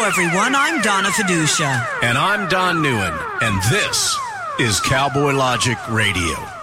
Hello, 0.00 0.06
everyone. 0.06 0.54
I'm 0.54 0.80
Donna 0.80 1.08
Fiducia. 1.08 1.84
And 2.04 2.16
I'm 2.16 2.48
Don 2.48 2.76
Neuen, 2.76 3.42
and 3.42 3.60
this 3.68 4.16
is 4.60 4.78
Cowboy 4.78 5.32
Logic 5.32 5.76
Radio. 5.90 6.57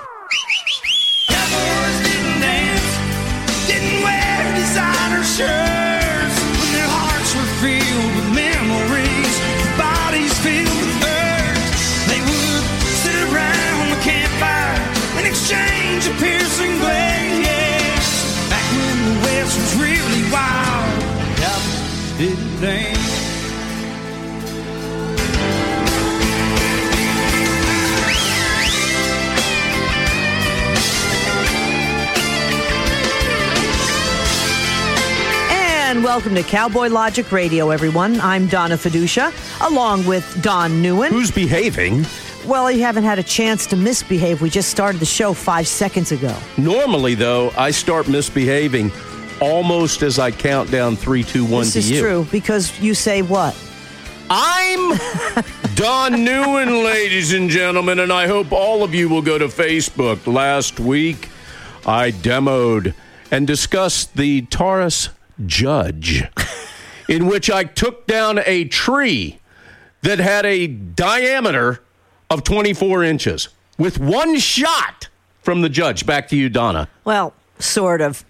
Welcome 36.06 36.36
to 36.36 36.44
Cowboy 36.44 36.88
Logic 36.90 37.32
Radio, 37.32 37.72
everyone. 37.72 38.20
I'm 38.22 38.46
Donna 38.46 38.76
Fiducia, 38.76 39.34
along 39.68 40.06
with 40.06 40.40
Don 40.44 40.84
Neuen. 40.84 41.10
Who's 41.10 41.32
behaving? 41.32 42.06
Well, 42.46 42.72
you 42.72 42.82
haven't 42.84 43.06
had 43.06 43.18
a 43.18 43.24
chance 43.24 43.66
to 43.66 43.76
misbehave. 43.76 44.40
We 44.40 44.52
just 44.52 44.70
started 44.70 45.02
the 45.02 45.06
show 45.08 45.34
five 45.34 45.68
seconds 45.68 46.12
ago. 46.12 46.38
Normally, 46.58 47.16
though, 47.16 47.50
I 47.58 47.72
start 47.72 48.08
misbehaving 48.08 48.92
almost 49.42 50.04
as 50.04 50.20
I 50.20 50.30
count 50.30 50.70
down 50.70 50.96
three, 50.96 51.24
two, 51.24 51.44
one 51.44 51.64
This 51.64 51.74
to 51.74 51.80
is 51.80 51.90
you. 51.90 52.02
true 52.02 52.28
because 52.32 52.80
you 52.80 52.94
say 52.94 53.24
what? 53.24 53.60
I'm 54.30 54.90
Don 55.74 56.14
Newen, 56.24 56.84
ladies 56.86 57.34
and 57.34 57.50
gentlemen, 57.50 57.98
and 57.98 58.14
I 58.14 58.28
hope 58.28 58.52
all 58.52 58.84
of 58.84 58.94
you 58.94 59.10
will 59.10 59.24
go 59.24 59.40
to 59.40 59.48
Facebook. 59.48 60.32
Last 60.32 60.80
week, 60.80 61.30
I 61.84 62.12
demoed 62.12 62.94
and 63.32 63.48
discussed 63.48 64.16
the 64.16 64.44
Taurus 64.44 65.10
Judge, 65.46 66.24
in 67.10 67.28
which 67.28 67.50
I 67.50 67.64
took 67.64 68.08
down 68.08 68.40
a 68.46 68.66
tree 68.66 69.40
that 70.02 70.20
had 70.20 70.46
a 70.46 70.68
diameter 70.68 71.82
of 72.30 72.44
24 72.44 73.04
inches 73.04 73.50
with 73.78 74.00
one 74.00 74.38
shot 74.38 75.10
from 75.42 75.62
the 75.62 75.70
judge. 75.70 76.06
Back 76.06 76.28
to 76.30 76.36
you, 76.36 76.50
Donna. 76.50 76.88
Well, 77.04 77.34
sort 77.60 78.02
of. 78.02 78.24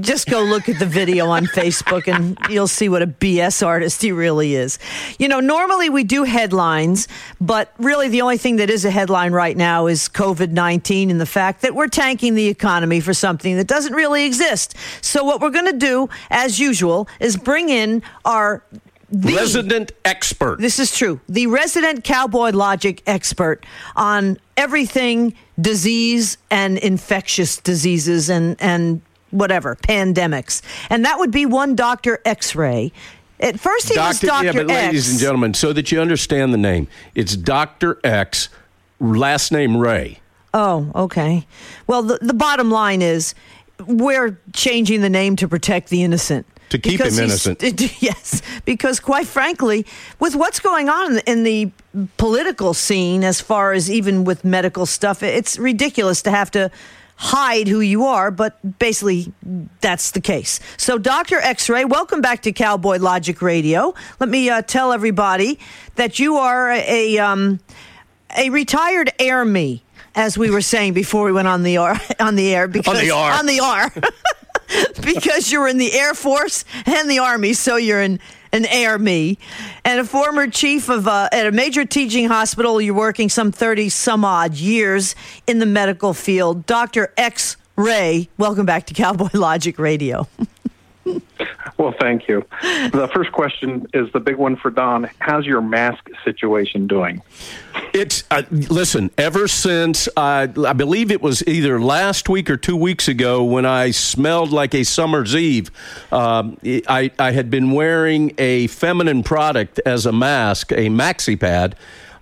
Just 0.00 0.28
go 0.28 0.42
look 0.42 0.68
at 0.68 0.78
the 0.78 0.86
video 0.86 1.26
on 1.26 1.46
Facebook 1.46 2.06
and 2.12 2.38
you'll 2.48 2.68
see 2.68 2.88
what 2.88 3.02
a 3.02 3.06
BS 3.06 3.66
artist 3.66 4.00
he 4.00 4.12
really 4.12 4.54
is. 4.54 4.78
You 5.18 5.26
know, 5.28 5.40
normally 5.40 5.90
we 5.90 6.04
do 6.04 6.22
headlines, 6.22 7.08
but 7.40 7.72
really 7.78 8.08
the 8.08 8.22
only 8.22 8.38
thing 8.38 8.56
that 8.56 8.70
is 8.70 8.84
a 8.84 8.90
headline 8.90 9.32
right 9.32 9.56
now 9.56 9.86
is 9.88 10.08
COVID 10.08 10.50
19 10.50 11.10
and 11.10 11.20
the 11.20 11.26
fact 11.26 11.62
that 11.62 11.74
we're 11.74 11.88
tanking 11.88 12.34
the 12.36 12.46
economy 12.46 13.00
for 13.00 13.12
something 13.12 13.56
that 13.56 13.66
doesn't 13.66 13.92
really 13.94 14.24
exist. 14.24 14.76
So, 15.00 15.24
what 15.24 15.40
we're 15.40 15.50
going 15.50 15.66
to 15.72 15.76
do, 15.78 16.08
as 16.30 16.60
usual, 16.60 17.08
is 17.18 17.36
bring 17.36 17.68
in 17.68 18.02
our. 18.24 18.62
the- 19.10 19.34
Resident 19.34 19.90
expert. 20.04 20.60
this 20.60 20.78
is 20.78 20.96
true. 20.96 21.20
The 21.28 21.48
resident 21.48 22.04
cowboy 22.04 22.50
logic 22.50 23.02
expert 23.06 23.66
on 23.96 24.38
everything 24.56 25.34
disease 25.60 26.38
and 26.50 26.78
infectious 26.78 27.56
diseases 27.58 28.30
and, 28.30 28.56
and 28.60 29.00
whatever, 29.30 29.76
pandemics. 29.76 30.62
And 30.90 31.04
that 31.04 31.18
would 31.18 31.30
be 31.30 31.46
one 31.46 31.74
Dr. 31.74 32.20
X 32.24 32.54
ray. 32.54 32.92
At 33.38 33.60
first, 33.60 33.90
he 33.90 33.98
was 33.98 34.20
Dr. 34.20 34.44
yeah, 34.46 34.52
but 34.52 34.66
ladies 34.66 35.10
and 35.10 35.18
gentlemen, 35.18 35.52
so 35.52 35.72
that 35.74 35.92
you 35.92 36.00
understand 36.00 36.54
the 36.54 36.58
name, 36.58 36.88
it's 37.14 37.36
Dr. 37.36 38.00
X, 38.02 38.48
last 38.98 39.52
name 39.52 39.76
Ray. 39.76 40.20
Oh, 40.54 40.90
okay. 40.94 41.46
Well, 41.86 42.02
the, 42.02 42.18
the 42.22 42.32
bottom 42.32 42.70
line 42.70 43.02
is 43.02 43.34
we're 43.86 44.40
changing 44.54 45.02
the 45.02 45.10
name 45.10 45.36
to 45.36 45.48
protect 45.48 45.90
the 45.90 46.02
innocent. 46.02 46.46
To 46.70 46.78
keep 46.78 47.00
him 47.00 47.18
innocent. 47.18 47.62
Yes, 48.02 48.42
because 48.64 48.98
quite 48.98 49.26
frankly, 49.26 49.86
with 50.18 50.34
what's 50.34 50.58
going 50.58 50.88
on 50.88 51.18
in 51.20 51.44
the 51.44 51.70
political 52.16 52.74
scene, 52.74 53.22
as 53.22 53.40
far 53.40 53.72
as 53.72 53.90
even 53.90 54.24
with 54.24 54.44
medical 54.44 54.86
stuff, 54.86 55.22
it's 55.22 55.58
ridiculous 55.58 56.22
to 56.22 56.30
have 56.30 56.50
to 56.52 56.70
hide 57.16 57.66
who 57.66 57.80
you 57.80 58.04
are, 58.04 58.30
but 58.30 58.78
basically 58.78 59.32
that's 59.80 60.10
the 60.12 60.20
case. 60.20 60.60
So, 60.76 60.98
Dr. 60.98 61.38
X 61.40 61.68
Ray, 61.68 61.84
welcome 61.84 62.20
back 62.20 62.42
to 62.42 62.52
Cowboy 62.52 62.98
Logic 62.98 63.40
Radio. 63.42 63.94
Let 64.20 64.28
me 64.28 64.48
uh, 64.50 64.62
tell 64.62 64.92
everybody 64.92 65.58
that 65.96 66.18
you 66.18 66.36
are 66.36 66.70
a. 66.70 67.18
Um, 67.18 67.60
a 68.36 68.50
retired 68.50 69.12
air 69.18 69.44
me, 69.44 69.82
as 70.14 70.38
we 70.38 70.50
were 70.50 70.60
saying 70.60 70.92
before 70.92 71.24
we 71.24 71.32
went 71.32 71.48
on 71.48 71.62
the 71.62 71.76
air, 71.76 72.00
on 72.20 72.34
the 72.34 72.54
air 72.54 72.68
because 72.68 73.00
the 73.00 73.10
R. 73.10 73.32
on 73.32 73.46
the 73.46 73.60
R. 73.60 73.92
because 75.02 75.52
you 75.52 75.60
were 75.60 75.68
in 75.68 75.78
the 75.78 75.92
Air 75.92 76.14
Force 76.14 76.64
and 76.86 77.08
the 77.08 77.20
Army, 77.20 77.52
so 77.52 77.76
you're 77.76 78.02
in 78.02 78.18
an 78.56 78.66
air 78.66 78.98
me, 78.98 79.38
and 79.84 80.00
a 80.00 80.04
former 80.04 80.48
chief 80.48 80.88
of 80.88 81.06
uh, 81.06 81.28
at 81.30 81.46
a 81.46 81.52
major 81.52 81.84
teaching 81.84 82.26
hospital. 82.26 82.80
You're 82.80 82.94
working 82.94 83.28
some 83.28 83.52
thirty 83.52 83.88
some 83.88 84.24
odd 84.24 84.54
years 84.54 85.14
in 85.46 85.60
the 85.60 85.66
medical 85.66 86.14
field. 86.14 86.66
Doctor 86.66 87.12
X 87.16 87.56
Ray, 87.76 88.28
welcome 88.38 88.66
back 88.66 88.86
to 88.86 88.94
Cowboy 88.94 89.28
Logic 89.34 89.78
Radio. 89.78 90.26
Well, 91.78 91.94
thank 92.00 92.26
you. 92.26 92.44
The 92.62 93.10
first 93.12 93.32
question 93.32 93.86
is 93.92 94.10
the 94.12 94.20
big 94.20 94.36
one 94.36 94.56
for 94.56 94.70
Don. 94.70 95.10
How's 95.18 95.44
your 95.44 95.60
mask 95.60 96.08
situation 96.24 96.86
doing? 96.86 97.22
It's 97.92 98.24
uh, 98.30 98.42
listen. 98.50 99.10
Ever 99.18 99.46
since 99.46 100.08
uh, 100.16 100.48
I 100.66 100.72
believe 100.72 101.10
it 101.10 101.20
was 101.20 101.46
either 101.46 101.80
last 101.80 102.28
week 102.28 102.48
or 102.48 102.56
two 102.56 102.76
weeks 102.76 103.08
ago 103.08 103.44
when 103.44 103.66
I 103.66 103.90
smelled 103.90 104.50
like 104.50 104.74
a 104.74 104.84
summer's 104.84 105.34
eve, 105.34 105.70
um, 106.10 106.58
I, 106.64 107.10
I 107.18 107.32
had 107.32 107.50
been 107.50 107.72
wearing 107.72 108.34
a 108.38 108.66
feminine 108.68 109.22
product 109.22 109.80
as 109.84 110.06
a 110.06 110.12
mask, 110.12 110.72
a 110.72 110.88
maxi 110.88 111.38
pad. 111.38 111.76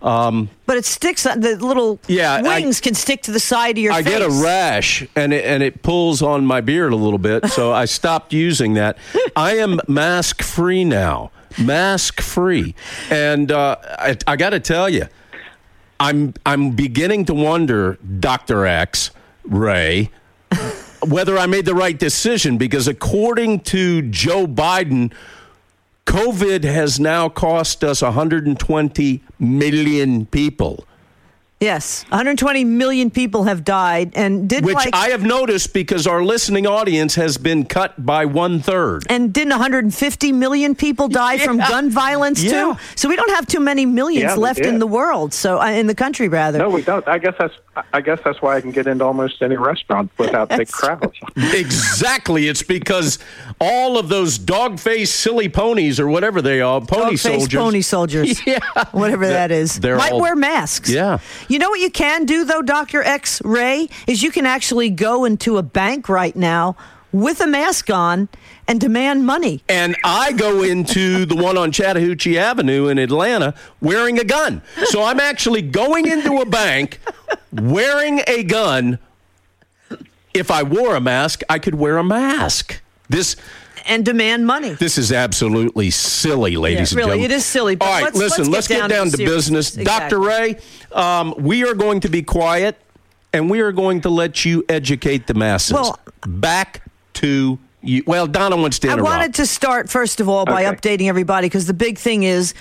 Um, 0.05 0.51
But 0.67 0.77
it 0.77 0.85
sticks. 0.85 1.23
The 1.23 1.57
little 1.61 1.99
Yeah, 2.07 2.35
I- 2.35 2.43
wings 2.43 2.81
can 2.81 2.93
stick 2.95 3.23
to 3.23 3.31
the 3.33 3.41
side 3.41 3.79
of 3.79 3.83
your 3.83 3.93
I 3.95 4.03
face. 4.03 4.13
get 4.13 4.23
a 4.23 4.29
rash 4.29 5.03
and 5.17 5.33
it, 5.33 5.45
and 5.47 5.63
it 5.63 5.83
pulls 5.83 6.21
on 6.21 6.45
my 6.45 6.61
beard 6.61 6.93
a 6.93 6.97
little 6.97 7.19
bit, 7.19 7.47
so 7.49 7.73
I 7.73 7.87
stopped 7.87 8.33
using 8.35 8.75
that. 8.75 8.99
I 9.35 9.57
am 9.57 9.81
mask 9.89 10.43
free 10.43 10.85
now, 10.85 11.31
mask 11.59 12.21
free, 12.21 12.75
and 13.11 13.51
uh, 13.51 13.77
I, 13.99 14.17
I 14.27 14.37
got 14.37 14.51
to 14.51 14.61
tell 14.61 14.91
you, 14.91 15.07
I'm 15.99 16.35
I'm 16.45 16.73
beginning 16.73 17.25
to 17.27 17.35
wonder, 17.35 17.97
Doctor 18.21 18.67
X 18.67 19.11
Ray, 19.45 20.11
whether 21.07 21.39
I 21.39 21.47
made 21.47 21.65
the 21.65 21.75
right 21.75 21.99
decision 21.99 22.59
because 22.59 22.89
according 22.89 23.61
to 23.61 24.03
Joe 24.03 24.47
Biden. 24.47 25.13
COVID 26.07 26.65
has 26.65 27.01
now 27.01 27.29
cost 27.29 27.83
us 27.83 28.03
120 28.03 29.23
million 29.39 30.27
people. 30.27 30.87
Yes, 31.61 32.03
120 32.11 32.65
million 32.65 33.11
people 33.11 33.45
have 33.45 33.65
died, 33.65 34.13
and 34.17 34.47
did 34.51 34.65
which 34.67 34.75
like 34.75 34.91
I 34.95 35.09
have 35.11 35.23
noticed 35.23 35.73
because 35.73 36.07
our 36.07 36.23
listening 36.23 36.67
audience 36.67 37.15
has 37.15 37.39
been 37.39 37.65
cut 37.65 38.05
by 38.05 38.27
one 38.27 38.61
third. 38.61 39.05
and 39.09 39.33
didn't 39.33 39.51
150 39.53 40.33
million 40.33 40.75
people 40.75 41.09
die 41.09 41.39
from 41.39 41.57
gun 41.59 41.89
violence 41.91 42.43
Yeah. 42.43 42.51
too? 42.75 42.77
So 42.97 43.09
we 43.09 43.17
don't 43.17 43.31
have 43.31 43.47
too 43.47 43.61
many 43.61 43.87
millions 43.87 44.33
Yeah, 44.33 44.35
left 44.35 44.61
in 44.61 44.79
the 44.79 44.87
world. 44.87 45.33
So 45.33 45.59
uh, 45.61 45.67
in 45.69 45.87
the 45.87 45.95
country 45.95 46.29
rather. 46.29 46.59
No, 46.59 46.69
we 46.69 46.83
don't. 46.83 47.07
I 47.09 47.17
guess 47.19 47.35
that's. 47.39 47.55
I 47.93 48.01
guess 48.03 48.21
that's 48.25 48.41
why 48.41 48.57
I 48.57 48.61
can 48.61 48.71
get 48.71 48.87
into 48.87 49.05
almost 49.05 49.43
any 49.43 49.57
restaurant 49.57 50.11
without 50.19 50.49
big 50.49 50.71
crowds. 50.71 51.17
exactly, 51.37 52.47
it's 52.47 52.63
because 52.63 53.19
all 53.61 53.99
of 53.99 54.09
those 54.09 54.39
dog-faced 54.39 55.13
silly 55.17 55.49
ponies 55.49 55.99
or 55.99 56.07
whatever 56.09 56.41
they 56.41 56.61
are, 56.61 56.81
pony 56.81 57.03
Dog-faced 57.17 57.23
soldiers, 57.25 57.59
pony 57.61 57.81
soldiers, 57.81 58.47
Yeah. 58.47 58.59
whatever 58.93 59.27
that 59.27 59.51
is, 59.51 59.81
they're 59.81 59.97
might 59.97 60.13
all- 60.13 60.21
wear 60.21 60.37
masks. 60.37 60.89
Yeah. 60.89 61.19
You 61.49 61.59
know 61.59 61.69
what 61.71 61.81
you 61.81 61.91
can 61.91 62.25
do 62.25 62.45
though, 62.45 62.63
Doctor 62.63 63.03
X 63.03 63.43
Ray, 63.45 63.89
is 64.07 64.23
you 64.23 64.31
can 64.31 64.47
actually 64.47 64.91
go 64.91 65.25
into 65.25 65.59
a 65.59 65.63
bank 65.63 66.09
right 66.09 66.35
now 66.35 66.77
with 67.13 67.41
a 67.41 67.47
mask 67.47 67.91
on 67.91 68.29
and 68.67 68.81
demand 68.81 69.25
money. 69.25 69.63
And 69.69 69.97
I 70.05 70.33
go 70.33 70.63
into 70.63 71.27
the 71.27 71.37
one 71.37 71.57
on 71.57 71.71
Chattahoochee 71.71 72.39
Avenue 72.39 72.89
in 72.89 72.99
Atlanta 72.99 73.55
wearing 73.81 74.19
a 74.19 74.25
gun. 74.25 74.63
So 74.87 75.03
I'm 75.03 75.21
actually 75.21 75.63
going 75.63 76.07
into 76.07 76.39
a 76.39 76.47
bank 76.47 76.99
wearing 77.53 78.21
a 78.27 78.43
gun. 78.43 78.99
If 80.33 80.51
I 80.51 80.65
wore 80.65 80.97
a 80.97 81.01
mask, 81.01 81.43
I 81.49 81.59
could 81.61 81.77
wear 81.77 81.99
a 81.99 82.05
mask. 82.05 82.83
This 83.09 83.37
and 83.87 84.05
demand 84.05 84.47
money. 84.47 84.71
This 84.75 84.99
is 84.99 85.13
absolutely 85.13 85.91
silly, 85.91 86.57
ladies 86.57 86.93
Yeah, 86.93 86.99
and 87.03 87.07
really, 87.09 87.19
gentlemen. 87.19 87.31
it 87.31 87.35
is 87.35 87.45
silly, 87.45 87.75
but 87.77 87.87
All 87.87 87.93
right, 87.93 88.05
let's- 88.05 88.17
listen, 88.17 88.51
let's 88.51 88.67
get 88.69 88.79
let's 88.81 88.89
down 88.89 88.89
get 88.89 88.95
to 88.95 88.95
down 88.95 89.11
the 89.11 89.17
to 89.19 89.25
business. 89.25 89.69
seriousness. 89.69 89.99
Dr. 89.99 90.21
Ray, 90.21 90.57
um, 90.93 91.35
we 91.39 91.65
are 91.69 91.75
going 91.75 92.01
to 92.01 92.09
be 92.09 92.23
quiet 92.23 92.77
and 93.33 93.51
we 93.51 93.61
are 93.61 93.73
going 93.73 94.01
to 94.03 94.09
let 94.11 94.45
you 94.45 94.65
educate 94.69 95.27
the 95.27 95.35
masses. 95.35 95.73
Well- 95.75 95.99
Back 96.27 96.83
to 97.15 97.59
You, 97.83 98.03
well, 98.07 98.27
Donna 98.27 98.57
wants 98.57 98.79
to 98.79 98.87
interrupt. 98.89 99.07
I 99.07 99.19
wanted 99.19 99.35
to 99.35 99.45
start 99.47 99.91
first 99.91 100.19
of 100.19 100.27
all 100.27 100.47
by 100.47 100.65
Okay. 100.65 100.75
updating 100.97 101.09
everybody 101.09 101.47
because 101.49 101.67
the 101.67 101.75
big 101.75 101.99
thing 101.99 102.23
is 102.23 102.55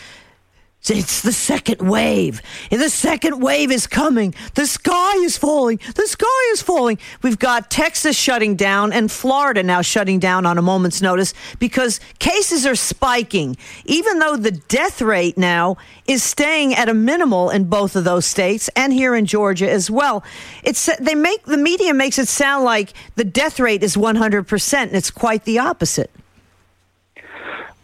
it's 0.90 1.22
the 1.22 1.32
second 1.32 1.88
wave. 1.88 2.42
And 2.70 2.82
the 2.82 2.90
second 2.90 3.40
wave 3.42 3.72
is 3.72 3.88
coming. 3.88 4.36
The 4.56 4.68
sky 4.68 5.16
is 5.18 5.38
falling. 5.38 5.80
The 5.96 6.08
sky 6.08 6.52
is 6.52 6.62
falling. 6.62 7.00
We've 7.22 7.40
got 7.40 7.72
Texas 7.72 8.18
shutting 8.18 8.56
down 8.56 8.92
and 8.92 9.10
Florida 9.10 9.64
now 9.64 9.82
shutting 9.82 10.20
down 10.20 10.46
on 10.46 10.58
a 10.58 10.62
moment's 10.62 11.02
notice 11.02 11.34
because 11.58 12.02
cases 12.20 12.66
are 12.66 12.76
spiking. 12.76 13.56
Even 13.86 14.20
though 14.20 14.36
the 14.36 14.52
death 14.52 15.02
rate 15.02 15.38
now 15.38 15.78
is 16.06 16.22
staying 16.22 16.74
at 16.74 16.90
a 16.90 16.94
minimal 16.94 17.50
in 17.50 17.66
both 17.66 17.96
of 17.96 18.04
those 18.04 18.26
states 18.26 18.70
and 18.76 18.92
here 18.92 19.16
in 19.16 19.26
Georgia 19.26 19.70
as 19.70 19.90
well. 19.90 20.24
It's 20.64 20.90
they 21.00 21.16
make 21.16 21.44
the 21.44 21.58
media 21.58 21.94
makes 21.94 22.20
it 22.20 22.28
sound 22.28 22.66
like 22.66 22.94
the 23.16 23.24
death 23.24 23.60
rate 23.60 23.84
is 23.84 23.96
100% 23.96 24.82
and 24.82 24.96
it's 24.96 25.12
quite 25.12 25.46
the 25.46 25.60
opposite. 25.60 26.12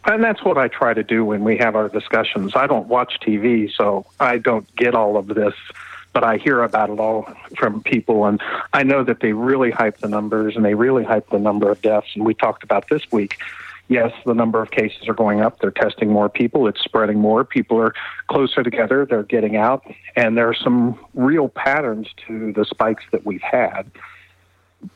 And 0.09 0.23
that's 0.23 0.43
what 0.43 0.57
I 0.57 0.67
try 0.67 0.95
to 0.95 1.03
do 1.03 1.23
when 1.23 1.43
we 1.43 1.57
have 1.57 1.75
our 1.75 1.87
discussions. 1.87 2.55
I 2.55 2.65
don't 2.65 2.87
watch 2.87 3.19
TV, 3.21 3.71
so 3.71 4.07
I 4.19 4.39
don't 4.39 4.65
get 4.75 4.95
all 4.95 5.17
of 5.17 5.27
this, 5.27 5.53
but 6.13 6.23
I 6.23 6.37
hear 6.37 6.63
about 6.63 6.89
it 6.89 6.99
all 6.99 7.31
from 7.55 7.83
people. 7.83 8.25
And 8.25 8.41
I 8.73 8.81
know 8.81 9.03
that 9.03 9.19
they 9.19 9.33
really 9.33 9.69
hype 9.69 9.99
the 9.99 10.07
numbers 10.07 10.55
and 10.55 10.65
they 10.65 10.73
really 10.73 11.03
hype 11.03 11.29
the 11.29 11.37
number 11.37 11.69
of 11.69 11.83
deaths. 11.83 12.07
And 12.15 12.25
we 12.25 12.33
talked 12.33 12.63
about 12.63 12.89
this 12.89 13.03
week. 13.11 13.37
Yes, 13.87 14.11
the 14.25 14.33
number 14.33 14.59
of 14.61 14.71
cases 14.71 15.07
are 15.07 15.13
going 15.13 15.41
up. 15.41 15.59
They're 15.59 15.69
testing 15.69 16.09
more 16.09 16.27
people. 16.27 16.67
It's 16.67 16.81
spreading 16.81 17.19
more. 17.19 17.43
People 17.43 17.79
are 17.79 17.93
closer 18.27 18.63
together. 18.63 19.05
They're 19.05 19.21
getting 19.21 19.57
out. 19.57 19.83
And 20.15 20.35
there 20.35 20.49
are 20.49 20.55
some 20.55 20.97
real 21.13 21.49
patterns 21.49 22.07
to 22.27 22.51
the 22.53 22.65
spikes 22.65 23.03
that 23.11 23.27
we've 23.27 23.43
had. 23.43 23.91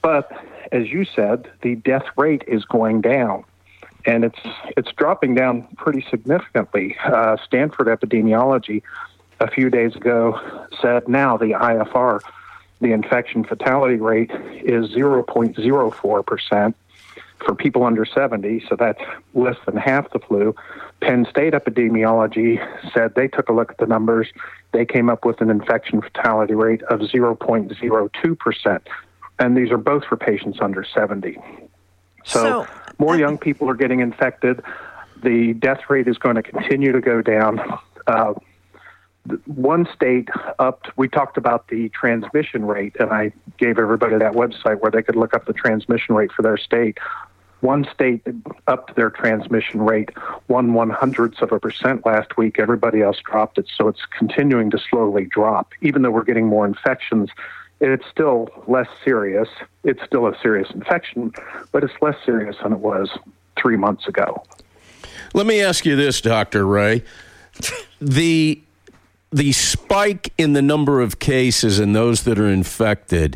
But 0.01 0.31
as 0.71 0.89
you 0.89 1.05
said, 1.05 1.51
the 1.61 1.75
death 1.75 2.05
rate 2.17 2.43
is 2.47 2.65
going 2.65 3.01
down 3.01 3.45
and 4.05 4.23
it's 4.23 4.39
it's 4.77 4.91
dropping 4.93 5.35
down 5.35 5.67
pretty 5.77 6.05
significantly. 6.09 6.97
Uh, 7.03 7.37
Stanford 7.45 7.87
epidemiology 7.87 8.81
a 9.39 9.49
few 9.49 9.69
days 9.69 9.95
ago 9.95 10.39
said 10.81 11.07
now 11.07 11.37
the 11.37 11.51
IFR, 11.51 12.21
the 12.81 12.91
infection 12.91 13.43
fatality 13.43 13.95
rate 13.95 14.31
is 14.63 14.89
0.04 14.91 16.25
percent 16.25 16.75
for 17.45 17.55
people 17.55 17.83
under 17.83 18.05
70, 18.05 18.65
so 18.69 18.75
that's 18.77 19.01
less 19.33 19.57
than 19.65 19.75
half 19.75 20.09
the 20.11 20.19
flu. 20.19 20.55
Penn 21.01 21.25
State 21.29 21.53
epidemiology 21.53 22.57
said 22.93 23.15
they 23.15 23.27
took 23.27 23.49
a 23.49 23.53
look 23.53 23.71
at 23.71 23.77
the 23.79 23.85
numbers. 23.85 24.29
They 24.71 24.85
came 24.85 25.09
up 25.09 25.25
with 25.25 25.41
an 25.41 25.49
infection 25.49 26.01
fatality 26.01 26.53
rate 26.53 26.83
of 26.83 27.01
0.02 27.01 28.39
percent, 28.39 28.87
and 29.39 29.57
these 29.57 29.71
are 29.71 29.77
both 29.77 30.05
for 30.05 30.15
patients 30.15 30.59
under 30.61 30.83
70. 30.85 31.37
So, 32.25 32.65
So, 32.65 32.67
more 32.97 33.17
young 33.17 33.37
people 33.37 33.69
are 33.69 33.75
getting 33.75 33.99
infected. 33.99 34.61
The 35.21 35.53
death 35.53 35.89
rate 35.89 36.07
is 36.07 36.17
going 36.17 36.35
to 36.35 36.43
continue 36.43 36.91
to 36.91 37.01
go 37.01 37.21
down. 37.21 37.61
Uh, 38.07 38.33
one 39.45 39.87
state 39.95 40.27
upped, 40.59 40.89
we 40.97 41.07
talked 41.07 41.37
about 41.37 41.69
the 41.69 41.89
transmission 41.89 42.65
rate, 42.65 42.95
and 42.99 43.09
I 43.11 43.31
gave 43.57 43.79
everybody 43.79 44.17
that 44.17 44.33
website 44.33 44.81
where 44.81 44.91
they 44.91 45.01
could 45.01 45.15
look 45.15 45.33
up 45.33 45.45
the 45.45 45.53
transmission 45.53 46.13
rate 46.15 46.31
for 46.33 46.41
their 46.41 46.57
state. 46.57 46.97
One 47.61 47.87
state 47.93 48.21
upped 48.67 48.97
their 48.97 49.09
transmission 49.09 49.81
rate 49.81 50.09
one 50.47 50.73
one 50.73 50.89
hundredths 50.89 51.41
of 51.41 51.53
a 51.53 51.59
percent 51.61 52.05
last 52.05 52.35
week. 52.35 52.59
Everybody 52.59 53.01
else 53.01 53.17
dropped 53.23 53.57
it, 53.57 53.69
so 53.73 53.87
it's 53.87 54.01
continuing 54.17 54.69
to 54.71 54.77
slowly 54.89 55.23
drop. 55.23 55.71
Even 55.81 56.01
though 56.01 56.11
we're 56.11 56.25
getting 56.25 56.47
more 56.47 56.65
infections, 56.65 57.29
it's 57.91 58.05
still 58.09 58.49
less 58.67 58.87
serious. 59.03 59.47
It's 59.83 60.01
still 60.03 60.27
a 60.27 60.37
serious 60.41 60.69
infection, 60.71 61.33
but 61.71 61.83
it's 61.83 61.93
less 62.01 62.15
serious 62.25 62.55
than 62.63 62.73
it 62.73 62.79
was 62.79 63.09
three 63.59 63.77
months 63.77 64.07
ago. 64.07 64.43
Let 65.33 65.47
me 65.47 65.61
ask 65.61 65.85
you 65.85 65.95
this, 65.95 66.21
Doctor 66.21 66.65
Ray: 66.65 67.03
the 67.99 68.61
the 69.31 69.51
spike 69.51 70.31
in 70.37 70.53
the 70.53 70.61
number 70.61 71.01
of 71.01 71.17
cases 71.19 71.79
and 71.79 71.95
those 71.95 72.23
that 72.23 72.37
are 72.39 72.49
infected. 72.49 73.35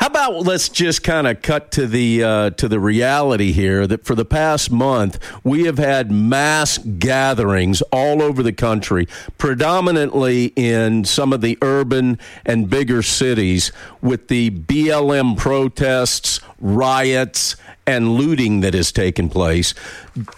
How 0.00 0.06
about 0.06 0.46
let's 0.46 0.70
just 0.70 1.02
kind 1.02 1.26
of 1.26 1.42
cut 1.42 1.70
to 1.72 1.86
the 1.86 2.24
uh, 2.24 2.50
to 2.52 2.68
the 2.68 2.80
reality 2.80 3.52
here 3.52 3.86
that 3.86 4.06
for 4.06 4.14
the 4.14 4.24
past 4.24 4.70
month 4.70 5.18
we 5.44 5.64
have 5.64 5.76
had 5.76 6.10
mass 6.10 6.78
gatherings 6.78 7.82
all 7.92 8.22
over 8.22 8.42
the 8.42 8.54
country, 8.54 9.06
predominantly 9.36 10.54
in 10.56 11.04
some 11.04 11.34
of 11.34 11.42
the 11.42 11.58
urban 11.60 12.18
and 12.46 12.70
bigger 12.70 13.02
cities, 13.02 13.72
with 14.00 14.28
the 14.28 14.48
BLM 14.48 15.36
protests, 15.36 16.40
riots, 16.58 17.56
and 17.86 18.14
looting 18.14 18.60
that 18.60 18.72
has 18.72 18.92
taken 18.92 19.28
place. 19.28 19.74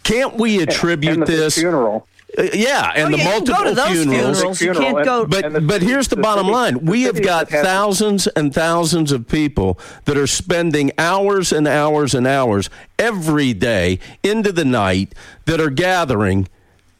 Can't 0.03 0.35
we 0.35 0.61
attribute 0.61 1.25
this? 1.27 1.55
funeral. 1.55 2.09
Uh, 2.39 2.45
yeah, 2.55 2.93
and 2.95 3.09
Oh, 3.15 3.17
the 3.17 3.23
yeah, 3.23 3.35
you 3.37 3.41
can 3.43 3.45
go 3.45 3.53
multiple 3.53 3.65
to 3.65 3.75
those 3.75 3.89
funerals. 4.05 4.37
funerals. 4.39 4.61
You 4.63 4.73
Funeral, 4.73 4.85
can't 4.85 4.97
and- 4.99 5.05
go. 5.05 5.27
But 5.27 5.53
the 5.53 5.61
but 5.61 5.83
here's 5.83 6.09
the, 6.09 6.17
the 6.17 6.23
bottom 6.23 6.45
city- 6.47 6.53
line: 6.55 6.85
we 6.85 7.03
have 7.03 7.23
got 7.23 7.51
that 7.51 7.65
thousands 7.65 8.27
and 8.29 8.55
thousands 8.55 9.13
of 9.13 9.29
people 9.29 9.79
that 10.07 10.17
are 10.17 10.27
spending 10.27 10.93
hours 10.99 11.53
and 11.53 11.69
hours 11.69 12.15
and 12.15 12.27
hours 12.27 12.71
every 12.99 13.53
day 13.53 13.99
into 14.23 14.51
the 14.53 14.65
night 14.65 15.15
that 15.45 15.61
are 15.61 15.71
gathering. 15.71 16.49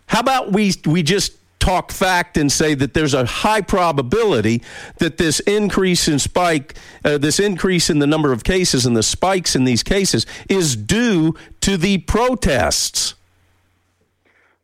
How 0.07 0.21
about 0.21 0.53
we 0.53 0.75
we 0.85 1.03
just 1.03 1.33
talk 1.59 1.93
fact 1.93 2.37
and 2.37 2.51
say 2.51 2.75
that 2.75 2.93
there's 2.93 3.15
a 3.15 3.25
high 3.25 3.61
probability 3.61 4.61
that 4.99 5.17
this 5.17 5.39
increase 5.41 6.09
in 6.09 6.19
spike, 6.19 6.75
uh, 7.05 7.17
this 7.17 7.39
increase 7.39 7.89
in 7.89 8.01
the 8.01 8.07
number 8.07 8.33
of 8.33 8.43
cases 8.45 8.85
and 8.85 8.97
the 8.97 9.03
spikes 9.03 9.55
in 9.57 9.63
these 9.65 9.83
cases 9.85 10.27
is 10.49 10.75
due 10.77 11.35
to 11.61 11.77
the 11.77 11.99
protests. 11.99 13.15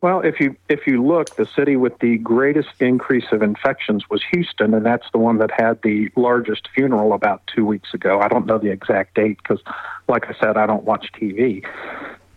Well, 0.00 0.20
if 0.20 0.38
you 0.38 0.54
if 0.68 0.86
you 0.86 1.04
look, 1.04 1.34
the 1.34 1.44
city 1.44 1.74
with 1.74 1.98
the 1.98 2.18
greatest 2.18 2.80
increase 2.80 3.32
of 3.32 3.42
infections 3.42 4.08
was 4.08 4.22
Houston, 4.30 4.72
and 4.72 4.86
that's 4.86 5.10
the 5.10 5.18
one 5.18 5.38
that 5.38 5.50
had 5.50 5.82
the 5.82 6.08
largest 6.14 6.68
funeral 6.72 7.12
about 7.14 7.42
two 7.52 7.66
weeks 7.66 7.92
ago. 7.92 8.20
I 8.20 8.28
don't 8.28 8.46
know 8.46 8.58
the 8.58 8.70
exact 8.70 9.16
date 9.16 9.38
because, 9.38 9.60
like 10.06 10.28
I 10.28 10.38
said, 10.38 10.56
I 10.56 10.66
don't 10.66 10.84
watch 10.84 11.10
TV. 11.12 11.66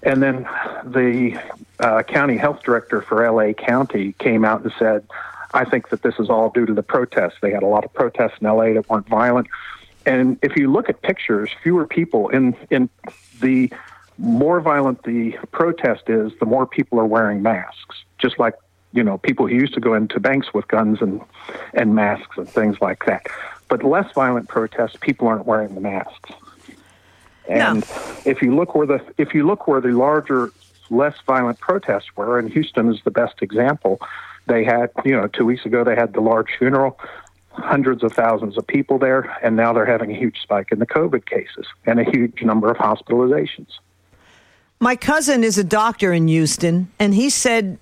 And 0.01 0.23
then 0.23 0.47
the 0.83 1.39
uh, 1.79 2.01
county 2.01 2.35
health 2.35 2.63
director 2.63 3.03
for 3.03 3.29
LA 3.29 3.53
County 3.53 4.13
came 4.13 4.43
out 4.43 4.63
and 4.63 4.73
said, 4.79 5.05
"I 5.53 5.63
think 5.63 5.89
that 5.89 6.01
this 6.01 6.15
is 6.17 6.31
all 6.31 6.49
due 6.49 6.65
to 6.65 6.73
the 6.73 6.81
protests. 6.81 7.35
They 7.43 7.51
had 7.51 7.61
a 7.61 7.67
lot 7.67 7.85
of 7.85 7.93
protests 7.93 8.39
in 8.41 8.47
LA 8.47 8.73
that 8.73 8.89
weren't 8.89 9.07
violent." 9.07 9.47
And 10.07 10.39
if 10.41 10.55
you 10.55 10.71
look 10.71 10.89
at 10.89 11.03
pictures, 11.03 11.51
fewer 11.61 11.85
people 11.85 12.29
in 12.29 12.55
in 12.71 12.89
the 13.39 13.71
more 14.21 14.61
violent 14.61 15.03
the 15.03 15.31
protest 15.51 16.03
is, 16.07 16.31
the 16.39 16.45
more 16.45 16.65
people 16.65 16.99
are 16.99 17.05
wearing 17.05 17.41
masks. 17.41 18.03
Just 18.19 18.39
like 18.39 18.53
you 18.93 19.03
know, 19.03 19.17
people 19.17 19.47
who 19.47 19.55
used 19.55 19.73
to 19.73 19.79
go 19.79 19.93
into 19.93 20.19
banks 20.19 20.53
with 20.53 20.67
guns 20.67 21.01
and 21.01 21.21
and 21.73 21.95
masks 21.95 22.37
and 22.37 22.47
things 22.47 22.77
like 22.81 23.05
that. 23.05 23.25
But 23.67 23.83
less 23.83 24.11
violent 24.13 24.49
protests, 24.49 24.97
people 24.99 25.27
aren't 25.27 25.45
wearing 25.45 25.75
the 25.75 25.81
masks. 25.81 26.31
And 27.49 27.83
if 28.25 28.41
you 28.41 28.55
look 28.55 28.75
where 28.75 28.87
the 28.87 29.01
if 29.17 29.33
you 29.33 29.45
look 29.45 29.67
where 29.67 29.81
the 29.81 29.89
larger, 29.89 30.51
less 30.89 31.15
violent 31.25 31.59
protests 31.59 32.15
were, 32.15 32.37
and 32.37 32.51
Houston 32.51 32.93
is 32.93 33.01
the 33.03 33.11
best 33.11 33.41
example. 33.41 33.99
They 34.47 34.63
had, 34.63 34.89
you 35.05 35.15
know, 35.15 35.27
two 35.27 35.45
weeks 35.45 35.65
ago 35.65 35.83
they 35.83 35.95
had 35.95 36.13
the 36.13 36.21
large 36.21 36.49
funeral, 36.57 36.99
hundreds 37.51 38.03
of 38.03 38.13
thousands 38.13 38.57
of 38.57 38.67
people 38.67 38.99
there, 38.99 39.37
and 39.41 39.55
now 39.55 39.71
they're 39.71 39.85
having 39.85 40.11
a 40.11 40.17
huge 40.17 40.41
spike 40.41 40.71
in 40.71 40.79
the 40.79 40.87
COVID 40.87 41.25
cases 41.25 41.65
and 41.85 41.99
a 41.99 42.03
huge 42.03 42.41
number 42.41 42.69
of 42.69 42.77
hospitalizations. 42.77 43.69
My 44.83 44.95
cousin 44.95 45.43
is 45.43 45.59
a 45.59 45.63
doctor 45.63 46.11
in 46.11 46.27
Houston, 46.27 46.89
and 46.97 47.13
he 47.13 47.29
said 47.29 47.77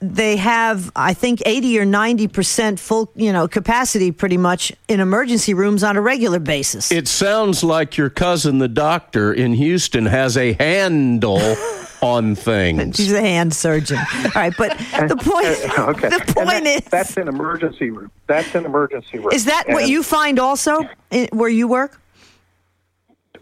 they 0.00 0.36
have, 0.36 0.92
I 0.94 1.14
think, 1.14 1.42
80 1.46 1.78
or 1.78 1.86
90 1.86 2.28
percent 2.28 2.78
full, 2.78 3.10
you 3.16 3.32
know, 3.32 3.48
capacity 3.48 4.12
pretty 4.12 4.36
much 4.36 4.70
in 4.86 5.00
emergency 5.00 5.54
rooms 5.54 5.82
on 5.82 5.96
a 5.96 6.02
regular 6.02 6.38
basis. 6.38 6.92
It 6.92 7.08
sounds 7.08 7.64
like 7.64 7.96
your 7.96 8.10
cousin, 8.10 8.58
the 8.58 8.68
doctor 8.68 9.32
in 9.32 9.54
Houston, 9.54 10.04
has 10.04 10.36
a 10.36 10.52
handle 10.52 11.40
on 12.02 12.34
things. 12.34 12.96
She's 12.96 13.12
a 13.12 13.20
hand 13.22 13.54
surgeon. 13.54 13.96
All 13.96 14.30
right, 14.34 14.52
but 14.58 14.76
the 15.08 15.16
point, 15.16 15.78
okay. 15.88 16.08
the 16.10 16.34
point 16.34 16.48
that- 16.48 16.66
is, 16.66 16.84
that's 16.90 17.16
an 17.16 17.28
emergency 17.28 17.88
room. 17.88 18.10
That's 18.26 18.54
an 18.54 18.66
emergency 18.66 19.18
room. 19.20 19.32
is 19.32 19.46
that 19.46 19.64
what 19.68 19.88
you 19.88 20.02
find 20.02 20.38
also 20.38 20.86
in, 21.10 21.28
where 21.32 21.48
you 21.48 21.66
work? 21.66 21.98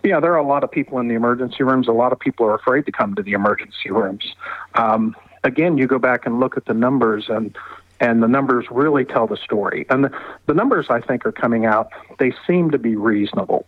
Yeah, 0.02 0.20
there 0.20 0.32
are 0.32 0.38
a 0.38 0.46
lot 0.46 0.64
of 0.64 0.70
people 0.70 0.98
in 0.98 1.08
the 1.08 1.14
emergency 1.14 1.62
rooms. 1.62 1.88
A 1.88 1.92
lot 1.92 2.12
of 2.12 2.18
people 2.18 2.46
are 2.46 2.54
afraid 2.54 2.86
to 2.86 2.92
come 2.92 3.14
to 3.16 3.22
the 3.22 3.32
emergency 3.32 3.90
rooms. 3.90 4.34
Um, 4.74 5.14
again, 5.44 5.76
you 5.76 5.86
go 5.86 5.98
back 5.98 6.26
and 6.26 6.40
look 6.40 6.56
at 6.56 6.64
the 6.64 6.74
numbers, 6.74 7.26
and 7.28 7.56
and 8.00 8.22
the 8.22 8.28
numbers 8.28 8.64
really 8.70 9.04
tell 9.04 9.26
the 9.26 9.36
story. 9.36 9.84
And 9.90 10.04
the, 10.04 10.10
the 10.46 10.54
numbers 10.54 10.86
I 10.88 11.02
think 11.02 11.26
are 11.26 11.32
coming 11.32 11.66
out. 11.66 11.90
They 12.18 12.32
seem 12.46 12.70
to 12.70 12.78
be 12.78 12.96
reasonable. 12.96 13.66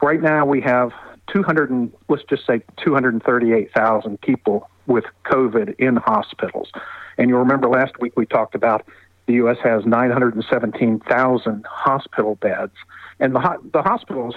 Right 0.00 0.22
now, 0.22 0.46
we 0.46 0.62
have 0.62 0.92
200 1.32 1.70
and 1.70 1.92
let's 2.08 2.24
just 2.24 2.46
say 2.46 2.62
238,000 2.78 4.20
people 4.22 4.70
with 4.86 5.04
COVID 5.26 5.78
in 5.78 5.96
hospitals. 5.96 6.70
And 7.18 7.28
you'll 7.28 7.40
remember 7.40 7.68
last 7.68 8.00
week 8.00 8.16
we 8.16 8.24
talked 8.24 8.54
about 8.54 8.86
the 9.26 9.34
U.S. 9.34 9.56
has 9.62 9.86
917,000 9.86 11.66
hospital 11.66 12.34
beds, 12.36 12.74
and 13.20 13.34
the 13.34 13.58
the 13.72 13.80
hospitals 13.80 14.34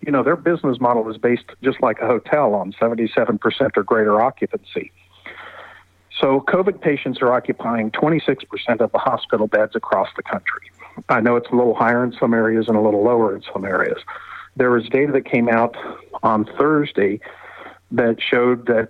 you 0.00 0.12
know, 0.12 0.22
their 0.22 0.36
business 0.36 0.80
model 0.80 1.10
is 1.10 1.18
based 1.18 1.44
just 1.62 1.80
like 1.82 1.98
a 2.00 2.06
hotel 2.06 2.54
on 2.54 2.72
77% 2.72 3.76
or 3.76 3.82
greater 3.82 4.20
occupancy. 4.20 4.92
So, 6.20 6.40
COVID 6.48 6.80
patients 6.80 7.20
are 7.22 7.32
occupying 7.32 7.90
26% 7.92 8.80
of 8.80 8.90
the 8.90 8.98
hospital 8.98 9.46
beds 9.46 9.76
across 9.76 10.08
the 10.16 10.22
country. 10.22 10.70
I 11.08 11.20
know 11.20 11.36
it's 11.36 11.48
a 11.50 11.54
little 11.54 11.74
higher 11.74 12.02
in 12.02 12.12
some 12.12 12.34
areas 12.34 12.66
and 12.66 12.76
a 12.76 12.80
little 12.80 13.04
lower 13.04 13.36
in 13.36 13.42
some 13.52 13.64
areas. 13.64 13.98
There 14.56 14.70
was 14.70 14.88
data 14.88 15.12
that 15.12 15.24
came 15.24 15.48
out 15.48 15.76
on 16.24 16.44
Thursday 16.58 17.20
that 17.92 18.16
showed 18.20 18.66
that, 18.66 18.88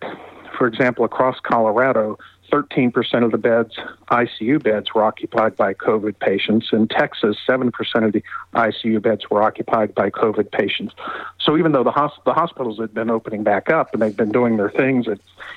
for 0.56 0.66
example, 0.66 1.04
across 1.04 1.38
Colorado, 1.40 2.18
13% 2.50 3.24
of 3.24 3.30
the 3.30 3.38
beds, 3.38 3.76
ICU 4.10 4.62
beds, 4.62 4.94
were 4.94 5.02
occupied 5.02 5.56
by 5.56 5.74
COVID 5.74 6.18
patients. 6.18 6.68
In 6.72 6.88
Texas, 6.88 7.36
7% 7.48 7.70
of 8.04 8.12
the 8.12 8.22
ICU 8.54 9.02
beds 9.02 9.28
were 9.30 9.42
occupied 9.42 9.94
by 9.94 10.10
COVID 10.10 10.50
patients. 10.50 10.94
So 11.40 11.56
even 11.56 11.72
though 11.72 11.84
the, 11.84 11.92
hosp- 11.92 12.24
the 12.24 12.34
hospitals 12.34 12.78
had 12.78 12.94
been 12.94 13.10
opening 13.10 13.42
back 13.42 13.70
up 13.70 13.92
and 13.92 14.02
they've 14.02 14.16
been 14.16 14.32
doing 14.32 14.56
their 14.56 14.70
things, 14.70 15.06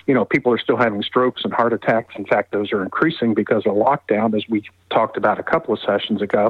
you 0.07 0.13
know, 0.13 0.25
people 0.25 0.51
are 0.53 0.59
still 0.59 0.77
having 0.77 1.01
strokes 1.03 1.43
and 1.43 1.53
heart 1.53 1.73
attacks. 1.73 2.15
In 2.17 2.25
fact, 2.25 2.51
those 2.51 2.71
are 2.71 2.83
increasing 2.83 3.33
because 3.33 3.65
of 3.65 3.73
lockdown, 3.73 4.35
as 4.35 4.47
we 4.49 4.63
talked 4.89 5.17
about 5.17 5.39
a 5.39 5.43
couple 5.43 5.73
of 5.73 5.79
sessions 5.79 6.21
ago. 6.21 6.49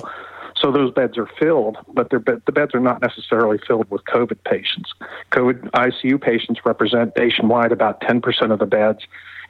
So 0.55 0.71
those 0.71 0.93
beds 0.93 1.17
are 1.17 1.27
filled, 1.39 1.77
but 1.93 2.09
the 2.09 2.19
beds 2.19 2.75
are 2.75 2.79
not 2.79 3.01
necessarily 3.01 3.57
filled 3.65 3.89
with 3.89 4.03
COVID 4.05 4.43
patients. 4.43 4.93
COVID 5.31 5.71
ICU 5.71 6.21
patients 6.21 6.61
represent 6.65 7.15
nationwide 7.17 7.71
about 7.71 8.01
10% 8.01 8.51
of 8.51 8.59
the 8.59 8.65
beds, 8.65 8.99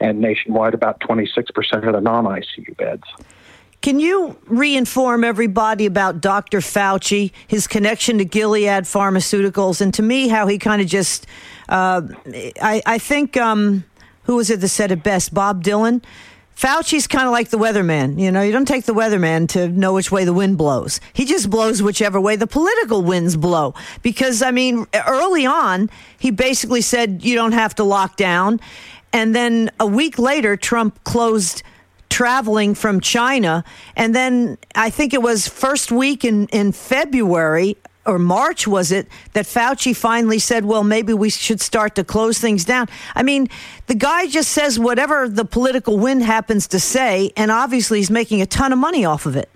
and 0.02 0.20
nationwide 0.20 0.74
about 0.74 1.00
26% 1.00 1.86
of 1.86 1.92
the 1.92 2.00
non 2.00 2.24
ICU 2.24 2.76
beds. 2.76 3.04
Can 3.80 3.98
you 3.98 4.36
reinform 4.48 5.24
everybody 5.24 5.86
about 5.86 6.20
Dr. 6.20 6.58
Fauci, 6.58 7.32
his 7.48 7.66
connection 7.66 8.18
to 8.18 8.24
Gilead 8.24 8.84
Pharmaceuticals, 8.84 9.80
and 9.80 9.92
to 9.94 10.02
me, 10.02 10.28
how 10.28 10.46
he 10.46 10.58
kind 10.58 10.80
of 10.80 10.86
just, 10.86 11.26
uh, 11.68 12.02
I, 12.60 12.82
I, 12.86 12.98
think, 12.98 13.36
um, 13.36 13.84
who 14.24 14.36
was 14.36 14.50
it 14.50 14.60
that 14.60 14.68
said 14.68 14.92
it 14.92 15.02
best? 15.02 15.34
Bob 15.34 15.64
Dylan? 15.64 16.02
Fauci's 16.54 17.08
kind 17.08 17.26
of 17.26 17.32
like 17.32 17.48
the 17.48 17.58
weatherman. 17.58 18.20
You 18.20 18.30
know, 18.30 18.40
you 18.40 18.52
don't 18.52 18.68
take 18.68 18.84
the 18.84 18.94
weatherman 18.94 19.48
to 19.48 19.68
know 19.68 19.94
which 19.94 20.12
way 20.12 20.24
the 20.24 20.32
wind 20.32 20.58
blows. 20.58 21.00
He 21.12 21.24
just 21.24 21.50
blows 21.50 21.82
whichever 21.82 22.20
way 22.20 22.36
the 22.36 22.46
political 22.46 23.02
winds 23.02 23.36
blow. 23.36 23.74
Because, 24.02 24.42
I 24.42 24.52
mean, 24.52 24.86
early 25.08 25.44
on, 25.44 25.90
he 26.20 26.30
basically 26.30 26.82
said 26.82 27.24
you 27.24 27.34
don't 27.34 27.52
have 27.52 27.74
to 27.76 27.84
lock 27.84 28.16
down. 28.16 28.60
And 29.12 29.34
then 29.34 29.70
a 29.78 29.86
week 29.86 30.18
later, 30.18 30.56
Trump 30.56 31.02
closed 31.04 31.62
traveling 32.08 32.74
from 32.74 33.00
China. 33.00 33.64
And 33.96 34.14
then 34.14 34.58
I 34.74 34.90
think 34.90 35.14
it 35.14 35.22
was 35.22 35.48
first 35.48 35.90
week 35.90 36.24
in, 36.24 36.46
in 36.48 36.72
February 36.72 37.76
or 38.04 38.18
March, 38.18 38.66
was 38.66 38.92
it, 38.92 39.06
that 39.32 39.46
Fauci 39.46 39.96
finally 39.96 40.38
said, 40.38 40.64
well, 40.64 40.84
maybe 40.84 41.14
we 41.14 41.30
should 41.30 41.60
start 41.60 41.94
to 41.94 42.04
close 42.04 42.38
things 42.38 42.64
down. 42.64 42.88
I 43.14 43.22
mean, 43.22 43.48
the 43.86 43.94
guy 43.94 44.26
just 44.26 44.50
says 44.50 44.78
whatever 44.78 45.28
the 45.28 45.44
political 45.44 45.98
wind 45.98 46.22
happens 46.22 46.66
to 46.68 46.80
say, 46.80 47.32
and 47.36 47.50
obviously 47.50 47.98
he's 47.98 48.10
making 48.10 48.42
a 48.42 48.46
ton 48.46 48.72
of 48.72 48.78
money 48.78 49.04
off 49.04 49.24
of 49.24 49.36
it. 49.36 49.48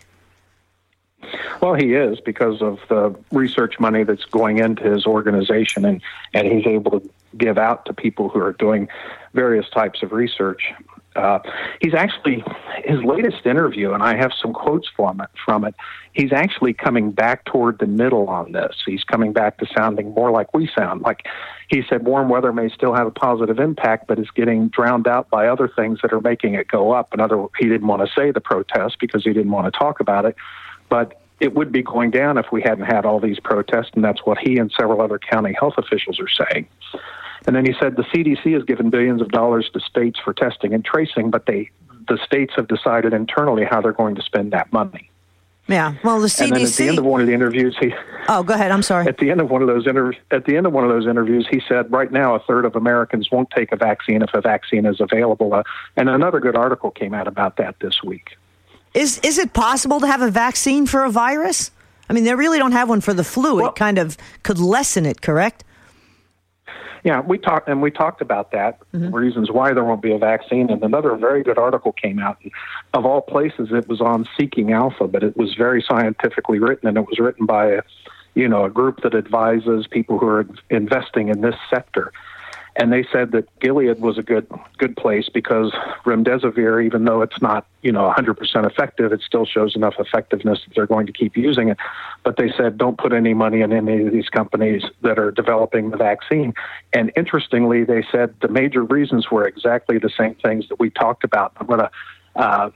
Well, 1.60 1.74
he 1.74 1.94
is 1.94 2.20
because 2.20 2.62
of 2.62 2.78
the 2.88 3.14
research 3.32 3.80
money 3.80 4.04
that's 4.04 4.24
going 4.24 4.58
into 4.58 4.84
his 4.84 5.06
organization, 5.06 5.84
and, 5.84 6.00
and 6.32 6.46
he's 6.46 6.66
able 6.66 7.00
to 7.00 7.10
give 7.36 7.58
out 7.58 7.84
to 7.86 7.92
people 7.92 8.28
who 8.28 8.40
are 8.40 8.52
doing 8.52 8.88
various 9.36 9.68
types 9.70 10.02
of 10.02 10.10
research. 10.10 10.72
Uh, 11.14 11.38
he's 11.80 11.94
actually 11.94 12.44
his 12.84 13.02
latest 13.02 13.46
interview, 13.46 13.92
and 13.92 14.02
I 14.02 14.16
have 14.16 14.32
some 14.40 14.52
quotes 14.52 14.88
from 14.94 15.20
it. 15.20 15.28
From 15.44 15.64
it, 15.64 15.74
he's 16.12 16.32
actually 16.32 16.74
coming 16.74 17.10
back 17.10 17.44
toward 17.46 17.78
the 17.78 17.86
middle 17.86 18.28
on 18.28 18.52
this. 18.52 18.76
He's 18.84 19.04
coming 19.04 19.32
back 19.32 19.58
to 19.58 19.66
sounding 19.74 20.12
more 20.12 20.30
like 20.30 20.52
we 20.52 20.68
sound. 20.76 21.02
Like 21.02 21.26
he 21.68 21.82
said, 21.88 22.04
warm 22.04 22.28
weather 22.28 22.52
may 22.52 22.68
still 22.68 22.94
have 22.94 23.06
a 23.06 23.10
positive 23.10 23.58
impact, 23.58 24.08
but 24.08 24.18
it's 24.18 24.30
getting 24.30 24.68
drowned 24.68 25.06
out 25.06 25.30
by 25.30 25.46
other 25.46 25.68
things 25.68 26.00
that 26.02 26.12
are 26.12 26.20
making 26.20 26.54
it 26.54 26.68
go 26.68 26.92
up. 26.92 27.14
Another, 27.14 27.46
he 27.58 27.66
didn't 27.66 27.86
want 27.86 28.06
to 28.06 28.12
say 28.14 28.30
the 28.30 28.40
protest 28.40 28.96
because 29.00 29.24
he 29.24 29.32
didn't 29.32 29.52
want 29.52 29.72
to 29.72 29.78
talk 29.78 30.00
about 30.00 30.26
it, 30.26 30.36
but 30.90 31.20
it 31.40 31.54
would 31.54 31.70
be 31.70 31.82
going 31.82 32.10
down 32.10 32.38
if 32.38 32.46
we 32.50 32.62
hadn't 32.62 32.84
had 32.84 33.04
all 33.04 33.20
these 33.20 33.40
protests, 33.40 33.90
and 33.94 34.04
that's 34.04 34.24
what 34.24 34.38
he 34.38 34.58
and 34.58 34.72
several 34.78 35.00
other 35.00 35.18
county 35.18 35.54
health 35.58 35.74
officials 35.76 36.18
are 36.18 36.28
saying. 36.28 36.66
And 37.46 37.54
then 37.54 37.64
he 37.64 37.74
said 37.78 37.96
the 37.96 38.02
CDC 38.02 38.54
has 38.54 38.64
given 38.64 38.90
billions 38.90 39.22
of 39.22 39.30
dollars 39.30 39.70
to 39.72 39.80
states 39.80 40.18
for 40.22 40.32
testing 40.32 40.74
and 40.74 40.84
tracing, 40.84 41.30
but 41.30 41.46
they 41.46 41.70
the 42.08 42.18
states 42.24 42.52
have 42.56 42.68
decided 42.68 43.12
internally 43.12 43.64
how 43.64 43.80
they're 43.80 43.92
going 43.92 44.14
to 44.14 44.22
spend 44.22 44.52
that 44.52 44.72
money. 44.72 45.10
Yeah, 45.68 45.94
well, 46.04 46.20
the 46.20 46.28
CDC. 46.28 46.44
And 46.44 46.52
then 46.52 46.62
at 46.62 46.72
the 46.72 46.88
end 46.88 46.98
of 46.98 47.04
one 47.04 47.20
of 47.20 47.26
the 47.26 47.32
interviews, 47.32 47.76
he. 47.80 47.92
Oh, 48.28 48.44
go 48.44 48.54
ahead. 48.54 48.70
I'm 48.70 48.82
sorry. 48.82 49.08
At 49.08 49.18
the 49.18 49.32
end 49.32 49.40
of 49.40 49.50
one 49.50 49.62
of 49.62 49.68
those 49.68 49.86
interviews, 49.86 50.20
at 50.30 50.44
the 50.44 50.56
end 50.56 50.66
of 50.66 50.72
one 50.72 50.84
of 50.84 50.90
those 50.90 51.08
interviews, 51.08 51.48
he 51.50 51.60
said, 51.68 51.90
"Right 51.90 52.12
now, 52.12 52.36
a 52.36 52.38
third 52.40 52.64
of 52.64 52.76
Americans 52.76 53.30
won't 53.32 53.50
take 53.50 53.72
a 53.72 53.76
vaccine 53.76 54.22
if 54.22 54.32
a 54.32 54.40
vaccine 54.40 54.86
is 54.86 55.00
available." 55.00 55.52
Uh, 55.52 55.64
and 55.96 56.08
another 56.08 56.38
good 56.38 56.56
article 56.56 56.92
came 56.92 57.14
out 57.14 57.26
about 57.26 57.56
that 57.56 57.80
this 57.80 58.02
week. 58.02 58.36
Is 58.94 59.18
is 59.20 59.38
it 59.38 59.52
possible 59.54 59.98
to 60.00 60.06
have 60.06 60.22
a 60.22 60.30
vaccine 60.30 60.86
for 60.86 61.04
a 61.04 61.10
virus? 61.10 61.72
I 62.08 62.12
mean, 62.12 62.22
they 62.22 62.34
really 62.36 62.58
don't 62.58 62.72
have 62.72 62.88
one 62.88 63.00
for 63.00 63.12
the 63.12 63.24
flu. 63.24 63.56
Well, 63.56 63.70
it 63.70 63.74
kind 63.74 63.98
of 63.98 64.16
could 64.44 64.60
lessen 64.60 65.04
it, 65.04 65.20
correct? 65.20 65.64
Yeah, 67.06 67.20
we 67.20 67.38
talked 67.38 67.68
and 67.68 67.80
we 67.80 67.92
talked 67.92 68.20
about 68.20 68.50
that 68.50 68.80
mm-hmm. 68.92 69.14
reasons 69.14 69.48
why 69.48 69.72
there 69.72 69.84
won't 69.84 70.02
be 70.02 70.10
a 70.10 70.18
vaccine. 70.18 70.68
And 70.70 70.82
another 70.82 71.14
very 71.14 71.44
good 71.44 71.56
article 71.56 71.92
came 71.92 72.18
out. 72.18 72.36
Of 72.94 73.06
all 73.06 73.20
places, 73.20 73.68
it 73.70 73.88
was 73.88 74.00
on 74.00 74.28
Seeking 74.36 74.72
Alpha, 74.72 75.06
but 75.06 75.22
it 75.22 75.36
was 75.36 75.54
very 75.54 75.80
scientifically 75.80 76.58
written, 76.58 76.88
and 76.88 76.98
it 76.98 77.02
was 77.02 77.20
written 77.20 77.46
by 77.46 77.66
a, 77.66 77.82
you 78.34 78.48
know, 78.48 78.64
a 78.64 78.70
group 78.70 79.02
that 79.04 79.14
advises 79.14 79.86
people 79.86 80.18
who 80.18 80.26
are 80.26 80.48
investing 80.68 81.28
in 81.28 81.42
this 81.42 81.54
sector 81.70 82.12
and 82.78 82.92
they 82.92 83.06
said 83.10 83.32
that 83.32 83.48
Gilead 83.60 84.00
was 84.00 84.18
a 84.18 84.22
good 84.22 84.46
good 84.78 84.96
place 84.96 85.28
because 85.32 85.72
remdesivir, 86.04 86.84
even 86.84 87.04
though 87.04 87.22
it's 87.22 87.40
not 87.40 87.66
you 87.82 87.90
know 87.90 88.12
100% 88.16 88.66
effective, 88.66 89.12
it 89.12 89.20
still 89.22 89.46
shows 89.46 89.74
enough 89.74 89.94
effectiveness 89.98 90.60
that 90.66 90.74
they're 90.74 90.86
going 90.86 91.06
to 91.06 91.12
keep 91.12 91.36
using 91.36 91.68
it. 91.68 91.78
But 92.22 92.36
they 92.36 92.52
said 92.56 92.76
don't 92.76 92.98
put 92.98 93.12
any 93.12 93.34
money 93.34 93.62
in 93.62 93.72
any 93.72 94.06
of 94.06 94.12
these 94.12 94.28
companies 94.28 94.82
that 95.02 95.18
are 95.18 95.30
developing 95.30 95.90
the 95.90 95.96
vaccine. 95.96 96.54
And 96.92 97.10
interestingly, 97.16 97.84
they 97.84 98.04
said 98.12 98.34
the 98.40 98.48
major 98.48 98.84
reasons 98.84 99.30
were 99.30 99.46
exactly 99.46 99.98
the 99.98 100.10
same 100.10 100.34
things 100.34 100.68
that 100.68 100.78
we 100.78 100.90
talked 100.90 101.24
about. 101.24 101.52
I'm 101.56 101.66
going 101.66 101.80
to 101.80 101.90
uh, 102.36 102.70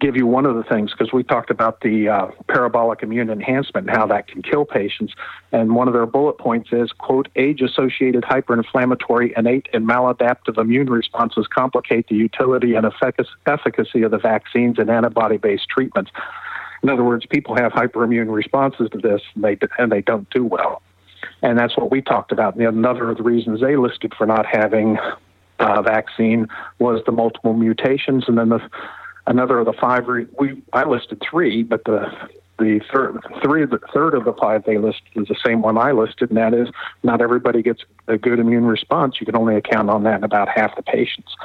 give 0.00 0.16
you 0.16 0.26
one 0.26 0.46
of 0.46 0.54
the 0.54 0.62
things 0.62 0.92
because 0.92 1.12
we 1.12 1.24
talked 1.24 1.50
about 1.50 1.80
the 1.80 2.08
uh, 2.08 2.26
parabolic 2.46 3.02
immune 3.02 3.30
enhancement 3.30 3.88
and 3.88 3.96
how 3.96 4.06
that 4.06 4.28
can 4.28 4.42
kill 4.42 4.64
patients. 4.64 5.12
And 5.50 5.74
one 5.74 5.88
of 5.88 5.94
their 5.94 6.06
bullet 6.06 6.38
points 6.38 6.68
is, 6.72 6.92
quote, 6.92 7.28
age 7.34 7.60
associated 7.62 8.22
hyperinflammatory, 8.22 9.36
innate, 9.36 9.68
and 9.72 9.88
maladaptive 9.88 10.56
immune 10.56 10.88
responses 10.88 11.48
complicate 11.48 12.06
the 12.08 12.14
utility 12.14 12.74
and 12.74 12.86
efficacy 13.46 14.02
of 14.02 14.10
the 14.12 14.18
vaccines 14.18 14.78
and 14.78 14.88
antibody 14.88 15.36
based 15.36 15.68
treatments. 15.68 16.12
In 16.84 16.90
other 16.90 17.02
words, 17.02 17.26
people 17.26 17.56
have 17.56 17.72
hyperimmune 17.72 18.32
responses 18.32 18.88
to 18.90 18.98
this 18.98 19.20
and 19.34 19.42
they, 19.42 19.58
and 19.78 19.90
they 19.90 20.00
don't 20.00 20.30
do 20.30 20.44
well. 20.44 20.80
And 21.42 21.58
that's 21.58 21.76
what 21.76 21.90
we 21.90 22.02
talked 22.02 22.30
about. 22.30 22.54
And 22.54 22.64
another 22.64 23.10
of 23.10 23.16
the 23.16 23.24
reasons 23.24 23.60
they 23.60 23.74
listed 23.74 24.14
for 24.16 24.26
not 24.26 24.46
having 24.46 24.96
uh, 25.58 25.82
vaccine 25.82 26.46
was 26.78 27.02
the 27.04 27.12
multiple 27.12 27.52
mutations, 27.52 28.24
and 28.28 28.38
then 28.38 28.50
the 28.50 28.60
another 29.28 29.58
of 29.60 29.66
the 29.66 29.72
five 29.72 30.06
we 30.06 30.62
I 30.72 30.84
listed 30.84 31.22
three, 31.28 31.62
but 31.62 31.84
the 31.84 32.10
the 32.58 32.80
third 32.92 33.20
three 33.42 33.64
the 33.64 33.78
third 33.94 34.14
of 34.14 34.24
the 34.24 34.32
five 34.32 34.64
they 34.64 34.78
listed 34.78 35.06
is 35.14 35.28
the 35.28 35.36
same 35.44 35.62
one 35.62 35.78
I 35.78 35.92
listed, 35.92 36.30
and 36.30 36.38
that 36.38 36.54
is 36.54 36.68
not 37.04 37.20
everybody 37.20 37.62
gets 37.62 37.84
a 38.08 38.18
good 38.18 38.40
immune 38.40 38.66
response. 38.66 39.20
You 39.20 39.26
can 39.26 39.36
only 39.36 39.54
account 39.54 39.90
on 39.90 40.02
that 40.02 40.16
in 40.16 40.24
about 40.24 40.48
half 40.48 40.74
the 40.74 40.82
patients. 40.82 41.36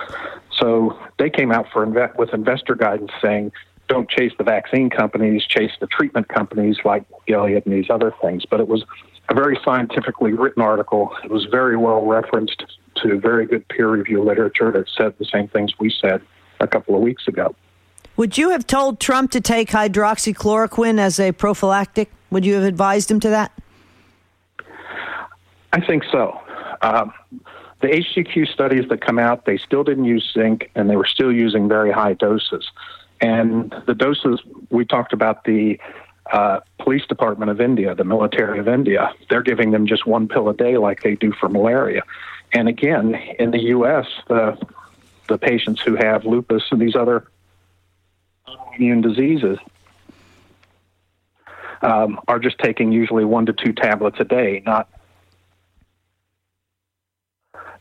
So 0.58 0.98
they 1.20 1.30
came 1.30 1.52
out 1.52 1.68
for 1.72 1.86
with 2.18 2.34
investor 2.34 2.76
guidance 2.76 3.12
saying 3.22 3.52
don't 3.90 4.10
chase 4.10 4.32
the 4.38 4.46
vaccine 4.46 4.90
companies, 4.90 5.44
chase 5.46 5.72
the 5.80 5.88
treatment 5.88 6.30
companies 6.30 6.78
like 6.86 7.04
Gilead 7.28 7.66
and 7.66 7.74
these 7.74 7.90
other 7.90 8.14
things. 8.22 8.46
But 8.46 8.62
it 8.62 8.68
was 8.68 8.84
a 9.30 9.36
very 9.36 9.60
scientifically 9.64 10.34
written 10.34 10.64
article. 10.64 11.14
It 11.24 11.30
was 11.30 11.46
very 11.46 11.76
well 11.76 12.06
referenced 12.06 12.64
to 13.04 13.20
very 13.20 13.46
good 13.46 13.68
peer 13.68 13.90
review 13.90 14.24
literature 14.24 14.72
that 14.72 14.86
said 14.98 15.14
the 15.20 15.26
same 15.26 15.50
things 15.50 15.74
we 15.80 15.94
said 16.02 16.22
a 16.60 16.68
couple 16.68 16.96
of 16.96 17.02
weeks 17.02 17.28
ago. 17.28 17.56
Would 18.16 18.38
you 18.38 18.52
have 18.52 18.68
told 18.68 19.00
Trump 19.00 19.32
to 19.32 19.42
take 19.42 19.70
hydroxychloroquine 19.70 21.00
as 21.00 21.20
a 21.20 21.32
prophylactic? 21.32 22.12
Would 22.30 22.46
you 22.46 22.54
have 22.56 22.64
advised 22.64 23.10
him 23.10 23.20
to 23.22 23.30
that? 23.30 23.52
I 25.72 25.82
think 25.82 26.04
so. 26.12 26.40
Um, 26.82 27.12
the 27.82 27.88
HCQ 27.88 28.54
studies 28.54 28.88
that 28.90 29.02
come 29.02 29.18
out, 29.18 29.46
they 29.46 29.58
still 29.58 29.84
didn't 29.84 30.06
use 30.06 30.32
zinc, 30.34 30.70
and 30.76 30.90
they 30.90 30.96
were 30.96 31.08
still 31.08 31.32
using 31.32 31.68
very 31.68 31.92
high 31.92 32.14
doses. 32.14 32.70
And 33.20 33.74
the 33.88 33.96
doses 33.96 34.42
we 34.70 34.86
talked 34.86 35.14
about 35.14 35.46
the 35.46 35.80
uh, 36.32 36.60
police 36.80 37.06
department 37.08 37.50
of 37.52 37.60
India, 37.60 37.96
the 37.96 38.04
military 38.04 38.60
of 38.60 38.68
India, 38.68 39.12
they're 39.30 39.42
giving 39.42 39.72
them 39.72 39.88
just 39.88 40.06
one 40.06 40.28
pill 40.28 40.50
a 40.50 40.54
day, 40.54 40.78
like 40.78 41.02
they 41.02 41.16
do 41.16 41.32
for 41.32 41.50
malaria. 41.50 42.04
And 42.54 42.68
again, 42.68 43.16
in 43.40 43.52
the 43.52 43.62
U.S., 43.64 44.06
the 44.28 44.58
the 45.30 45.38
patients 45.38 45.82
who 45.82 45.96
have 45.96 46.26
lupus 46.26 46.64
and 46.70 46.82
these 46.82 46.96
other 46.96 47.26
autoimmune 48.48 49.02
diseases. 49.02 49.58
um, 51.84 52.20
are 52.28 52.40
just 52.40 52.58
taking 52.60 52.92
usually 52.92 53.26
one 53.26 53.46
to 53.46 53.54
two 53.54 53.74
tablets 53.74 54.18
a 54.20 54.24
day, 54.24 54.64
not 54.66 54.90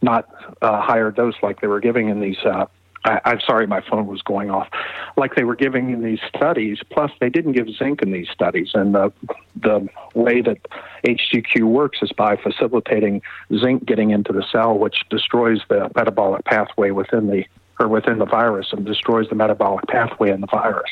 not 0.02 0.28
uh, 0.60 0.80
higher 0.80 1.12
dose 1.12 1.36
like 1.42 1.60
they 1.60 1.68
were 1.68 1.80
giving 1.80 2.08
in 2.08 2.20
these. 2.20 2.38
Uh, 2.44 2.66
I, 3.04 3.20
I'm 3.24 3.40
sorry, 3.40 3.66
my 3.66 3.80
phone 3.80 4.06
was 4.06 4.20
going 4.22 4.50
off. 4.50 4.68
Like 5.16 5.36
they 5.36 5.44
were 5.44 5.54
giving 5.54 5.90
in 5.90 6.02
these 6.02 6.18
studies. 6.28 6.78
Plus, 6.90 7.12
they 7.20 7.30
didn't 7.30 7.52
give 7.52 7.68
zinc 7.70 8.02
in 8.02 8.10
these 8.10 8.28
studies, 8.28 8.70
and 8.74 8.94
the 8.94 9.12
the 9.54 9.88
way 10.14 10.40
that 10.40 10.58
HCQ 11.06 11.62
works 11.62 11.98
is 12.02 12.10
by 12.12 12.36
facilitating 12.36 13.22
zinc 13.56 13.84
getting 13.84 14.10
into 14.10 14.32
the 14.32 14.44
cell, 14.50 14.76
which 14.76 15.04
destroys 15.10 15.60
the 15.68 15.90
metabolic 15.94 16.44
pathway 16.44 16.90
within 16.90 17.28
the 17.28 17.44
or 17.78 17.88
within 17.88 18.18
the 18.18 18.26
virus 18.26 18.68
and 18.72 18.84
destroys 18.84 19.28
the 19.28 19.34
metabolic 19.34 19.86
pathway 19.86 20.30
in 20.30 20.40
the 20.40 20.46
virus. 20.46 20.90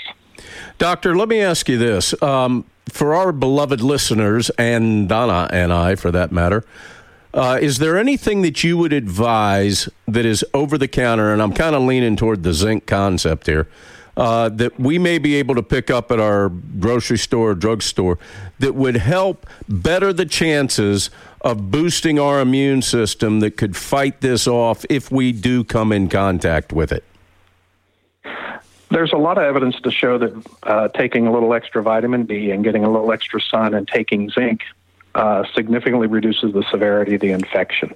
Doctor, 0.78 1.16
let 1.16 1.28
me 1.28 1.40
ask 1.40 1.68
you 1.68 1.78
this. 1.78 2.20
Um, 2.22 2.64
for 2.88 3.14
our 3.14 3.32
beloved 3.32 3.80
listeners, 3.80 4.50
and 4.50 5.08
Donna 5.08 5.48
and 5.52 5.72
I, 5.72 5.94
for 5.94 6.10
that 6.10 6.32
matter, 6.32 6.64
uh, 7.32 7.58
is 7.60 7.78
there 7.78 7.96
anything 7.96 8.42
that 8.42 8.64
you 8.64 8.76
would 8.76 8.92
advise 8.92 9.88
that 10.08 10.26
is 10.26 10.44
over 10.52 10.76
the 10.76 10.88
counter? 10.88 11.32
And 11.32 11.40
I'm 11.40 11.52
kind 11.52 11.76
of 11.76 11.82
leaning 11.82 12.16
toward 12.16 12.42
the 12.42 12.52
zinc 12.52 12.86
concept 12.86 13.46
here. 13.46 13.68
Uh, 14.16 14.48
that 14.50 14.78
we 14.78 14.98
may 14.98 15.18
be 15.18 15.36
able 15.36 15.54
to 15.54 15.62
pick 15.62 15.88
up 15.88 16.10
at 16.10 16.18
our 16.18 16.48
grocery 16.48 17.16
store 17.16 17.52
or 17.52 17.54
drugstore 17.54 18.18
that 18.58 18.74
would 18.74 18.96
help 18.96 19.46
better 19.68 20.12
the 20.12 20.26
chances 20.26 21.10
of 21.40 21.70
boosting 21.70 22.18
our 22.18 22.40
immune 22.40 22.82
system 22.82 23.40
that 23.40 23.56
could 23.56 23.76
fight 23.76 24.20
this 24.20 24.46
off 24.46 24.84
if 24.90 25.10
we 25.10 25.32
do 25.32 25.64
come 25.64 25.92
in 25.92 26.08
contact 26.08 26.72
with 26.72 26.92
it? 26.92 27.04
There's 28.90 29.12
a 29.12 29.16
lot 29.16 29.38
of 29.38 29.44
evidence 29.44 29.80
to 29.82 29.90
show 29.90 30.18
that 30.18 30.46
uh, 30.64 30.88
taking 30.88 31.26
a 31.26 31.32
little 31.32 31.54
extra 31.54 31.82
vitamin 31.82 32.26
D 32.26 32.50
and 32.50 32.64
getting 32.64 32.84
a 32.84 32.90
little 32.90 33.12
extra 33.12 33.40
sun 33.40 33.72
and 33.72 33.86
taking 33.86 34.30
zinc 34.30 34.62
uh, 35.14 35.44
significantly 35.54 36.08
reduces 36.08 36.52
the 36.52 36.64
severity 36.70 37.14
of 37.14 37.20
the 37.20 37.30
infection. 37.30 37.94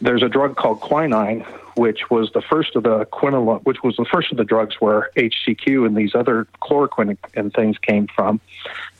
There's 0.00 0.22
a 0.22 0.28
drug 0.28 0.56
called 0.56 0.80
quinine, 0.80 1.44
which 1.76 2.10
was 2.10 2.30
the 2.32 2.40
first 2.40 2.74
of 2.74 2.82
the 2.84 3.04
quinolone, 3.06 3.62
which 3.64 3.82
was 3.82 3.96
the 3.96 4.06
first 4.10 4.32
of 4.32 4.38
the 4.38 4.44
drugs 4.44 4.76
where 4.80 5.10
HCQ 5.16 5.86
and 5.86 5.96
these 5.96 6.14
other 6.14 6.46
chloroquine 6.62 7.18
and 7.34 7.52
things 7.52 7.76
came 7.78 8.06
from. 8.14 8.40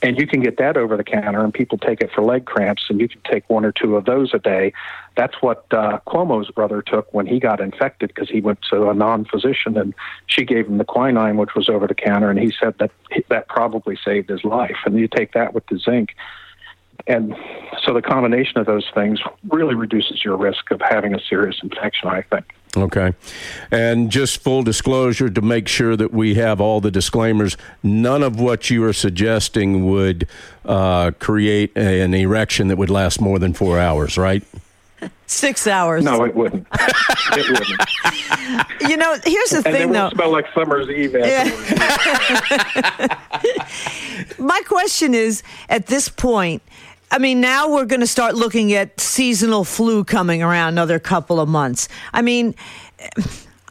And 0.03 0.17
you 0.19 0.27
can 0.27 0.41
get 0.41 0.57
that 0.57 0.77
over 0.77 0.95
the 0.95 1.03
counter, 1.03 1.43
and 1.43 1.51
people 1.51 1.79
take 1.79 2.01
it 2.01 2.11
for 2.11 2.21
leg 2.21 2.45
cramps, 2.45 2.83
and 2.89 2.99
you 2.99 3.09
can 3.09 3.19
take 3.21 3.49
one 3.49 3.65
or 3.65 3.71
two 3.71 3.95
of 3.95 4.05
those 4.05 4.31
a 4.33 4.39
day. 4.39 4.73
That's 5.15 5.41
what 5.41 5.65
uh, 5.71 5.99
Cuomo's 6.05 6.51
brother 6.51 6.83
took 6.83 7.11
when 7.13 7.25
he 7.25 7.39
got 7.39 7.59
infected 7.59 8.09
because 8.13 8.29
he 8.29 8.41
went 8.41 8.61
to 8.69 8.89
a 8.89 8.93
non-physician, 8.93 9.75
and 9.75 9.95
she 10.27 10.45
gave 10.45 10.67
him 10.67 10.77
the 10.77 10.85
quinine, 10.85 11.37
which 11.37 11.55
was 11.55 11.69
over 11.69 11.87
the 11.87 11.95
counter, 11.95 12.29
and 12.29 12.39
he 12.39 12.53
said 12.59 12.75
that 12.77 12.91
that 13.29 13.47
probably 13.47 13.97
saved 14.05 14.29
his 14.29 14.43
life. 14.43 14.77
And 14.85 14.99
you 14.99 15.07
take 15.07 15.33
that 15.33 15.55
with 15.55 15.65
the 15.65 15.79
zinc 15.79 16.15
and 17.05 17.35
so 17.83 17.93
the 17.93 18.01
combination 18.01 18.57
of 18.57 18.65
those 18.65 18.89
things 18.93 19.21
really 19.49 19.75
reduces 19.75 20.23
your 20.23 20.35
risk 20.35 20.71
of 20.71 20.81
having 20.81 21.13
a 21.13 21.19
serious 21.19 21.57
infection, 21.61 22.09
I 22.09 22.21
think. 22.21 22.53
Okay. 22.83 23.13
And 23.71 24.09
just 24.09 24.41
full 24.41 24.63
disclosure 24.63 25.29
to 25.29 25.41
make 25.41 25.67
sure 25.67 25.95
that 25.95 26.13
we 26.13 26.35
have 26.35 26.61
all 26.61 26.79
the 26.81 26.91
disclaimers, 26.91 27.57
none 27.83 28.23
of 28.23 28.39
what 28.39 28.69
you 28.69 28.83
are 28.83 28.93
suggesting 28.93 29.85
would 29.85 30.27
uh, 30.65 31.11
create 31.19 31.71
a, 31.75 32.01
an 32.01 32.13
erection 32.13 32.67
that 32.67 32.77
would 32.77 32.89
last 32.89 33.19
more 33.19 33.39
than 33.39 33.53
four 33.53 33.79
hours, 33.79 34.17
right? 34.17 34.43
Six 35.27 35.67
hours. 35.67 36.03
No, 36.03 36.23
it 36.23 36.35
wouldn't. 36.35 36.65
it 37.33 37.49
wouldn't. 37.49 37.81
You 38.89 38.97
know, 38.97 39.17
here's 39.25 39.49
the 39.49 39.57
and 39.57 39.65
thing, 39.65 39.89
it 39.89 39.93
though. 39.93 40.03
won't 40.03 40.13
smell 40.13 40.31
like 40.31 40.45
summer's 40.53 40.89
eve. 40.89 41.13
Yeah. 41.13 41.43
My 44.39 44.61
question 44.65 45.13
is 45.13 45.43
at 45.69 45.87
this 45.87 46.09
point, 46.09 46.61
I 47.09 47.19
mean, 47.19 47.39
now 47.39 47.69
we're 47.69 47.85
going 47.85 48.01
to 48.01 48.07
start 48.07 48.35
looking 48.35 48.73
at 48.73 48.99
seasonal 48.99 49.63
flu 49.63 50.03
coming 50.03 50.43
around 50.43 50.69
another 50.69 50.99
couple 50.99 51.39
of 51.39 51.47
months. 51.47 51.87
I 52.13 52.21
mean, 52.21 52.53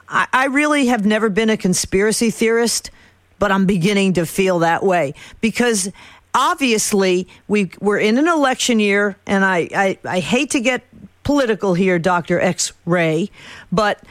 I, 0.09 0.27
I 0.33 0.47
really 0.47 0.87
have 0.87 1.05
never 1.05 1.29
been 1.29 1.51
a 1.51 1.57
conspiracy 1.57 2.31
theorist, 2.31 2.91
but 3.39 3.53
I'm 3.53 3.67
beginning 3.67 4.15
to 4.15 4.25
feel 4.25 4.61
that 4.61 4.83
way 4.83 5.15
because 5.41 5.91
obviously 6.35 7.29
we 7.47 7.71
we're 7.81 7.99
in 7.99 8.19
an 8.19 8.27
election 8.27 8.81
year, 8.81 9.17
and 9.27 9.45
I, 9.45 9.69
I, 9.75 9.99
I 10.05 10.21
hate 10.21 10.51
to 10.51 10.61
get 10.61 10.85
political 11.23 11.75
here, 11.75 11.99
Doctor 11.99 12.41
X 12.41 12.73
Ray, 12.85 13.31
but 13.71 14.03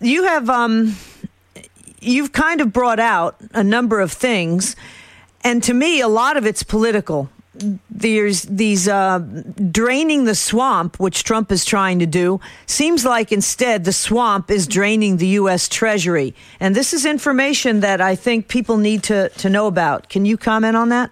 you 0.00 0.24
have 0.24 0.48
um, 0.48 0.96
you've 2.00 2.32
kind 2.32 2.60
of 2.60 2.72
brought 2.72 3.00
out 3.00 3.36
a 3.52 3.64
number 3.64 4.00
of 4.00 4.12
things, 4.12 4.76
and 5.42 5.62
to 5.64 5.74
me, 5.74 6.00
a 6.00 6.08
lot 6.08 6.36
of 6.36 6.46
it's 6.46 6.62
political. 6.62 7.28
There's 7.90 8.42
these 8.42 8.88
uh, 8.88 9.18
draining 9.70 10.24
the 10.24 10.34
swamp, 10.34 10.98
which 10.98 11.24
Trump 11.24 11.52
is 11.52 11.64
trying 11.64 11.98
to 11.98 12.06
do. 12.06 12.40
Seems 12.66 13.04
like 13.04 13.32
instead 13.32 13.84
the 13.84 13.92
swamp 13.92 14.50
is 14.50 14.66
draining 14.66 15.18
the 15.18 15.26
U.S. 15.28 15.68
Treasury, 15.68 16.34
and 16.58 16.74
this 16.74 16.92
is 16.94 17.04
information 17.04 17.80
that 17.80 18.00
I 18.00 18.16
think 18.16 18.48
people 18.48 18.76
need 18.78 19.02
to 19.04 19.28
to 19.28 19.48
know 19.50 19.66
about. 19.66 20.08
Can 20.08 20.24
you 20.24 20.36
comment 20.36 20.76
on 20.76 20.88
that? 20.90 21.10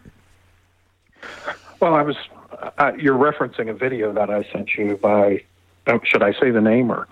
Well, 1.81 1.95
I 1.95 2.03
was. 2.03 2.17
Uh, 2.79 2.93
you're 2.99 3.19
referencing 3.19 3.69
a 3.69 3.75
video 3.75 4.13
that 4.13 4.31
I 4.31 4.43
sent 4.53 4.75
you 4.77 4.97
by. 4.97 5.43
oh, 5.87 6.01
Should 6.03 6.23
I 6.23 6.33
say 6.33 6.51
the 6.51 6.61
name 6.61 6.91
or 6.91 7.07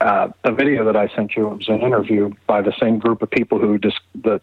uh, 0.00 0.28
a 0.44 0.52
video 0.52 0.84
that 0.84 0.96
I 0.96 1.08
sent 1.14 1.36
you? 1.36 1.48
It 1.52 1.58
was 1.58 1.68
an 1.68 1.80
interview 1.80 2.32
by 2.46 2.62
the 2.62 2.72
same 2.80 2.98
group 2.98 3.22
of 3.22 3.30
people 3.30 3.58
who 3.58 3.78
dis- 3.78 4.00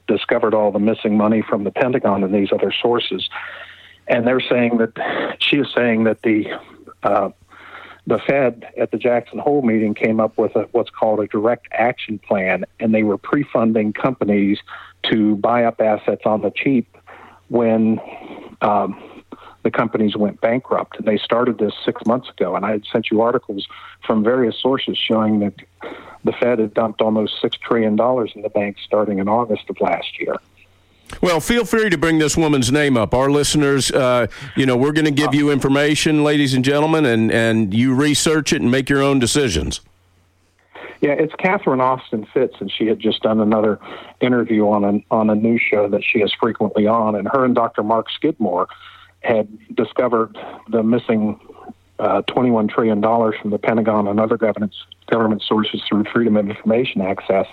discovered 0.07 0.53
all 0.53 0.71
the 0.71 0.79
missing 0.79 1.17
money 1.17 1.41
from 1.41 1.63
the 1.65 1.71
Pentagon 1.71 2.23
and 2.23 2.33
these 2.33 2.51
other 2.53 2.71
sources, 2.71 3.29
and 4.09 4.27
they're 4.27 4.41
saying 4.41 4.77
that 4.79 5.37
she 5.39 5.57
is 5.57 5.67
saying 5.73 6.03
that 6.05 6.21
the 6.23 6.47
uh, 7.03 7.29
the 8.07 8.17
Fed 8.17 8.65
at 8.77 8.91
the 8.91 8.97
Jackson 8.97 9.37
Hole 9.37 9.61
meeting 9.61 9.93
came 9.93 10.19
up 10.19 10.37
with 10.37 10.55
a, 10.55 10.63
what's 10.71 10.89
called 10.89 11.19
a 11.19 11.27
direct 11.27 11.67
action 11.71 12.17
plan, 12.17 12.65
and 12.79 12.93
they 12.93 13.03
were 13.03 13.17
pre-funding 13.17 13.93
companies 13.93 14.59
to 15.03 15.35
buy 15.35 15.63
up 15.63 15.79
assets 15.79 16.23
on 16.25 16.41
the 16.41 16.49
cheap 16.49 16.97
when 17.49 17.99
um, 18.61 19.23
the 19.63 19.69
companies 19.69 20.15
went 20.15 20.41
bankrupt. 20.41 20.97
And 20.97 21.07
they 21.07 21.17
started 21.17 21.59
this 21.59 21.73
six 21.85 22.03
months 22.07 22.29
ago, 22.29 22.55
and 22.55 22.65
I 22.65 22.71
had 22.71 22.85
sent 22.91 23.11
you 23.11 23.21
articles 23.21 23.67
from 24.05 24.23
various 24.23 24.59
sources 24.59 24.97
showing 24.97 25.39
that 25.39 25.53
the 26.23 26.31
Fed 26.33 26.57
had 26.57 26.73
dumped 26.73 27.01
almost 27.01 27.39
six 27.39 27.57
trillion 27.57 27.95
dollars 27.95 28.31
in 28.35 28.41
the 28.41 28.49
banks 28.49 28.81
starting 28.83 29.19
in 29.19 29.29
August 29.29 29.69
of 29.69 29.79
last 29.79 30.19
year. 30.19 30.35
Well, 31.21 31.39
feel 31.39 31.65
free 31.65 31.89
to 31.89 31.97
bring 31.97 32.19
this 32.19 32.37
woman's 32.37 32.71
name 32.71 32.95
up. 32.97 33.13
Our 33.13 33.29
listeners, 33.29 33.91
uh, 33.91 34.27
you 34.55 34.65
know, 34.65 34.77
we're 34.77 34.91
going 34.91 35.05
to 35.05 35.11
give 35.11 35.33
you 35.33 35.51
information, 35.51 36.23
ladies 36.23 36.53
and 36.53 36.63
gentlemen, 36.63 37.05
and, 37.05 37.31
and 37.31 37.73
you 37.73 37.93
research 37.93 38.53
it 38.53 38.61
and 38.61 38.71
make 38.71 38.89
your 38.89 39.01
own 39.01 39.19
decisions. 39.19 39.81
Yeah, 41.01 41.11
it's 41.11 41.33
Catherine 41.35 41.79
Austin 41.79 42.27
Fitts, 42.33 42.55
and 42.59 42.69
she 42.69 42.87
had 42.87 42.99
just 42.99 43.21
done 43.21 43.39
another 43.39 43.79
interview 44.19 44.67
on 44.67 44.83
a 44.83 45.13
on 45.13 45.29
a 45.29 45.35
news 45.35 45.61
show 45.61 45.87
that 45.87 46.03
she 46.03 46.19
is 46.19 46.33
frequently 46.39 46.87
on, 46.87 47.15
and 47.15 47.27
her 47.29 47.45
and 47.45 47.55
Dr. 47.55 47.83
Mark 47.83 48.07
Skidmore 48.09 48.67
had 49.21 49.47
discovered 49.75 50.37
the 50.69 50.83
missing 50.83 51.39
uh, 51.99 52.21
$21 52.23 52.69
trillion 52.69 53.01
from 53.01 53.49
the 53.49 53.57
Pentagon 53.57 54.07
and 54.07 54.19
other 54.19 54.37
government 54.37 54.73
sources 55.41 55.81
through 55.87 56.05
Freedom 56.11 56.37
of 56.37 56.49
Information 56.49 57.01
Access. 57.01 57.45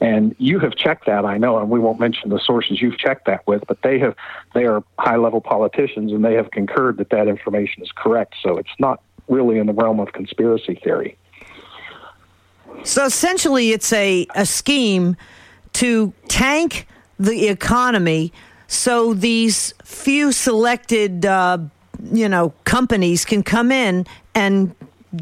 And 0.00 0.34
you 0.38 0.58
have 0.60 0.74
checked 0.74 1.06
that, 1.06 1.24
I 1.24 1.38
know, 1.38 1.58
and 1.58 1.70
we 1.70 1.78
won't 1.78 1.98
mention 2.00 2.30
the 2.30 2.38
sources 2.38 2.80
you've 2.80 2.98
checked 2.98 3.26
that 3.26 3.46
with, 3.46 3.64
but 3.66 3.82
they 3.82 3.98
have 4.00 4.16
they 4.54 4.64
are 4.64 4.82
high 4.98 5.16
level 5.16 5.40
politicians, 5.40 6.12
and 6.12 6.24
they 6.24 6.34
have 6.34 6.50
concurred 6.50 6.98
that 6.98 7.10
that 7.10 7.28
information 7.28 7.82
is 7.82 7.90
correct. 7.94 8.34
So 8.42 8.56
it's 8.56 8.74
not 8.78 9.00
really 9.28 9.58
in 9.58 9.66
the 9.66 9.72
realm 9.72 10.00
of 10.00 10.12
conspiracy 10.12 10.74
theory. 10.82 11.16
So 12.82 13.06
essentially, 13.06 13.70
it's 13.70 13.92
a, 13.92 14.26
a 14.34 14.44
scheme 14.44 15.16
to 15.74 16.12
tank 16.28 16.86
the 17.18 17.48
economy 17.48 18.32
so 18.66 19.14
these 19.14 19.72
few 19.84 20.32
selected, 20.32 21.24
uh, 21.24 21.58
you 22.12 22.28
know, 22.28 22.52
companies 22.64 23.24
can 23.24 23.42
come 23.42 23.72
in 23.72 24.06
and 24.34 24.74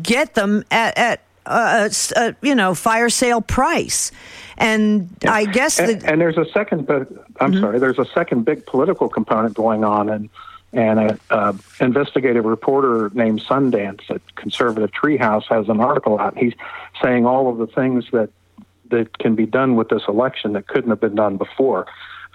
get 0.02 0.34
them 0.34 0.64
at, 0.70 0.96
at 0.96 1.20
uh, 1.46 1.88
uh, 2.16 2.32
you 2.40 2.54
know, 2.54 2.74
fire 2.74 3.10
sale 3.10 3.40
price. 3.40 4.12
And 4.58 5.08
Yeah. 5.22 5.32
I 5.32 5.44
guess 5.44 5.78
and, 5.78 6.00
that 6.00 6.10
and 6.10 6.20
there's 6.20 6.38
a 6.38 6.46
second, 6.52 6.86
but 6.86 7.08
I'm 7.40 7.58
sorry, 7.58 7.78
there's 7.78 7.98
a 7.98 8.04
second 8.04 8.44
big 8.44 8.64
political 8.66 9.08
component 9.08 9.54
going 9.54 9.82
on, 9.84 10.08
and 10.08 10.28
and 10.72 10.98
a 11.00 11.18
uh, 11.30 11.52
investigative 11.80 12.44
reporter 12.44 13.10
named 13.12 13.42
Sundance 13.42 14.08
at 14.08 14.22
Conservative 14.36 14.90
Treehouse 14.92 15.44
has 15.48 15.68
an 15.68 15.80
article 15.80 16.18
out. 16.18 16.38
He's 16.38 16.54
saying 17.02 17.26
all 17.26 17.50
of 17.50 17.58
the 17.58 17.66
things 17.66 18.06
that 18.12 18.30
that 18.90 19.18
can 19.18 19.34
be 19.34 19.46
done 19.46 19.74
with 19.74 19.88
this 19.88 20.02
election 20.06 20.52
that 20.52 20.68
couldn't 20.68 20.90
have 20.90 21.00
been 21.00 21.14
done 21.14 21.36
before. 21.36 21.86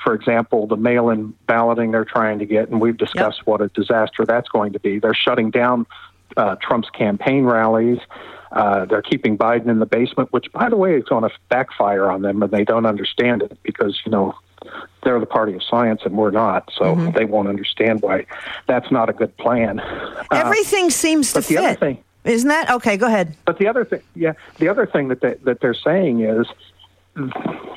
For 0.08 0.14
example, 0.14 0.68
the 0.68 0.78
mail-in 0.78 1.34
balloting 1.48 1.92
they're 1.92 2.06
trying 2.06 2.40
to 2.40 2.46
get, 2.46 2.70
and 2.70 2.80
we've 2.80 2.96
discussed 2.96 3.46
what 3.46 3.60
a 3.60 3.68
disaster 3.68 4.24
that's 4.26 4.48
going 4.48 4.72
to 4.72 4.80
be. 4.80 5.00
They're 5.00 5.14
shutting 5.14 5.52
down 5.52 5.86
uh, 6.38 6.56
Trump's 6.62 6.90
campaign 6.92 7.44
rallies. 7.44 8.00
Uh, 8.54 8.86
they're 8.86 9.02
keeping 9.02 9.38
Biden 9.38 9.68
in 9.68 9.80
the 9.80 9.86
basement, 9.86 10.32
which, 10.32 10.50
by 10.54 10.70
the 10.70 10.78
way, 10.78 10.96
is 10.96 11.04
going 11.04 11.24
to 11.24 11.30
backfire 11.50 12.10
on 12.10 12.22
them, 12.22 12.42
and 12.42 12.50
they 12.54 12.64
don't 12.64 12.86
understand 12.86 13.42
it 13.42 13.58
because 13.64 14.00
you 14.06 14.12
know 14.14 14.34
they're 15.04 15.20
the 15.20 15.26
party 15.26 15.54
of 15.56 15.62
science 15.62 16.00
and 16.06 16.16
we're 16.16 16.32
not, 16.32 16.72
so 16.74 16.96
Mm-hmm. 16.96 17.12
they 17.12 17.26
won't 17.26 17.50
understand 17.50 18.02
why 18.02 18.26
that's 18.66 18.90
not 18.90 19.10
a 19.10 19.14
good 19.14 19.36
plan. 19.36 19.82
Uh, 19.82 20.24
Everything 20.32 20.90
seems 20.90 21.34
to 21.34 21.40
but 21.40 21.48
the 21.48 21.58
other 21.58 21.68
fit. 21.72 21.80
thing- 21.82 22.04
Isn't 22.24 22.48
that? 22.48 22.72
Okay, 22.72 22.96
go 22.96 23.08
ahead. 23.08 23.36
But 23.44 23.58
the 23.60 23.68
other 23.68 23.84
thing, 23.84 24.04
yeah, 24.16 24.34
the 24.60 24.70
other 24.70 24.86
thing 24.86 25.10
that 25.10 25.20
they, 25.20 25.34
that 25.44 25.60
they're 25.60 25.74
saying 25.74 26.22
is 26.22 26.48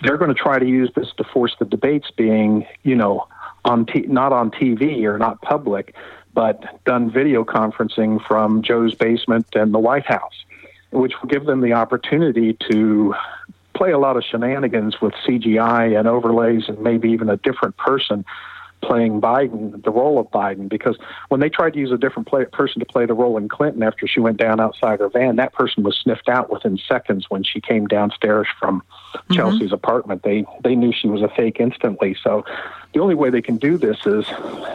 they're 0.03 0.16
going 0.16 0.35
to 0.35 0.40
try 0.40 0.59
to 0.59 0.66
use 0.66 0.90
this 0.94 1.09
to 1.16 1.24
force 1.24 1.55
the 1.59 1.64
debates 1.64 2.11
being, 2.11 2.66
you 2.83 2.94
know, 2.94 3.26
on 3.64 3.87
t- 3.87 4.07
not 4.07 4.33
on 4.33 4.50
TV 4.50 5.05
or 5.05 5.18
not 5.18 5.40
public, 5.42 5.94
but 6.33 6.83
done 6.85 7.11
video 7.11 7.44
conferencing 7.44 8.24
from 8.26 8.62
Joe's 8.62 8.94
basement 8.94 9.46
and 9.55 9.74
the 9.74 9.79
White 9.79 10.07
House, 10.07 10.44
which 10.90 11.12
will 11.20 11.29
give 11.29 11.44
them 11.44 11.61
the 11.61 11.72
opportunity 11.72 12.57
to 12.70 13.14
play 13.74 13.92
a 13.92 13.98
lot 13.98 14.16
of 14.16 14.24
shenanigans 14.24 15.00
with 15.00 15.14
CGI 15.26 15.98
and 15.98 16.07
overlays 16.07 16.68
and 16.68 16.79
maybe 16.81 17.11
even 17.11 17.29
a 17.29 17.37
different 17.38 17.76
person 17.76 18.24
playing 18.82 19.20
Biden, 19.20 19.82
the 19.82 19.90
role 19.90 20.18
of 20.18 20.30
Biden, 20.30 20.68
because 20.68 20.98
when 21.28 21.40
they 21.40 21.48
tried 21.48 21.74
to 21.74 21.78
use 21.78 21.92
a 21.92 21.98
different 21.98 22.28
play, 22.28 22.44
person 22.46 22.80
to 22.80 22.86
play 22.86 23.06
the 23.06 23.14
role 23.14 23.36
in 23.36 23.48
Clinton 23.48 23.82
after 23.82 24.06
she 24.06 24.20
went 24.20 24.36
down 24.36 24.60
outside 24.60 25.00
her 25.00 25.08
van, 25.08 25.36
that 25.36 25.52
person 25.52 25.82
was 25.82 25.96
sniffed 25.96 26.28
out 26.28 26.50
within 26.50 26.78
seconds 26.78 27.26
when 27.28 27.42
she 27.42 27.60
came 27.60 27.86
downstairs 27.86 28.46
from 28.58 28.82
mm-hmm. 29.14 29.34
Chelsea's 29.34 29.72
apartment. 29.72 30.22
They 30.22 30.44
they 30.62 30.74
knew 30.74 30.92
she 30.92 31.08
was 31.08 31.22
a 31.22 31.28
fake 31.28 31.58
instantly. 31.60 32.16
So 32.22 32.44
the 32.92 33.00
only 33.00 33.14
way 33.14 33.30
they 33.30 33.42
can 33.42 33.56
do 33.56 33.78
this 33.78 33.98
is 34.06 34.26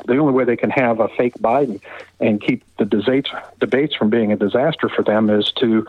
the 0.05 0.17
only 0.17 0.33
way 0.33 0.45
they 0.45 0.57
can 0.57 0.69
have 0.69 0.99
a 0.99 1.09
fake 1.09 1.35
Biden 1.35 1.81
and 2.19 2.41
keep 2.41 2.63
the 2.77 2.85
debates 2.85 3.31
debates 3.59 3.95
from 3.95 4.09
being 4.09 4.31
a 4.31 4.37
disaster 4.37 4.89
for 4.89 5.03
them 5.03 5.29
is 5.29 5.51
to 5.53 5.85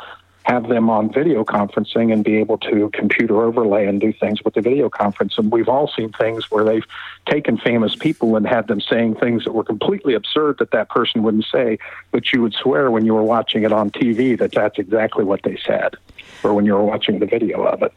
have 0.47 0.69
them 0.69 0.89
on 0.89 1.13
video 1.13 1.45
conferencing 1.45 2.13
and 2.13 2.23
be 2.23 2.37
able 2.37 2.57
to 2.57 2.89
computer 2.93 3.43
overlay 3.43 3.85
and 3.85 4.01
do 4.01 4.13
things 4.13 4.45
with 4.45 4.55
the 4.55 4.61
video 4.61 4.89
conference. 4.89 5.37
And 5.39 5.51
we've 5.51 5.69
all 5.69 5.89
seen 5.89 6.13
things 6.13 6.53
where 6.53 6.63
they've 6.63 6.85
taken 7.29 7.59
famous 7.59 7.97
people 7.97 8.37
and 8.37 8.47
had 8.47 8.69
them 8.69 8.81
saying 8.81 9.17
things 9.17 9.43
that 9.43 9.53
were 9.53 9.65
completely 9.65 10.15
absurd 10.15 10.59
that 10.61 10.71
that 10.71 10.89
person 10.89 11.25
wouldn't 11.25 11.47
say, 11.51 11.81
but 12.13 12.33
you 12.33 12.43
would 12.43 12.55
swear 12.55 12.93
when 12.93 13.05
you 13.05 13.13
were 13.13 13.25
watching 13.25 13.65
it 13.65 13.73
on 13.73 13.91
TV 13.91 14.39
that 14.39 14.53
that's 14.53 14.79
exactly 14.79 15.25
what 15.25 15.43
they 15.43 15.59
said, 15.67 15.97
or 16.45 16.55
when 16.55 16.65
you 16.65 16.75
were 16.75 16.85
watching 16.85 17.19
the 17.19 17.27
video 17.27 17.65
of 17.65 17.83
it. 17.83 17.93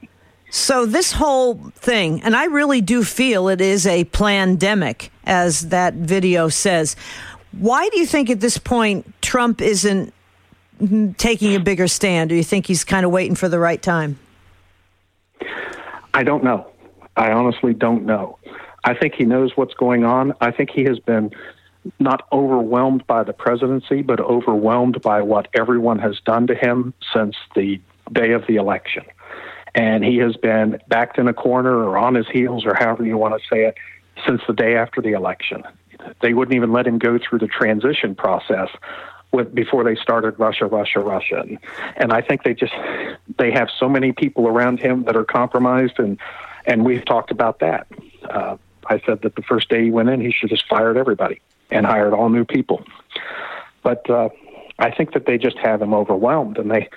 So 0.49 0.87
this 0.87 1.11
whole 1.11 1.53
thing, 1.75 2.23
and 2.23 2.35
I 2.35 2.45
really 2.45 2.81
do 2.81 3.03
feel 3.03 3.47
it 3.49 3.61
is 3.61 3.85
a 3.85 4.05
pandemic, 4.05 5.11
as 5.23 5.69
that 5.69 5.93
video 5.93 6.49
says. 6.49 6.95
Why 7.51 7.87
do 7.89 7.99
you 7.99 8.07
think 8.07 8.31
at 8.31 8.39
this 8.39 8.57
point 8.57 9.13
Trump 9.21 9.61
isn't 9.61 10.15
taking 11.17 11.55
a 11.55 11.59
bigger 11.59 11.87
stand? 11.87 12.29
Do 12.29 12.35
you 12.35 12.43
think 12.43 12.65
he's 12.65 12.83
kind 12.83 13.05
of 13.05 13.11
waiting 13.11 13.35
for 13.35 13.49
the 13.49 13.59
right 13.59 13.81
time? 13.81 14.19
I 16.13 16.23
don't 16.23 16.43
know. 16.43 16.67
I 17.15 17.31
honestly 17.31 17.73
don't 17.73 18.05
know. 18.05 18.39
I 18.83 18.93
think 18.93 19.13
he 19.15 19.25
knows 19.25 19.51
what's 19.55 19.73
going 19.73 20.05
on. 20.05 20.33
I 20.41 20.51
think 20.51 20.69
he 20.71 20.83
has 20.85 20.99
been 20.99 21.31
not 21.99 22.27
overwhelmed 22.31 23.05
by 23.07 23.23
the 23.23 23.33
presidency, 23.33 24.01
but 24.01 24.19
overwhelmed 24.19 25.01
by 25.01 25.21
what 25.21 25.47
everyone 25.53 25.99
has 25.99 26.19
done 26.25 26.47
to 26.47 26.55
him 26.55 26.93
since 27.13 27.35
the 27.55 27.79
day 28.11 28.31
of 28.31 28.45
the 28.47 28.55
election. 28.55 29.03
And 29.75 30.03
he 30.03 30.17
has 30.17 30.35
been 30.35 30.79
backed 30.87 31.17
in 31.17 31.27
a 31.27 31.33
corner 31.33 31.75
or 31.83 31.97
on 31.97 32.15
his 32.15 32.27
heels, 32.27 32.65
or 32.65 32.73
however 32.73 33.05
you 33.05 33.17
want 33.17 33.39
to 33.39 33.47
say 33.47 33.65
it, 33.65 33.75
since 34.25 34.41
the 34.47 34.53
day 34.53 34.75
after 34.75 35.01
the 35.01 35.11
election. 35.11 35.63
They 36.21 36.33
wouldn't 36.33 36.55
even 36.55 36.71
let 36.71 36.87
him 36.87 36.97
go 36.97 37.19
through 37.19 37.39
the 37.39 37.47
transition 37.47 38.15
process 38.15 38.69
with, 39.31 39.53
before 39.53 39.83
they 39.83 39.95
started 39.95 40.39
Russia, 40.39 40.65
Russia, 40.65 40.99
Russia. 40.99 41.45
And, 41.97 42.11
I 42.11 42.21
think 42.21 42.43
they 42.43 42.53
just 42.53 42.73
they 43.37 43.51
have 43.51 43.69
so 43.79 43.87
many 43.87 44.11
people 44.11 44.47
around 44.47 44.79
him 44.79 45.03
that 45.03 45.15
are 45.15 45.23
compromised, 45.23 45.99
and 45.99 46.17
and 46.65 46.83
we've 46.83 47.05
talked 47.05 47.31
about 47.31 47.59
that. 47.59 47.87
Uh, 48.29 48.57
I 48.87 48.99
said 49.05 49.21
that 49.21 49.35
the 49.35 49.43
first 49.43 49.69
day 49.69 49.83
he 49.83 49.91
went 49.91 50.09
in, 50.09 50.19
he 50.19 50.31
should 50.31 50.49
just 50.49 50.67
fired 50.67 50.97
everybody 50.97 51.41
and 51.69 51.85
hired 51.85 52.13
all 52.13 52.29
new 52.29 52.45
people. 52.45 52.83
But 53.83 54.09
uh, 54.09 54.29
I 54.79 54.91
think 54.91 55.13
that 55.13 55.25
they 55.25 55.37
just 55.37 55.57
have 55.59 55.81
him 55.81 55.93
overwhelmed, 55.93 56.57
and 56.57 56.71
they 56.71 56.89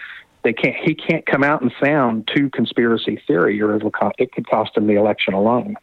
they 0.42 0.53
can't. 0.53 0.77
He 0.77 0.95
can't 0.95 1.27
come 1.27 1.45
out 1.45 1.62
and 1.62 1.73
sound 1.83 2.31
too 2.35 2.49
conspiracy 2.51 3.21
theory, 3.27 3.61
or 3.61 3.77
it 3.77 4.33
could 4.33 4.49
cost 4.49 4.77
him 4.77 4.87
the 4.87 4.95
election 4.95 5.35
alone. 5.35 5.77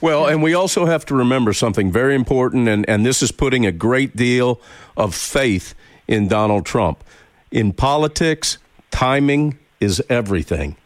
Well, 0.00 0.26
and 0.26 0.42
we 0.42 0.54
also 0.54 0.86
have 0.86 1.04
to 1.06 1.14
remember 1.14 1.52
something 1.52 1.92
very 1.92 2.14
important, 2.14 2.68
and, 2.68 2.88
and 2.88 3.04
this 3.04 3.22
is 3.22 3.32
putting 3.32 3.66
a 3.66 3.72
great 3.72 4.16
deal 4.16 4.60
of 4.96 5.14
faith 5.14 5.74
in 6.08 6.26
Donald 6.26 6.64
Trump. 6.64 7.04
In 7.50 7.72
politics, 7.72 8.58
timing 8.90 9.58
is 9.78 10.02
everything. 10.08 10.76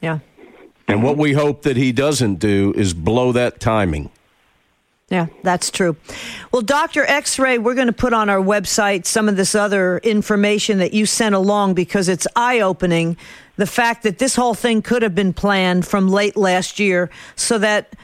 Yeah. 0.00 0.20
And 0.86 1.02
what 1.02 1.18
we 1.18 1.34
hope 1.34 1.62
that 1.62 1.76
he 1.76 1.92
doesn't 1.92 2.36
do 2.36 2.72
is 2.74 2.94
blow 2.94 3.32
that 3.32 3.60
timing. 3.60 4.10
Yeah, 5.10 5.26
that's 5.42 5.70
true. 5.70 5.96
Well, 6.52 6.60
Dr. 6.60 7.04
X 7.04 7.38
ray, 7.38 7.56
we're 7.56 7.74
going 7.74 7.86
to 7.86 7.94
put 7.94 8.12
on 8.12 8.28
our 8.28 8.40
website 8.40 9.06
some 9.06 9.28
of 9.28 9.36
this 9.36 9.54
other 9.54 9.98
information 9.98 10.78
that 10.78 10.92
you 10.92 11.06
sent 11.06 11.34
along 11.34 11.74
because 11.74 12.08
it's 12.08 12.26
eye 12.36 12.60
opening. 12.60 13.16
The 13.56 13.66
fact 13.66 14.02
that 14.02 14.18
this 14.18 14.36
whole 14.36 14.54
thing 14.54 14.82
could 14.82 15.02
have 15.02 15.14
been 15.14 15.32
planned 15.32 15.86
from 15.86 16.08
late 16.08 16.36
last 16.36 16.78
year 16.78 17.10
so 17.36 17.56
that, 17.58 17.96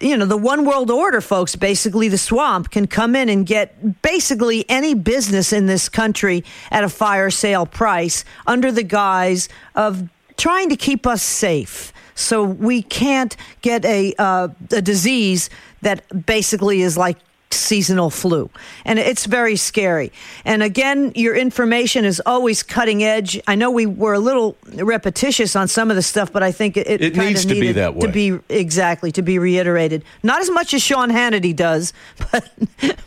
you 0.00 0.16
know, 0.16 0.26
the 0.26 0.36
one 0.36 0.64
world 0.64 0.90
order 0.90 1.20
folks, 1.20 1.54
basically 1.56 2.08
the 2.08 2.18
swamp, 2.18 2.70
can 2.70 2.86
come 2.86 3.14
in 3.14 3.28
and 3.28 3.46
get 3.46 4.02
basically 4.02 4.64
any 4.68 4.94
business 4.94 5.52
in 5.52 5.66
this 5.66 5.88
country 5.88 6.44
at 6.70 6.84
a 6.84 6.88
fire 6.88 7.30
sale 7.30 7.66
price 7.66 8.24
under 8.46 8.72
the 8.72 8.82
guise 8.82 9.48
of 9.74 10.08
trying 10.36 10.70
to 10.70 10.76
keep 10.76 11.06
us 11.06 11.22
safe. 11.22 11.92
So 12.14 12.44
we 12.44 12.82
can't 12.82 13.36
get 13.60 13.84
a 13.84 14.14
uh, 14.18 14.48
a 14.72 14.82
disease 14.82 15.50
that 15.82 16.26
basically 16.26 16.82
is 16.82 16.96
like 16.96 17.18
seasonal 17.50 18.10
flu. 18.10 18.50
And 18.84 18.98
it's 18.98 19.26
very 19.26 19.56
scary. 19.56 20.12
And 20.44 20.62
again 20.62 21.12
your 21.14 21.36
information 21.36 22.04
is 22.04 22.20
always 22.26 22.62
cutting 22.62 23.02
edge. 23.02 23.40
I 23.46 23.54
know 23.54 23.70
we 23.70 23.86
were 23.86 24.14
a 24.14 24.18
little 24.18 24.56
repetitious 24.74 25.56
on 25.56 25.68
some 25.68 25.90
of 25.90 25.96
the 25.96 26.02
stuff 26.02 26.32
but 26.32 26.42
i 26.42 26.52
think 26.52 26.76
it, 26.76 26.86
It 27.00 27.14
kind 27.14 27.28
needs 27.28 27.44
to 27.46 27.54
be 27.54 27.72
that 27.72 27.94
way. 27.94 28.00
to 28.00 28.08
be 28.08 28.38
exactly 28.48 29.12
to 29.12 29.22
be 29.22 29.38
reiterated. 29.38 30.04
Not 30.22 30.40
as 30.40 30.50
much 30.50 30.74
as 30.74 30.82
sean 30.82 31.10
hannity 31.10 31.54
does 31.54 31.92
but 32.32 32.50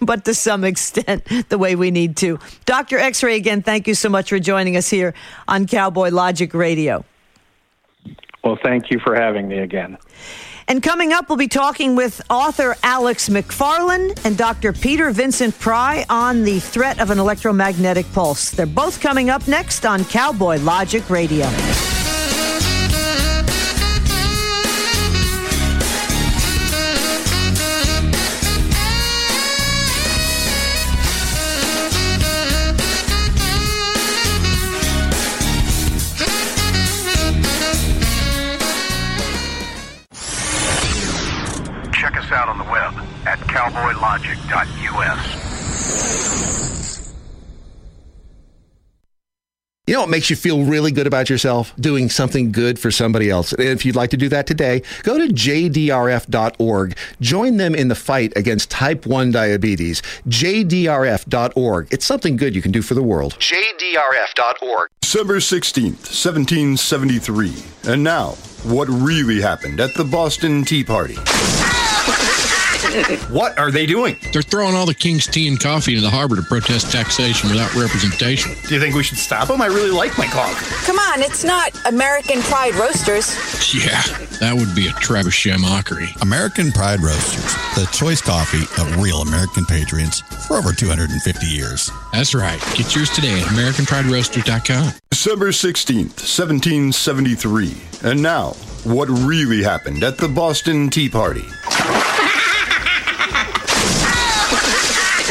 but 0.01 0.25
to 0.25 0.33
some 0.33 0.63
extent 0.63 1.25
the 1.49 1.57
way 1.57 1.75
we 1.75 1.91
need 1.91 2.17
to. 2.17 2.39
Dr 2.65 2.97
x-ray 2.97 3.35
again 3.35 3.61
thank 3.61 3.87
you 3.87 3.93
so 3.95 4.09
much 4.09 4.29
for 4.29 4.39
joining 4.39 4.75
us 4.77 4.89
here 4.89 5.13
on 5.47 5.67
cowboy 5.67 6.09
logic 6.09 6.53
radio. 6.53 7.03
Well, 8.43 8.57
thank 8.63 8.89
you 8.89 8.99
for 8.99 9.15
having 9.15 9.47
me 9.47 9.59
again. 9.59 9.97
And 10.71 10.81
coming 10.81 11.11
up, 11.11 11.27
we'll 11.27 11.37
be 11.37 11.49
talking 11.49 11.97
with 11.97 12.21
author 12.29 12.77
Alex 12.81 13.27
McFarland 13.27 14.23
and 14.23 14.37
Dr. 14.37 14.71
Peter 14.71 15.11
Vincent 15.11 15.59
Pry 15.59 16.05
on 16.09 16.45
the 16.45 16.61
threat 16.61 17.01
of 17.01 17.09
an 17.09 17.19
electromagnetic 17.19 18.09
pulse. 18.13 18.51
They're 18.51 18.65
both 18.65 19.01
coming 19.01 19.29
up 19.29 19.45
next 19.49 19.85
on 19.85 20.05
Cowboy 20.05 20.59
Logic 20.59 21.09
Radio. 21.09 21.47
cowboylogic.us. 44.01 45.51
You 49.87 49.95
know 49.95 50.01
what 50.01 50.09
makes 50.09 50.29
you 50.29 50.35
feel 50.37 50.63
really 50.63 50.91
good 50.91 51.07
about 51.07 51.29
yourself? 51.29 51.75
Doing 51.75 52.07
something 52.09 52.51
good 52.53 52.79
for 52.79 52.91
somebody 52.91 53.29
else. 53.29 53.51
And 53.51 53.67
if 53.67 53.83
you'd 53.83 53.95
like 53.95 54.11
to 54.11 54.17
do 54.17 54.29
that 54.29 54.47
today, 54.47 54.83
go 55.03 55.17
to 55.17 55.33
jdrf.org. 55.33 56.97
Join 57.19 57.57
them 57.57 57.75
in 57.75 57.89
the 57.89 57.95
fight 57.95 58.31
against 58.37 58.71
type 58.71 59.05
1 59.05 59.31
diabetes. 59.31 60.01
jdrf.org. 60.29 61.87
It's 61.91 62.05
something 62.05 62.37
good 62.37 62.55
you 62.55 62.61
can 62.61 62.71
do 62.71 62.81
for 62.81 62.93
the 62.93 63.03
world. 63.03 63.33
jdrf.org. 63.39 64.89
December 65.01 65.37
16th, 65.37 66.07
1773. 66.07 67.91
And 67.91 68.01
now, 68.01 68.29
what 68.63 68.87
really 68.87 69.41
happened 69.41 69.81
at 69.81 69.93
the 69.95 70.05
Boston 70.05 70.63
Tea 70.63 70.85
Party. 70.85 71.17
What 73.31 73.57
are 73.57 73.71
they 73.71 73.85
doing? 73.85 74.17
They're 74.33 74.41
throwing 74.41 74.75
all 74.75 74.85
the 74.85 74.93
king's 74.93 75.25
tea 75.25 75.47
and 75.47 75.59
coffee 75.59 75.93
into 75.93 76.01
the 76.01 76.09
harbor 76.09 76.35
to 76.35 76.41
protest 76.41 76.91
taxation 76.91 77.49
without 77.49 77.73
representation. 77.75 78.51
Do 78.67 78.73
you 78.73 78.79
think 78.81 78.95
we 78.95 79.03
should 79.03 79.17
stop 79.17 79.47
them? 79.47 79.61
I 79.61 79.67
really 79.67 79.91
like 79.91 80.17
my 80.17 80.25
coffee. 80.25 80.65
Come 80.85 80.99
on, 80.99 81.21
it's 81.21 81.43
not 81.43 81.71
American 81.85 82.41
Pride 82.41 82.75
Roasters. 82.75 83.31
Yeah, 83.73 84.01
that 84.39 84.53
would 84.53 84.75
be 84.75 84.87
a 84.87 84.91
trebuchet 84.91 85.59
mockery. 85.59 86.09
American 86.21 86.71
Pride 86.71 86.99
Roasters, 86.99 87.53
the 87.75 87.89
choice 87.93 88.21
coffee 88.21 88.63
of 88.81 89.01
real 89.01 89.21
American 89.21 89.65
patriots 89.65 90.21
for 90.47 90.57
over 90.57 90.73
250 90.73 91.45
years. 91.45 91.89
That's 92.11 92.35
right. 92.35 92.59
Get 92.75 92.93
yours 92.95 93.09
today 93.09 93.39
at 93.39 93.47
AmericanPrideRoasters.com. 93.47 94.93
December 95.09 95.49
16th, 95.49 96.19
1773. 96.19 97.77
And 98.03 98.21
now, 98.21 98.51
what 98.83 99.07
really 99.09 99.63
happened 99.63 100.03
at 100.03 100.17
the 100.17 100.27
Boston 100.27 100.89
Tea 100.89 101.07
Party? 101.09 101.45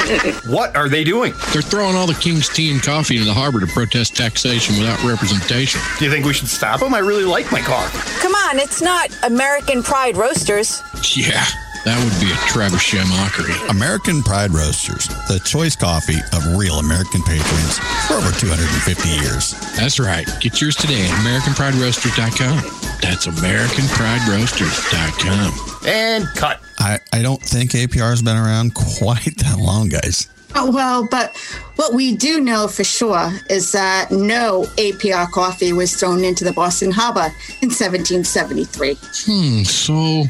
What 0.50 0.74
are 0.76 0.88
they 0.88 1.04
doing? 1.04 1.32
They're 1.52 1.62
throwing 1.62 1.94
all 1.94 2.06
the 2.06 2.14
king's 2.14 2.48
tea 2.48 2.70
and 2.72 2.82
coffee 2.82 3.16
into 3.16 3.26
the 3.26 3.34
harbor 3.34 3.60
to 3.60 3.66
protest 3.66 4.16
taxation 4.16 4.76
without 4.78 5.02
representation. 5.04 5.80
Do 5.98 6.04
you 6.04 6.10
think 6.10 6.24
we 6.26 6.32
should 6.32 6.48
stop 6.48 6.80
them? 6.80 6.94
I 6.94 6.98
really 6.98 7.24
like 7.24 7.50
my 7.52 7.60
coffee. 7.60 7.98
Come 8.20 8.34
on, 8.34 8.58
it's 8.58 8.80
not 8.82 9.10
American 9.24 9.82
Pride 9.82 10.16
Roasters. 10.16 10.82
Yeah, 11.14 11.44
that 11.84 11.98
would 12.02 12.18
be 12.20 12.30
a 12.32 12.36
trebuchet 12.50 13.06
mockery. 13.08 13.54
American 13.70 14.22
Pride 14.22 14.50
Roasters, 14.50 15.06
the 15.28 15.38
choice 15.44 15.76
coffee 15.76 16.18
of 16.32 16.56
real 16.58 16.78
American 16.80 17.22
patriots 17.22 17.78
for 18.08 18.14
over 18.14 18.32
250 18.32 19.08
years. 19.08 19.52
That's 19.76 20.00
right. 20.00 20.26
Get 20.40 20.60
yours 20.60 20.74
today 20.76 21.04
at 21.06 21.10
AmericanPrideRoasters.com. 21.24 22.62
That's 23.00 23.26
AmericanPrideRoasters.com. 23.26 25.52
And 25.86 26.26
cut. 26.36 26.60
I, 26.80 26.98
I 27.12 27.22
don't 27.22 27.42
think 27.42 27.72
APR 27.72 28.10
has 28.10 28.22
been 28.22 28.36
around 28.36 28.74
quite 28.98 29.36
that 29.38 29.58
long, 29.58 29.88
guys. 29.88 30.28
Oh, 30.56 30.72
well, 30.72 31.06
but 31.08 31.36
what 31.76 31.94
we 31.94 32.16
do 32.16 32.40
know 32.40 32.66
for 32.66 32.82
sure 32.82 33.30
is 33.48 33.70
that 33.70 34.10
no 34.10 34.64
APR 34.76 35.30
coffee 35.30 35.72
was 35.72 35.94
thrown 35.94 36.24
into 36.24 36.42
the 36.42 36.52
Boston 36.52 36.90
Harbor 36.90 37.32
in 37.62 37.68
1773. 37.68 38.98
Hmm, 39.00 39.62
so 39.62 40.24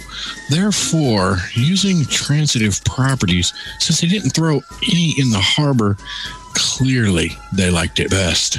therefore, 0.50 1.38
using 1.54 2.04
transitive 2.04 2.84
properties, 2.84 3.54
since 3.78 4.02
they 4.02 4.08
didn't 4.08 4.30
throw 4.30 4.60
any 4.90 5.14
in 5.16 5.30
the 5.30 5.40
harbor, 5.40 5.96
clearly 6.54 7.30
they 7.54 7.70
liked 7.70 7.98
it 7.98 8.10
best. 8.10 8.58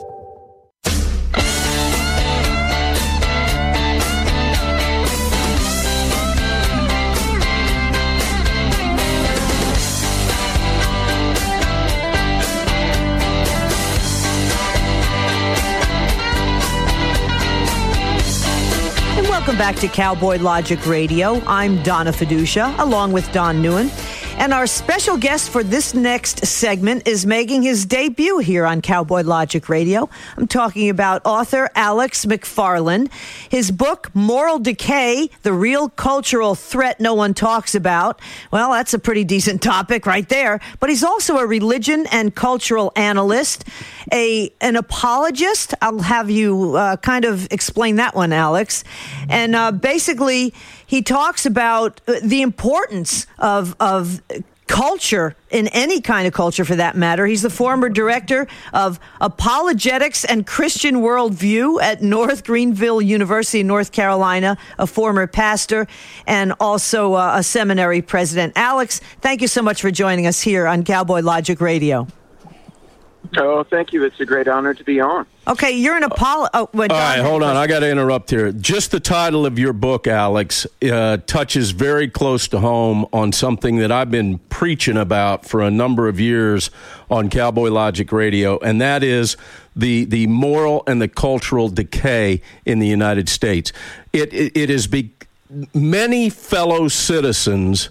Welcome 19.51 19.67
back 19.67 19.81
to 19.81 19.87
Cowboy 19.89 20.37
Logic 20.37 20.85
Radio. 20.85 21.41
I'm 21.45 21.83
Donna 21.83 22.11
Fiducia, 22.11 22.73
along 22.79 23.11
with 23.11 23.29
Don 23.33 23.61
Newen. 23.61 23.89
And 24.37 24.53
our 24.53 24.65
special 24.65 25.17
guest 25.17 25.51
for 25.51 25.63
this 25.63 25.93
next 25.93 26.45
segment 26.45 27.07
is 27.07 27.25
making 27.25 27.61
his 27.61 27.85
debut 27.85 28.39
here 28.39 28.65
on 28.65 28.81
Cowboy 28.81 29.21
Logic 29.21 29.69
Radio. 29.69 30.09
I'm 30.35 30.47
talking 30.47 30.89
about 30.89 31.21
author 31.25 31.69
Alex 31.75 32.25
McFarland. 32.25 33.11
His 33.49 33.69
book, 33.69 34.09
Moral 34.15 34.57
Decay 34.57 35.29
The 35.43 35.53
Real 35.53 35.89
Cultural 35.89 36.55
Threat 36.55 36.99
No 36.99 37.13
One 37.13 37.35
Talks 37.35 37.75
About. 37.75 38.19
Well, 38.51 38.71
that's 38.71 38.95
a 38.95 38.99
pretty 38.99 39.23
decent 39.23 39.61
topic 39.61 40.07
right 40.07 40.27
there. 40.27 40.59
But 40.79 40.89
he's 40.89 41.03
also 41.03 41.37
a 41.37 41.45
religion 41.45 42.07
and 42.11 42.33
cultural 42.33 42.91
analyst, 42.95 43.65
a 44.11 44.51
an 44.59 44.75
apologist. 44.75 45.75
I'll 45.81 45.99
have 45.99 46.31
you 46.31 46.75
uh, 46.75 46.97
kind 46.97 47.25
of 47.25 47.47
explain 47.51 47.97
that 47.97 48.15
one, 48.15 48.33
Alex. 48.33 48.83
And 49.29 49.55
uh, 49.55 49.71
basically, 49.71 50.53
he 50.91 51.01
talks 51.01 51.45
about 51.45 52.01
uh, 52.05 52.15
the 52.21 52.41
importance 52.41 53.25
of 53.39 53.77
of 53.79 54.21
culture 54.67 55.37
in 55.49 55.69
any 55.69 56.01
kind 56.01 56.27
of 56.27 56.33
culture 56.33 56.65
for 56.65 56.75
that 56.75 56.97
matter. 56.97 57.25
He's 57.25 57.43
the 57.43 57.49
former 57.49 57.87
director 57.87 58.45
of 58.73 58.99
apologetics 59.21 60.25
and 60.25 60.45
Christian 60.45 60.95
worldview 60.95 61.81
at 61.81 62.01
North 62.01 62.43
Greenville 62.43 63.01
University 63.01 63.61
in 63.61 63.67
North 63.67 63.93
Carolina, 63.93 64.57
a 64.77 64.85
former 64.85 65.27
pastor 65.27 65.87
and 66.27 66.53
also 66.59 67.13
uh, 67.13 67.35
a 67.35 67.43
seminary 67.43 68.01
president. 68.01 68.51
Alex, 68.57 68.99
thank 69.21 69.41
you 69.41 69.47
so 69.47 69.61
much 69.61 69.81
for 69.81 69.91
joining 69.91 70.27
us 70.27 70.41
here 70.41 70.67
on 70.67 70.83
Cowboy 70.83 71.21
Logic 71.21 71.59
Radio. 71.61 72.05
Oh, 73.37 73.63
thank 73.63 73.93
you. 73.93 74.03
It's 74.03 74.19
a 74.19 74.25
great 74.25 74.47
honor 74.47 74.73
to 74.73 74.83
be 74.83 74.99
on. 74.99 75.25
Okay, 75.47 75.71
you're 75.71 75.95
an 75.95 76.03
Apollo. 76.03 76.49
Oh, 76.53 76.69
well, 76.73 76.91
All 76.91 77.15
Don 77.17 77.25
hold 77.25 77.43
on. 77.43 77.55
I 77.55 77.65
got 77.65 77.79
to 77.79 77.89
interrupt 77.89 78.29
here. 78.29 78.51
Just 78.51 78.91
the 78.91 78.99
title 78.99 79.45
of 79.45 79.57
your 79.57 79.73
book, 79.73 80.05
Alex, 80.05 80.67
uh, 80.83 81.17
touches 81.25 81.71
very 81.71 82.09
close 82.09 82.47
to 82.49 82.59
home 82.59 83.05
on 83.13 83.31
something 83.31 83.77
that 83.77 83.91
I've 83.91 84.11
been 84.11 84.39
preaching 84.49 84.97
about 84.97 85.45
for 85.45 85.61
a 85.61 85.71
number 85.71 86.07
of 86.07 86.19
years 86.19 86.69
on 87.09 87.29
Cowboy 87.29 87.69
Logic 87.69 88.11
Radio, 88.11 88.59
and 88.59 88.81
that 88.81 89.03
is 89.03 89.37
the 89.75 90.05
the 90.05 90.27
moral 90.27 90.83
and 90.85 91.01
the 91.01 91.07
cultural 91.07 91.69
decay 91.69 92.41
in 92.65 92.79
the 92.79 92.87
United 92.87 93.29
States. 93.29 93.71
It 94.11 94.33
it, 94.33 94.55
it 94.55 94.69
is 94.69 94.87
be, 94.87 95.11
many 95.73 96.29
fellow 96.29 96.89
citizens 96.89 97.89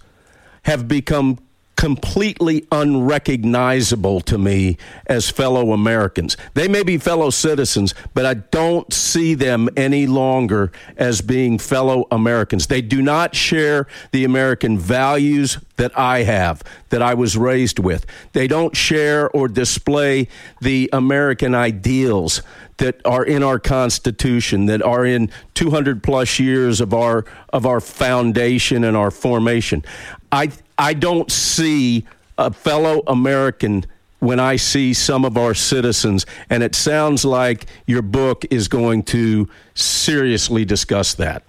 have 0.64 0.87
become 0.87 1.38
completely 1.81 2.66
unrecognizable 2.71 4.21
to 4.21 4.37
me 4.37 4.77
as 5.07 5.31
fellow 5.31 5.73
Americans. 5.73 6.37
They 6.53 6.69
may 6.69 6.83
be 6.83 6.99
fellow 6.99 7.31
citizens, 7.31 7.95
but 8.12 8.27
I 8.27 8.35
don't 8.35 8.93
see 8.93 9.33
them 9.33 9.66
any 9.79 10.07
longer 10.07 10.73
as 10.99 11.23
being 11.23 11.59
fellow 11.59 12.07
Americans. 12.11 12.66
They 12.66 12.83
do 12.83 13.01
not 13.01 13.35
share 13.35 13.87
the 14.12 14.25
American 14.25 14.79
values 14.79 15.57
that 15.77 15.99
I 15.99 16.25
have, 16.25 16.62
that 16.90 17.01
I 17.01 17.14
was 17.14 17.38
raised 17.38 17.79
with. 17.79 18.05
They 18.35 18.47
don't 18.47 18.77
share 18.77 19.31
or 19.31 19.49
display 19.49 20.29
the 20.61 20.90
American 20.93 21.55
ideals 21.55 22.43
that 22.77 23.01
are 23.07 23.25
in 23.25 23.43
our 23.43 23.59
Constitution, 23.59 24.66
that 24.66 24.83
are 24.83 25.07
in 25.07 25.31
200 25.55 26.03
plus 26.03 26.38
years 26.38 26.81
of 26.81 26.93
our 26.93 27.25
of 27.53 27.66
our 27.66 27.81
foundation 27.81 28.85
and 28.85 28.97
our 28.97 29.11
formation. 29.11 29.85
I 30.33 30.51
I 30.79 30.95
don't 30.95 31.31
see 31.31 32.07
a 32.38 32.53
fellow 32.53 33.03
American 33.07 33.85
when 34.21 34.38
I 34.38 34.57
see 34.57 34.93
some 34.93 35.25
of 35.25 35.37
our 35.37 35.55
citizens, 35.55 36.27
and 36.51 36.62
it 36.62 36.75
sounds 36.75 37.25
like 37.25 37.66
your 37.87 38.03
book 38.03 38.45
is 38.51 38.69
going 38.69 39.03
to 39.05 39.49
seriously 39.75 40.64
discuss 40.64 41.14
that. 41.14 41.43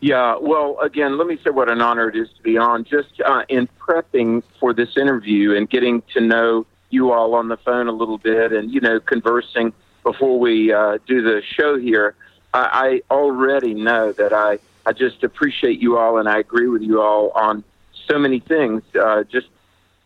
Yeah, 0.00 0.36
well, 0.38 0.78
again, 0.80 1.16
let 1.16 1.26
me 1.26 1.38
say 1.42 1.48
what 1.48 1.70
an 1.70 1.80
honor 1.80 2.10
it 2.10 2.16
is 2.16 2.28
to 2.36 2.42
be 2.42 2.58
on. 2.58 2.84
Just 2.84 3.22
uh, 3.24 3.44
in 3.48 3.68
prepping 3.78 4.42
for 4.60 4.74
this 4.74 4.98
interview 4.98 5.56
and 5.56 5.70
getting 5.70 6.02
to 6.12 6.20
know 6.20 6.66
you 6.90 7.10
all 7.10 7.34
on 7.34 7.48
the 7.48 7.56
phone 7.56 7.88
a 7.88 7.92
little 7.92 8.18
bit 8.18 8.52
and, 8.52 8.70
you 8.70 8.82
know, 8.82 9.00
conversing 9.00 9.72
before 10.02 10.38
we 10.38 10.72
uh, 10.72 10.98
do 11.06 11.22
the 11.22 11.40
show 11.42 11.78
here, 11.78 12.14
I, 12.52 13.00
I 13.10 13.14
already 13.14 13.72
know 13.72 14.12
that 14.12 14.34
I, 14.34 14.58
I 14.86 14.92
just 14.92 15.22
appreciate 15.22 15.80
you 15.80 15.98
all 15.98 16.18
and 16.18 16.28
I 16.28 16.38
agree 16.38 16.68
with 16.68 16.82
you 16.82 17.00
all 17.00 17.30
on 17.30 17.64
so 18.08 18.18
many 18.18 18.40
things. 18.40 18.82
Uh, 18.94 19.24
just 19.24 19.48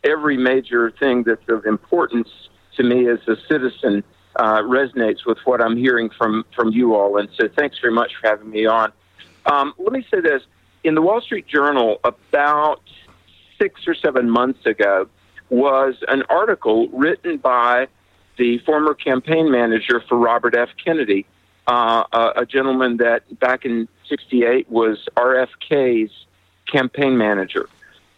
every 0.05 0.37
major 0.37 0.91
thing 0.91 1.25
that's 1.25 1.49
of 1.49 1.67
importance 1.67 2.29
to 2.77 2.85
me 2.85 3.09
as 3.09 3.19
a 3.27 3.37
citizen 3.49 4.05
uh, 4.37 4.63
resonates 4.63 5.27
with 5.27 5.39
what 5.45 5.61
I'm 5.61 5.77
hearing 5.77 6.11
from, 6.11 6.45
from 6.55 6.71
you 6.71 6.95
all. 6.95 7.19
And 7.19 7.29
so 7.39 7.49
thanks 7.57 7.79
very 7.81 7.93
much 7.93 8.13
for 8.21 8.29
having 8.29 8.51
me 8.51 8.67
on. 8.67 8.93
Um, 9.47 9.75
let 9.79 9.93
me 9.93 10.07
say 10.11 10.21
this. 10.21 10.43
In 10.85 10.95
the 10.95 11.03
Wall 11.03 11.21
Street 11.21 11.47
Journal, 11.49 11.99
about 12.05 12.83
six 13.61 13.81
or 13.89 13.95
seven 13.95 14.31
months 14.31 14.65
ago, 14.65 15.09
was 15.51 15.95
an 16.07 16.23
article 16.29 16.89
written 16.89 17.39
by 17.39 17.89
the 18.37 18.59
former 18.59 18.95
campaign 18.95 19.51
manager 19.51 20.03
for 20.09 20.17
Robert 20.17 20.55
F. 20.57 20.69
Kennedy, 20.83 21.27
uh, 21.67 22.05
a, 22.13 22.33
a 22.43 22.47
gentleman 22.47 22.99
that 22.99 23.39
back 23.41 23.65
in 23.65 23.89
68 24.09 24.71
was 24.71 25.09
RFK's 25.17 26.13
campaign 26.67 27.17
manager 27.17 27.69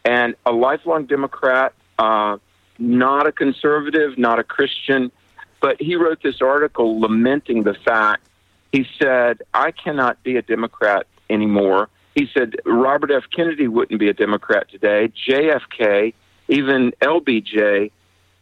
and 0.04 0.34
a 0.46 0.52
lifelong 0.52 1.06
Democrat, 1.06 1.74
uh, 1.98 2.38
not 2.78 3.26
a 3.26 3.32
conservative, 3.32 4.16
not 4.18 4.38
a 4.38 4.44
Christian, 4.44 5.12
but 5.60 5.80
he 5.80 5.96
wrote 5.96 6.22
this 6.22 6.40
article 6.40 7.00
lamenting 7.00 7.62
the 7.64 7.74
fact. 7.74 8.26
He 8.72 8.86
said, 8.98 9.42
I 9.52 9.72
cannot 9.72 10.22
be 10.22 10.36
a 10.36 10.42
Democrat 10.42 11.06
anymore. 11.28 11.88
He 12.14 12.28
said 12.32 12.56
Robert 12.64 13.10
F. 13.10 13.24
Kennedy 13.34 13.68
wouldn't 13.68 14.00
be 14.00 14.08
a 14.08 14.14
Democrat 14.14 14.68
today, 14.70 15.12
JFK, 15.28 16.14
even 16.48 16.92
LBJ. 17.02 17.90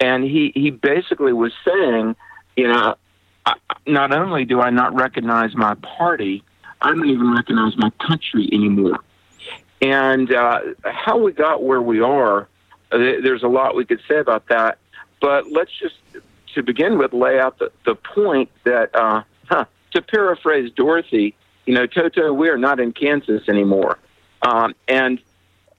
And 0.01 0.23
he, 0.23 0.53
he 0.55 0.71
basically 0.71 1.33
was 1.33 1.53
saying, 1.67 2.15
you 2.57 2.69
know, 2.69 2.95
I, 3.45 3.55
not 3.87 4.13
only 4.13 4.45
do 4.45 4.61
I 4.61 4.71
not 4.71 4.95
recognize 4.95 5.57
my 5.57 5.75
party, 5.75 6.45
I 6.81 6.91
don't 6.91 7.09
even 7.09 7.33
recognize 7.35 7.77
my 7.77 7.91
country 8.07 8.49
anymore. 8.53 8.99
And 9.81 10.33
uh, 10.33 10.61
how 10.85 11.19
we 11.19 11.33
got 11.33 11.63
where 11.63 11.83
we 11.83 12.01
are, 12.01 12.49
uh, 12.91 12.99
there's 12.99 13.43
a 13.43 13.49
lot 13.49 13.77
we 13.77 13.85
could 13.85 14.01
say 14.09 14.19
about 14.19 14.49
that. 14.49 14.79
But 15.21 15.51
let's 15.51 15.73
just, 15.79 15.97
to 16.55 16.63
begin 16.63 16.99
with, 16.99 17.13
lay 17.13 17.39
out 17.39 17.59
the, 17.59 17.71
the 17.85 17.95
point 17.95 18.51
that, 18.65 18.95
uh, 18.95 19.23
huh, 19.47 19.65
to 19.93 20.03
paraphrase 20.03 20.73
Dorothy, 20.75 21.35
you 21.67 21.75
know, 21.75 21.87
Toto, 21.87 22.33
we 22.33 22.49
are 22.49 22.59
not 22.59 22.81
in 22.81 22.93
Kansas 22.93 23.49
anymore. 23.49 23.99
Um, 24.43 24.75
and 24.87 25.21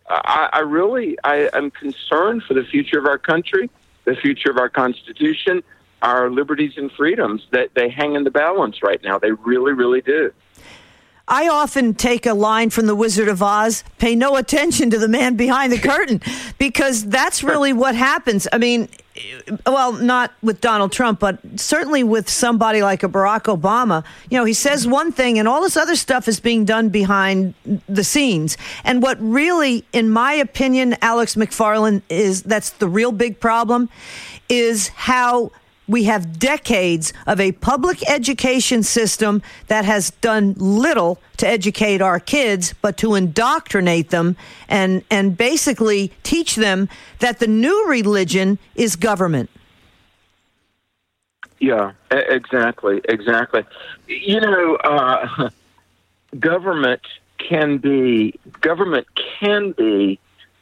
I, 0.09 0.49
I 0.53 0.59
really, 0.59 1.17
I 1.23 1.49
am 1.53 1.71
concerned 1.71 2.43
for 2.43 2.53
the 2.53 2.63
future 2.63 2.99
of 2.99 3.05
our 3.05 3.17
country, 3.17 3.69
the 4.05 4.15
future 4.15 4.51
of 4.51 4.57
our 4.57 4.69
Constitution, 4.69 5.63
our 6.01 6.29
liberties 6.29 6.73
and 6.77 6.91
freedoms. 6.91 7.47
That 7.51 7.73
they 7.73 7.89
hang 7.89 8.15
in 8.15 8.23
the 8.23 8.31
balance 8.31 8.81
right 8.83 9.01
now. 9.03 9.19
They 9.19 9.31
really, 9.31 9.73
really 9.73 10.01
do. 10.01 10.31
I 11.29 11.47
often 11.47 11.93
take 11.93 12.25
a 12.25 12.33
line 12.33 12.71
from 12.71 12.87
The 12.87 12.95
Wizard 12.95 13.27
of 13.27 13.43
Oz 13.43 13.83
pay 13.99 14.15
no 14.15 14.35
attention 14.35 14.89
to 14.89 14.97
the 14.97 15.07
man 15.07 15.35
behind 15.35 15.71
the 15.71 15.77
curtain 15.89 16.21
because 16.57 17.05
that's 17.05 17.43
really 17.43 17.71
what 17.71 17.95
happens. 17.95 18.47
I 18.51 18.57
mean, 18.57 18.89
well, 19.65 19.93
not 19.93 20.33
with 20.41 20.61
Donald 20.61 20.91
Trump, 20.91 21.19
but 21.19 21.39
certainly 21.55 22.03
with 22.03 22.29
somebody 22.29 22.81
like 22.81 23.03
a 23.03 23.09
Barack 23.09 23.43
Obama. 23.43 24.03
You 24.29 24.37
know, 24.37 24.45
he 24.45 24.53
says 24.53 24.87
one 24.87 25.11
thing 25.11 25.37
and 25.37 25.47
all 25.47 25.61
this 25.61 25.77
other 25.77 25.95
stuff 25.95 26.27
is 26.27 26.39
being 26.39 26.65
done 26.65 26.89
behind 26.89 27.53
the 27.87 28.03
scenes. 28.03 28.57
And 28.83 29.03
what 29.03 29.17
really, 29.21 29.85
in 29.93 30.09
my 30.09 30.33
opinion, 30.33 30.95
Alex 31.01 31.35
McFarland, 31.35 32.01
is 32.09 32.43
that's 32.43 32.71
the 32.71 32.87
real 32.87 33.11
big 33.11 33.39
problem 33.39 33.89
is 34.47 34.87
how 34.89 35.51
we 35.89 36.03
have 36.03 36.37
decades 36.37 37.11
of 37.25 37.39
a 37.39 37.51
public 37.53 38.07
education 38.09 38.83
system 38.83 39.41
that 39.67 39.83
has 39.83 40.11
done 40.21 40.53
little 40.57 41.19
to 41.37 41.47
educate 41.47 41.99
our 42.01 42.19
kids, 42.19 42.73
but 42.81 42.95
to 42.97 43.15
indoctrinate 43.15 44.11
them 44.11 44.37
and, 44.69 45.03
and 45.09 45.35
basically 45.35 46.13
teach 46.21 46.55
them 46.55 46.87
that 47.19 47.39
the 47.39 47.47
new 47.47 47.87
religion 47.87 48.59
is 48.75 48.95
government. 48.95 49.49
Yeah, 51.59 51.93
exactly, 52.11 53.01
exactly. 53.05 53.65
You 54.07 54.39
know, 54.39 54.75
uh, 54.75 55.49
government 56.39 57.01
can 57.37 57.77
be 57.77 58.39
government 58.61 59.07
can 59.39 59.71
be 59.71 60.19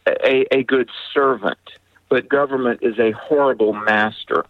a, 0.07 0.45
a 0.51 0.63
good 0.63 0.89
servant, 1.13 1.59
but 2.09 2.29
government 2.29 2.79
is 2.81 2.97
a 2.97 3.11
horrible 3.11 3.73
master. 3.73 4.45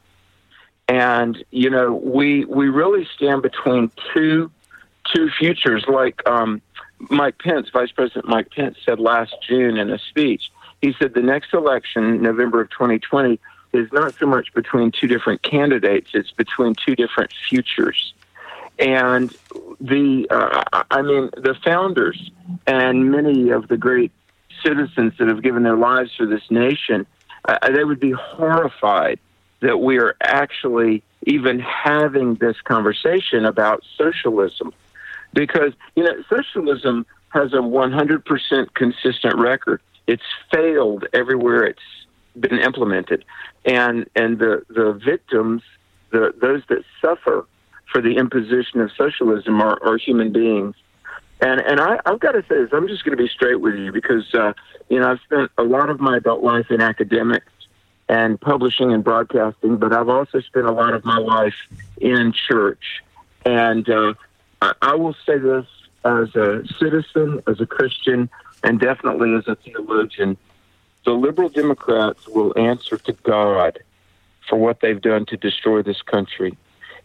And 0.87 1.43
you 1.51 1.69
know, 1.69 1.93
we 1.93 2.45
we 2.45 2.69
really 2.69 3.07
stand 3.15 3.41
between 3.41 3.91
two 4.13 4.51
two 5.13 5.29
futures, 5.29 5.85
like 5.87 6.27
um, 6.27 6.61
Mike 7.09 7.39
Pence, 7.39 7.69
Vice 7.71 7.91
President 7.91 8.27
Mike 8.27 8.51
Pence 8.51 8.77
said 8.85 8.99
last 8.99 9.35
June 9.47 9.77
in 9.77 9.91
a 9.91 9.99
speech. 9.99 10.51
He 10.81 10.93
said 10.99 11.13
the 11.13 11.21
next 11.21 11.53
election, 11.53 12.21
November 12.21 12.61
of 12.61 12.69
2020, 12.69 13.39
is 13.73 13.91
not 13.91 14.13
so 14.15 14.27
much 14.27 14.53
between 14.53 14.91
two 14.91 15.07
different 15.07 15.41
candidates; 15.43 16.11
it's 16.13 16.31
between 16.31 16.73
two 16.75 16.95
different 16.95 17.31
futures. 17.49 18.13
And 18.79 19.35
the, 19.81 20.27
uh, 20.29 20.83
I 20.91 21.01
mean, 21.01 21.31
the 21.35 21.55
founders 21.65 22.31
and 22.67 23.11
many 23.11 23.49
of 23.49 23.67
the 23.69 23.77
great 23.77 24.11
citizens 24.63 25.13
that 25.17 25.27
have 25.27 25.41
given 25.41 25.63
their 25.63 25.75
lives 25.75 26.11
for 26.15 26.27
this 26.27 26.43
nation, 26.51 27.07
uh, 27.45 27.57
they 27.71 27.83
would 27.83 27.99
be 27.99 28.11
horrified 28.11 29.19
that 29.61 29.77
we 29.77 29.97
are 29.99 30.15
actually 30.21 31.03
even 31.25 31.59
having 31.59 32.35
this 32.35 32.59
conversation 32.61 33.45
about 33.45 33.83
socialism. 33.97 34.73
Because, 35.33 35.73
you 35.95 36.03
know, 36.03 36.23
socialism 36.29 37.05
has 37.29 37.53
a 37.53 37.57
100% 37.57 38.73
consistent 38.73 39.35
record. 39.37 39.81
It's 40.07 40.23
failed 40.53 41.05
everywhere 41.13 41.63
it's 41.63 41.79
been 42.39 42.59
implemented. 42.59 43.25
And, 43.65 44.09
and 44.15 44.39
the, 44.39 44.63
the 44.69 44.93
victims, 44.93 45.63
the, 46.11 46.33
those 46.39 46.61
that 46.69 46.83
suffer 47.01 47.45
for 47.91 48.01
the 48.01 48.17
imposition 48.17 48.79
of 48.79 48.91
socialism 48.97 49.61
are, 49.61 49.77
are 49.83 49.97
human 49.97 50.31
beings. 50.31 50.75
And, 51.41 51.61
and 51.61 51.79
I, 51.79 51.99
I've 52.05 52.19
got 52.19 52.31
to 52.31 52.41
say 52.43 52.63
this, 52.63 52.69
I'm 52.71 52.87
just 52.87 53.03
going 53.03 53.17
to 53.17 53.21
be 53.21 53.29
straight 53.29 53.61
with 53.61 53.75
you 53.75 53.91
because, 53.91 54.33
uh, 54.33 54.53
you 54.89 54.99
know, 54.99 55.11
I've 55.11 55.19
spent 55.25 55.51
a 55.57 55.63
lot 55.63 55.89
of 55.89 55.99
my 55.99 56.17
adult 56.17 56.43
life 56.43 56.71
in 56.71 56.81
academics 56.81 57.51
and 58.09 58.39
publishing 58.39 58.93
and 58.93 59.03
broadcasting, 59.03 59.77
but 59.77 59.93
I've 59.93 60.09
also 60.09 60.39
spent 60.39 60.65
a 60.65 60.71
lot 60.71 60.93
of 60.93 61.03
my 61.03 61.17
life 61.17 61.55
in 61.99 62.31
church. 62.31 63.03
And 63.45 63.89
uh, 63.89 64.13
I, 64.61 64.73
I 64.81 64.95
will 64.95 65.15
say 65.25 65.37
this 65.37 65.65
as 66.05 66.35
a 66.35 66.63
citizen, 66.79 67.41
as 67.47 67.59
a 67.59 67.65
Christian, 67.65 68.29
and 68.63 68.79
definitely 68.79 69.35
as 69.35 69.47
a 69.47 69.55
theologian 69.55 70.37
the 71.07 71.13
liberal 71.13 71.47
Democrats 71.47 72.27
will 72.27 72.51
answer 72.59 72.97
to 72.97 73.13
God 73.23 73.79
for 74.49 74.59
what 74.59 74.81
they've 74.81 74.99
done 74.99 75.25
to 75.27 75.37
destroy 75.37 75.81
this 75.81 76.01
country. 76.01 76.57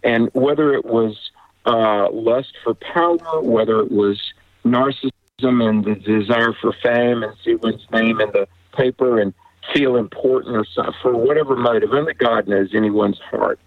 And 0.02 0.28
whether 0.32 0.74
it 0.74 0.84
was 0.84 1.30
uh, 1.66 2.10
lust 2.10 2.52
for 2.64 2.74
power, 2.74 3.40
whether 3.40 3.78
it 3.78 3.92
was 3.92 4.20
narcissism 4.64 5.12
and 5.40 5.84
the 5.84 5.94
desire 5.94 6.52
for 6.52 6.72
fame 6.82 7.22
and 7.22 7.32
see 7.44 7.54
one's 7.54 7.86
name 7.92 8.20
in 8.20 8.28
the 8.32 8.48
paper 8.76 9.20
and 9.20 9.32
feel 9.72 9.96
important 9.96 10.56
or 10.56 10.64
something, 10.64 10.94
for 11.02 11.14
whatever 11.14 11.56
motive. 11.56 11.92
Only 11.92 12.14
God 12.14 12.48
knows 12.48 12.74
anyone's 12.74 13.18
heart. 13.18 13.58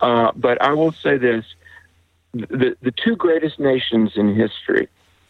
Uh, 0.00 0.32
but 0.34 0.60
I 0.62 0.72
will 0.72 0.92
say 0.92 1.18
this 1.18 1.44
the, 2.32 2.76
the 2.80 2.92
two 2.92 3.16
greatest 3.16 3.58
nations 3.58 4.12
in 4.16 4.34
history 4.34 4.88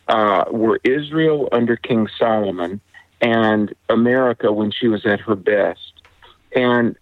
uh, 0.09 0.45
were 0.51 0.81
Israel 0.85 1.49
under 1.53 1.77
King 1.77 2.09
Solomon 2.19 2.81
and 3.21 3.75
America 3.89 4.53
when 4.53 4.71
she 4.71 4.89
was 4.89 5.07
at 5.07 5.21
her 5.21 5.35
best. 5.35 5.93
And, 6.55 6.97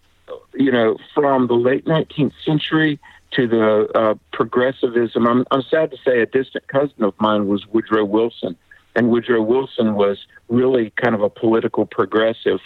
you 0.53 0.71
know, 0.71 0.97
from 1.13 1.47
the 1.47 1.55
late 1.55 1.85
19th 1.85 2.33
century 2.45 2.99
to 3.31 3.47
the 3.47 3.89
uh, 3.95 4.15
progressivism, 4.31 5.27
I'm, 5.27 5.45
I'm 5.51 5.63
sad 5.63 5.91
to 5.91 5.97
say 6.05 6.21
a 6.21 6.25
distant 6.25 6.67
cousin 6.67 7.03
of 7.03 7.13
mine 7.19 7.47
was 7.47 7.67
Woodrow 7.67 8.05
Wilson. 8.05 8.55
And 8.95 9.09
Woodrow 9.09 9.41
Wilson 9.41 9.95
was 9.95 10.25
really 10.47 10.91
kind 10.91 11.15
of 11.15 11.21
a 11.21 11.29
political 11.29 11.85
progressive 11.85 12.59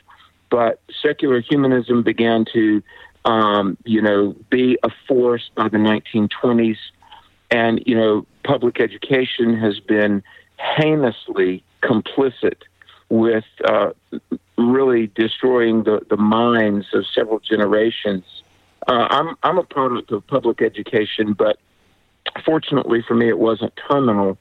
but 0.53 0.79
secular 1.01 1.41
humanism 1.41 2.03
began 2.03 2.45
to, 2.53 2.83
um, 3.25 3.75
you 3.85 3.99
know, 3.99 4.35
be 4.51 4.77
a 4.83 4.89
force 5.07 5.49
by 5.55 5.67
the 5.67 5.77
1920s. 5.77 6.77
And, 7.49 7.81
you 7.87 7.95
know, 7.95 8.27
public 8.43 8.79
education 8.79 9.57
has 9.57 9.79
been 9.79 10.21
heinously 10.59 11.63
complicit 11.81 12.61
with 13.09 13.45
uh, 13.65 13.93
really 14.55 15.07
destroying 15.15 15.85
the, 15.85 16.01
the 16.07 16.17
minds 16.17 16.85
of 16.93 17.03
several 17.15 17.39
generations. 17.39 18.23
Uh, 18.87 19.07
I'm, 19.09 19.35
I'm 19.41 19.57
a 19.57 19.63
product 19.63 20.11
of 20.11 20.27
public 20.27 20.61
education, 20.61 21.33
but 21.33 21.57
fortunately 22.45 23.01
for 23.07 23.15
me, 23.15 23.27
it 23.27 23.39
wasn't 23.39 23.73
terminal. 23.89 24.37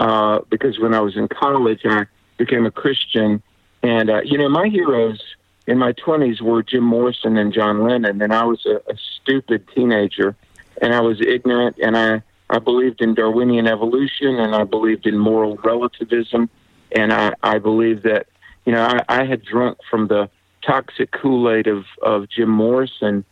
uh, 0.00 0.40
because 0.50 0.78
when 0.78 0.92
I 0.92 1.00
was 1.00 1.16
in 1.16 1.28
college, 1.28 1.80
I 1.86 2.04
became 2.36 2.66
a 2.66 2.70
Christian. 2.70 3.42
And, 3.82 4.10
uh, 4.10 4.20
you 4.22 4.36
know, 4.36 4.50
my 4.50 4.68
heroes 4.68 5.22
in 5.66 5.78
my 5.78 5.92
20s 5.92 6.40
were 6.40 6.62
Jim 6.62 6.84
Morrison 6.84 7.36
and 7.36 7.52
John 7.52 7.82
Lennon. 7.82 8.22
And 8.22 8.32
I 8.32 8.44
was 8.44 8.64
a, 8.66 8.76
a 8.90 8.96
stupid 9.20 9.66
teenager 9.74 10.36
and 10.80 10.94
I 10.94 11.00
was 11.00 11.20
ignorant 11.20 11.78
and 11.82 11.96
I, 11.96 12.22
I 12.48 12.58
believed 12.58 13.00
in 13.00 13.14
Darwinian 13.14 13.66
evolution 13.66 14.36
and 14.36 14.54
I 14.54 14.64
believed 14.64 15.06
in 15.06 15.18
moral 15.18 15.56
relativism. 15.56 16.48
And 16.92 17.12
I, 17.12 17.34
I 17.42 17.58
believed 17.58 18.04
that, 18.04 18.28
you 18.64 18.72
know, 18.72 18.82
I, 18.82 19.00
I 19.08 19.24
had 19.24 19.44
drunk 19.44 19.78
from 19.90 20.06
the 20.06 20.30
toxic 20.64 21.10
Kool 21.10 21.50
Aid 21.50 21.66
of, 21.66 21.84
of 22.02 22.28
Jim 22.28 22.48
Morrison 22.48 23.24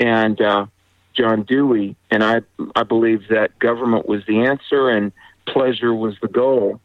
and 0.00 0.40
uh, 0.40 0.66
John 1.14 1.44
Dewey. 1.44 1.94
And 2.10 2.24
I, 2.24 2.40
I 2.74 2.82
believed 2.82 3.28
that 3.30 3.56
government 3.60 4.08
was 4.08 4.24
the 4.26 4.40
answer 4.40 4.90
and 4.90 5.12
pleasure 5.46 5.94
was 5.94 6.16
the 6.20 6.28
goal. 6.28 6.80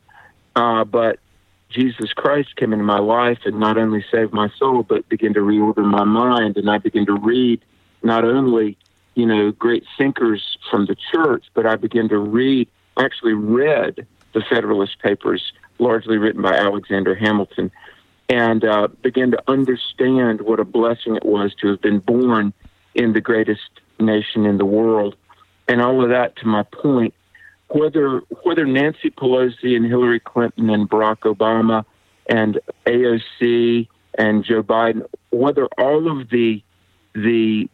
Uh, 0.56 0.84
but 0.84 1.20
Jesus 1.72 2.14
Christ 2.14 2.56
came 2.56 2.74
into 2.74 2.86
my 2.86 3.00
life 3.00 3.40
and 3.46 3.60
not 3.60 3.78
only 3.78 4.04
saved 4.12 4.34
my 4.34 4.50
soul, 4.58 4.84
but 4.84 5.08
began 5.10 5.34
to 5.34 5.40
reorder 5.40 5.86
my 5.86 6.04
mind. 6.04 6.58
And 6.58 6.70
I 6.70 6.78
began 6.78 7.06
to 7.06 7.14
read 7.14 7.62
not 8.04 8.26
only, 8.26 8.78
you 9.16 9.26
know, 9.26 9.52
great 9.52 9.86
thinkers 9.98 10.58
from 10.70 10.86
the 10.86 10.96
church, 11.12 11.46
but 11.54 11.66
I 11.66 11.76
began 11.76 12.10
to 12.10 12.18
read, 12.18 12.68
actually 12.98 13.34
read 13.34 14.06
the 14.34 14.42
Federalist 14.50 15.00
Papers, 15.00 15.54
largely 15.80 16.18
written 16.18 16.42
by 16.42 16.56
Alexander 16.56 17.16
Hamilton, 17.16 17.72
and 18.30 18.64
uh, 18.64 18.88
began 19.02 19.32
to 19.32 19.44
understand 19.48 20.42
what 20.42 20.60
a 20.60 20.66
blessing 20.66 21.16
it 21.16 21.26
was 21.26 21.54
to 21.62 21.68
have 21.68 21.82
been 21.82 22.00
born 22.00 22.54
in 22.96 23.14
the 23.14 23.22
greatest 23.22 23.70
nation 24.00 24.46
in 24.46 24.58
the 24.58 24.66
world. 24.66 25.16
And 25.68 25.82
all 25.82 26.04
of 26.04 26.10
that, 26.10 26.36
to 26.38 26.48
my 26.48 26.64
point, 26.64 27.14
whether 27.74 28.20
whether 28.44 28.66
Nancy 28.66 29.10
Pelosi 29.10 29.76
and 29.76 29.86
Hillary 29.86 30.20
Clinton 30.20 30.70
and 30.70 30.90
Barack 30.90 31.20
Obama 31.20 31.86
and 32.28 32.60
AOC 32.86 33.88
and 34.18 34.44
Joe 34.44 34.64
Biden, 34.64 35.06
whether 35.30 35.68
all 35.78 36.12
of 36.12 36.30
the 36.30 36.62
the 37.14 37.70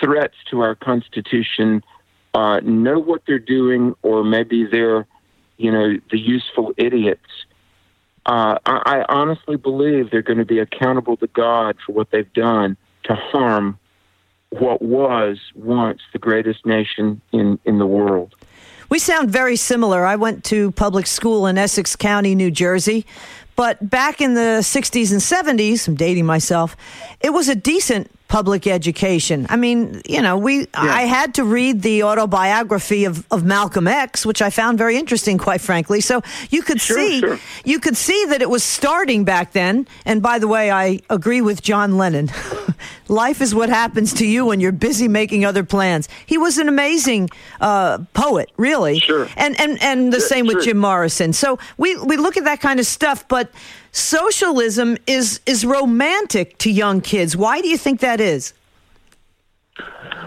threats 0.00 0.34
to 0.50 0.60
our 0.60 0.74
Constitution 0.74 1.82
uh, 2.34 2.60
know 2.60 2.98
what 2.98 3.22
they're 3.26 3.38
doing, 3.38 3.94
or 4.02 4.24
maybe 4.24 4.66
they're, 4.66 5.06
you 5.56 5.70
know, 5.70 5.98
the 6.10 6.18
useful 6.18 6.72
idiots. 6.76 7.20
Uh, 8.26 8.58
I, 8.64 8.80
I 8.86 9.04
honestly 9.08 9.56
believe 9.56 10.10
they're 10.10 10.22
going 10.22 10.38
to 10.38 10.44
be 10.44 10.58
accountable 10.58 11.16
to 11.18 11.26
God 11.28 11.76
for 11.84 11.92
what 11.92 12.10
they've 12.10 12.32
done 12.32 12.76
to 13.04 13.14
harm 13.14 13.78
what 14.50 14.80
was 14.80 15.38
once 15.54 16.00
the 16.12 16.18
greatest 16.18 16.64
nation 16.64 17.20
in, 17.32 17.58
in 17.64 17.78
the 17.78 17.86
world. 17.86 18.34
We 18.88 18.98
sound 18.98 19.30
very 19.30 19.56
similar. 19.56 20.04
I 20.04 20.16
went 20.16 20.44
to 20.44 20.72
public 20.72 21.06
school 21.06 21.46
in 21.46 21.58
Essex 21.58 21.96
County, 21.96 22.34
New 22.34 22.50
Jersey. 22.50 23.06
But 23.56 23.88
back 23.88 24.20
in 24.20 24.34
the 24.34 24.60
60s 24.62 25.12
and 25.12 25.20
70s, 25.20 25.86
I'm 25.86 25.94
dating 25.94 26.26
myself, 26.26 26.76
it 27.20 27.30
was 27.30 27.48
a 27.48 27.54
decent 27.54 28.10
public 28.34 28.66
education. 28.66 29.46
I 29.48 29.54
mean, 29.54 30.02
you 30.04 30.20
know, 30.20 30.36
we 30.36 30.62
yeah. 30.62 30.66
I 30.74 31.02
had 31.02 31.34
to 31.34 31.44
read 31.44 31.82
the 31.82 32.02
autobiography 32.02 33.04
of, 33.04 33.24
of 33.30 33.44
Malcolm 33.44 33.86
X, 33.86 34.26
which 34.26 34.42
I 34.42 34.50
found 34.50 34.76
very 34.76 34.96
interesting, 34.96 35.38
quite 35.38 35.60
frankly. 35.60 36.00
So 36.00 36.20
you 36.50 36.62
could 36.62 36.80
sure, 36.80 36.96
see 36.96 37.20
sure. 37.20 37.38
you 37.64 37.78
could 37.78 37.96
see 37.96 38.24
that 38.30 38.42
it 38.42 38.50
was 38.50 38.64
starting 38.64 39.22
back 39.22 39.52
then. 39.52 39.86
And 40.04 40.20
by 40.20 40.40
the 40.40 40.48
way, 40.48 40.72
I 40.72 40.98
agree 41.10 41.42
with 41.42 41.62
John 41.62 41.96
Lennon. 41.96 42.28
Life 43.08 43.40
is 43.40 43.54
what 43.54 43.68
happens 43.68 44.12
to 44.14 44.26
you 44.26 44.46
when 44.46 44.58
you're 44.58 44.72
busy 44.72 45.06
making 45.06 45.44
other 45.44 45.62
plans. 45.62 46.08
He 46.26 46.36
was 46.36 46.58
an 46.58 46.68
amazing 46.68 47.30
uh, 47.60 47.98
poet, 48.14 48.50
really. 48.56 48.98
Sure. 48.98 49.28
And 49.36 49.60
and 49.60 49.80
and 49.80 50.12
the 50.12 50.18
Yeah, 50.18 50.26
same 50.26 50.46
with. 50.48 50.64
Jim 50.64 50.78
Morrison. 50.78 51.32
So 51.34 51.60
we 51.76 51.96
we 51.98 52.16
look 52.16 52.36
at 52.36 52.44
that 52.44 52.60
kind 52.60 52.80
of 52.80 52.86
stuff, 52.86 53.28
but 53.28 53.52
socialism 53.94 54.98
is 55.06 55.40
is 55.46 55.64
romantic 55.64 56.58
to 56.58 56.70
young 56.70 57.00
kids. 57.00 57.36
Why 57.36 57.60
do 57.60 57.68
you 57.68 57.78
think 57.78 58.00
that 58.00 58.20
is? 58.20 58.52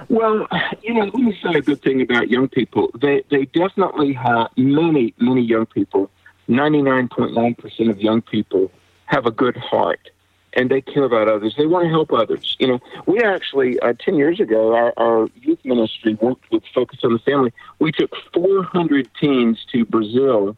Well, 0.09 0.47
you 0.82 0.93
know, 0.93 1.03
let 1.03 1.13
me 1.15 1.38
say 1.43 1.57
a 1.57 1.61
good 1.61 1.82
thing 1.82 2.01
about 2.01 2.30
young 2.30 2.47
people. 2.47 2.89
They 2.99 3.24
they 3.30 3.45
definitely 3.45 4.13
have 4.13 4.47
many 4.57 5.13
many 5.20 5.41
young 5.41 5.65
people. 5.65 6.09
Ninety 6.47 6.82
nine 6.82 7.09
point 7.09 7.34
nine 7.34 7.55
percent 7.55 7.89
of 7.89 7.99
young 7.99 8.22
people 8.22 8.72
have 9.05 9.26
a 9.26 9.32
good 9.32 9.57
heart, 9.57 10.09
and 10.53 10.72
they 10.72 10.82
care 10.82 11.03
about 11.03 11.28
others. 11.28 11.55
They 11.57 11.65
want 11.65 11.86
to 11.86 11.89
help 11.89 12.13
others. 12.13 12.55
You 12.59 12.68
know, 12.68 12.80
we 13.05 13.22
actually 13.22 13.78
uh, 13.82 13.93
ten 13.99 14.15
years 14.15 14.39
ago, 14.39 14.74
our, 14.74 14.93
our 14.95 15.30
youth 15.41 15.59
ministry 15.65 16.13
worked 16.22 16.49
with 16.51 16.63
Focus 16.74 16.99
on 17.03 17.11
the 17.13 17.20
Family. 17.20 17.51
We 17.80 17.91
took 17.91 18.11
four 18.34 18.63
hundred 18.63 19.09
teens 19.20 19.65
to 19.74 19.86
Brazil. 19.86 20.55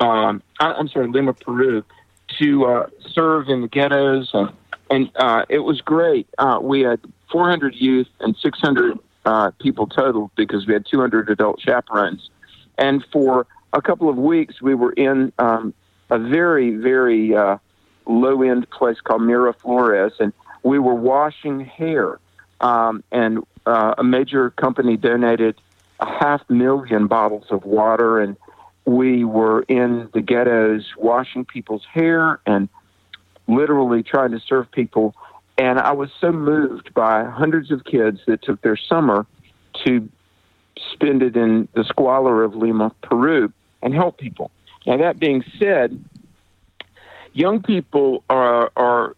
Um, 0.00 0.42
I, 0.58 0.72
I'm 0.72 0.88
sorry, 0.88 1.08
Lima, 1.08 1.34
Peru, 1.34 1.84
to 2.38 2.64
uh, 2.66 2.86
serve 3.12 3.48
in 3.48 3.62
the 3.62 3.68
ghettos, 3.68 4.30
and 4.32 4.50
and 4.90 5.10
uh, 5.16 5.44
it 5.48 5.60
was 5.60 5.80
great. 5.80 6.28
Uh, 6.38 6.58
we 6.62 6.82
had 6.82 7.00
400 7.30 7.74
youth 7.74 8.06
and 8.20 8.36
600 8.36 8.98
uh, 9.24 9.50
people 9.60 9.86
total 9.86 10.30
because 10.36 10.66
we 10.66 10.72
had 10.72 10.86
200 10.86 11.28
adult 11.28 11.60
chaperones. 11.60 12.30
And 12.78 13.04
for 13.12 13.46
a 13.72 13.82
couple 13.82 14.08
of 14.08 14.16
weeks, 14.16 14.62
we 14.62 14.74
were 14.74 14.92
in 14.92 15.32
um, 15.38 15.74
a 16.10 16.18
very, 16.18 16.76
very 16.76 17.34
uh, 17.34 17.58
low 18.06 18.42
end 18.42 18.70
place 18.70 19.00
called 19.00 19.22
Miraflores, 19.22 20.12
and 20.20 20.32
we 20.62 20.78
were 20.78 20.94
washing 20.94 21.60
hair. 21.60 22.18
Um, 22.60 23.02
and 23.10 23.44
uh, 23.66 23.94
a 23.98 24.04
major 24.04 24.50
company 24.50 24.96
donated 24.96 25.56
a 26.00 26.06
half 26.06 26.48
million 26.48 27.06
bottles 27.06 27.46
of 27.50 27.64
water, 27.64 28.20
and 28.20 28.36
we 28.86 29.24
were 29.24 29.62
in 29.62 30.08
the 30.14 30.20
ghettos 30.20 30.86
washing 30.96 31.44
people's 31.44 31.84
hair 31.92 32.40
and 32.46 32.68
literally 33.48 34.02
trying 34.02 34.30
to 34.30 34.40
serve 34.40 34.70
people. 34.70 35.14
And 35.58 35.78
I 35.78 35.92
was 35.92 36.10
so 36.20 36.32
moved 36.32 36.94
by 36.94 37.24
hundreds 37.24 37.70
of 37.70 37.84
kids 37.84 38.20
that 38.26 38.42
took 38.42 38.62
their 38.62 38.76
summer 38.76 39.26
to 39.84 40.08
spend 40.92 41.22
it 41.22 41.36
in 41.36 41.68
the 41.74 41.84
squalor 41.84 42.44
of 42.44 42.54
Lima, 42.54 42.92
Peru, 43.02 43.52
and 43.82 43.94
help 43.94 44.18
people. 44.18 44.50
Now, 44.86 44.98
that 44.98 45.18
being 45.18 45.44
said, 45.58 46.02
young 47.32 47.62
people 47.62 48.22
are, 48.30 48.70
are 48.76 49.16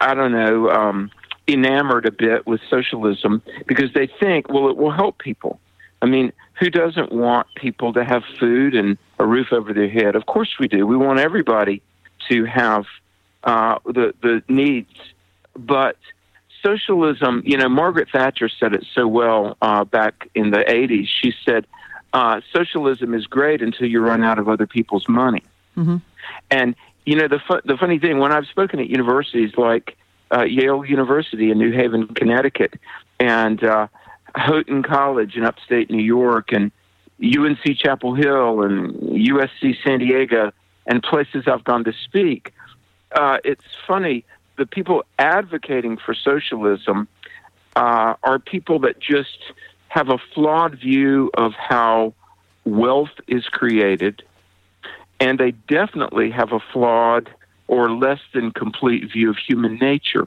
I 0.00 0.14
don't 0.14 0.32
know, 0.32 0.70
um, 0.70 1.10
enamored 1.48 2.06
a 2.06 2.12
bit 2.12 2.46
with 2.46 2.60
socialism 2.68 3.42
because 3.66 3.92
they 3.94 4.08
think, 4.20 4.48
well, 4.48 4.68
it 4.68 4.76
will 4.76 4.92
help 4.92 5.18
people. 5.18 5.58
I 6.02 6.06
mean, 6.06 6.32
who 6.60 6.68
doesn't 6.68 7.10
want 7.10 7.46
people 7.54 7.92
to 7.94 8.04
have 8.04 8.22
food 8.38 8.74
and 8.74 8.98
a 9.18 9.26
roof 9.26 9.48
over 9.50 9.72
their 9.72 9.88
head? 9.88 10.14
Of 10.14 10.26
course 10.26 10.56
we 10.60 10.68
do. 10.68 10.86
We 10.86 10.96
want 10.96 11.18
everybody 11.18 11.82
to 12.28 12.44
have 12.44 12.84
uh, 13.42 13.78
the 13.86 14.14
the 14.22 14.42
needs, 14.48 14.94
but 15.54 15.96
socialism. 16.62 17.42
You 17.46 17.56
know, 17.56 17.68
Margaret 17.68 18.08
Thatcher 18.12 18.50
said 18.50 18.74
it 18.74 18.86
so 18.94 19.08
well 19.08 19.56
uh, 19.62 19.84
back 19.84 20.28
in 20.34 20.50
the 20.50 20.58
'80s. 20.58 21.08
She 21.08 21.32
said, 21.44 21.66
uh, 22.12 22.42
"Socialism 22.52 23.14
is 23.14 23.26
great 23.26 23.62
until 23.62 23.86
you 23.88 24.00
run 24.00 24.22
out 24.22 24.38
of 24.38 24.48
other 24.48 24.66
people's 24.66 25.08
money." 25.08 25.42
Mm-hmm. 25.78 25.96
And 26.50 26.76
you 27.06 27.16
know, 27.16 27.26
the 27.26 27.40
fu- 27.40 27.62
the 27.64 27.78
funny 27.78 27.98
thing 27.98 28.18
when 28.18 28.32
I've 28.32 28.46
spoken 28.46 28.80
at 28.80 28.90
universities 28.90 29.52
like 29.56 29.96
uh, 30.30 30.42
Yale 30.42 30.84
University 30.84 31.50
in 31.50 31.56
New 31.56 31.72
Haven, 31.72 32.06
Connecticut, 32.08 32.74
and 33.18 33.64
uh, 33.64 33.86
Houghton 34.34 34.82
College 34.82 35.36
in 35.36 35.44
upstate 35.44 35.90
New 35.90 36.02
York, 36.02 36.52
and 36.52 36.70
UNC 37.22 37.76
Chapel 37.76 38.14
Hill, 38.14 38.62
and 38.62 38.94
USC 38.94 39.76
San 39.84 39.98
Diego, 39.98 40.52
and 40.86 41.02
places 41.02 41.44
I've 41.46 41.64
gone 41.64 41.84
to 41.84 41.92
speak. 42.04 42.52
Uh, 43.12 43.38
it's 43.44 43.64
funny. 43.86 44.24
The 44.56 44.66
people 44.66 45.04
advocating 45.18 45.96
for 45.96 46.14
socialism 46.14 47.08
uh, 47.76 48.14
are 48.22 48.38
people 48.38 48.78
that 48.80 49.00
just 49.00 49.38
have 49.88 50.08
a 50.08 50.18
flawed 50.34 50.78
view 50.78 51.30
of 51.34 51.52
how 51.54 52.14
wealth 52.64 53.10
is 53.26 53.44
created, 53.46 54.22
and 55.18 55.38
they 55.38 55.52
definitely 55.68 56.30
have 56.30 56.52
a 56.52 56.60
flawed 56.72 57.28
or 57.68 57.90
less 57.90 58.20
than 58.32 58.50
complete 58.50 59.10
view 59.12 59.30
of 59.30 59.36
human 59.36 59.76
nature. 59.76 60.26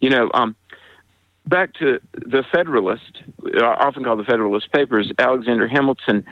You 0.00 0.10
know, 0.10 0.30
um, 0.34 0.54
back 1.46 1.74
to 1.74 2.00
the 2.12 2.44
Federalist, 2.52 3.22
uh, 3.44 3.64
often 3.64 4.04
called 4.04 4.18
the 4.18 4.24
Federalist 4.24 4.70
Papers, 4.72 5.12
Alexander 5.18 5.68
Hamilton 5.68 6.24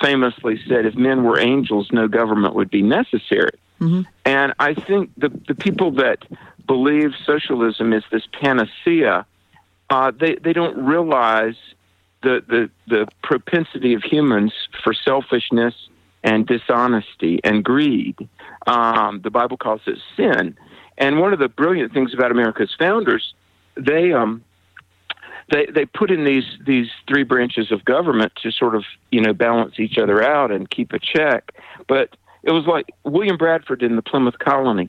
famously 0.00 0.60
said, 0.68 0.84
if 0.84 0.94
men 0.94 1.24
were 1.24 1.38
angels, 1.38 1.88
no 1.92 2.08
government 2.08 2.54
would 2.54 2.70
be 2.70 2.82
necessary. 2.82 3.58
Mm-hmm. 3.80 4.02
And 4.24 4.52
I 4.58 4.74
think 4.74 5.10
the, 5.16 5.28
the 5.48 5.54
people 5.54 5.90
that 5.92 6.18
believe 6.66 7.12
socialism 7.24 7.92
is 7.92 8.04
this 8.10 8.24
panacea, 8.40 9.26
uh, 9.90 10.12
they, 10.18 10.36
they 10.36 10.52
don't 10.52 10.76
realize 10.84 11.54
the, 12.22 12.42
the, 12.48 12.70
the 12.88 13.06
propensity 13.22 13.94
of 13.94 14.02
humans 14.02 14.52
for 14.82 14.92
selfishness 14.92 15.74
and 16.24 16.46
dishonesty 16.46 17.40
and 17.44 17.64
greed. 17.64 18.28
Um, 18.66 19.20
the 19.22 19.30
Bible 19.30 19.56
calls 19.56 19.82
it 19.86 19.98
sin. 20.16 20.56
And 20.98 21.20
one 21.20 21.32
of 21.32 21.38
the 21.38 21.48
brilliant 21.48 21.92
things 21.92 22.12
about 22.12 22.30
America's 22.30 22.74
founders, 22.78 23.34
they 23.76 24.12
um, 24.12 24.42
they 25.50 25.66
they 25.66 25.84
put 25.84 26.10
in 26.10 26.24
these 26.24 26.44
these 26.66 26.88
three 27.08 27.22
branches 27.22 27.70
of 27.70 27.84
government 27.84 28.32
to 28.42 28.50
sort 28.50 28.74
of 28.74 28.84
you 29.10 29.20
know 29.20 29.32
balance 29.32 29.78
each 29.78 29.98
other 29.98 30.22
out 30.22 30.50
and 30.50 30.70
keep 30.70 30.92
a 30.92 30.98
check. 30.98 31.52
But 31.88 32.16
it 32.42 32.52
was 32.52 32.66
like 32.66 32.92
William 33.04 33.36
Bradford 33.36 33.82
in 33.82 33.96
the 33.96 34.02
Plymouth 34.02 34.38
Colony. 34.38 34.88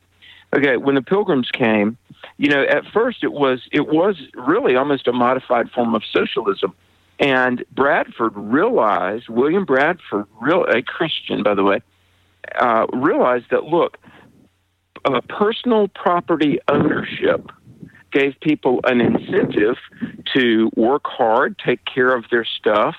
Okay, 0.55 0.77
when 0.77 0.95
the 0.95 1.01
Pilgrims 1.01 1.49
came, 1.51 1.97
you 2.37 2.49
know, 2.49 2.63
at 2.63 2.85
first 2.93 3.23
it 3.23 3.33
was 3.33 3.61
it 3.71 3.87
was 3.87 4.15
really 4.35 4.75
almost 4.75 5.07
a 5.07 5.13
modified 5.13 5.69
form 5.71 5.93
of 5.93 6.03
socialism. 6.11 6.73
And 7.19 7.65
Bradford 7.71 8.33
realized, 8.35 9.27
William 9.27 9.65
Bradford, 9.65 10.25
real 10.39 10.63
a 10.65 10.81
Christian 10.81 11.43
by 11.43 11.55
the 11.55 11.63
way, 11.63 11.81
uh, 12.59 12.85
realized 12.93 13.45
that 13.51 13.65
look, 13.65 13.97
uh, 15.05 15.21
personal 15.27 15.87
property 15.89 16.59
ownership 16.67 17.51
gave 18.17 18.39
people 18.39 18.79
an 18.83 18.99
incentive 19.01 19.77
to 20.33 20.71
work 20.75 21.03
hard, 21.05 21.57
take 21.63 21.79
care 21.85 22.15
of 22.15 22.25
their 22.31 22.45
stuff, 22.45 22.95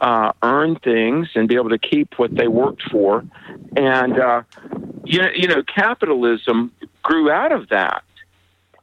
uh, 0.00 0.32
earn 0.42 0.76
things, 0.76 1.28
and 1.34 1.48
be 1.48 1.54
able 1.54 1.70
to 1.70 1.78
keep 1.78 2.18
what 2.18 2.34
they 2.34 2.48
worked 2.48 2.82
for. 2.90 3.24
And 3.76 4.18
uh, 4.18 4.42
you 5.04 5.22
you 5.34 5.48
know, 5.48 5.62
capitalism 5.62 6.72
grew 7.02 7.30
out 7.30 7.52
of 7.52 7.68
that. 7.68 8.02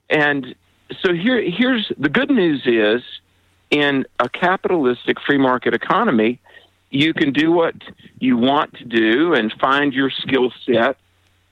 And 0.10 0.56
so 1.02 1.14
here, 1.14 1.42
here's 1.42 1.92
the 1.98 2.10
good 2.10 2.32
news: 2.32 2.62
is 2.66 3.02
in 3.70 4.06
a 4.20 4.30
capitalistic 4.30 5.18
free 5.26 5.38
market 5.38 5.74
economy, 5.74 6.40
you 6.92 7.14
can 7.14 7.34
do 7.34 7.52
what 7.52 7.76
you 8.20 8.38
want 8.38 8.74
to 8.76 8.86
do 8.86 9.34
and 9.34 9.52
find 9.60 9.94
your 9.94 10.12
skill 10.12 10.52
set, 10.66 10.96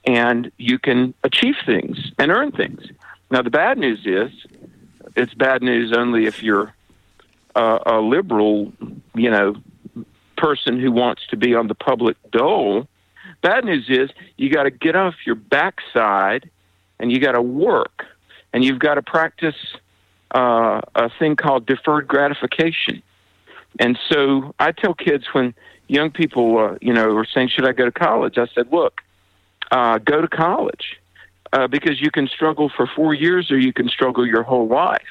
and 0.05 0.51
you 0.57 0.79
can 0.79 1.13
achieve 1.23 1.55
things 1.65 1.97
and 2.17 2.31
earn 2.31 2.51
things. 2.51 2.81
Now, 3.31 3.41
the 3.41 3.49
bad 3.49 3.77
news 3.77 4.01
is 4.05 4.31
it's 5.15 5.33
bad 5.33 5.63
news 5.63 5.93
only 5.95 6.25
if 6.25 6.43
you're 6.43 6.73
a, 7.55 7.79
a 7.85 8.01
liberal, 8.01 8.73
you 9.15 9.31
know, 9.31 9.55
person 10.37 10.79
who 10.79 10.91
wants 10.91 11.23
to 11.29 11.37
be 11.37 11.55
on 11.55 11.67
the 11.67 11.75
public 11.75 12.17
dole. 12.31 12.87
Bad 13.41 13.63
news 13.63 13.85
is 13.87 14.09
you 14.37 14.49
got 14.49 14.63
to 14.63 14.71
get 14.71 14.97
off 14.97 15.15
your 15.25 15.35
backside 15.35 16.49
and 16.99 17.11
you 17.11 17.19
got 17.19 17.31
to 17.31 17.41
work 17.41 18.05
and 18.51 18.65
you've 18.65 18.79
got 18.79 18.95
to 18.95 19.01
practice 19.01 19.55
uh, 20.35 20.81
a 20.95 21.09
thing 21.17 21.37
called 21.37 21.65
deferred 21.65 22.07
gratification. 22.07 23.01
And 23.79 23.97
so 24.09 24.53
I 24.59 24.73
tell 24.73 24.93
kids 24.93 25.25
when 25.31 25.53
young 25.87 26.11
people, 26.11 26.57
uh, 26.57 26.77
you 26.81 26.91
know, 26.91 27.15
are 27.15 27.25
saying, 27.25 27.49
"Should 27.49 27.65
I 27.65 27.71
go 27.71 27.85
to 27.85 27.91
college?" 27.91 28.37
I 28.37 28.47
said, 28.53 28.67
"Look, 28.71 29.01
uh, 29.71 29.99
go 29.99 30.19
to 30.19 30.27
college 30.27 31.00
uh, 31.53 31.67
because 31.67 32.01
you 32.01 32.11
can 32.11 32.27
struggle 32.27 32.69
for 32.69 32.87
four 32.87 33.13
years 33.13 33.51
or 33.51 33.57
you 33.57 33.73
can 33.73 33.89
struggle 33.89 34.25
your 34.25 34.43
whole 34.43 34.67
life. 34.67 35.01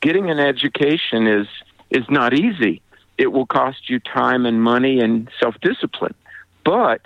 Getting 0.00 0.30
an 0.30 0.38
education 0.38 1.26
is 1.26 1.46
is 1.90 2.04
not 2.10 2.34
easy. 2.34 2.82
It 3.16 3.28
will 3.28 3.46
cost 3.46 3.88
you 3.88 4.00
time 4.00 4.46
and 4.46 4.62
money 4.62 5.00
and 5.00 5.30
self 5.40 5.54
discipline, 5.60 6.14
but 6.64 7.00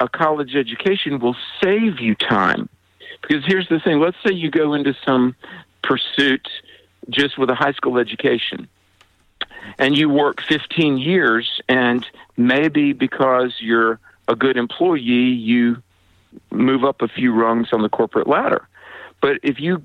a 0.00 0.08
college 0.08 0.54
education 0.54 1.18
will 1.18 1.36
save 1.62 2.00
you 2.00 2.14
time. 2.14 2.68
Because 3.22 3.44
here's 3.46 3.68
the 3.68 3.80
thing: 3.80 4.00
let's 4.00 4.16
say 4.26 4.32
you 4.32 4.50
go 4.50 4.74
into 4.74 4.94
some 5.04 5.34
pursuit 5.82 6.46
just 7.10 7.38
with 7.38 7.50
a 7.50 7.54
high 7.54 7.72
school 7.72 7.98
education 7.98 8.68
and 9.78 9.96
you 9.96 10.08
work 10.08 10.42
15 10.42 10.98
years 10.98 11.60
and 11.68 12.06
maybe 12.36 12.92
because 12.92 13.54
you're 13.58 13.98
a 14.26 14.36
good 14.36 14.56
employee 14.56 15.32
you 15.32 15.82
move 16.50 16.84
up 16.84 17.02
a 17.02 17.08
few 17.08 17.32
rungs 17.32 17.68
on 17.72 17.82
the 17.82 17.88
corporate 17.88 18.26
ladder 18.26 18.66
but 19.20 19.38
if 19.42 19.60
you 19.60 19.84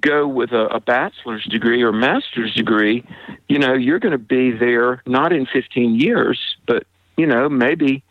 go 0.00 0.26
with 0.26 0.50
a, 0.50 0.66
a 0.66 0.80
bachelor's 0.80 1.44
degree 1.44 1.82
or 1.82 1.92
master's 1.92 2.54
degree 2.54 3.04
you 3.48 3.58
know 3.58 3.74
you're 3.74 4.00
going 4.00 4.12
to 4.12 4.18
be 4.18 4.50
there 4.50 5.02
not 5.06 5.32
in 5.32 5.46
15 5.46 5.98
years 5.98 6.38
but 6.66 6.84
you 7.16 7.26
know 7.26 7.48
maybe 7.48 8.02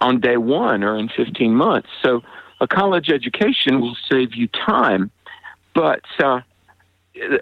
on 0.00 0.20
day 0.20 0.36
one 0.36 0.82
or 0.82 0.96
in 0.96 1.08
15 1.08 1.54
months 1.54 1.88
so 2.02 2.22
a 2.60 2.66
college 2.66 3.10
education 3.10 3.80
will 3.80 3.96
save 4.08 4.34
you 4.34 4.48
time 4.48 5.10
but 5.74 6.02
uh, 6.18 6.40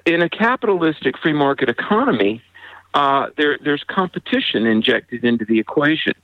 in 0.05 0.23
a 0.23 0.29
capitalistic 0.29 1.19
free 1.19 1.33
market 1.33 1.69
economy, 1.69 2.43
uh, 2.95 3.29
there, 3.37 3.59
there's 3.63 3.85
competition 3.85 4.67
injected 4.67 5.25
into 5.25 5.45
the 5.45 5.59
equation. 5.59 6.15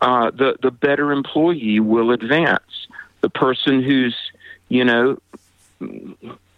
Uh, 0.00 0.30
the 0.30 0.56
the 0.62 0.70
better 0.70 1.12
employee 1.12 1.80
will 1.80 2.10
advance. 2.10 2.77
The 3.20 3.30
person 3.30 3.82
who's 3.82 4.16
you 4.68 4.84
know 4.84 5.18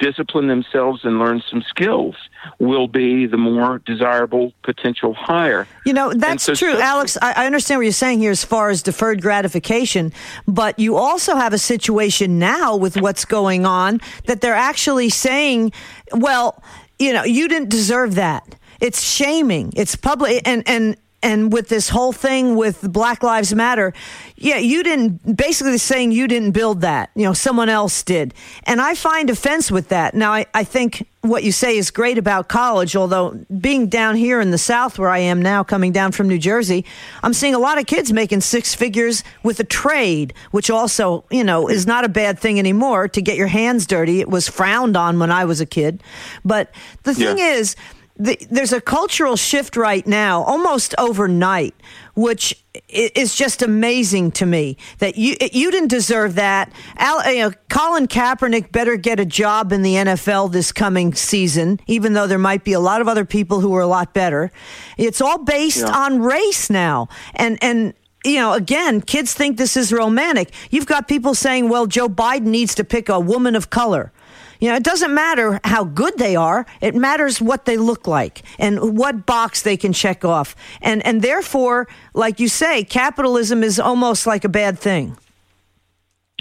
discipline 0.01 0.49
themselves 0.49 1.05
and 1.05 1.19
learn 1.19 1.43
some 1.49 1.63
skills 1.63 2.17
will 2.59 2.89
be 2.89 3.27
the 3.27 3.37
more 3.37 3.79
desirable 3.81 4.53
potential 4.63 5.13
hire. 5.15 5.69
You 5.85 5.93
know, 5.93 6.13
that's 6.13 6.45
so 6.45 6.55
true, 6.55 6.81
Alex. 6.81 7.19
I, 7.21 7.33
I, 7.33 7.47
understand 7.47 7.79
what 7.79 7.85
you're 7.85 7.93
saying 7.93 8.21
here 8.21 8.31
as 8.31 8.43
far 8.43 8.71
as 8.71 8.83
deferred 8.83 9.21
gratification, 9.21 10.13
but 10.49 10.79
you 10.79 10.97
also 10.97 11.37
have 11.37 11.53
a 11.53 11.59
situation 11.59 12.39
now 12.39 12.75
with 12.77 12.97
what's 12.97 13.27
going 13.27 13.67
on 13.67 14.01
that 14.25 14.41
they're 14.41 14.55
actually 14.55 15.11
saying, 15.11 15.73
well, 16.13 16.63
you 16.99 17.13
know, 17.13 17.25
you 17.25 17.47
didn't 17.47 17.69
deserve 17.69 18.15
that. 18.15 18.57
It's 18.81 19.03
shaming. 19.03 19.73
It's 19.77 19.95
public 19.97 20.41
and 20.49 20.67
and 20.67 20.97
and 21.23 21.53
with 21.53 21.69
this 21.69 21.91
whole 21.91 22.13
thing 22.13 22.57
with 22.57 22.81
Black 22.93 23.23
Lives 23.23 23.55
Matter, 23.55 23.93
yeah, 24.37 24.57
you 24.57 24.83
didn't 24.83 25.37
basically 25.37 25.77
saying 25.79 26.13
you 26.13 26.27
didn't 26.27 26.53
build 26.53 26.81
that. 26.81 27.11
You 27.15 27.25
know, 27.25 27.35
someone 27.35 27.69
else 27.69 28.03
did. 28.03 28.33
And 28.65 28.81
I 28.81 28.95
find 28.95 29.29
offense 29.29 29.71
with 29.71 29.89
that. 29.89 30.15
Now, 30.15 30.33
I, 30.33 30.47
I 30.55 30.65
think 30.65 31.07
what 31.21 31.45
you 31.45 31.53
say 31.53 31.77
is 31.77 31.91
great 31.91 32.17
about 32.17 32.49
college, 32.49 32.97
although 32.97 33.39
being 33.61 33.89
down 33.89 34.17
here 34.17 34.41
in 34.41 34.51
the 34.51 34.59
South 34.59 34.99
where 34.99 35.11
I 35.11 35.19
am 35.19 35.43
now, 35.43 35.63
coming 35.63 35.93
down 35.93 36.13
from 36.13 36.29
New 36.29 36.39
Jersey, 36.39 36.87
I'm 37.23 37.35
seeing 37.35 37.55
a 37.55 37.59
lot 37.59 37.79
of 37.79 37.87
kids 37.87 38.11
making 38.13 38.41
six 38.41 38.75
figures 38.75 39.23
with 39.43 39.61
a 39.61 39.65
trade, 39.65 40.33
which 40.53 40.71
also, 40.71 41.25
you 41.31 41.45
know, 41.45 41.69
is 41.69 41.87
not 41.87 42.05
a 42.05 42.09
bad 42.09 42.39
thing 42.39 42.59
anymore 42.59 43.09
to 43.09 43.21
get 43.21 43.37
your 43.37 43.49
hands 43.49 43.87
dirty. 43.87 44.21
It 44.21 44.31
was 44.31 44.49
frowned 44.49 44.97
on 44.97 45.19
when 45.19 45.31
I 45.31 45.45
was 45.45 45.61
a 45.61 45.67
kid. 45.67 46.03
But 46.43 46.71
the 47.03 47.15
thing 47.15 47.37
yeah. 47.37 47.53
is, 47.53 47.77
the, 48.21 48.37
there's 48.51 48.73
a 48.75 48.83
cultural 48.83 49.35
shift 49.35 49.77
right 49.77 50.07
now, 50.07 50.43
almost 50.43 50.95
overnight, 50.99 51.75
which 52.15 52.63
is 52.91 53.35
just 53.35 53.63
amazing 53.63 54.31
to 54.33 54.45
me 54.45 54.77
that 54.99 55.17
you 55.17 55.37
you 55.53 55.71
didn't 55.71 55.89
deserve 55.89 56.35
that. 56.35 56.71
Al, 56.99 57.33
you 57.33 57.41
know, 57.41 57.53
Colin 57.71 58.07
Kaepernick 58.07 58.73
better 58.73 58.97
get 58.97 59.19
a 59.19 59.25
job 59.25 59.73
in 59.73 59.81
the 59.81 59.95
NFL 59.95 60.53
this 60.53 60.71
coming 60.71 61.15
season, 61.15 61.81
even 61.87 62.13
though 62.13 62.27
there 62.27 62.39
might 62.39 62.63
be 62.63 62.75
a 62.75 62.81
lot 62.81 63.01
of 63.01 63.09
other 63.09 63.25
people 63.25 63.61
who 63.61 63.75
are 63.75 63.81
a 63.81 63.87
lot 63.87 64.13
better. 64.13 64.53
It's 64.99 65.23
all 65.23 65.39
based 65.39 65.79
yeah. 65.79 65.97
on 65.97 66.21
race 66.21 66.69
now, 66.69 67.09
and 67.35 67.59
and 67.63 67.95
you 68.23 68.37
know, 68.37 68.53
again, 68.53 69.01
kids 69.01 69.33
think 69.33 69.57
this 69.57 69.79
is 69.79 69.95
romantic. 69.95 70.53
You've 70.71 70.85
got 70.85 71.09
people 71.09 71.35
saying, 71.35 71.71
well, 71.71 71.87
Joe 71.87 72.09
Biden 72.09 72.49
needs 72.49 72.75
to 72.75 72.85
pick 72.85 73.09
a 73.09 73.19
woman 73.19 73.57
of 73.57 73.71
color. 73.71 74.13
You 74.61 74.69
know, 74.69 74.77
it 74.77 74.83
doesn't 74.85 75.15
matter 75.15 75.59
how 75.65 75.85
good 75.85 76.19
they 76.19 76.37
are. 76.37 76.67
It 76.83 76.95
matters 76.95 77.41
what 77.41 77.65
they 77.65 77.79
look 77.79 78.07
like 78.07 78.43
and 78.59 78.97
what 78.97 79.25
box 79.25 79.63
they 79.63 79.77
can 79.77 79.93
check 79.95 80.25
off. 80.25 80.55
And 80.83 81.05
and 81.07 81.23
therefore, 81.23 81.89
like 82.13 82.39
you 82.39 82.49
say, 82.49 82.85
capitalism 82.85 83.65
is 83.65 83.81
almost 83.81 84.27
like 84.27 84.45
a 84.45 84.49
bad 84.49 84.79
thing. 84.79 85.17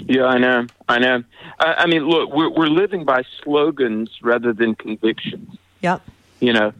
Yeah, 0.06 0.24
I 0.24 0.38
know. 0.38 0.66
I 0.88 0.98
know. 0.98 1.24
I, 1.58 1.74
I 1.78 1.86
mean, 1.86 2.06
look, 2.06 2.30
we're 2.30 2.50
we're 2.50 2.68
living 2.68 3.04
by 3.04 3.22
slogans 3.42 4.10
rather 4.22 4.52
than 4.52 4.74
convictions. 4.74 5.56
Yep. 5.80 6.02
You 6.40 6.52
know, 6.52 6.72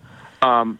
um, 0.42 0.78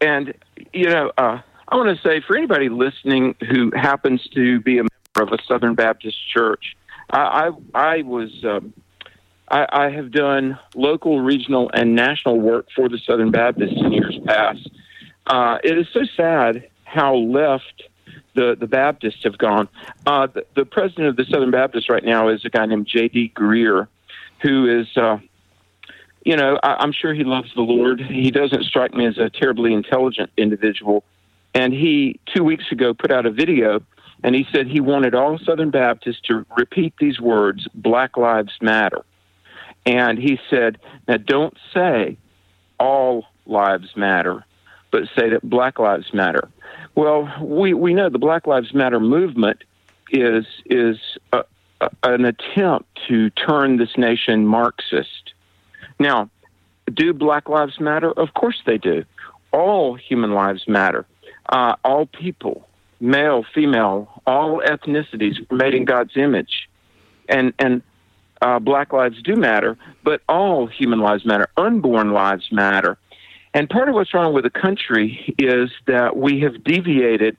and 0.00 0.32
you 0.72 0.90
know, 0.90 1.12
uh, 1.18 1.40
I 1.68 1.76
want 1.76 1.96
to 1.96 2.08
say 2.08 2.20
for 2.20 2.36
anybody 2.36 2.68
listening 2.68 3.34
who 3.48 3.72
happens 3.74 4.26
to 4.34 4.60
be 4.60 4.78
a 4.78 4.82
member 4.82 5.32
of 5.32 5.32
a 5.32 5.42
Southern 5.42 5.74
Baptist 5.74 6.16
church, 6.32 6.76
I 7.10 7.50
I, 7.74 7.96
I 7.96 8.02
was. 8.02 8.44
Um, 8.44 8.72
I, 9.50 9.66
I 9.70 9.90
have 9.90 10.10
done 10.10 10.58
local, 10.74 11.20
regional, 11.20 11.70
and 11.72 11.94
national 11.94 12.40
work 12.40 12.66
for 12.74 12.88
the 12.88 12.98
Southern 12.98 13.30
Baptists 13.30 13.76
in 13.76 13.92
years 13.92 14.18
past. 14.24 14.68
Uh, 15.26 15.58
it 15.62 15.78
is 15.78 15.86
so 15.92 16.04
sad 16.16 16.68
how 16.84 17.14
left 17.14 17.82
the, 18.34 18.56
the 18.58 18.66
Baptists 18.66 19.24
have 19.24 19.38
gone. 19.38 19.68
Uh, 20.06 20.26
the, 20.26 20.46
the, 20.54 20.64
president 20.64 21.08
of 21.08 21.16
the 21.16 21.24
Southern 21.24 21.50
Baptists 21.50 21.88
right 21.88 22.04
now 22.04 22.28
is 22.28 22.44
a 22.44 22.50
guy 22.50 22.66
named 22.66 22.86
J.D. 22.86 23.32
Greear, 23.34 23.88
who 24.42 24.80
is, 24.80 24.86
uh, 24.96 25.18
you 26.24 26.36
know, 26.36 26.58
I, 26.62 26.76
I'm 26.78 26.92
sure 26.92 27.12
he 27.14 27.24
loves 27.24 27.52
the 27.54 27.62
Lord. 27.62 28.00
He 28.00 28.30
doesn't 28.30 28.64
strike 28.64 28.94
me 28.94 29.06
as 29.06 29.18
a 29.18 29.28
terribly 29.30 29.74
intelligent 29.74 30.30
individual. 30.36 31.04
And 31.54 31.72
he, 31.72 32.20
two 32.34 32.44
weeks 32.44 32.70
ago, 32.70 32.94
put 32.94 33.10
out 33.10 33.26
a 33.26 33.30
video 33.30 33.82
and 34.22 34.34
he 34.34 34.46
said 34.52 34.66
he 34.66 34.80
wanted 34.80 35.14
all 35.14 35.38
Southern 35.38 35.70
Baptists 35.70 36.20
to 36.24 36.44
repeat 36.56 36.94
these 36.98 37.20
words 37.20 37.68
Black 37.74 38.16
Lives 38.16 38.52
Matter. 38.60 39.04
And 39.88 40.18
he 40.18 40.38
said, 40.50 40.78
now 41.06 41.16
don't 41.16 41.56
say 41.72 42.18
all 42.78 43.24
lives 43.46 43.96
matter, 43.96 44.44
but 44.90 45.04
say 45.16 45.30
that 45.30 45.42
black 45.42 45.78
lives 45.78 46.12
matter. 46.12 46.48
Well, 46.94 47.32
we, 47.40 47.74
we 47.74 47.94
know 47.94 48.08
the 48.08 48.18
Black 48.18 48.46
Lives 48.48 48.74
Matter 48.74 48.98
movement 48.98 49.62
is, 50.10 50.44
is 50.66 50.96
a, 51.32 51.44
a, 51.80 51.90
an 52.02 52.24
attempt 52.24 52.88
to 53.08 53.30
turn 53.30 53.76
this 53.76 53.96
nation 53.96 54.46
Marxist. 54.46 55.32
Now, 56.00 56.28
do 56.92 57.12
Black 57.12 57.48
Lives 57.48 57.78
Matter? 57.78 58.10
Of 58.10 58.34
course 58.34 58.60
they 58.66 58.78
do. 58.78 59.04
All 59.52 59.94
human 59.94 60.32
lives 60.32 60.66
matter. 60.66 61.06
Uh, 61.48 61.76
all 61.84 62.06
people, 62.06 62.68
male, 63.00 63.44
female, 63.54 64.20
all 64.26 64.60
ethnicities 64.60 65.36
were 65.48 65.56
made 65.56 65.74
in 65.74 65.84
God's 65.84 66.16
image, 66.16 66.68
and 67.28 67.54
and 67.58 67.80
uh, 68.42 68.58
Black 68.58 68.92
lives 68.92 69.20
do 69.22 69.36
matter, 69.36 69.76
but 70.04 70.22
all 70.28 70.66
human 70.66 71.00
lives 71.00 71.24
matter. 71.24 71.48
Unborn 71.56 72.12
lives 72.12 72.48
matter. 72.52 72.98
And 73.54 73.68
part 73.68 73.88
of 73.88 73.94
what's 73.94 74.12
wrong 74.14 74.32
with 74.32 74.44
the 74.44 74.50
country 74.50 75.34
is 75.38 75.70
that 75.86 76.16
we 76.16 76.40
have 76.40 76.62
deviated 76.64 77.36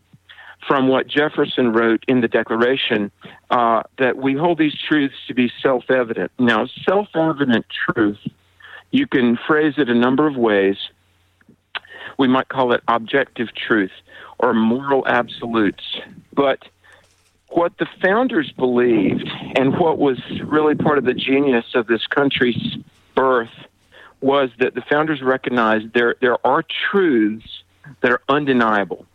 from 0.67 0.87
what 0.87 1.07
Jefferson 1.07 1.71
wrote 1.71 2.03
in 2.07 2.21
the 2.21 2.27
Declaration 2.27 3.11
uh, 3.49 3.83
that 3.97 4.17
we 4.17 4.33
hold 4.33 4.57
these 4.57 4.75
truths 4.87 5.15
to 5.27 5.33
be 5.33 5.51
self 5.61 5.89
evident. 5.89 6.31
Now, 6.37 6.67
self 6.87 7.07
evident 7.15 7.65
truth, 7.69 8.19
you 8.91 9.07
can 9.07 9.37
phrase 9.47 9.75
it 9.77 9.89
a 9.89 9.95
number 9.95 10.27
of 10.27 10.35
ways. 10.35 10.77
We 12.17 12.27
might 12.27 12.49
call 12.49 12.73
it 12.73 12.81
objective 12.87 13.47
truth 13.55 13.91
or 14.39 14.53
moral 14.53 15.07
absolutes. 15.07 15.99
But 16.33 16.59
what 17.51 17.77
the 17.77 17.87
founders 18.01 18.51
believed 18.51 19.27
and 19.55 19.77
what 19.77 19.97
was 19.97 20.19
really 20.43 20.75
part 20.75 20.97
of 20.97 21.05
the 21.05 21.13
genius 21.13 21.65
of 21.73 21.87
this 21.87 22.05
country's 22.07 22.77
birth 23.15 23.49
was 24.21 24.49
that 24.59 24.75
the 24.75 24.81
founders 24.81 25.21
recognized 25.21 25.93
there 25.93 26.15
there 26.21 26.45
are 26.45 26.63
truths 26.91 27.63
that 28.01 28.11
are 28.11 28.21
undeniable 28.29 29.05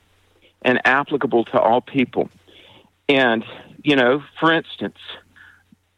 and 0.62 0.80
applicable 0.84 1.44
to 1.44 1.60
all 1.60 1.80
people. 1.80 2.28
And, 3.08 3.44
you 3.82 3.96
know, 3.96 4.22
for 4.40 4.52
instance, 4.52 4.96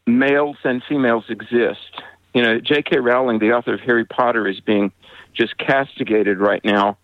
males 0.07 0.57
and 0.64 0.82
females 0.89 1.24
exist. 1.28 2.03
You 2.34 2.43
know, 2.43 2.61
J.K. 2.61 2.99
Rowling, 2.99 3.39
the 3.39 3.53
author 3.53 3.72
of 3.72 3.80
Harry 3.80 4.05
Potter, 4.05 4.47
is 4.47 4.61
being 4.61 4.93
just 5.32 5.57
castigated 5.57 6.39
right 6.39 6.64
now 6.64 6.99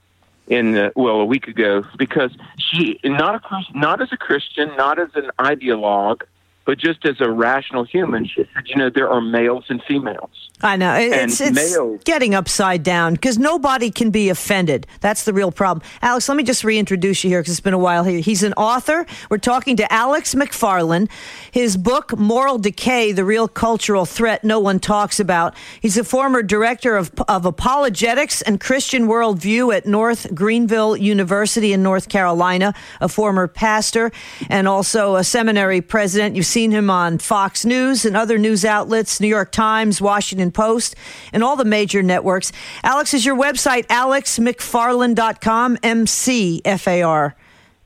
in 0.53 0.73
the, 0.73 0.93
well 0.95 1.17
a 1.17 1.25
week 1.25 1.49
ago 1.49 1.83
because 1.97 2.31
she 2.59 3.01
not 3.05 3.35
a 3.35 3.79
not 3.79 4.03
as 4.03 4.13
a 4.13 4.19
Christian, 4.19 4.77
not 4.77 4.99
as 4.99 5.09
an 5.15 5.31
ideologue, 5.39 6.23
but 6.65 6.79
just 6.79 7.05
as 7.05 7.17
a 7.21 7.31
rational 7.31 7.85
human, 7.85 8.25
she 8.27 8.45
said, 8.55 8.65
you 8.67 8.77
know, 8.77 8.91
there 8.91 9.11
are 9.11 9.21
males 9.21 9.65
and 9.69 9.83
females. 9.87 10.31
I 10.65 10.77
know. 10.77 10.95
It's, 10.95 11.41
And 11.41 11.51
it's 11.51 11.75
males- 11.75 12.03
getting 12.05 12.35
upside 12.37 12.85
down 12.85 13.15
because 13.15 13.37
nobody 13.37 13.91
can 13.91 14.11
be 14.11 14.29
offended. 14.29 14.87
That's 15.01 15.25
the 15.25 15.33
real 15.33 15.51
problem. 15.51 15.85
Alex, 16.03 16.29
let 16.29 16.37
me 16.37 16.45
just 16.45 16.63
reintroduce 16.63 17.25
you 17.25 17.31
here 17.31 17.41
because 17.41 17.53
it's 17.55 17.61
been 17.61 17.75
a 17.75 17.79
while 17.79 18.05
here. 18.05 18.21
He's 18.21 18.45
an 18.45 18.53
author. 18.55 19.05
We're 19.29 19.39
talking 19.39 19.77
to 19.79 19.93
Alex 19.93 20.35
McFarland. 20.37 21.11
His 21.51 21.77
book, 21.77 22.17
Moral 22.17 22.59
Decay 22.59 23.11
The 23.11 23.25
Real 23.25 23.49
Cultural 23.49 24.07
Threat 24.07 24.45
No 24.45 24.61
One 24.61 24.79
Talks 24.79 25.19
About. 25.19 25.55
He's 25.81 25.97
a 25.99 26.05
former 26.05 26.43
director 26.45 26.97
of, 26.97 27.11
of 27.27 27.45
apologetics 27.45 28.41
and 28.43 28.61
Christian 28.61 29.09
worldview 29.09 29.75
at 29.75 29.85
North 29.85 30.33
Greenville 30.33 30.97
University 30.97 31.73
in 31.73 31.83
North 31.83 32.09
Carolina, 32.09 32.73
a 33.01 33.09
former 33.09 33.49
pastor, 33.49 34.13
and 34.49 34.69
also 34.69 35.17
a 35.17 35.25
seminary 35.25 35.81
president. 35.81 36.37
You've 36.37 36.47
seen 36.53 36.71
him 36.71 36.91
on 36.91 37.19
Fox 37.19 37.65
News 37.65 38.05
and 38.05 38.17
other 38.17 38.37
news 38.37 38.65
outlets, 38.65 39.21
New 39.21 39.27
York 39.27 39.51
Times, 39.53 40.01
Washington 40.01 40.53
Post, 40.53 40.95
and 41.33 41.43
all 41.43 41.57
the 41.57 41.65
major 41.65 42.03
networks. 42.03 42.53
Alex, 42.85 43.15
is 43.15 43.25
your 43.25 43.37
website 43.37 43.87
alexmcfarland.com, 43.87 45.79
M 45.83 46.07
C 46.07 46.61
F 46.65 46.87
A 46.87 47.03
R 47.03 47.35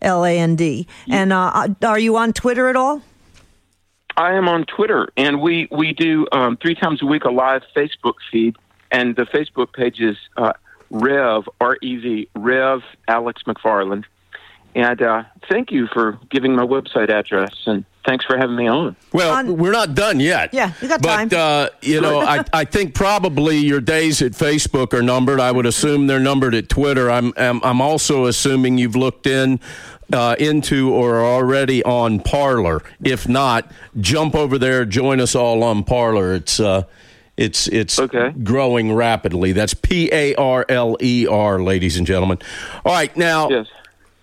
L 0.02 0.24
A 0.24 0.38
N 0.38 0.56
D. 0.56 0.88
And 1.08 1.32
uh, 1.32 1.68
are 1.82 1.98
you 1.98 2.16
on 2.16 2.32
Twitter 2.32 2.68
at 2.68 2.76
all? 2.76 3.02
I 4.16 4.32
am 4.32 4.48
on 4.48 4.64
Twitter, 4.64 5.08
and 5.16 5.40
we 5.40 5.68
we 5.70 5.92
do 5.92 6.26
um, 6.32 6.56
three 6.56 6.74
times 6.74 7.02
a 7.02 7.06
week 7.06 7.24
a 7.24 7.30
live 7.30 7.62
Facebook 7.74 8.14
feed, 8.32 8.56
and 8.90 9.14
the 9.14 9.26
Facebook 9.26 9.72
page 9.74 10.00
is 10.00 10.16
uh, 10.36 10.54
Rev 10.90 11.48
R 11.60 11.76
E 11.82 11.96
V 11.96 12.28
Rev 12.34 12.82
Alex 13.06 13.42
McFarland. 13.46 14.04
And 14.76 15.00
uh, 15.00 15.24
thank 15.48 15.72
you 15.72 15.86
for 15.86 16.18
giving 16.28 16.54
my 16.54 16.62
website 16.62 17.08
address, 17.08 17.62
and 17.64 17.86
thanks 18.06 18.26
for 18.26 18.36
having 18.36 18.56
me 18.56 18.66
on. 18.66 18.94
Well, 19.10 19.54
we're 19.54 19.72
not 19.72 19.94
done 19.94 20.20
yet. 20.20 20.52
Yeah, 20.52 20.74
you 20.82 20.88
got 20.88 21.00
but, 21.00 21.30
time. 21.30 21.30
uh, 21.32 21.68
you 21.80 22.02
know, 22.02 22.20
I, 22.20 22.44
I 22.52 22.66
think 22.66 22.92
probably 22.92 23.56
your 23.56 23.80
days 23.80 24.20
at 24.20 24.32
Facebook 24.32 24.92
are 24.92 25.00
numbered. 25.00 25.40
I 25.40 25.50
would 25.50 25.64
assume 25.64 26.08
they're 26.08 26.20
numbered 26.20 26.54
at 26.54 26.68
Twitter. 26.68 27.10
I'm 27.10 27.32
I'm, 27.38 27.64
I'm 27.64 27.80
also 27.80 28.26
assuming 28.26 28.76
you've 28.76 28.96
looked 28.96 29.26
in 29.26 29.60
uh, 30.12 30.36
into 30.38 30.92
or 30.92 31.20
are 31.20 31.24
already 31.24 31.82
on 31.82 32.20
Parler. 32.20 32.82
If 33.02 33.26
not, 33.26 33.72
jump 33.98 34.34
over 34.34 34.58
there. 34.58 34.84
Join 34.84 35.22
us 35.22 35.34
all 35.34 35.62
on 35.62 35.84
Parler. 35.84 36.34
It's 36.34 36.60
uh, 36.60 36.82
it's 37.38 37.66
it's 37.68 37.98
growing 38.42 38.92
rapidly. 38.92 39.52
That's 39.52 39.72
P 39.72 40.10
A 40.12 40.34
R 40.34 40.66
L 40.68 40.98
E 41.00 41.26
R, 41.26 41.62
ladies 41.62 41.96
and 41.96 42.06
gentlemen. 42.06 42.40
All 42.84 42.92
right, 42.92 43.16
now. 43.16 43.48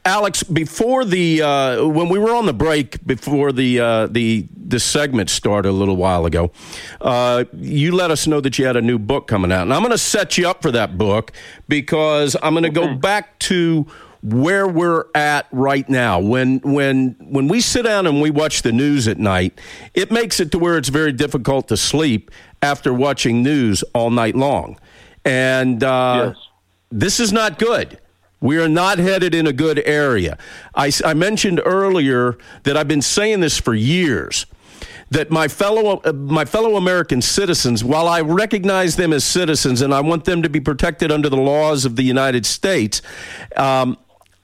Alex, 0.05 0.43
before 0.43 1.05
the 1.05 1.41
uh, 1.41 1.85
when 1.87 2.09
we 2.09 2.19
were 2.19 2.35
on 2.35 2.45
the 2.45 2.53
break 2.53 3.05
before 3.05 3.53
the 3.53 3.79
uh, 3.79 4.07
the 4.07 4.45
the 4.53 4.79
segment 4.79 5.29
started 5.29 5.69
a 5.69 5.71
little 5.71 5.95
while 5.95 6.25
ago, 6.25 6.51
uh, 6.99 7.45
you 7.53 7.93
let 7.93 8.11
us 8.11 8.27
know 8.27 8.41
that 8.41 8.59
you 8.59 8.65
had 8.65 8.75
a 8.75 8.81
new 8.81 8.99
book 8.99 9.27
coming 9.27 9.51
out, 9.51 9.61
and 9.61 9.73
I'm 9.73 9.79
going 9.79 9.91
to 9.91 9.97
set 9.97 10.37
you 10.37 10.47
up 10.47 10.61
for 10.61 10.71
that 10.71 10.97
book 10.97 11.31
because 11.69 12.35
I'm 12.43 12.53
going 12.53 12.63
to 12.63 12.69
go 12.69 12.93
back 12.95 13.39
to 13.39 13.87
where 14.23 14.67
we're 14.67 15.05
at 15.15 15.47
right 15.51 15.87
now. 15.87 16.19
When 16.19 16.59
when 16.59 17.15
when 17.21 17.47
we 17.47 17.61
sit 17.61 17.83
down 17.85 18.05
and 18.05 18.21
we 18.21 18.29
watch 18.29 18.61
the 18.61 18.73
news 18.73 19.07
at 19.07 19.19
night, 19.19 19.57
it 19.93 20.11
makes 20.11 20.41
it 20.41 20.51
to 20.51 20.59
where 20.59 20.77
it's 20.77 20.89
very 20.89 21.13
difficult 21.13 21.69
to 21.69 21.77
sleep 21.77 22.29
after 22.61 22.93
watching 22.93 23.41
news 23.41 23.83
all 23.93 24.09
night 24.09 24.35
long, 24.35 24.77
and 25.23 25.81
uh, 25.81 26.33
this 26.91 27.21
is 27.21 27.31
not 27.31 27.57
good. 27.57 27.99
We 28.43 28.57
are 28.57 28.67
not 28.67 28.97
headed 28.97 29.33
in 29.33 29.47
a 29.47 29.53
good 29.53 29.81
area. 29.85 30.37
I, 30.75 30.91
I 31.05 31.13
mentioned 31.13 31.61
earlier 31.63 32.37
that 32.63 32.75
I've 32.75 32.89
been 32.89 33.01
saying 33.01 33.39
this 33.39 33.57
for 33.57 33.73
years. 33.73 34.45
That 35.11 35.31
my 35.31 35.47
fellow 35.47 36.01
uh, 36.03 36.11
my 36.11 36.43
fellow 36.43 36.75
American 36.75 37.21
citizens, 37.21 37.85
while 37.85 38.05
I 38.05 38.19
recognize 38.19 38.97
them 38.97 39.13
as 39.13 39.23
citizens 39.23 39.81
and 39.81 39.93
I 39.93 40.01
want 40.01 40.25
them 40.25 40.41
to 40.41 40.49
be 40.49 40.59
protected 40.59 41.09
under 41.09 41.29
the 41.29 41.37
laws 41.37 41.85
of 41.85 41.95
the 41.95 42.03
United 42.03 42.45
States, 42.45 43.01
um, 43.55 43.97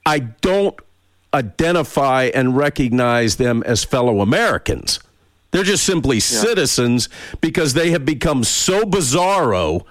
I 0.06 0.20
don't 0.20 0.78
identify 1.34 2.30
and 2.34 2.56
recognize 2.56 3.36
them 3.36 3.62
as 3.66 3.84
fellow 3.84 4.22
Americans. 4.22 4.98
They're 5.50 5.62
just 5.62 5.84
simply 5.84 6.20
citizens 6.20 7.10
because 7.42 7.74
they 7.74 7.90
have 7.90 8.06
become 8.06 8.44
so 8.44 8.84
bizarro 8.84 9.84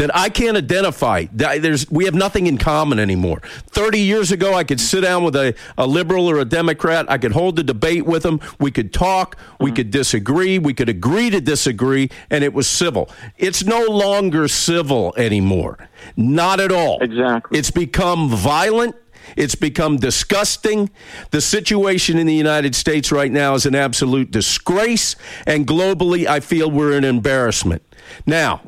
that 0.00 0.16
I 0.16 0.30
can't 0.30 0.56
identify. 0.56 1.26
There's, 1.30 1.90
we 1.90 2.06
have 2.06 2.14
nothing 2.14 2.46
in 2.46 2.56
common 2.56 2.98
anymore. 2.98 3.42
30 3.66 4.00
years 4.00 4.32
ago, 4.32 4.54
I 4.54 4.64
could 4.64 4.80
sit 4.80 5.02
down 5.02 5.24
with 5.24 5.36
a, 5.36 5.54
a 5.76 5.86
liberal 5.86 6.26
or 6.30 6.38
a 6.38 6.46
Democrat. 6.46 7.04
I 7.10 7.18
could 7.18 7.32
hold 7.32 7.58
a 7.58 7.62
debate 7.62 8.06
with 8.06 8.22
them. 8.22 8.40
We 8.58 8.70
could 8.70 8.94
talk. 8.94 9.36
We 9.58 9.66
mm-hmm. 9.66 9.76
could 9.76 9.90
disagree. 9.90 10.58
We 10.58 10.72
could 10.72 10.88
agree 10.88 11.28
to 11.28 11.40
disagree, 11.42 12.08
and 12.30 12.42
it 12.42 12.54
was 12.54 12.66
civil. 12.66 13.10
It's 13.36 13.62
no 13.62 13.84
longer 13.84 14.48
civil 14.48 15.12
anymore. 15.18 15.76
Not 16.16 16.60
at 16.60 16.72
all. 16.72 17.02
Exactly. 17.02 17.58
It's 17.58 17.70
become 17.70 18.30
violent. 18.30 18.96
It's 19.36 19.54
become 19.54 19.98
disgusting. 19.98 20.88
The 21.30 21.42
situation 21.42 22.16
in 22.16 22.26
the 22.26 22.34
United 22.34 22.74
States 22.74 23.12
right 23.12 23.30
now 23.30 23.52
is 23.52 23.66
an 23.66 23.74
absolute 23.74 24.30
disgrace, 24.30 25.14
and 25.46 25.66
globally, 25.66 26.24
I 26.26 26.40
feel 26.40 26.70
we're 26.70 26.96
an 26.96 27.04
embarrassment. 27.04 27.82
Now, 28.24 28.62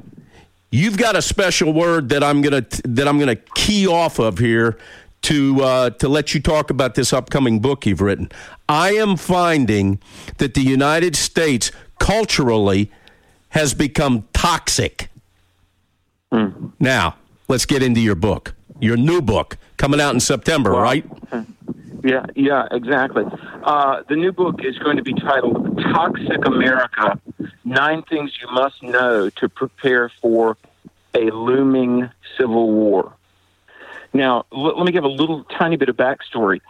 you've 0.73 0.97
got 0.97 1.15
a 1.15 1.23
special 1.23 1.73
word 1.73 2.09
that 2.09 2.25
I'm 2.25 2.43
gonna 2.43 2.67
that 2.85 3.07
I'm 3.07 3.21
gonna 3.21 3.37
key 3.37 3.87
off 3.87 4.19
of 4.19 4.39
here 4.39 4.77
to 5.23 5.63
uh, 5.63 5.91
to 5.91 6.09
let 6.09 6.35
you 6.35 6.41
talk 6.41 6.71
about 6.71 6.97
this 6.97 7.13
upcoming 7.13 7.61
book 7.61 7.87
you've 7.87 8.01
written. 8.01 8.29
I 8.69 8.95
am 8.95 9.17
finding 9.17 10.01
that 10.39 10.55
the 10.55 10.63
United 10.63 11.15
States 11.15 11.71
culturally 12.01 12.91
has 13.51 13.75
become 13.75 14.27
toxic. 14.33 15.09
Now, 16.81 17.17
let's 17.47 17.67
get 17.67 17.83
into 17.83 18.01
your 18.01 18.15
book. 18.15 18.55
Your 18.81 18.97
new 18.97 19.21
book 19.21 19.59
coming 19.77 20.01
out 20.01 20.15
in 20.15 20.21
September, 20.21 20.71
right? 20.71 21.05
Yeah, 22.03 22.27
yeah, 22.35 22.67
exactly. 22.71 23.25
Uh, 23.63 24.03
the 24.09 24.17
new 24.17 24.33
book 24.33 24.65
is 24.65 24.77
going 24.79 24.97
to 24.97 25.03
be 25.03 25.15
titled 25.15 25.79
Toxic 25.79 26.45
America 26.47 27.21
Nine 27.65 28.03
Things 28.03 28.33
You 28.41 28.51
Must 28.51 28.83
Know 28.83 29.31
to 29.31 29.49
Prepare 29.49 30.11
for 30.21 30.57
a 31.15 31.31
Looming 31.31 32.11
Civil 32.37 32.73
War. 32.73 33.13
Now, 34.13 34.47
l- 34.53 34.77
let 34.77 34.85
me 34.85 34.93
give 34.93 35.05
a 35.05 35.09
little 35.09 35.45
tiny 35.45 35.77
bit 35.77 35.89
of 35.89 35.97
backstory. 35.97 36.61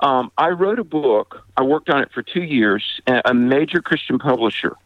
Um, 0.00 0.30
I 0.38 0.50
wrote 0.50 0.78
a 0.78 0.84
book, 0.84 1.42
I 1.56 1.62
worked 1.62 1.88
on 1.90 2.02
it 2.02 2.12
for 2.12 2.22
two 2.22 2.42
years, 2.42 3.00
a 3.06 3.34
major 3.34 3.80
Christian 3.80 4.18
publisher, 4.18 4.76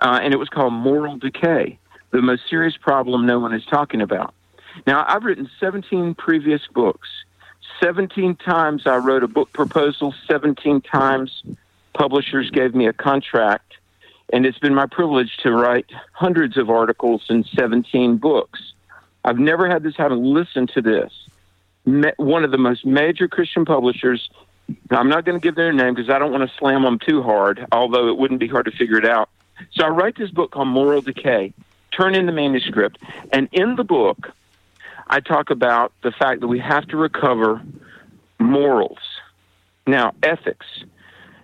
uh, 0.00 0.18
and 0.22 0.32
it 0.32 0.38
was 0.38 0.48
called 0.48 0.72
Moral 0.72 1.16
Decay 1.16 1.78
The 2.10 2.22
Most 2.22 2.48
Serious 2.48 2.76
Problem 2.76 3.26
No 3.26 3.38
One 3.38 3.54
is 3.54 3.64
Talking 3.66 4.00
About. 4.00 4.34
Now, 4.86 5.04
I've 5.06 5.22
written 5.22 5.48
17 5.60 6.14
previous 6.14 6.62
books. 6.72 7.08
17 7.80 8.36
times 8.36 8.86
I 8.86 8.96
wrote 8.96 9.22
a 9.22 9.28
book 9.28 9.52
proposal, 9.52 10.14
17 10.28 10.80
times 10.80 11.42
publishers 11.92 12.50
gave 12.50 12.74
me 12.74 12.86
a 12.86 12.92
contract, 12.92 13.74
and 14.32 14.46
it's 14.46 14.58
been 14.58 14.74
my 14.74 14.86
privilege 14.86 15.36
to 15.38 15.52
write 15.52 15.86
hundreds 16.12 16.56
of 16.56 16.70
articles 16.70 17.24
and 17.28 17.46
17 17.46 18.16
books. 18.16 18.72
I've 19.24 19.38
never 19.38 19.68
had 19.68 19.82
this 19.82 19.96
happen. 19.96 20.22
Listen 20.34 20.66
to 20.68 20.82
this. 20.82 21.12
One 22.16 22.44
of 22.44 22.50
the 22.50 22.58
most 22.58 22.84
major 22.84 23.28
Christian 23.28 23.64
publishers. 23.64 24.30
I'm 24.90 25.08
not 25.08 25.24
going 25.24 25.38
to 25.38 25.42
give 25.42 25.56
their 25.56 25.72
name 25.72 25.94
because 25.94 26.10
I 26.10 26.18
don't 26.18 26.32
want 26.32 26.48
to 26.48 26.56
slam 26.56 26.82
them 26.82 26.98
too 26.98 27.22
hard, 27.22 27.66
although 27.70 28.08
it 28.08 28.16
wouldn't 28.16 28.40
be 28.40 28.48
hard 28.48 28.64
to 28.64 28.70
figure 28.70 28.96
it 28.96 29.04
out. 29.04 29.28
So 29.72 29.84
I 29.84 29.88
write 29.88 30.16
this 30.16 30.30
book 30.30 30.52
called 30.52 30.68
Moral 30.68 31.02
Decay, 31.02 31.52
turn 31.92 32.14
in 32.14 32.26
the 32.26 32.32
manuscript, 32.32 32.98
and 33.32 33.48
in 33.52 33.76
the 33.76 33.84
book, 33.84 34.32
I 35.06 35.20
talk 35.20 35.50
about 35.50 35.92
the 36.02 36.12
fact 36.12 36.40
that 36.40 36.48
we 36.48 36.58
have 36.58 36.86
to 36.88 36.96
recover 36.96 37.62
morals. 38.38 38.98
Now, 39.86 40.14
ethics. 40.22 40.66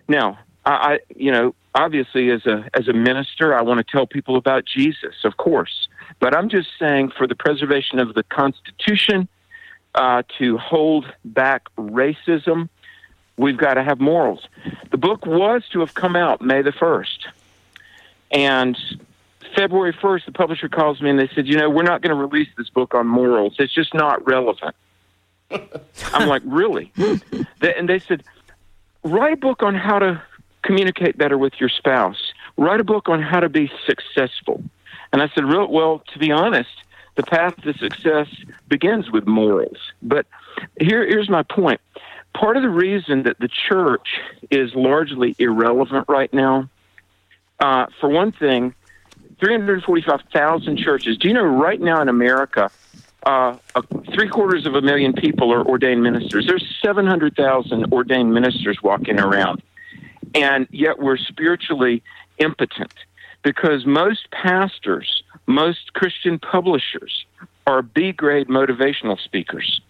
Now, 0.09 0.39
I, 0.65 0.73
I 0.73 0.99
you 1.15 1.31
know, 1.31 1.55
obviously 1.75 2.31
as 2.31 2.47
a 2.47 2.69
as 2.75 2.89
a 2.89 2.93
minister, 2.93 3.55
I 3.55 3.63
want 3.63 3.79
to 3.79 3.85
tell 3.85 4.07
people 4.07 4.37
about 4.37 4.65
Jesus, 4.65 5.25
of 5.25 5.37
course. 5.37 5.89
But 6.19 6.37
I'm 6.37 6.49
just 6.49 6.69
saying 6.79 7.13
for 7.17 7.27
the 7.27 7.35
preservation 7.35 7.99
of 7.99 8.15
the 8.15 8.23
Constitution, 8.25 9.29
uh, 9.95 10.23
to 10.39 10.59
hold 10.59 11.07
back 11.25 11.65
racism, 11.77 12.69
we've 13.37 13.57
got 13.57 13.75
to 13.75 13.83
have 13.83 14.01
morals. 14.01 14.47
The 14.91 14.99
book 14.99 15.27
was 15.27 15.63
to 15.73 15.81
have 15.81 15.95
come 15.95 16.17
out 16.17 16.41
May 16.41 16.63
the 16.63 16.73
1st. 16.73 17.27
And 18.33 18.77
February 19.57 19.93
1st, 19.93 20.27
the 20.27 20.33
publisher 20.33 20.69
calls 20.69 21.01
me 21.01 21.11
and 21.11 21.19
they 21.19 21.29
said, 21.35 21.47
you 21.47 21.57
know, 21.57 21.69
we're 21.71 21.83
not 21.83 22.03
going 22.03 22.17
to 22.17 22.21
release 22.23 22.49
this 22.57 22.69
book 22.69 22.95
on 22.95 23.07
morals. 23.07 23.57
It's 23.59 23.75
just 23.75 23.95
not 23.95 24.25
relevant. 24.27 24.75
I'm 26.13 26.29
like, 26.29 26.43
really? 26.45 26.93
They- 27.61 27.75
and 27.75 27.89
they 27.89 27.99
said, 27.99 28.23
write 29.03 29.33
a 29.33 29.37
book 29.37 29.63
on 29.63 29.75
how 29.75 29.99
to 29.99 30.23
communicate 30.63 31.17
better 31.17 31.39
with 31.39 31.55
your 31.59 31.69
spouse. 31.69 32.33
Write 32.57 32.81
a 32.81 32.85
book 32.85 33.09
on 33.09 33.23
how 33.23 33.41
to 33.41 33.49
be 33.49 33.71
successful. 33.87 34.63
And 35.13 35.23
I 35.23 35.29
said, 35.35 35.45
real 35.45 35.67
well, 35.69 36.03
to 36.13 36.19
be 36.19 36.31
honest, 36.31 36.71
the 37.17 37.23
path 37.23 37.57
to 37.63 37.73
success 37.75 38.29
begins 38.69 39.11
with 39.11 39.27
morals. 39.27 39.79
But 40.03 40.27
here, 40.79 41.05
here's 41.07 41.29
my 41.29 41.43
point. 41.43 41.81
Part 42.35 42.57
of 42.57 42.63
the 42.63 42.69
reason 42.69 43.25
that 43.25 43.39
the 43.41 43.49
church 43.49 44.21
is 44.51 44.75
largely 44.75 45.35
irrelevant 45.39 46.07
right 46.09 46.33
now, 46.33 46.69
uh, 47.59 47.87
for 48.01 48.09
one 48.09 48.31
thing, 48.33 48.75
345,000 49.41 50.79
churches. 50.79 51.17
Do 51.17 51.29
you 51.29 51.35
know 51.35 51.45
right 51.45 51.81
now 51.81 52.01
in 52.01 52.09
America, 52.09 52.71
uh, 53.25 53.57
uh, 53.75 53.83
three 54.15 54.29
quarters 54.29 54.67
of 54.67 54.75
a 54.75 54.83
million 54.83 55.13
people 55.13 55.53
are 55.53 55.67
ordained 55.67 56.03
ministers. 56.03 56.47
There's 56.47 56.65
700,000 56.83 57.93
ordained 57.93 58.33
ministers 58.33 58.79
walking 58.83 59.19
around. 59.19 59.63
And 60.35 60.69
yet 60.71 60.99
we're 60.99 61.17
spiritually 61.17 62.03
impotent 62.39 62.95
because 63.43 63.85
most 63.85 64.31
pastors, 64.31 65.23
most 65.47 65.93
Christian 65.95 66.39
publishers 66.39 67.25
are 67.67 67.83
B 67.83 68.13
grade 68.13 68.49
motivational 68.49 69.19
speakers. 69.19 69.81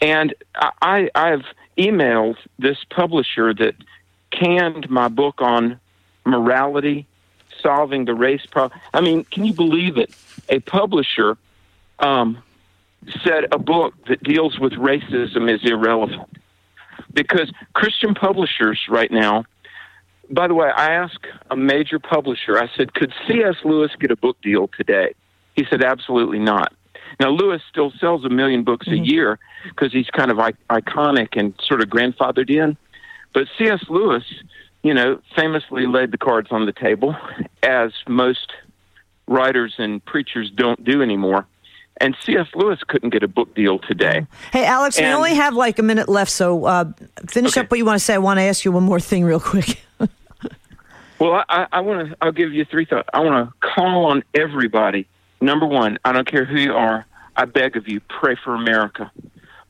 And 0.00 0.34
I, 0.54 1.10
I've 1.14 1.44
emailed 1.76 2.36
this 2.58 2.78
publisher 2.90 3.52
that 3.54 3.74
canned 4.30 4.88
my 4.88 5.08
book 5.08 5.40
on 5.40 5.80
morality, 6.24 7.06
solving 7.62 8.04
the 8.04 8.14
race 8.14 8.44
problem. 8.46 8.78
I 8.94 9.00
mean, 9.00 9.24
can 9.24 9.44
you 9.44 9.52
believe 9.52 9.96
it? 9.96 10.10
A 10.48 10.60
publisher 10.60 11.36
um, 11.98 12.42
said 13.24 13.46
a 13.52 13.58
book 13.58 13.94
that 14.08 14.22
deals 14.22 14.58
with 14.58 14.72
racism 14.74 15.52
is 15.52 15.60
irrelevant 15.64 16.28
because 17.12 17.50
Christian 17.74 18.14
publishers 18.14 18.80
right 18.88 19.10
now. 19.10 19.44
By 20.28 20.48
the 20.48 20.54
way, 20.54 20.68
I 20.68 20.92
asked 20.92 21.26
a 21.50 21.56
major 21.56 21.98
publisher. 21.98 22.58
I 22.58 22.68
said, 22.76 22.94
"Could 22.94 23.12
C.S. 23.26 23.56
Lewis 23.64 23.92
get 23.98 24.10
a 24.10 24.16
book 24.16 24.40
deal 24.42 24.68
today?" 24.76 25.14
He 25.54 25.64
said, 25.70 25.82
"Absolutely 25.84 26.38
not." 26.38 26.72
Now, 27.20 27.30
Lewis 27.30 27.62
still 27.70 27.92
sells 27.98 28.24
a 28.24 28.28
million 28.28 28.64
books 28.64 28.88
a 28.88 28.96
year 28.98 29.38
because 29.64 29.92
he's 29.92 30.10
kind 30.10 30.30
of 30.30 30.38
I- 30.38 30.52
iconic 30.70 31.28
and 31.36 31.54
sort 31.62 31.80
of 31.80 31.88
grandfathered 31.88 32.50
in. 32.50 32.76
But 33.32 33.46
C.S. 33.56 33.84
Lewis, 33.88 34.24
you 34.86 34.94
know, 34.94 35.20
famously 35.34 35.84
laid 35.86 36.12
the 36.12 36.18
cards 36.18 36.48
on 36.52 36.64
the 36.64 36.72
table, 36.72 37.16
as 37.64 37.90
most 38.06 38.52
writers 39.26 39.74
and 39.78 40.04
preachers 40.04 40.48
don't 40.54 40.84
do 40.84 41.02
anymore. 41.02 41.44
And 42.00 42.14
C.S. 42.22 42.46
Lewis 42.54 42.78
couldn't 42.86 43.10
get 43.10 43.24
a 43.24 43.28
book 43.28 43.52
deal 43.56 43.80
today. 43.80 44.26
Hey, 44.52 44.64
Alex, 44.64 44.96
we 44.96 45.06
only 45.06 45.34
have 45.34 45.54
like 45.54 45.80
a 45.80 45.82
minute 45.82 46.08
left, 46.08 46.30
so 46.30 46.66
uh, 46.66 46.92
finish 47.26 47.56
up 47.56 47.68
what 47.68 47.78
you 47.78 47.84
want 47.84 47.98
to 47.98 48.04
say. 48.04 48.14
I 48.14 48.18
want 48.18 48.38
to 48.38 48.42
ask 48.42 48.64
you 48.64 48.70
one 48.70 48.84
more 48.84 49.00
thing, 49.00 49.24
real 49.24 49.40
quick. 49.40 49.80
Well, 51.18 51.32
I, 51.32 51.44
I, 51.48 51.66
I 51.72 51.80
want 51.80 52.10
to. 52.10 52.16
I'll 52.20 52.30
give 52.30 52.52
you 52.52 52.66
three 52.66 52.84
thoughts. 52.84 53.08
I 53.14 53.20
want 53.20 53.48
to 53.48 53.66
call 53.66 54.04
on 54.04 54.22
everybody. 54.34 55.08
Number 55.40 55.64
one, 55.64 55.98
I 56.04 56.12
don't 56.12 56.30
care 56.30 56.44
who 56.44 56.58
you 56.58 56.74
are. 56.74 57.06
I 57.34 57.46
beg 57.46 57.78
of 57.78 57.88
you, 57.88 58.00
pray 58.00 58.36
for 58.44 58.54
America. 58.54 59.10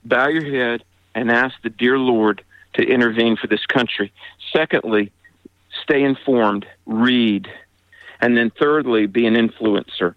Bow 0.05 0.27
your 0.27 0.45
head 0.45 0.83
and 1.14 1.31
ask 1.31 1.55
the 1.62 1.71
dear 1.71 1.99
Lord 1.99 2.43
to 2.77 2.83
intervene 2.83 3.37
for 3.37 3.47
this 3.47 3.64
country. 3.66 4.12
Secondly, 4.53 5.12
stay 5.83 6.03
informed, 6.03 6.66
read, 6.87 7.49
and 8.20 8.37
then 8.37 8.51
thirdly, 8.59 9.07
be 9.07 9.27
an 9.27 9.35
influencer. 9.35 10.14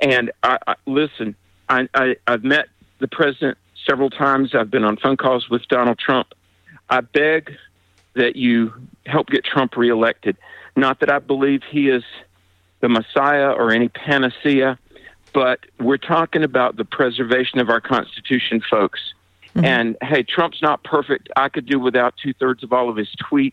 And 0.00 0.30
I, 0.42 0.58
I 0.66 0.74
listen. 0.86 1.34
I, 1.68 1.88
I, 1.94 2.16
I've 2.26 2.44
met 2.44 2.66
the 2.98 3.08
president 3.08 3.58
several 3.86 4.10
times. 4.10 4.54
I've 4.54 4.70
been 4.70 4.84
on 4.84 4.96
phone 4.96 5.16
calls 5.16 5.48
with 5.48 5.66
Donald 5.68 5.98
Trump. 5.98 6.28
I 6.88 7.00
beg 7.00 7.52
that 8.14 8.36
you 8.36 8.72
help 9.06 9.28
get 9.28 9.44
Trump 9.44 9.76
reelected. 9.76 10.36
Not 10.76 11.00
that 11.00 11.10
I 11.10 11.18
believe 11.18 11.62
he 11.68 11.88
is 11.88 12.02
the 12.80 12.88
Messiah 12.88 13.50
or 13.50 13.72
any 13.72 13.88
panacea, 13.88 14.78
but 15.32 15.60
we're 15.78 15.98
talking 15.98 16.42
about 16.42 16.76
the 16.76 16.84
preservation 16.84 17.60
of 17.60 17.68
our 17.68 17.80
Constitution, 17.80 18.60
folks. 18.68 19.00
And 19.54 19.96
hey, 20.02 20.22
Trump's 20.22 20.62
not 20.62 20.82
perfect. 20.84 21.28
I 21.36 21.48
could 21.48 21.66
do 21.66 21.78
without 21.78 22.14
two 22.22 22.32
thirds 22.34 22.62
of 22.62 22.72
all 22.72 22.88
of 22.88 22.96
his 22.96 23.08
tweets, 23.30 23.52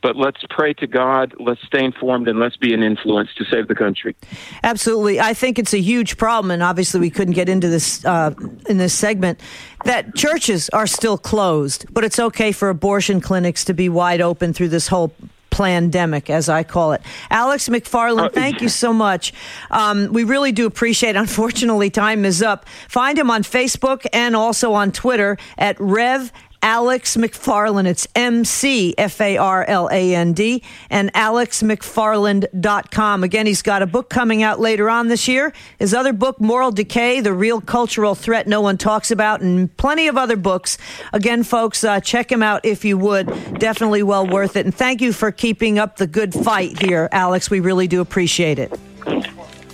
but 0.00 0.16
let's 0.16 0.40
pray 0.48 0.74
to 0.74 0.86
God, 0.86 1.34
let's 1.40 1.60
stay 1.66 1.84
informed, 1.84 2.28
and 2.28 2.38
let's 2.38 2.56
be 2.56 2.72
an 2.72 2.82
influence 2.82 3.30
to 3.36 3.44
save 3.44 3.68
the 3.68 3.74
country. 3.74 4.14
Absolutely, 4.62 5.20
I 5.20 5.34
think 5.34 5.58
it's 5.58 5.74
a 5.74 5.80
huge 5.80 6.16
problem, 6.16 6.50
and 6.50 6.62
obviously 6.62 7.00
we 7.00 7.10
couldn't 7.10 7.34
get 7.34 7.48
into 7.48 7.68
this 7.68 8.04
uh, 8.04 8.32
in 8.68 8.78
this 8.78 8.94
segment. 8.94 9.40
That 9.84 10.14
churches 10.14 10.68
are 10.70 10.86
still 10.86 11.18
closed, 11.18 11.86
but 11.92 12.04
it's 12.04 12.18
okay 12.18 12.52
for 12.52 12.68
abortion 12.68 13.20
clinics 13.20 13.64
to 13.64 13.74
be 13.74 13.88
wide 13.88 14.20
open 14.20 14.52
through 14.52 14.68
this 14.68 14.88
whole 14.88 15.12
pandemic, 15.58 16.30
as 16.30 16.48
I 16.48 16.62
call 16.62 16.92
it. 16.92 17.02
Alex 17.30 17.68
McFarland, 17.68 18.32
thank 18.32 18.62
you 18.62 18.68
so 18.68 18.92
much. 18.92 19.32
Um, 19.70 20.12
we 20.12 20.22
really 20.24 20.52
do 20.52 20.66
appreciate. 20.66 21.16
Unfortunately, 21.28 21.90
time 21.90 22.24
is 22.24 22.42
up. 22.42 22.68
Find 22.88 23.18
him 23.18 23.30
on 23.30 23.42
Facebook 23.42 24.06
and 24.12 24.36
also 24.36 24.72
on 24.72 24.92
Twitter 24.92 25.36
at 25.58 25.76
Rev. 25.80 26.32
Alex 26.62 27.16
McFarland. 27.16 27.86
It's 27.86 28.06
M 28.14 28.44
C 28.44 28.94
F 28.98 29.20
A 29.20 29.36
R 29.36 29.64
L 29.64 29.88
A 29.90 30.14
N 30.14 30.32
D 30.32 30.62
and 30.90 31.12
alexmcfarland.com. 31.12 33.24
Again, 33.24 33.46
he's 33.46 33.62
got 33.62 33.82
a 33.82 33.86
book 33.86 34.10
coming 34.10 34.42
out 34.42 34.60
later 34.60 34.90
on 34.90 35.08
this 35.08 35.28
year. 35.28 35.52
His 35.78 35.94
other 35.94 36.12
book, 36.12 36.40
Moral 36.40 36.70
Decay, 36.70 37.20
The 37.20 37.32
Real 37.32 37.60
Cultural 37.60 38.14
Threat 38.14 38.46
No 38.46 38.60
One 38.60 38.78
Talks 38.78 39.10
About, 39.10 39.40
and 39.40 39.74
plenty 39.76 40.08
of 40.08 40.16
other 40.16 40.36
books. 40.36 40.78
Again, 41.12 41.42
folks, 41.42 41.84
uh, 41.84 42.00
check 42.00 42.30
him 42.30 42.42
out 42.42 42.64
if 42.64 42.84
you 42.84 42.98
would. 42.98 43.26
Definitely 43.58 44.02
well 44.02 44.26
worth 44.26 44.56
it. 44.56 44.66
And 44.66 44.74
thank 44.74 45.00
you 45.00 45.12
for 45.12 45.32
keeping 45.32 45.78
up 45.78 45.96
the 45.96 46.06
good 46.06 46.34
fight 46.34 46.82
here, 46.82 47.08
Alex. 47.12 47.50
We 47.50 47.60
really 47.60 47.86
do 47.86 48.00
appreciate 48.00 48.58
it. 48.58 48.78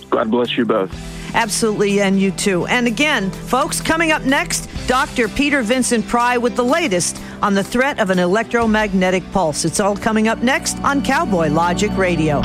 God 0.09 0.31
bless 0.31 0.57
you 0.57 0.65
both. 0.65 1.14
Absolutely, 1.35 1.99
and 1.99 2.19
you 2.19 2.31
too. 2.31 2.65
And 2.67 2.87
again, 2.87 3.29
folks, 3.29 3.81
coming 3.81 4.11
up 4.13 4.23
next, 4.23 4.69
Dr. 4.87 5.27
Peter 5.27 5.61
Vincent 5.61 6.07
Pry 6.07 6.37
with 6.37 6.55
the 6.55 6.63
latest 6.63 7.21
on 7.41 7.53
the 7.53 7.63
threat 7.63 7.99
of 7.99 8.09
an 8.09 8.19
electromagnetic 8.19 9.29
pulse. 9.31 9.65
It's 9.65 9.81
all 9.81 9.97
coming 9.97 10.29
up 10.29 10.39
next 10.39 10.79
on 10.79 11.03
Cowboy 11.03 11.49
Logic 11.49 11.91
Radio. 11.97 12.41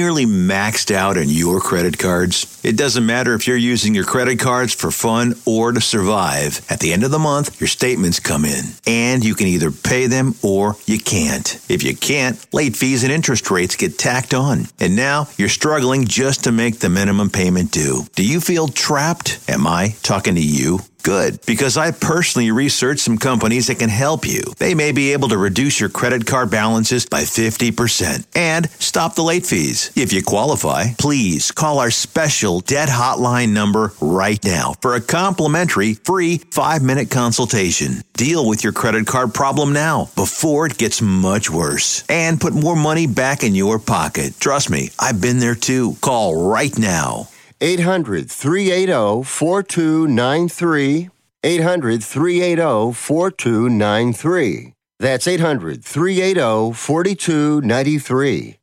Nearly 0.00 0.24
maxed 0.24 0.90
out 0.90 1.18
on 1.18 1.28
your 1.28 1.60
credit 1.60 1.98
cards? 1.98 2.58
It 2.64 2.78
doesn't 2.78 3.04
matter 3.04 3.34
if 3.34 3.46
you're 3.46 3.68
using 3.74 3.94
your 3.94 4.04
credit 4.04 4.38
cards 4.38 4.72
for 4.72 4.90
fun 4.90 5.34
or 5.44 5.72
to 5.72 5.80
survive. 5.80 6.64
At 6.70 6.80
the 6.80 6.94
end 6.94 7.04
of 7.04 7.10
the 7.10 7.18
month, 7.18 7.60
your 7.60 7.68
statements 7.68 8.18
come 8.18 8.46
in, 8.46 8.64
and 8.86 9.22
you 9.22 9.34
can 9.34 9.46
either 9.46 9.70
pay 9.70 10.06
them 10.06 10.34
or 10.42 10.76
you 10.86 10.98
can't. 10.98 11.60
If 11.68 11.82
you 11.82 11.94
can't, 11.94 12.38
late 12.54 12.76
fees 12.76 13.04
and 13.04 13.12
interest 13.12 13.50
rates 13.50 13.76
get 13.76 13.98
tacked 13.98 14.32
on. 14.32 14.68
And 14.78 14.96
now 14.96 15.28
you're 15.36 15.50
struggling 15.50 16.06
just 16.06 16.44
to 16.44 16.52
make 16.52 16.78
the 16.78 16.88
minimum 16.88 17.28
payment 17.28 17.70
due. 17.70 18.06
Do 18.14 18.24
you 18.24 18.40
feel 18.40 18.68
trapped? 18.68 19.38
Am 19.50 19.66
I 19.66 19.96
talking 20.02 20.34
to 20.36 20.40
you? 20.40 20.80
Good, 21.02 21.40
because 21.46 21.76
I 21.76 21.92
personally 21.92 22.50
researched 22.50 23.00
some 23.00 23.18
companies 23.18 23.68
that 23.68 23.78
can 23.78 23.88
help 23.88 24.26
you. 24.26 24.42
They 24.58 24.74
may 24.74 24.92
be 24.92 25.12
able 25.12 25.28
to 25.28 25.38
reduce 25.38 25.80
your 25.80 25.88
credit 25.88 26.26
card 26.26 26.50
balances 26.50 27.06
by 27.06 27.22
50% 27.22 28.26
and 28.34 28.68
stop 28.72 29.14
the 29.14 29.22
late 29.22 29.46
fees. 29.46 29.90
If 29.96 30.12
you 30.12 30.22
qualify, 30.22 30.94
please 30.98 31.52
call 31.52 31.78
our 31.78 31.90
special 31.90 32.60
debt 32.60 32.88
hotline 32.88 33.50
number 33.50 33.92
right 34.00 34.42
now 34.44 34.74
for 34.80 34.94
a 34.94 35.00
complimentary 35.00 35.94
free 35.94 36.38
five 36.50 36.82
minute 36.82 37.10
consultation. 37.10 38.02
Deal 38.14 38.46
with 38.46 38.62
your 38.62 38.72
credit 38.72 39.06
card 39.06 39.32
problem 39.32 39.72
now 39.72 40.10
before 40.14 40.66
it 40.66 40.76
gets 40.76 41.00
much 41.00 41.50
worse 41.50 42.04
and 42.08 42.40
put 42.40 42.52
more 42.52 42.76
money 42.76 43.06
back 43.06 43.42
in 43.42 43.54
your 43.54 43.78
pocket. 43.78 44.34
Trust 44.38 44.68
me, 44.70 44.90
I've 44.98 45.20
been 45.20 45.38
there 45.38 45.54
too. 45.54 45.96
Call 46.00 46.50
right 46.50 46.76
now. 46.78 47.28
800 47.62 48.30
380 48.30 49.22
4293. 49.22 51.10
800 51.42 52.02
380 52.02 52.92
4293. 52.92 54.74
That's 54.98 55.28
800 55.28 55.84
380 55.84 56.72
4293. 56.72 58.56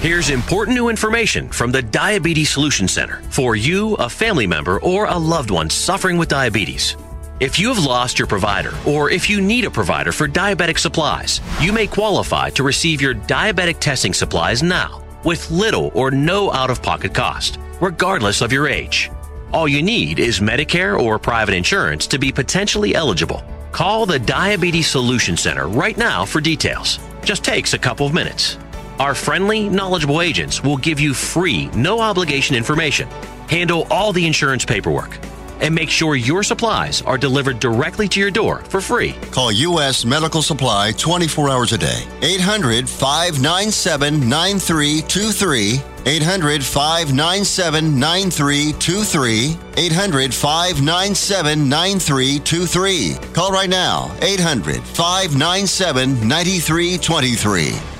Here's 0.00 0.28
important 0.28 0.76
new 0.76 0.88
information 0.88 1.48
from 1.48 1.72
the 1.72 1.82
Diabetes 1.82 2.50
Solution 2.50 2.88
Center 2.88 3.22
for 3.30 3.56
you, 3.56 3.94
a 3.94 4.08
family 4.08 4.46
member, 4.46 4.80
or 4.80 5.06
a 5.06 5.16
loved 5.16 5.50
one 5.50 5.70
suffering 5.70 6.18
with 6.18 6.28
diabetes. 6.28 6.96
If 7.40 7.58
you 7.58 7.68
have 7.68 7.84
lost 7.84 8.18
your 8.18 8.28
provider, 8.28 8.72
or 8.86 9.10
if 9.10 9.30
you 9.30 9.40
need 9.40 9.64
a 9.64 9.70
provider 9.70 10.12
for 10.12 10.28
diabetic 10.28 10.78
supplies, 10.78 11.40
you 11.60 11.72
may 11.72 11.86
qualify 11.86 12.50
to 12.50 12.62
receive 12.62 13.00
your 13.00 13.14
diabetic 13.14 13.80
testing 13.80 14.12
supplies 14.12 14.62
now 14.62 15.03
with 15.24 15.50
little 15.50 15.90
or 15.94 16.10
no 16.10 16.52
out 16.52 16.70
of 16.70 16.82
pocket 16.82 17.14
cost, 17.14 17.58
regardless 17.80 18.40
of 18.40 18.52
your 18.52 18.68
age. 18.68 19.10
All 19.52 19.68
you 19.68 19.82
need 19.82 20.18
is 20.18 20.40
Medicare 20.40 20.98
or 20.98 21.18
private 21.18 21.54
insurance 21.54 22.06
to 22.08 22.18
be 22.18 22.32
potentially 22.32 22.94
eligible. 22.94 23.42
Call 23.72 24.06
the 24.06 24.18
Diabetes 24.18 24.86
Solution 24.86 25.36
Center 25.36 25.68
right 25.68 25.96
now 25.96 26.24
for 26.24 26.40
details. 26.40 26.98
Just 27.24 27.44
takes 27.44 27.74
a 27.74 27.78
couple 27.78 28.06
of 28.06 28.14
minutes. 28.14 28.58
Our 28.98 29.14
friendly, 29.14 29.68
knowledgeable 29.68 30.20
agents 30.20 30.62
will 30.62 30.76
give 30.76 31.00
you 31.00 31.14
free, 31.14 31.66
no 31.68 32.00
obligation 32.00 32.54
information, 32.54 33.08
handle 33.48 33.86
all 33.90 34.12
the 34.12 34.26
insurance 34.26 34.64
paperwork, 34.64 35.18
and 35.60 35.74
make 35.74 35.90
sure 35.90 36.16
your 36.16 36.42
supplies 36.42 37.02
are 37.02 37.18
delivered 37.18 37.60
directly 37.60 38.08
to 38.08 38.20
your 38.20 38.30
door 38.30 38.58
for 38.68 38.80
free. 38.80 39.12
Call 39.30 39.52
U.S. 39.52 40.04
Medical 40.04 40.42
Supply 40.42 40.92
24 40.92 41.50
hours 41.50 41.72
a 41.72 41.78
day. 41.78 42.04
800 42.22 42.88
597 42.88 44.28
9323. 44.28 45.80
800 46.06 46.62
597 46.62 47.98
9323. 47.98 49.56
800 49.76 50.34
597 50.34 51.68
9323. 51.68 53.32
Call 53.32 53.50
right 53.50 53.70
now. 53.70 54.14
800 54.20 54.82
597 54.82 56.28
9323. 56.28 57.93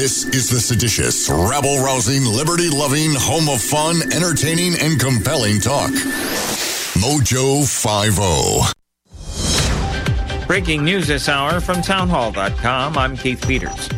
This 0.00 0.24
is 0.28 0.48
the 0.48 0.58
seditious, 0.58 1.28
rabble 1.28 1.84
rousing, 1.84 2.24
liberty 2.24 2.70
loving, 2.70 3.10
home 3.14 3.50
of 3.50 3.60
fun, 3.60 4.00
entertaining, 4.14 4.72
and 4.80 4.98
compelling 4.98 5.60
talk. 5.60 5.90
Mojo 6.96 7.60
oh. 8.18 8.72
50. 10.38 10.46
Breaking 10.46 10.84
news 10.84 11.06
this 11.06 11.28
hour 11.28 11.60
from 11.60 11.82
townhall.com. 11.82 12.96
I'm 12.96 13.14
Keith 13.14 13.46
Peters. 13.46 13.88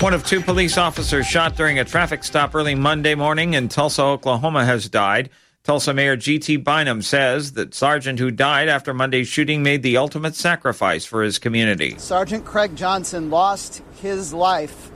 One 0.00 0.12
of 0.12 0.26
two 0.26 0.40
police 0.40 0.76
officers 0.76 1.28
shot 1.28 1.54
during 1.54 1.78
a 1.78 1.84
traffic 1.84 2.24
stop 2.24 2.56
early 2.56 2.74
Monday 2.74 3.14
morning 3.14 3.54
in 3.54 3.68
Tulsa, 3.68 4.02
Oklahoma 4.02 4.64
has 4.64 4.88
died. 4.88 5.30
Tulsa 5.62 5.94
Mayor 5.94 6.16
G.T. 6.16 6.56
Bynum 6.56 7.02
says 7.02 7.52
that 7.52 7.72
Sergeant 7.72 8.18
who 8.18 8.32
died 8.32 8.68
after 8.68 8.92
Monday's 8.92 9.28
shooting 9.28 9.62
made 9.62 9.84
the 9.84 9.96
ultimate 9.96 10.34
sacrifice 10.34 11.04
for 11.04 11.22
his 11.22 11.38
community. 11.38 11.96
Sergeant 11.98 12.44
Craig 12.44 12.74
Johnson 12.74 13.30
lost 13.30 13.80
his 14.00 14.34
life 14.34 14.91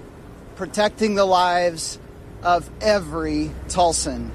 protecting 0.57 1.14
the 1.14 1.24
lives 1.24 1.98
of 2.42 2.68
every 2.80 3.50
Tulsan. 3.68 4.30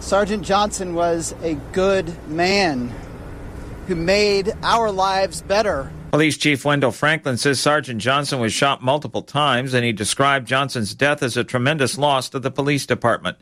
Sergeant 0.00 0.44
Johnson 0.44 0.94
was 0.94 1.34
a 1.42 1.54
good 1.72 2.28
man 2.28 2.94
who 3.88 3.96
made 3.96 4.52
our 4.62 4.90
lives 4.90 5.42
better. 5.42 5.90
Police 6.12 6.38
Chief 6.38 6.64
Wendell 6.64 6.92
Franklin 6.92 7.36
says 7.36 7.60
Sergeant 7.60 8.00
Johnson 8.00 8.40
was 8.40 8.52
shot 8.52 8.82
multiple 8.82 9.22
times 9.22 9.74
and 9.74 9.84
he 9.84 9.92
described 9.92 10.46
Johnson's 10.46 10.94
death 10.94 11.22
as 11.22 11.36
a 11.36 11.44
tremendous 11.44 11.98
loss 11.98 12.30
to 12.30 12.38
the 12.38 12.50
police 12.50 12.86
department. 12.86 13.36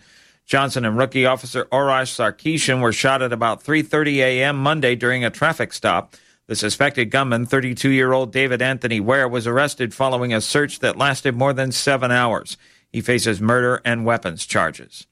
Johnson 0.46 0.84
and 0.84 0.96
rookie 0.96 1.26
officer 1.26 1.66
Aurash 1.66 2.14
Zarkeshan 2.14 2.80
were 2.80 2.92
shot 2.92 3.20
at 3.20 3.32
about 3.32 3.62
3:30 3.62 4.16
a.m. 4.18 4.56
Monday 4.56 4.94
during 4.94 5.24
a 5.24 5.30
traffic 5.30 5.72
stop. 5.72 6.14
The 6.48 6.54
suspected 6.54 7.10
gunman, 7.10 7.46
32-year-old 7.46 8.32
David 8.32 8.62
Anthony 8.62 9.00
Ware, 9.00 9.28
was 9.28 9.48
arrested 9.48 9.92
following 9.92 10.32
a 10.32 10.40
search 10.40 10.78
that 10.78 10.96
lasted 10.96 11.34
more 11.34 11.52
than 11.52 11.72
7 11.72 12.12
hours. 12.12 12.56
He 12.92 13.00
faces 13.00 13.40
murder 13.40 13.82
and 13.84 14.04
weapons 14.04 14.46
charges. 14.46 15.08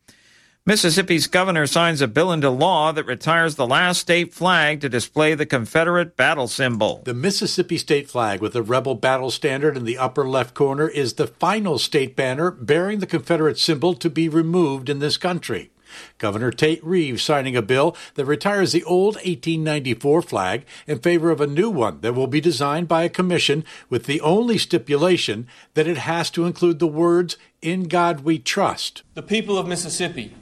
Mississippi's 0.64 1.26
governor 1.26 1.66
signs 1.66 2.00
a 2.00 2.08
bill 2.08 2.32
into 2.32 2.48
law 2.48 2.92
that 2.92 3.04
retires 3.04 3.56
the 3.56 3.66
last 3.66 3.98
state 3.98 4.32
flag 4.32 4.80
to 4.80 4.88
display 4.88 5.34
the 5.34 5.44
Confederate 5.44 6.16
battle 6.16 6.48
symbol. 6.48 7.02
The 7.04 7.12
Mississippi 7.12 7.76
state 7.78 8.08
flag 8.08 8.40
with 8.40 8.54
the 8.54 8.62
rebel 8.62 8.94
battle 8.94 9.30
standard 9.30 9.76
in 9.76 9.84
the 9.84 9.98
upper 9.98 10.26
left 10.26 10.54
corner 10.54 10.88
is 10.88 11.14
the 11.14 11.26
final 11.26 11.78
state 11.78 12.16
banner 12.16 12.50
bearing 12.50 13.00
the 13.00 13.06
Confederate 13.06 13.58
symbol 13.58 13.92
to 13.94 14.08
be 14.08 14.28
removed 14.28 14.88
in 14.88 15.00
this 15.00 15.16
country. 15.16 15.70
Governor 16.18 16.50
Tate 16.50 16.84
Reeves 16.84 17.22
signing 17.22 17.56
a 17.56 17.62
bill 17.62 17.96
that 18.14 18.24
retires 18.24 18.72
the 18.72 18.84
old 18.84 19.16
1894 19.16 20.22
flag 20.22 20.64
in 20.86 20.98
favor 20.98 21.30
of 21.30 21.40
a 21.40 21.46
new 21.46 21.70
one 21.70 22.00
that 22.00 22.14
will 22.14 22.26
be 22.26 22.40
designed 22.40 22.88
by 22.88 23.02
a 23.02 23.08
commission 23.08 23.64
with 23.88 24.06
the 24.06 24.20
only 24.20 24.58
stipulation 24.58 25.46
that 25.74 25.86
it 25.86 25.98
has 25.98 26.30
to 26.30 26.44
include 26.46 26.78
the 26.78 26.86
words, 26.86 27.36
In 27.62 27.84
God 27.84 28.20
We 28.20 28.38
Trust. 28.38 29.02
The 29.14 29.22
people 29.22 29.58
of 29.58 29.66
Mississippi 29.66 30.34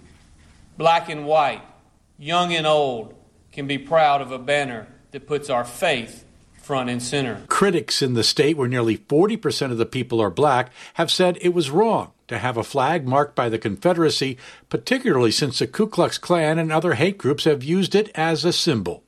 black 0.77 1.09
and 1.09 1.27
white, 1.27 1.63
young 2.19 2.53
and 2.53 2.67
old, 2.67 3.15
can 3.53 3.67
be 3.67 3.79
proud 3.79 4.21
of 4.21 4.33
a 4.33 4.39
banner 4.39 4.89
that 5.11 5.27
puts 5.27 5.51
our 5.51 5.65
faith 5.65 6.25
front 6.65 6.89
and 6.91 7.03
center. 7.03 7.43
Critics 7.49 8.03
in 8.03 8.15
the 8.15 8.25
state, 8.25 8.57
where 8.57 8.69
nearly 8.69 8.97
40% 8.97 9.71
of 9.71 9.79
the 9.79 9.87
people 9.87 10.21
are 10.21 10.31
black, 10.31 10.71
have 10.95 11.11
said 11.11 11.39
it 11.41 11.55
was 11.55 11.71
wrong 11.71 12.13
to 12.29 12.39
have 12.39 12.57
a 12.57 12.63
flag 12.63 13.07
marked 13.07 13.35
by 13.35 13.49
the 13.49 13.59
Confederacy, 13.59 14.39
particularly 14.69 15.31
since 15.31 15.59
the 15.59 15.67
Ku 15.67 15.87
Klux 15.87 16.19
Klan 16.19 16.59
and 16.59 16.73
other 16.73 16.95
hate 16.95 17.19
groups 17.19 17.45
have 17.45 17.63
used 17.63 17.95
it 17.95 18.11
as 18.15 18.45
a 18.45 18.53
symbol. 18.53 19.03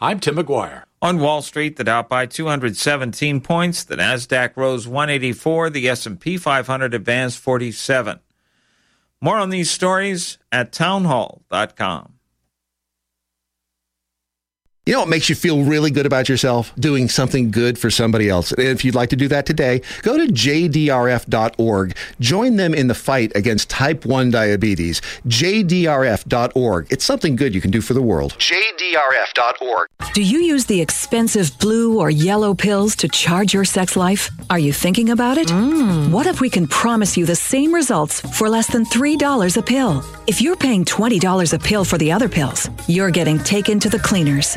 I'm 0.00 0.20
Tim 0.20 0.36
McGuire. 0.36 0.84
On 1.00 1.18
Wall 1.18 1.42
Street, 1.42 1.76
the 1.76 1.84
Dow 1.84 2.02
by 2.02 2.26
217 2.26 3.40
points, 3.40 3.84
the 3.84 3.96
Nasdaq 3.96 4.56
rose 4.56 4.88
184, 4.88 5.70
the 5.70 5.88
S&P 5.88 6.36
500 6.36 6.94
advanced 6.94 7.38
47. 7.38 8.18
More 9.20 9.36
on 9.36 9.50
these 9.50 9.70
stories 9.70 10.38
at 10.52 10.72
townhall.com. 10.72 12.17
You 14.88 14.94
know 14.94 15.00
what 15.00 15.10
makes 15.10 15.28
you 15.28 15.34
feel 15.34 15.64
really 15.64 15.90
good 15.90 16.06
about 16.06 16.30
yourself? 16.30 16.74
Doing 16.76 17.10
something 17.10 17.50
good 17.50 17.78
for 17.78 17.90
somebody 17.90 18.30
else. 18.30 18.52
And 18.52 18.62
if 18.62 18.86
you'd 18.86 18.94
like 18.94 19.10
to 19.10 19.16
do 19.16 19.28
that 19.28 19.44
today, 19.44 19.82
go 20.00 20.16
to 20.16 20.32
jdrf.org. 20.32 21.94
Join 22.20 22.56
them 22.56 22.72
in 22.72 22.88
the 22.88 22.94
fight 22.94 23.30
against 23.36 23.68
type 23.68 24.06
1 24.06 24.30
diabetes. 24.30 25.02
jdrf.org. 25.26 26.86
It's 26.90 27.04
something 27.04 27.36
good 27.36 27.54
you 27.54 27.60
can 27.60 27.70
do 27.70 27.82
for 27.82 27.92
the 27.92 28.00
world. 28.00 28.32
jdrf.org. 28.38 29.88
Do 30.14 30.22
you 30.22 30.38
use 30.38 30.64
the 30.64 30.80
expensive 30.80 31.50
blue 31.58 32.00
or 32.00 32.08
yellow 32.08 32.54
pills 32.54 32.96
to 32.96 33.08
charge 33.08 33.52
your 33.52 33.66
sex 33.66 33.94
life? 33.94 34.30
Are 34.48 34.58
you 34.58 34.72
thinking 34.72 35.10
about 35.10 35.36
it? 35.36 35.48
Mm. 35.48 36.10
What 36.10 36.26
if 36.26 36.40
we 36.40 36.48
can 36.48 36.66
promise 36.66 37.14
you 37.14 37.26
the 37.26 37.36
same 37.36 37.74
results 37.74 38.20
for 38.20 38.48
less 38.48 38.68
than 38.68 38.86
$3 38.86 39.54
a 39.54 39.62
pill? 39.62 40.02
If 40.26 40.40
you're 40.40 40.56
paying 40.56 40.86
$20 40.86 41.52
a 41.52 41.58
pill 41.58 41.84
for 41.84 41.98
the 41.98 42.10
other 42.10 42.28
pills, 42.28 42.70
you're 42.86 43.10
getting 43.10 43.38
taken 43.38 43.78
to 43.80 43.90
the 43.90 43.98
cleaners. 43.98 44.56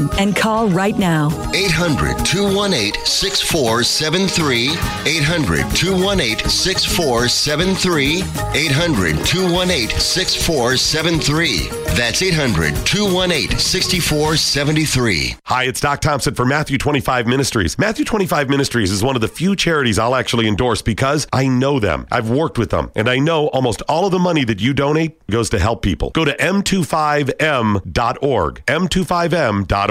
saving 0.01 0.19
and 0.19 0.35
call 0.35 0.67
right 0.69 0.97
now. 0.97 1.27
800 1.53 2.25
218 2.25 3.05
6473. 3.05 4.69
800 5.05 5.75
218 5.75 6.49
6473. 6.49 8.23
800 8.53 9.25
218 9.25 9.99
6473. 9.99 11.69
That's 11.95 12.21
800 12.21 12.75
218 12.85 13.57
6473. 13.57 15.35
Hi, 15.45 15.63
it's 15.63 15.81
Doc 15.81 16.01
Thompson 16.01 16.35
for 16.35 16.45
Matthew 16.45 16.77
25 16.77 17.27
Ministries. 17.27 17.77
Matthew 17.77 18.05
25 18.05 18.49
Ministries 18.49 18.91
is 18.91 19.03
one 19.03 19.15
of 19.15 19.21
the 19.21 19.27
few 19.27 19.55
charities 19.55 19.99
I'll 19.99 20.15
actually 20.15 20.47
endorse 20.47 20.81
because 20.81 21.27
I 21.33 21.47
know 21.47 21.79
them. 21.79 22.07
I've 22.11 22.29
worked 22.29 22.57
with 22.57 22.69
them, 22.69 22.91
and 22.95 23.09
I 23.09 23.19
know 23.19 23.47
almost 23.47 23.81
all 23.83 24.05
of 24.05 24.11
the 24.11 24.19
money 24.19 24.43
that 24.45 24.61
you 24.61 24.73
donate 24.73 25.25
goes 25.27 25.49
to 25.49 25.59
help 25.59 25.81
people. 25.81 26.11
Go 26.11 26.25
to 26.25 26.35
m25m.org. 26.37 28.65
m25m.org. 28.65 29.90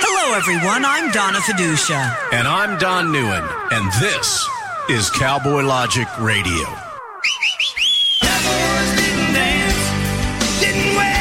Hello, 0.00 0.34
everyone. 0.34 0.82
I'm 0.82 1.10
Donna 1.12 1.40
Fiducia. 1.40 2.16
And 2.32 2.48
I'm 2.48 2.78
Don 2.78 3.12
Newen, 3.12 3.46
and 3.70 3.92
this 4.00 4.48
is 4.88 5.10
Cowboy 5.10 5.60
Logic 5.62 6.08
Radio. 6.18 6.64
Didn't 10.58 10.96
wear 10.96 11.14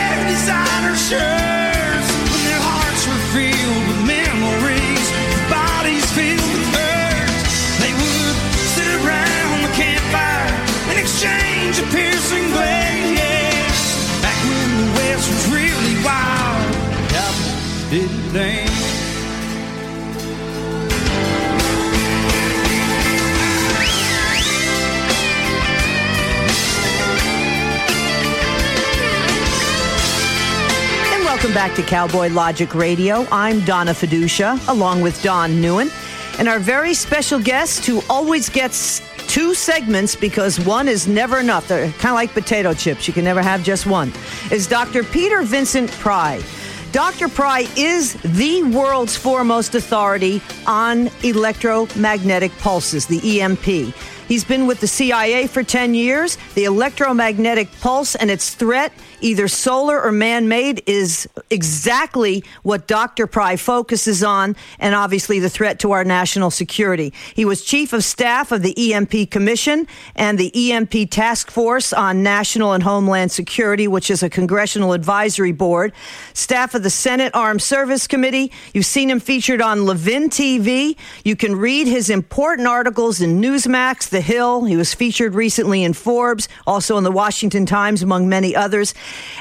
cowboys. 18.34 18.70
And 31.12 31.24
welcome 31.24 31.54
back 31.54 31.76
to 31.76 31.84
Cowboy 31.84 32.30
Logic 32.30 32.74
Radio. 32.74 33.28
I'm 33.32 33.60
Donna 33.66 33.92
Fiducia, 33.92 34.68
along 34.68 35.02
with 35.02 35.22
Don 35.22 35.52
Newen, 35.62 35.92
and 36.40 36.48
our 36.48 36.60
very 36.60 36.96
special 36.96 37.40
guest 37.40 37.86
who 37.86 38.02
always 38.10 38.50
gets 38.50 39.02
two 39.28 39.54
segments 39.54 40.16
because 40.16 40.60
one 40.60 40.88
is 40.88 41.08
never 41.08 41.40
enough. 41.40 41.68
They're 41.68 41.92
kind 41.94 42.08
of 42.08 42.14
like 42.14 42.34
potato 42.34 42.74
chips. 42.74 43.08
You 43.08 43.14
can 43.14 43.24
never 43.24 43.42
have 43.42 43.64
just 43.64 43.86
one. 43.86 44.12
Is 44.52 44.68
Dr. 44.68 45.04
Peter 45.04 45.44
Vincent 45.44 45.92
Pry. 45.92 46.42
Dr. 46.94 47.28
Pry 47.28 47.66
is 47.76 48.14
the 48.22 48.62
world's 48.62 49.18
foremost 49.18 49.74
authority 49.74 50.44
on 50.68 51.10
electromagnetic 51.24 52.52
pulses, 52.60 53.08
the 53.08 53.42
EMP. 53.42 53.96
He's 54.28 54.44
been 54.44 54.68
with 54.68 54.80
the 54.80 54.86
CIA 54.86 55.48
for 55.48 55.64
10 55.64 55.96
years. 55.96 56.38
The 56.54 56.66
electromagnetic 56.66 57.68
pulse 57.82 58.14
and 58.14 58.30
its 58.30 58.54
threat, 58.54 58.94
either 59.24 59.48
solar 59.48 60.02
or 60.02 60.12
man 60.12 60.48
made, 60.48 60.84
is 60.86 61.28
exactly 61.50 62.44
what 62.62 62.88
Dr. 62.88 63.26
Pry 63.26 63.56
focuses 63.56 64.24
on, 64.24 64.56
and 64.80 64.94
obviously 64.94 65.40
the 65.40 65.50
threat 65.50 65.80
to 65.80 65.92
our 65.92 66.04
national 66.04 66.52
security. 66.52 67.14
He 67.34 67.46
was 67.46 67.64
chief 67.64 67.94
of 67.94 68.04
staff 68.04 68.52
of 68.52 68.62
the 68.62 68.94
EMP 68.94 69.32
Commission 69.32 69.88
and 70.16 70.38
the 70.38 70.72
EMP 70.72 71.10
Task 71.10 71.50
Force 71.50 71.94
on 71.94 72.22
National 72.22 72.74
and 72.74 72.84
Homeland 72.84 73.32
Security, 73.32 73.88
which 73.88 74.12
is 74.12 74.22
a 74.24 74.30
congressional 74.30 74.94
advisory 74.94 75.52
board, 75.52 75.94
staff 76.34 76.76
of 76.76 76.84
the 76.84 76.90
Senate 76.90 77.34
Armed 77.34 77.62
Service 77.62 78.08
Committee. 78.08 78.52
You've 78.74 78.86
seen 78.86 79.10
him 79.10 79.20
featured 79.20 79.62
on 79.62 79.86
Levin 79.86 80.30
TV. 80.30 80.98
You 81.24 81.36
can 81.36 81.56
read 81.56 81.88
his 81.88 82.10
important 82.10 82.68
articles 82.68 83.22
in 83.22 83.42
Newsmax, 83.42 84.10
The 84.10 84.22
Hill. 84.22 84.66
He 84.66 84.76
was 84.76 84.94
featured 84.94 85.34
recently 85.34 85.84
in 85.84 85.94
Forbes, 85.94 86.50
also 86.68 86.98
in 86.98 87.04
the 87.04 87.12
Washington 87.12 87.66
Times, 87.66 88.02
among 88.04 88.28
many 88.28 88.56
others. 88.56 88.94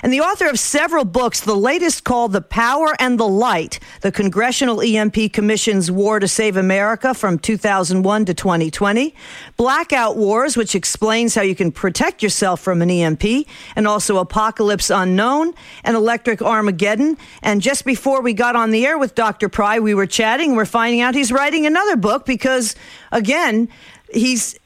And 0.02 0.12
the 0.12 0.20
author 0.20 0.48
of 0.48 0.58
several 0.58 1.04
books, 1.04 1.40
the 1.40 1.54
latest 1.54 2.04
called 2.04 2.32
The 2.32 2.40
Power 2.40 2.94
and 2.98 3.18
the 3.18 3.28
Light, 3.28 3.78
the 4.00 4.12
Congressional 4.12 4.80
EMP 4.80 5.32
Commission's 5.32 5.90
War 5.90 6.18
to 6.18 6.26
Save 6.26 6.56
America 6.56 7.14
from 7.14 7.38
2001 7.38 8.24
to 8.24 8.34
2020, 8.34 9.14
Blackout 9.56 10.16
Wars, 10.16 10.56
which 10.56 10.74
explains 10.74 11.34
how 11.34 11.42
you 11.42 11.54
can 11.54 11.70
protect 11.72 12.22
yourself 12.22 12.60
from 12.60 12.82
an 12.82 12.90
EMP, 12.90 13.46
and 13.76 13.86
also 13.86 14.18
Apocalypse 14.18 14.90
Unknown 14.90 15.54
and 15.84 15.96
Electric 15.96 16.42
Armageddon. 16.42 17.16
And 17.42 17.62
just 17.62 17.84
before 17.84 18.22
we 18.22 18.32
got 18.32 18.56
on 18.56 18.70
the 18.70 18.86
air 18.86 18.98
with 18.98 19.14
Dr. 19.14 19.48
Pry, 19.48 19.78
we 19.78 19.94
were 19.94 20.06
chatting. 20.06 20.56
We're 20.56 20.64
finding 20.64 21.00
out 21.00 21.14
he's 21.14 21.32
writing 21.32 21.66
another 21.66 21.96
book 21.96 22.26
because, 22.26 22.74
again, 23.12 23.68
he's 24.12 24.58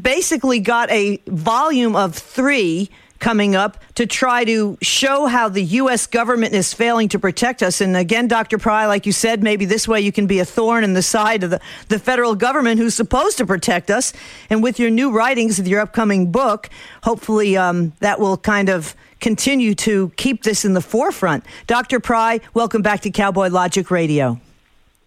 basically 0.00 0.60
got 0.60 0.90
a 0.90 1.20
volume 1.26 1.96
of 1.96 2.14
three 2.14 2.90
coming 3.22 3.54
up 3.54 3.78
to 3.94 4.04
try 4.04 4.44
to 4.44 4.76
show 4.82 5.26
how 5.26 5.48
the 5.48 5.62
U.S. 5.62 6.08
government 6.08 6.54
is 6.54 6.74
failing 6.74 7.08
to 7.10 7.20
protect 7.20 7.62
us. 7.62 7.80
And 7.80 7.96
again, 7.96 8.26
Dr. 8.26 8.58
Pry, 8.58 8.86
like 8.86 9.06
you 9.06 9.12
said, 9.12 9.44
maybe 9.44 9.64
this 9.64 9.86
way 9.86 10.00
you 10.00 10.10
can 10.10 10.26
be 10.26 10.40
a 10.40 10.44
thorn 10.44 10.82
in 10.82 10.94
the 10.94 11.02
side 11.02 11.44
of 11.44 11.50
the, 11.50 11.60
the 11.88 12.00
federal 12.00 12.34
government 12.34 12.80
who's 12.80 12.96
supposed 12.96 13.38
to 13.38 13.46
protect 13.46 13.90
us. 13.90 14.12
And 14.50 14.60
with 14.60 14.80
your 14.80 14.90
new 14.90 15.12
writings, 15.12 15.58
with 15.58 15.68
your 15.68 15.80
upcoming 15.80 16.32
book, 16.32 16.68
hopefully 17.04 17.56
um, 17.56 17.92
that 18.00 18.18
will 18.18 18.36
kind 18.36 18.68
of 18.68 18.96
continue 19.20 19.76
to 19.76 20.10
keep 20.16 20.42
this 20.42 20.64
in 20.64 20.74
the 20.74 20.80
forefront. 20.80 21.46
Dr. 21.68 22.00
Pry, 22.00 22.40
welcome 22.54 22.82
back 22.82 23.02
to 23.02 23.10
Cowboy 23.10 23.48
Logic 23.50 23.88
Radio. 23.88 24.40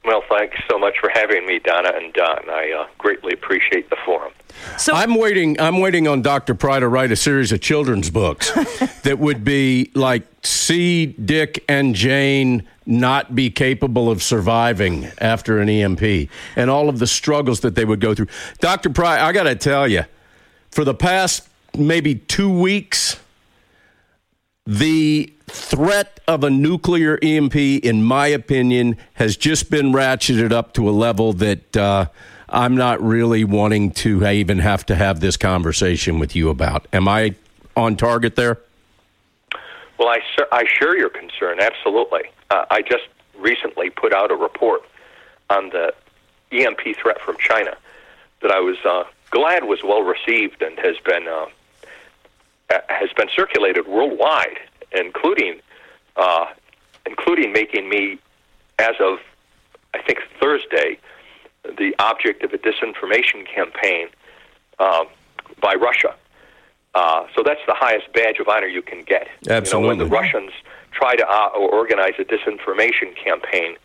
Well, 0.05 0.23
thanks 0.29 0.57
so 0.69 0.77
much 0.77 0.97
for 0.99 1.09
having 1.09 1.47
me, 1.47 1.59
Donna 1.59 1.91
and 1.95 2.13
Don. 2.13 2.49
I 2.49 2.71
uh, 2.71 2.87
greatly 2.99 3.33
appreciate 3.33 3.89
the 3.89 3.97
forum. 4.05 4.33
So 4.77 4.93
I'm 4.93 5.15
waiting. 5.15 5.59
I'm 5.59 5.79
waiting 5.79 6.07
on 6.07 6.21
Dr. 6.21 6.53
Pry 6.53 6.79
to 6.79 6.87
write 6.87 7.11
a 7.11 7.15
series 7.15 7.51
of 7.51 7.61
children's 7.61 8.09
books 8.09 8.51
that 9.03 9.17
would 9.19 9.43
be 9.43 9.91
like 9.95 10.23
see 10.43 11.07
Dick 11.07 11.63
and 11.67 11.95
Jane 11.95 12.67
not 12.85 13.33
be 13.33 13.49
capable 13.49 14.11
of 14.11 14.21
surviving 14.21 15.09
after 15.17 15.59
an 15.59 15.69
EMP 15.69 16.29
and 16.55 16.69
all 16.69 16.87
of 16.87 16.99
the 16.99 17.07
struggles 17.07 17.61
that 17.61 17.73
they 17.73 17.83
would 17.83 17.99
go 17.99 18.13
through. 18.13 18.27
Dr. 18.59 18.91
Pry, 18.91 19.19
I 19.19 19.31
got 19.31 19.43
to 19.43 19.55
tell 19.55 19.87
you, 19.87 20.05
for 20.69 20.83
the 20.83 20.93
past 20.93 21.47
maybe 21.75 22.15
two 22.15 22.51
weeks, 22.51 23.19
the 24.67 25.34
threat 25.47 26.19
of 26.27 26.43
a 26.43 26.49
nuclear 26.49 27.19
EMP, 27.21 27.55
in 27.55 28.03
my 28.03 28.27
opinion, 28.27 28.97
has 29.13 29.37
just 29.37 29.69
been 29.69 29.91
ratcheted 29.91 30.51
up 30.51 30.73
to 30.73 30.89
a 30.89 30.91
level 30.91 31.33
that 31.33 31.77
uh, 31.77 32.07
I'm 32.49 32.75
not 32.75 33.01
really 33.01 33.43
wanting 33.43 33.91
to 33.91 34.27
even 34.27 34.59
have 34.59 34.85
to 34.87 34.95
have 34.95 35.19
this 35.19 35.37
conversation 35.37 36.19
with 36.19 36.35
you 36.35 36.49
about. 36.49 36.87
Am 36.93 37.07
I 37.07 37.35
on 37.75 37.95
target 37.95 38.35
there? 38.35 38.59
Well, 39.97 40.09
I, 40.09 40.19
I 40.51 40.65
share 40.67 40.97
your 40.97 41.09
concern, 41.09 41.59
absolutely. 41.59 42.23
Uh, 42.49 42.65
I 42.69 42.81
just 42.81 43.07
recently 43.37 43.89
put 43.89 44.13
out 44.13 44.31
a 44.31 44.35
report 44.35 44.81
on 45.49 45.69
the 45.69 45.93
EMP 46.51 46.97
threat 46.97 47.19
from 47.21 47.37
China 47.37 47.75
that 48.41 48.51
I 48.51 48.59
was 48.59 48.77
uh, 48.85 49.03
glad 49.31 49.65
was 49.65 49.83
well 49.83 50.01
received 50.01 50.61
and 50.61 50.77
has 50.79 50.97
been 51.03 51.27
uh, 51.27 51.45
has 52.89 53.09
been 53.13 53.29
circulated 53.35 53.87
worldwide, 53.87 54.59
including 54.95 55.59
uh, 56.15 56.45
including 57.05 57.51
making 57.51 57.89
me, 57.89 58.17
as 58.79 58.95
of 58.99 59.19
I 59.93 60.01
think 60.01 60.19
Thursday, 60.39 60.97
the 61.63 61.93
object 61.99 62.43
of 62.43 62.53
a 62.53 62.57
disinformation 62.57 63.45
campaign 63.47 64.07
uh, 64.79 65.05
by 65.61 65.73
Russia. 65.75 66.15
Uh, 66.93 67.25
so 67.35 67.43
that's 67.43 67.59
the 67.67 67.73
highest 67.73 68.11
badge 68.13 68.39
of 68.39 68.47
honor 68.47 68.67
you 68.67 68.81
can 68.81 69.03
get. 69.03 69.27
Absolutely. 69.49 69.95
You 69.95 69.95
know, 69.95 70.03
when 70.03 70.09
the 70.09 70.15
Russians 70.15 70.51
try 70.91 71.15
to 71.15 71.27
uh, 71.27 71.49
organize 71.49 72.13
a 72.19 72.23
disinformation 72.23 73.15
campaign 73.21 73.75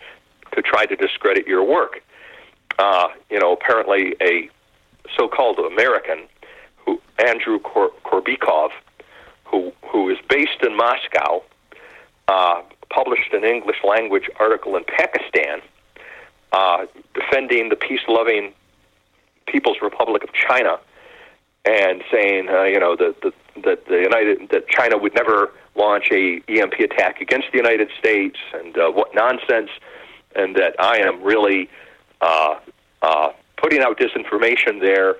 to 0.52 0.62
try 0.62 0.86
to 0.86 0.94
discredit 0.94 1.46
your 1.46 1.64
work, 1.64 2.02
uh, 2.78 3.08
you 3.28 3.38
know, 3.38 3.52
apparently 3.52 4.14
a 4.20 4.48
so-called 5.16 5.58
American, 5.58 6.28
who 6.76 7.00
Andrew 7.18 7.58
Kor- 7.58 7.90
Korbikov, 8.04 8.70
who 9.50 9.72
who 9.90 10.08
is 10.10 10.18
based 10.28 10.62
in 10.62 10.76
Moscow, 10.76 11.42
uh, 12.28 12.62
published 12.90 13.32
an 13.32 13.44
English 13.44 13.78
language 13.84 14.28
article 14.38 14.76
in 14.76 14.84
Pakistan 14.84 15.60
uh, 16.52 16.86
defending 17.14 17.68
the 17.68 17.76
peace 17.76 18.00
loving 18.08 18.52
People's 19.46 19.78
Republic 19.82 20.22
of 20.22 20.30
China 20.32 20.78
and 21.64 22.02
saying, 22.10 22.48
uh, 22.48 22.62
you 22.62 22.80
know, 22.80 22.96
that 22.96 23.20
the, 23.22 23.32
that 23.62 23.86
the 23.86 23.98
United 23.98 24.48
that 24.50 24.68
China 24.68 24.96
would 24.96 25.14
never 25.14 25.52
launch 25.74 26.08
a 26.10 26.40
EMP 26.48 26.74
attack 26.80 27.20
against 27.20 27.48
the 27.52 27.58
United 27.58 27.88
States, 27.98 28.38
and 28.54 28.76
uh, 28.78 28.90
what 28.90 29.14
nonsense, 29.14 29.70
and 30.34 30.56
that 30.56 30.74
I 30.78 30.98
am 30.98 31.22
really 31.22 31.68
uh, 32.20 32.58
uh, 33.02 33.32
putting 33.56 33.80
out 33.82 33.98
disinformation 33.98 34.80
there 34.80 35.16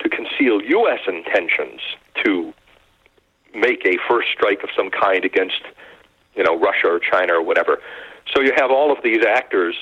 to 0.00 0.08
conceal 0.08 0.60
U.S. 0.62 1.00
intentions 1.06 1.80
to 2.24 2.52
make 3.54 3.84
a 3.86 3.96
first 4.08 4.28
strike 4.32 4.62
of 4.62 4.70
some 4.76 4.90
kind 4.90 5.24
against, 5.24 5.62
you 6.34 6.42
know, 6.42 6.58
Russia 6.58 6.88
or 6.88 6.98
China 6.98 7.34
or 7.34 7.42
whatever. 7.42 7.80
So 8.34 8.42
you 8.42 8.52
have 8.56 8.70
all 8.70 8.90
of 8.92 8.98
these 9.02 9.24
actors, 9.24 9.74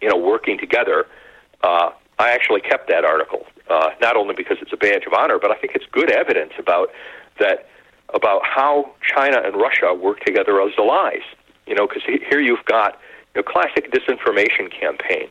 you 0.00 0.08
know, 0.08 0.16
working 0.16 0.58
together. 0.58 1.06
Uh, 1.62 1.90
I 2.18 2.30
actually 2.30 2.60
kept 2.60 2.88
that 2.88 3.04
article, 3.04 3.46
uh, 3.70 3.90
not 4.00 4.16
only 4.16 4.34
because 4.34 4.58
it's 4.60 4.72
a 4.72 4.76
badge 4.76 5.04
of 5.06 5.12
honor, 5.12 5.38
but 5.38 5.50
I 5.50 5.54
think 5.54 5.74
it's 5.74 5.86
good 5.90 6.10
evidence 6.10 6.52
about 6.58 6.90
that 7.38 7.68
about 8.14 8.40
how 8.42 8.90
China 9.02 9.42
and 9.44 9.54
Russia 9.56 9.92
work 9.94 10.20
together 10.24 10.60
as 10.62 10.72
allies. 10.78 11.22
You 11.66 11.74
know, 11.74 11.86
because 11.86 12.02
here 12.04 12.40
you've 12.40 12.64
got 12.64 12.98
know, 13.38 13.42
classic 13.42 13.90
disinformation 13.90 14.70
campaign. 14.70 15.28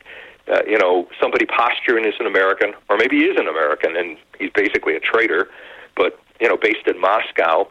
Uh, 0.51 0.61
you 0.65 0.77
know, 0.77 1.07
somebody 1.21 1.45
posturing 1.45 2.05
as 2.05 2.13
an 2.19 2.25
American, 2.25 2.73
or 2.89 2.97
maybe 2.97 3.17
he 3.17 3.25
is 3.25 3.37
an 3.37 3.47
American 3.47 3.95
and 3.97 4.17
he's 4.39 4.51
basically 4.51 4.95
a 4.95 4.99
traitor, 4.99 5.49
but 5.95 6.19
you 6.39 6.47
know, 6.47 6.57
based 6.57 6.87
in 6.87 6.99
Moscow, 6.99 7.67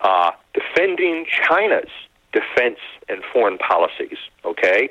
uh, 0.00 0.30
defending 0.54 1.26
China's 1.26 1.90
defense 2.32 2.78
and 3.08 3.22
foreign 3.32 3.58
policies. 3.58 4.18
Okay, 4.44 4.88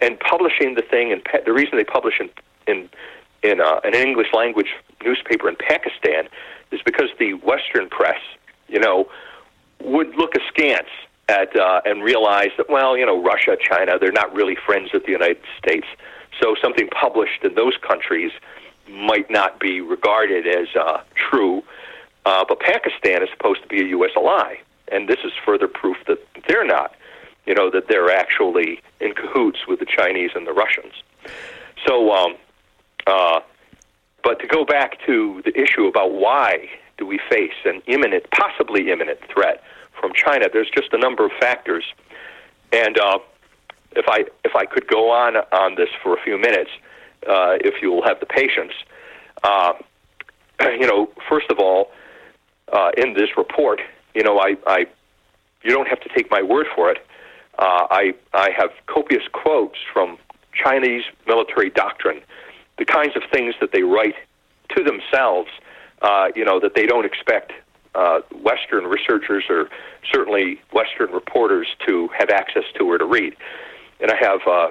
and 0.00 0.18
publishing 0.20 0.74
the 0.74 0.82
thing, 0.82 1.12
and 1.12 1.22
the 1.44 1.52
reason 1.52 1.76
they 1.76 1.84
publish 1.84 2.20
in 2.20 2.30
in 2.66 2.88
in 3.42 3.60
uh, 3.60 3.80
an 3.84 3.94
English 3.94 4.28
language 4.32 4.68
newspaper 5.04 5.48
in 5.48 5.56
Pakistan 5.56 6.28
is 6.72 6.80
because 6.84 7.08
the 7.18 7.34
Western 7.34 7.88
press, 7.88 8.20
you 8.68 8.80
know, 8.80 9.08
would 9.82 10.14
look 10.16 10.34
askance 10.34 10.88
at 11.28 11.56
uh, 11.56 11.80
and 11.84 12.02
realize 12.02 12.50
that 12.56 12.68
well, 12.68 12.96
you 12.96 13.06
know, 13.06 13.22
Russia, 13.22 13.56
China, 13.60 13.98
they're 14.00 14.12
not 14.12 14.34
really 14.34 14.56
friends 14.66 14.90
with 14.92 15.04
the 15.04 15.12
United 15.12 15.42
States. 15.58 15.86
So 16.40 16.54
something 16.60 16.88
published 16.88 17.44
in 17.44 17.54
those 17.54 17.76
countries 17.78 18.32
might 18.90 19.30
not 19.30 19.58
be 19.58 19.80
regarded 19.80 20.46
as 20.46 20.68
uh, 20.76 21.02
true. 21.14 21.62
Uh, 22.26 22.44
but 22.46 22.58
Pakistan 22.58 23.22
is 23.22 23.28
supposed 23.30 23.62
to 23.62 23.68
be 23.68 23.80
a 23.80 23.86
U.S. 23.90 24.10
ally, 24.16 24.56
and 24.90 25.08
this 25.08 25.18
is 25.24 25.30
further 25.44 25.68
proof 25.68 25.96
that 26.08 26.18
they're 26.48 26.66
not. 26.66 26.94
You 27.46 27.54
know 27.54 27.70
that 27.70 27.86
they're 27.88 28.10
actually 28.10 28.82
in 29.00 29.14
cahoots 29.14 29.60
with 29.68 29.78
the 29.78 29.86
Chinese 29.86 30.30
and 30.34 30.44
the 30.44 30.52
Russians. 30.52 30.92
So, 31.86 32.10
um, 32.12 32.34
uh, 33.06 33.40
but 34.24 34.40
to 34.40 34.48
go 34.48 34.64
back 34.64 34.98
to 35.06 35.40
the 35.44 35.56
issue 35.56 35.86
about 35.86 36.14
why 36.14 36.68
do 36.98 37.06
we 37.06 37.20
face 37.30 37.54
an 37.64 37.80
imminent, 37.86 38.28
possibly 38.32 38.90
imminent 38.90 39.20
threat 39.32 39.62
from 40.00 40.12
China, 40.12 40.46
there's 40.52 40.70
just 40.74 40.92
a 40.92 40.98
number 40.98 41.24
of 41.24 41.30
factors, 41.38 41.84
and 42.72 42.98
uh, 42.98 43.20
if 43.92 44.06
I 44.08 44.24
if 44.44 44.56
I 44.56 44.64
could 44.64 44.88
go 44.88 45.12
on 45.12 45.36
on 45.36 45.76
this 45.76 45.90
for 46.02 46.18
a 46.18 46.20
few 46.20 46.38
minutes, 46.38 46.70
uh, 47.28 47.58
if 47.60 47.80
you 47.80 47.92
will 47.92 48.02
have 48.02 48.18
the 48.18 48.26
patience, 48.26 48.72
uh, 49.44 49.74
you 50.60 50.88
know, 50.88 51.08
first 51.28 51.52
of 51.52 51.60
all, 51.60 51.92
uh, 52.72 52.90
in 52.96 53.14
this 53.14 53.30
report, 53.36 53.80
you 54.14 54.22
know, 54.22 54.38
I, 54.38 54.56
I 54.66 54.86
you 55.62 55.70
don't 55.70 55.88
have 55.88 56.00
to 56.00 56.08
take 56.14 56.30
my 56.30 56.42
word 56.42 56.66
for 56.74 56.90
it. 56.90 56.98
Uh, 57.58 57.86
I 57.90 58.14
I 58.32 58.50
have 58.56 58.70
copious 58.86 59.22
quotes 59.32 59.78
from 59.92 60.18
Chinese 60.52 61.04
military 61.26 61.70
doctrine, 61.70 62.20
the 62.78 62.84
kinds 62.84 63.16
of 63.16 63.22
things 63.32 63.54
that 63.60 63.72
they 63.72 63.82
write 63.82 64.14
to 64.76 64.82
themselves, 64.82 65.48
uh, 66.02 66.28
you 66.34 66.44
know, 66.44 66.60
that 66.60 66.74
they 66.74 66.86
don't 66.86 67.04
expect 67.04 67.52
uh, 67.94 68.20
Western 68.42 68.84
researchers 68.84 69.44
or 69.48 69.68
certainly 70.12 70.60
Western 70.72 71.10
reporters 71.12 71.66
to 71.86 72.08
have 72.18 72.30
access 72.30 72.64
to 72.78 72.84
or 72.84 72.98
to 72.98 73.04
read. 73.04 73.34
And 74.00 74.10
I 74.10 74.16
have 74.20 74.40
uh, 74.46 74.68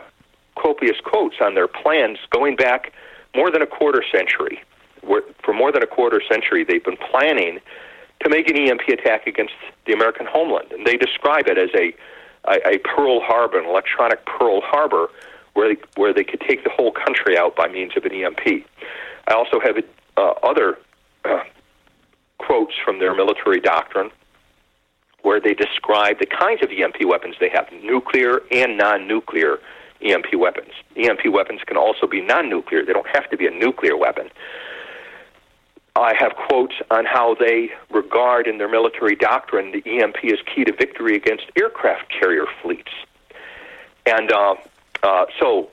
copious 0.55 0.97
quotes 1.03 1.35
on 1.41 1.55
their 1.55 1.67
plans 1.67 2.19
going 2.29 2.55
back 2.55 2.93
more 3.35 3.49
than 3.51 3.61
a 3.61 3.67
quarter 3.67 4.03
century. 4.11 4.61
Where, 5.01 5.23
for 5.43 5.53
more 5.53 5.71
than 5.71 5.83
a 5.83 5.87
quarter 5.87 6.21
century, 6.31 6.63
they've 6.63 6.83
been 6.83 6.97
planning 6.97 7.59
to 8.25 8.29
make 8.29 8.49
an 8.49 8.57
EMP 8.57 8.81
attack 8.89 9.27
against 9.27 9.53
the 9.85 9.93
American 9.93 10.25
homeland, 10.25 10.71
and 10.71 10.85
they 10.85 10.97
describe 10.97 11.47
it 11.47 11.57
as 11.57 11.69
a 11.75 11.93
a, 12.47 12.75
a 12.75 12.77
Pearl 12.79 13.21
Harbor, 13.21 13.59
an 13.59 13.65
electronic 13.65 14.25
Pearl 14.25 14.61
Harbor, 14.61 15.07
where 15.53 15.73
they, 15.73 15.81
where 15.95 16.13
they 16.13 16.23
could 16.23 16.41
take 16.41 16.63
the 16.63 16.69
whole 16.69 16.91
country 16.91 17.37
out 17.37 17.55
by 17.55 17.67
means 17.67 17.93
of 17.97 18.05
an 18.05 18.13
EMP. 18.13 18.65
I 19.27 19.33
also 19.33 19.59
have 19.59 19.77
uh, 20.17 20.33
other 20.43 20.77
uh, 21.23 21.43
quotes 22.37 22.73
from 22.83 22.99
their 22.99 23.15
military 23.15 23.59
doctrine 23.59 24.11
where 25.23 25.39
they 25.39 25.55
describe 25.55 26.19
the 26.19 26.27
kinds 26.27 26.61
of 26.61 26.69
EMP 26.69 27.03
weapons 27.05 27.35
they 27.39 27.49
have 27.49 27.67
nuclear 27.83 28.41
and 28.51 28.77
non 28.77 29.07
nuclear 29.07 29.57
EMP 30.03 30.35
weapons. 30.37 30.71
EMP 30.95 31.31
weapons 31.31 31.61
can 31.65 31.77
also 31.77 32.05
be 32.05 32.21
non 32.21 32.49
nuclear, 32.49 32.85
they 32.85 32.93
don't 32.93 33.07
have 33.07 33.29
to 33.31 33.37
be 33.37 33.47
a 33.47 33.51
nuclear 33.51 33.97
weapon. 33.97 34.29
I 35.95 36.13
have 36.19 36.35
quotes 36.35 36.75
on 36.91 37.05
how 37.05 37.35
they 37.35 37.69
regard 37.89 38.47
in 38.47 38.57
their 38.57 38.67
military 38.67 39.15
doctrine 39.15 39.71
the 39.71 39.83
EMP 39.85 40.17
as 40.25 40.39
key 40.53 40.65
to 40.65 40.73
victory 40.73 41.15
against 41.15 41.45
aircraft 41.57 42.09
carrier 42.09 42.45
fleets. 42.61 42.91
And 44.05 44.31
uh, 44.31 44.55
uh, 45.03 45.25
so 45.39 45.69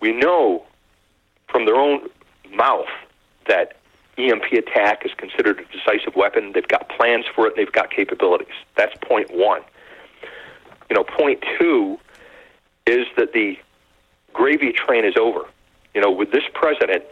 we 0.00 0.12
know 0.12 0.64
from 1.48 1.66
their 1.66 1.76
own 1.76 2.08
mouth 2.52 2.88
that 3.48 3.76
EMP 4.16 4.44
attack 4.52 5.04
is 5.04 5.12
considered 5.16 5.60
a 5.60 5.76
decisive 5.76 6.16
weapon. 6.16 6.52
They've 6.52 6.66
got 6.66 6.88
plans 6.88 7.26
for 7.34 7.46
it. 7.46 7.54
They've 7.56 7.70
got 7.70 7.90
capabilities. 7.90 8.54
That's 8.76 8.94
point 9.02 9.30
one. 9.30 9.60
You 10.88 10.96
know, 10.96 11.04
point 11.04 11.44
two 11.58 11.98
is 12.86 13.06
that 13.16 13.32
the 13.34 13.58
gravy 14.32 14.72
train 14.72 15.04
is 15.04 15.14
over. 15.18 15.42
You 15.94 16.00
know, 16.00 16.10
with 16.10 16.32
this 16.32 16.44
president, 16.54 17.04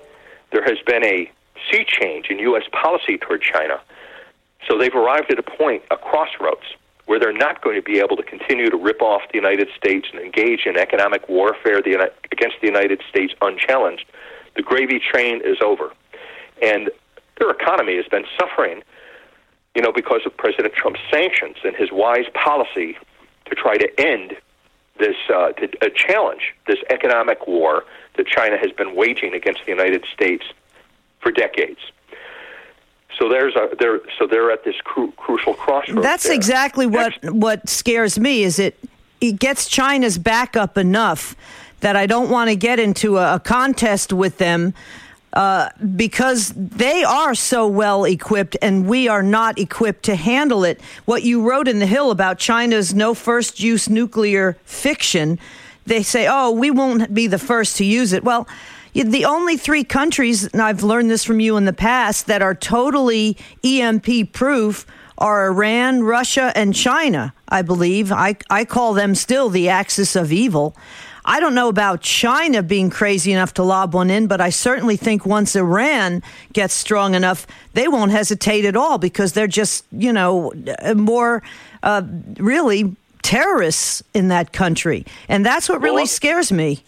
there 0.50 0.64
has 0.64 0.78
been 0.86 1.04
a 1.04 1.30
sea 1.70 1.84
change 1.86 2.26
in 2.30 2.38
U.S. 2.40 2.64
policy 2.72 3.18
toward 3.18 3.42
China. 3.42 3.80
So 4.68 4.78
they've 4.78 4.94
arrived 4.94 5.30
at 5.30 5.38
a 5.38 5.42
point, 5.42 5.82
a 5.90 5.96
crossroads, 5.96 6.74
where 7.06 7.18
they're 7.18 7.32
not 7.32 7.62
going 7.62 7.76
to 7.76 7.82
be 7.82 7.98
able 7.98 8.16
to 8.16 8.22
continue 8.22 8.68
to 8.68 8.76
rip 8.76 9.00
off 9.00 9.22
the 9.32 9.38
United 9.38 9.68
States 9.76 10.08
and 10.12 10.20
engage 10.20 10.66
in 10.66 10.76
economic 10.76 11.28
warfare 11.28 11.78
against 11.78 12.56
the 12.60 12.66
United 12.66 13.00
States 13.08 13.32
unchallenged. 13.40 14.04
The 14.56 14.62
gravy 14.62 15.00
train 15.00 15.40
is 15.42 15.56
over. 15.64 15.92
And 16.60 16.90
their 17.38 17.50
economy 17.50 17.96
has 17.96 18.06
been 18.06 18.24
suffering, 18.38 18.82
you 19.74 19.80
know, 19.80 19.92
because 19.92 20.20
of 20.26 20.36
President 20.36 20.74
Trump's 20.74 21.00
sanctions 21.10 21.56
and 21.64 21.74
his 21.74 21.90
wise 21.92 22.26
policy 22.34 22.98
to 23.46 23.54
try 23.54 23.76
to 23.78 23.88
end 23.98 24.36
this 24.98 25.16
uh, 25.32 25.52
to 25.52 25.68
uh, 25.80 25.88
challenge 25.94 26.54
this 26.66 26.78
economic 26.90 27.46
war 27.46 27.84
that 28.16 28.26
China 28.26 28.58
has 28.58 28.72
been 28.72 28.94
waging 28.94 29.32
against 29.32 29.60
the 29.64 29.70
United 29.70 30.04
States 30.12 30.44
for 31.20 31.30
decades. 31.30 31.80
So 33.18 33.28
there's 33.28 33.56
a 33.56 33.70
they're 33.78 34.00
so 34.18 34.26
they're 34.26 34.50
at 34.52 34.64
this 34.64 34.76
cru- 34.84 35.12
crucial 35.12 35.54
crossroads. 35.54 36.02
That's 36.02 36.24
there. 36.24 36.34
exactly 36.34 36.86
what 36.86 37.14
what 37.24 37.68
scares 37.68 38.18
me. 38.18 38.44
Is 38.44 38.58
it 38.58 38.78
it 39.20 39.38
gets 39.38 39.68
China's 39.68 40.18
back 40.18 40.56
up 40.56 40.78
enough 40.78 41.34
that 41.80 41.96
I 41.96 42.06
don't 42.06 42.30
want 42.30 42.50
to 42.50 42.56
get 42.56 42.78
into 42.78 43.18
a, 43.18 43.36
a 43.36 43.40
contest 43.40 44.12
with 44.12 44.38
them. 44.38 44.74
Uh, 45.34 45.68
because 45.94 46.54
they 46.56 47.04
are 47.04 47.34
so 47.34 47.68
well 47.68 48.04
equipped 48.04 48.56
and 48.62 48.88
we 48.88 49.08
are 49.08 49.22
not 49.22 49.58
equipped 49.58 50.02
to 50.04 50.16
handle 50.16 50.64
it. 50.64 50.80
What 51.04 51.22
you 51.22 51.46
wrote 51.46 51.68
in 51.68 51.80
The 51.80 51.86
Hill 51.86 52.10
about 52.10 52.38
China's 52.38 52.94
no 52.94 53.12
first 53.12 53.60
use 53.60 53.90
nuclear 53.90 54.56
fiction, 54.64 55.38
they 55.84 56.02
say, 56.02 56.26
oh, 56.28 56.50
we 56.50 56.70
won't 56.70 57.12
be 57.12 57.26
the 57.26 57.38
first 57.38 57.76
to 57.76 57.84
use 57.84 58.14
it. 58.14 58.24
Well, 58.24 58.48
the 58.94 59.24
only 59.24 59.56
three 59.56 59.84
countries, 59.84 60.46
and 60.46 60.62
I've 60.62 60.82
learned 60.82 61.10
this 61.10 61.24
from 61.24 61.40
you 61.40 61.56
in 61.56 61.64
the 61.64 61.72
past, 61.72 62.26
that 62.26 62.42
are 62.42 62.54
totally 62.54 63.36
EMP 63.64 64.32
proof 64.32 64.86
are 65.18 65.46
Iran, 65.46 66.02
Russia, 66.04 66.52
and 66.54 66.74
China, 66.74 67.34
I 67.48 67.62
believe. 67.62 68.12
I, 68.12 68.36
I 68.48 68.64
call 68.64 68.94
them 68.94 69.14
still 69.14 69.48
the 69.48 69.68
axis 69.68 70.14
of 70.14 70.32
evil. 70.32 70.76
I 71.24 71.40
don't 71.40 71.54
know 71.54 71.68
about 71.68 72.00
China 72.00 72.62
being 72.62 72.88
crazy 72.88 73.32
enough 73.32 73.52
to 73.54 73.62
lob 73.62 73.94
one 73.94 74.10
in, 74.10 74.28
but 74.28 74.40
I 74.40 74.48
certainly 74.48 74.96
think 74.96 75.26
once 75.26 75.54
Iran 75.56 76.22
gets 76.54 76.72
strong 76.72 77.14
enough, 77.14 77.46
they 77.74 77.86
won't 77.86 78.12
hesitate 78.12 78.64
at 78.64 78.76
all 78.76 78.96
because 78.96 79.34
they're 79.34 79.46
just, 79.46 79.84
you 79.92 80.12
know, 80.12 80.52
more 80.96 81.42
uh, 81.82 82.02
really 82.38 82.96
terrorists 83.22 84.02
in 84.14 84.28
that 84.28 84.54
country. 84.54 85.04
And 85.28 85.44
that's 85.44 85.68
what 85.68 85.82
really 85.82 86.06
scares 86.06 86.50
me. 86.50 86.82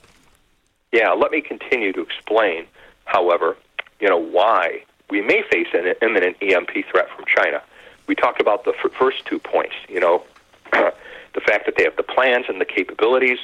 Yeah, 0.93 1.11
let 1.11 1.31
me 1.31 1.41
continue 1.41 1.93
to 1.93 2.01
explain, 2.01 2.67
however, 3.05 3.57
you 4.01 4.09
know, 4.09 4.19
why 4.19 4.85
we 5.09 5.21
may 5.21 5.43
face 5.51 5.69
an 5.73 5.95
imminent 6.03 6.37
EMP 6.43 6.71
threat 6.91 7.09
from 7.15 7.25
China. 7.27 7.63
We 8.07 8.15
talked 8.15 8.41
about 8.41 8.65
the 8.65 8.73
f- 8.83 8.93
first 8.99 9.25
two 9.27 9.39
points, 9.39 9.75
you 9.89 10.01
know, 10.01 10.25
the 10.73 11.41
fact 11.47 11.67
that 11.67 11.77
they 11.77 11.85
have 11.85 11.97
the 11.97 12.03
plans 12.03 12.47
and 12.49 12.61
the 12.61 12.65
capabilities, 12.65 13.39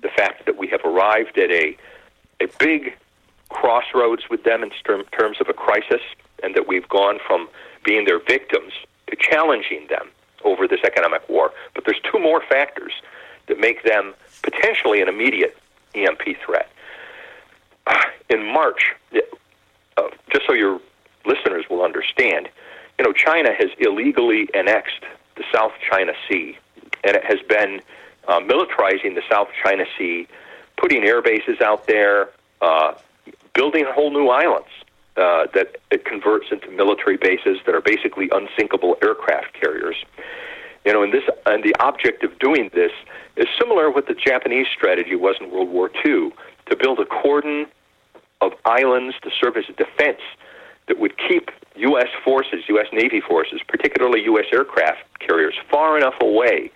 the 0.00 0.08
fact 0.08 0.46
that 0.46 0.56
we 0.56 0.68
have 0.68 0.80
arrived 0.84 1.38
at 1.38 1.50
a 1.50 1.76
a 2.40 2.46
big 2.58 2.96
crossroads 3.48 4.24
with 4.28 4.42
them 4.42 4.62
in 4.62 4.70
term, 4.84 5.04
terms 5.18 5.36
of 5.40 5.48
a 5.48 5.52
crisis, 5.52 6.00
and 6.42 6.54
that 6.54 6.66
we've 6.66 6.88
gone 6.88 7.18
from 7.24 7.48
being 7.84 8.04
their 8.04 8.18
victims 8.18 8.72
to 9.06 9.16
challenging 9.16 9.86
them 9.88 10.08
over 10.44 10.66
this 10.66 10.80
economic 10.84 11.26
war. 11.28 11.52
But 11.74 11.84
there's 11.84 12.00
two 12.10 12.18
more 12.18 12.42
factors 12.48 12.92
that 13.46 13.58
make 13.58 13.84
them 13.84 14.14
potentially 14.42 15.00
an 15.00 15.08
immediate 15.08 15.56
EMP 15.94 16.22
threat. 16.44 16.68
In 18.30 18.52
March, 18.52 18.94
uh, 19.96 20.02
just 20.32 20.46
so 20.46 20.54
your 20.54 20.80
listeners 21.26 21.64
will 21.68 21.82
understand, 21.82 22.48
you 22.98 23.04
know, 23.04 23.12
China 23.12 23.50
has 23.52 23.70
illegally 23.78 24.48
annexed 24.54 25.04
the 25.36 25.44
South 25.52 25.72
China 25.90 26.12
Sea, 26.28 26.56
and 27.02 27.16
it 27.16 27.24
has 27.24 27.40
been 27.48 27.80
uh, 28.28 28.40
militarizing 28.40 29.14
the 29.14 29.22
South 29.30 29.48
China 29.62 29.84
Sea, 29.98 30.26
putting 30.76 31.04
air 31.04 31.20
bases 31.22 31.60
out 31.60 31.86
there, 31.86 32.30
uh, 32.60 32.94
building 33.54 33.84
whole 33.88 34.10
new 34.10 34.28
islands 34.28 34.68
uh, 35.16 35.46
that 35.54 35.76
it 35.90 36.04
converts 36.04 36.46
into 36.50 36.70
military 36.70 37.16
bases 37.16 37.58
that 37.66 37.74
are 37.74 37.80
basically 37.80 38.28
unsinkable 38.32 38.96
aircraft 39.02 39.52
carriers. 39.54 39.96
You 40.84 40.92
know, 40.92 41.02
and 41.02 41.12
this 41.12 41.24
and 41.46 41.64
the 41.64 41.74
object 41.80 42.24
of 42.24 42.38
doing 42.38 42.70
this 42.74 42.92
is 43.36 43.46
similar 43.58 43.90
what 43.90 44.06
the 44.06 44.14
Japanese 44.14 44.66
strategy 44.74 45.16
was 45.16 45.36
in 45.40 45.50
World 45.50 45.68
War 45.70 45.90
II 46.04 46.32
to 46.66 46.76
build 46.76 46.98
a 46.98 47.04
cordon 47.04 47.66
of 48.40 48.52
islands 48.64 49.16
to 49.22 49.30
serve 49.40 49.56
as 49.56 49.64
a 49.68 49.72
defense 49.72 50.20
that 50.88 50.98
would 50.98 51.14
keep 51.16 51.50
U.S. 51.76 52.08
forces, 52.24 52.64
U.S. 52.68 52.86
Navy 52.92 53.20
forces, 53.20 53.60
particularly 53.66 54.22
U.S. 54.24 54.46
aircraft 54.52 55.02
carriers, 55.18 55.54
far 55.70 55.96
enough 55.96 56.14
away 56.20 56.70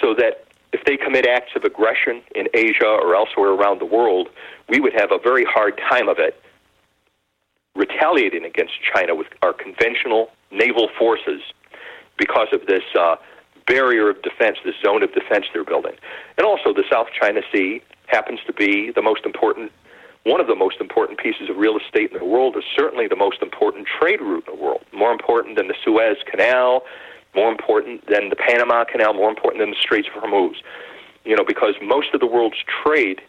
so 0.00 0.14
that 0.14 0.44
if 0.72 0.84
they 0.84 0.96
commit 0.96 1.26
acts 1.26 1.52
of 1.56 1.64
aggression 1.64 2.22
in 2.34 2.46
Asia 2.52 2.86
or 2.86 3.14
elsewhere 3.14 3.50
around 3.50 3.80
the 3.80 3.86
world, 3.86 4.28
we 4.68 4.80
would 4.80 4.92
have 4.92 5.12
a 5.12 5.18
very 5.18 5.44
hard 5.44 5.80
time 5.90 6.08
of 6.08 6.18
it 6.18 6.40
retaliating 7.74 8.44
against 8.44 8.74
China 8.94 9.14
with 9.14 9.28
our 9.42 9.52
conventional 9.52 10.30
naval 10.50 10.88
forces 10.98 11.40
because 12.18 12.48
of 12.52 12.66
this 12.66 12.82
uh, 12.98 13.16
barrier 13.66 14.10
of 14.10 14.20
defense, 14.22 14.58
this 14.64 14.74
zone 14.84 15.02
of 15.02 15.12
defense 15.14 15.46
they're 15.54 15.64
building. 15.64 15.94
And 16.36 16.46
also, 16.46 16.72
the 16.72 16.84
South 16.90 17.06
China 17.18 17.40
Sea 17.52 17.80
happens 18.08 18.40
to 18.46 18.52
be 18.52 18.90
the 18.90 19.02
most 19.02 19.24
important, 19.24 19.70
one 20.24 20.40
of 20.40 20.46
the 20.46 20.54
most 20.54 20.80
important 20.80 21.18
pieces 21.18 21.48
of 21.48 21.56
real 21.56 21.78
estate 21.78 22.10
in 22.12 22.18
the 22.18 22.24
world, 22.24 22.56
is 22.56 22.64
certainly 22.76 23.06
the 23.06 23.16
most 23.16 23.40
important 23.40 23.86
trade 23.86 24.20
route 24.20 24.44
in 24.48 24.56
the 24.56 24.62
world, 24.62 24.82
more 24.92 25.12
important 25.12 25.56
than 25.56 25.68
the 25.68 25.74
Suez 25.84 26.16
Canal, 26.30 26.82
more 27.34 27.50
important 27.50 28.06
than 28.08 28.30
the 28.30 28.36
Panama 28.36 28.84
Canal, 28.84 29.14
more 29.14 29.30
important 29.30 29.60
than 29.62 29.70
the 29.70 29.76
Straits 29.80 30.08
of 30.14 30.22
Hormuz. 30.22 30.56
You 31.24 31.36
know, 31.36 31.44
because 31.44 31.74
most 31.82 32.14
of 32.14 32.20
the 32.20 32.26
world's 32.26 32.56
trade 32.82 33.20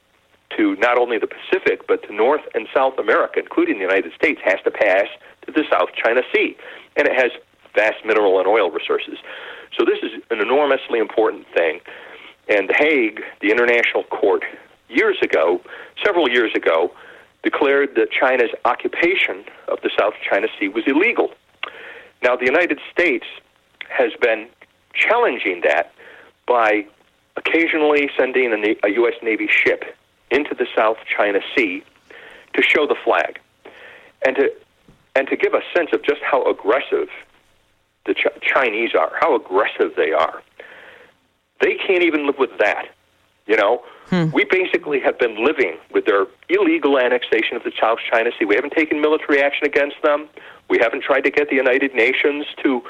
to 0.58 0.76
not 0.78 0.98
only 0.98 1.20
the 1.20 1.28
Pacific, 1.28 1.86
but 1.88 2.02
to 2.04 2.14
North 2.14 2.42
and 2.56 2.68
South 2.74 2.98
America, 2.98 3.40
including 3.40 3.76
the 3.76 3.84
United 3.84 4.14
States, 4.14 4.40
has 4.44 4.60
to 4.64 4.72
pass 4.72 5.06
to 5.46 5.52
the 5.52 5.64
South 5.70 5.90
China 5.94 6.22
Sea. 6.34 6.56
And 6.96 7.08
it 7.08 7.14
has 7.14 7.32
vast 7.76 8.04
mineral 8.06 8.40
and 8.40 8.48
oil 8.48 8.72
resources. 8.72 9.18
So 9.78 9.86
this 9.86 10.00
is 10.02 10.24
an 10.32 10.40
enormously 10.40 11.00
important 11.00 11.46
thing. 11.54 11.82
And 12.48 12.68
The 12.68 12.74
Hague, 12.74 13.22
the 13.42 13.52
International 13.52 14.04
Court, 14.06 14.44
years 14.90 15.18
ago, 15.22 15.62
several 16.04 16.30
years 16.30 16.52
ago, 16.56 16.92
declared 17.44 17.96
that 17.96 18.12
China's 18.12 18.50
occupation 18.66 19.46
of 19.68 19.80
the 19.82 19.90
South 19.98 20.14
China 20.28 20.48
Sea 20.60 20.68
was 20.68 20.84
illegal. 20.88 21.32
Now, 22.22 22.36
the 22.36 22.46
United 22.46 22.80
States 22.92 23.26
has 23.90 24.12
been 24.22 24.48
challenging 24.94 25.62
that 25.64 25.94
by 26.46 26.86
occasionally 27.38 28.10
sending 28.18 28.52
a, 28.84 28.90
U.S. 28.90 29.14
Navy 29.24 29.48
ship 29.48 29.86
into 30.32 30.54
the 30.54 30.68
South 30.76 30.98
China 31.16 31.40
Sea 31.56 31.84
to 32.54 32.62
show 32.62 32.86
the 32.86 32.96
flag 33.04 33.40
and 34.26 34.36
to 34.36 34.52
and 35.16 35.28
to 35.28 35.36
give 35.36 35.54
a 35.54 35.62
sense 35.76 35.90
of 35.92 36.04
just 36.04 36.22
how 36.22 36.46
aggressive 36.50 37.10
the 38.06 38.14
Ch- 38.14 38.28
Chinese 38.42 38.92
are, 38.94 39.12
how 39.20 39.36
aggressive 39.36 39.94
they 39.98 40.12
are. 40.12 40.42
They 41.62 41.76
can't 41.76 42.04
even 42.04 42.26
live 42.28 42.38
with 42.38 42.58
that. 42.60 42.86
You 43.48 43.58
know, 43.58 43.82
hmm. 44.10 44.32
we 44.32 44.44
basically 44.46 45.00
have 45.00 45.18
been 45.20 45.44
living 45.44 45.78
with 45.92 46.06
their 46.06 46.26
illegal 46.50 47.00
annexation 47.00 47.56
of 47.56 47.64
the 47.64 47.72
South 47.80 48.00
China 48.12 48.32
Sea. 48.38 48.46
We 48.46 48.56
haven't 48.56 48.74
taken 48.74 49.02
military 49.02 49.42
action 49.42 49.66
against 49.66 50.02
them. 50.04 50.28
We 50.70 50.78
haven't 50.80 51.04
tried 51.04 51.22
to 51.22 51.32
get 51.32 51.50
the 51.50 51.56
United 51.56 51.94
Nations 51.94 52.46
to 52.64 52.84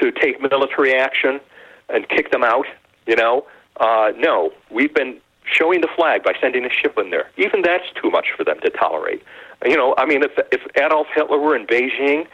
to 0.00 0.10
take 0.10 0.40
military 0.40 0.94
action 0.94 1.40
and 1.88 2.08
kick 2.08 2.30
them 2.30 2.42
out. 2.42 2.66
You 3.06 3.16
know, 3.16 3.46
uh, 3.78 4.12
no, 4.16 4.52
we've 4.70 4.94
been 4.94 5.20
showing 5.44 5.80
the 5.80 5.88
flag 5.94 6.22
by 6.22 6.32
sending 6.40 6.64
a 6.64 6.70
ship 6.70 6.96
in 6.98 7.10
there. 7.10 7.30
Even 7.36 7.62
that's 7.62 7.90
too 8.00 8.10
much 8.10 8.28
for 8.36 8.44
them 8.44 8.58
to 8.60 8.70
tolerate. 8.70 9.22
You 9.64 9.76
know, 9.76 9.94
I 9.98 10.06
mean, 10.06 10.22
if 10.22 10.32
if 10.50 10.60
Adolf 10.76 11.06
Hitler 11.14 11.38
were 11.38 11.56
in 11.56 11.66
Beijing, 11.66 12.26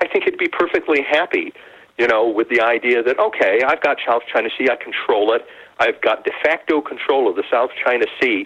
I 0.00 0.08
think 0.08 0.24
he'd 0.24 0.38
be 0.38 0.48
perfectly 0.48 1.02
happy. 1.02 1.52
You 1.98 2.06
know, 2.06 2.28
with 2.28 2.48
the 2.50 2.60
idea 2.60 3.02
that 3.02 3.18
okay, 3.18 3.60
I've 3.66 3.80
got 3.80 3.98
South 4.06 4.22
China 4.32 4.48
Sea, 4.56 4.68
I 4.70 4.76
control 4.76 5.32
it. 5.32 5.46
I've 5.78 6.00
got 6.00 6.24
de 6.24 6.32
facto 6.42 6.80
control 6.80 7.28
of 7.28 7.36
the 7.36 7.44
South 7.50 7.70
China 7.84 8.06
Sea. 8.20 8.44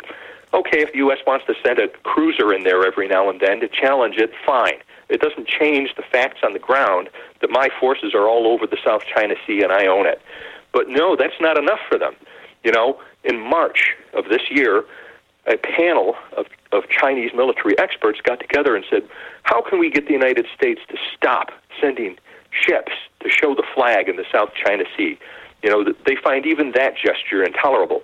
Okay, 0.53 0.81
if 0.81 0.93
the 0.93 0.99
U.S. 0.99 1.19
wants 1.27 1.47
to 1.47 1.55
send 1.65 1.79
a 1.79 1.89
cruiser 2.03 2.53
in 2.53 2.65
there 2.65 2.85
every 2.85 3.07
now 3.07 3.31
and 3.31 3.41
then 3.41 3.61
to 3.61 3.69
challenge 3.69 4.17
it, 4.17 4.33
fine. 4.45 4.79
It 5.09 5.21
doesn't 5.21 5.47
change 5.47 5.95
the 5.97 6.03
facts 6.03 6.41
on 6.43 6.53
the 6.53 6.59
ground 6.59 7.09
that 7.41 7.51
my 7.51 7.69
forces 7.79 8.15
are 8.15 8.29
all 8.29 8.47
over 8.47 8.67
the 8.67 8.79
South 8.85 9.03
China 9.13 9.35
Sea 9.47 9.63
and 9.63 9.73
I 9.73 9.87
own 9.87 10.07
it. 10.07 10.21
But 10.73 10.89
no, 10.89 11.17
that's 11.17 11.41
not 11.41 11.59
enough 11.59 11.81
for 11.89 11.99
them. 11.99 12.15
You 12.65 12.73
know, 12.73 13.01
in 13.25 13.41
March 13.41 13.95
of 14.13 14.27
this 14.29 14.43
year, 14.51 14.85
a 15.47 15.57
panel 15.57 16.15
of, 16.37 16.47
of 16.73 16.89
Chinese 16.89 17.31
military 17.35 17.79
experts 17.79 18.21
got 18.23 18.41
together 18.41 18.77
and 18.77 18.85
said, 18.91 19.03
How 19.43 19.63
can 19.63 19.79
we 19.79 19.91
get 19.91 20.07
the 20.07 20.13
United 20.13 20.47
States 20.55 20.81
to 20.89 20.97
stop 21.17 21.51
sending 21.81 22.17
ships 22.51 22.93
to 23.21 23.31
show 23.31 23.55
the 23.55 23.65
flag 23.75 24.09
in 24.09 24.17
the 24.17 24.27
South 24.33 24.51
China 24.55 24.85
Sea? 24.97 25.19
You 25.63 25.71
know, 25.71 25.93
they 26.07 26.17
find 26.17 26.47
even 26.47 26.73
that 26.73 26.95
gesture 26.97 27.43
intolerable. 27.43 28.03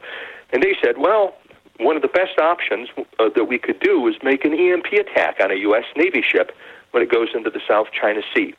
And 0.52 0.62
they 0.62 0.76
said, 0.82 0.98
Well, 0.98 1.34
one 1.78 1.96
of 1.96 2.02
the 2.02 2.08
best 2.08 2.38
options 2.38 2.88
uh, 3.18 3.28
that 3.34 3.44
we 3.44 3.58
could 3.58 3.80
do 3.80 4.06
is 4.08 4.14
make 4.22 4.44
an 4.44 4.54
EMP 4.54 4.86
attack 4.92 5.36
on 5.40 5.50
a 5.50 5.56
U.S. 5.56 5.84
Navy 5.96 6.22
ship 6.22 6.52
when 6.92 7.02
it 7.02 7.10
goes 7.10 7.28
into 7.34 7.50
the 7.50 7.60
South 7.68 7.88
China 7.92 8.22
Sea. 8.34 8.54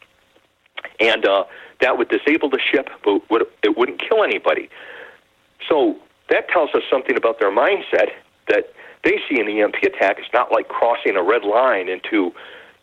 And 1.00 1.26
uh, 1.26 1.46
that 1.82 1.98
would 1.98 2.10
disable 2.10 2.50
the 2.50 2.60
ship, 2.60 2.90
but 3.04 3.52
it 3.64 3.78
wouldn't 3.78 4.00
kill 4.00 4.24
anybody. 4.24 4.70
So 5.68 5.98
that 6.30 6.50
tells 6.50 6.70
us 6.74 6.84
something 6.90 7.18
about 7.18 7.40
their 7.40 7.52
mindset 7.52 8.12
that 8.48 8.74
they 9.04 9.20
see 9.30 9.40
an 9.40 9.48
EMP 9.48 9.76
attack 9.84 10.20
as 10.20 10.26
not 10.34 10.52
like 10.52 10.68
crossing 10.68 11.16
a 11.16 11.24
red 11.24 11.44
line 11.44 11.90
into 11.90 12.34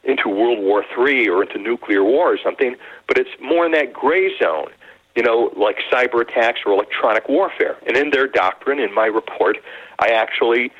into 0.05 0.29
World 0.29 0.59
War 0.59 0.85
III 0.99 1.29
or 1.31 1.43
into 1.45 1.59
nuclear 1.59 2.05
war 2.05 2.35
or 2.35 2.39
something, 2.43 2.77
but 3.09 3.17
it's 3.17 3.31
more 3.41 3.65
in 3.65 3.73
that 3.73 3.95
gray 3.95 4.37
zone, 4.39 4.71
you 5.15 5.23
know, 5.23 5.53
like 5.57 5.77
cyber 5.93 6.21
attacks 6.21 6.61
or 6.67 6.73
electronic 6.73 7.29
warfare. 7.29 7.77
And 7.87 7.97
in 7.97 8.11
their 8.11 8.27
doctrine, 8.27 8.79
in 8.79 8.93
my 8.93 9.07
report, 9.07 9.59
I 9.99 10.09
actually 10.09 10.73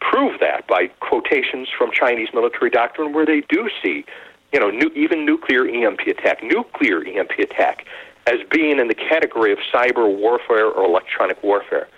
prove 0.00 0.40
that 0.40 0.66
by 0.66 0.88
quotations 1.00 1.68
from 1.76 1.90
Chinese 1.92 2.28
military 2.32 2.70
doctrine 2.70 3.12
where 3.12 3.26
they 3.26 3.42
do 3.48 3.68
see, 3.82 4.04
you 4.52 4.60
know, 4.60 4.70
nu- 4.70 4.90
even 4.94 5.24
nuclear 5.24 5.66
EMP 5.66 6.00
attack, 6.06 6.42
nuclear 6.42 7.04
EMP 7.04 7.32
attack, 7.38 7.86
as 8.26 8.36
being 8.50 8.78
in 8.78 8.88
the 8.88 8.94
category 8.94 9.52
of 9.52 9.58
cyber 9.72 10.06
warfare 10.16 10.66
or 10.66 10.84
electronic 10.84 11.42
warfare. 11.42 11.88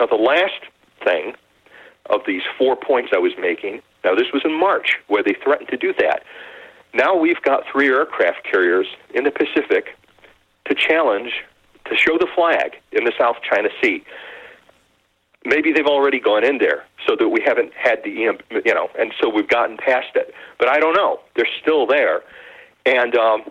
Now, 0.00 0.06
the 0.06 0.16
last 0.16 0.60
thing 1.04 1.34
of 2.06 2.20
these 2.26 2.42
four 2.56 2.76
points 2.76 3.10
I 3.14 3.18
was 3.18 3.32
making, 3.38 3.82
now 4.04 4.14
this 4.14 4.32
was 4.32 4.42
in 4.44 4.58
March 4.58 4.96
where 5.06 5.22
they 5.22 5.34
threatened 5.42 5.68
to 5.68 5.76
do 5.76 5.92
that. 5.98 6.22
Now 6.94 7.14
we've 7.14 7.40
got 7.42 7.64
three 7.70 7.88
aircraft 7.88 8.44
carriers 8.44 8.86
in 9.14 9.24
the 9.24 9.30
Pacific 9.30 9.97
to 10.68 10.74
challenge, 10.74 11.32
to 11.86 11.96
show 11.96 12.18
the 12.18 12.28
flag 12.34 12.76
in 12.92 13.04
the 13.04 13.12
South 13.18 13.36
China 13.48 13.68
Sea. 13.82 14.04
Maybe 15.44 15.72
they've 15.72 15.86
already 15.86 16.20
gone 16.20 16.44
in 16.44 16.58
there 16.58 16.84
so 17.06 17.16
that 17.16 17.28
we 17.28 17.40
haven't 17.44 17.72
had 17.72 18.02
the 18.04 18.10
you 18.10 18.74
know 18.74 18.90
and 18.98 19.14
so 19.20 19.28
we've 19.28 19.48
gotten 19.48 19.76
past 19.76 20.08
it. 20.14 20.34
But 20.58 20.68
i 20.68 20.78
don't 20.78 20.94
know. 20.94 21.20
They're 21.36 21.48
still 21.60 21.86
there. 21.86 22.22
And 22.84 23.16
um, 23.16 23.42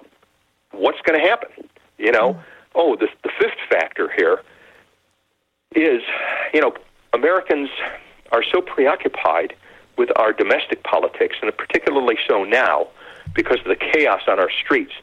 what's 0.72 0.99
going 1.02 1.19
to 1.19 1.27
happen? 1.27 1.49
You 1.98 2.11
know? 2.11 2.34
Mm. 2.34 2.44
oh 2.76 2.95
the, 2.95 3.07
the 3.23 3.31
fifth 3.39 3.60
factor 3.69 4.10
here 4.15 4.41
is 5.76 6.02
you 6.53 6.61
know 6.61 6.73
americans 7.14 7.69
are 8.31 8.44
so 8.44 8.61
preoccupied 8.61 9.53
with 9.98 10.10
our 10.18 10.31
domestic 10.31 10.84
politics 10.84 11.35
and 11.41 11.56
particularly 11.57 12.18
so 12.27 12.44
now 12.44 12.88
because 13.34 13.57
of 13.60 13.65
the 13.65 13.76
chaos 13.76 14.22
on 14.27 14.39
our 14.39 14.49
streets 14.64 14.94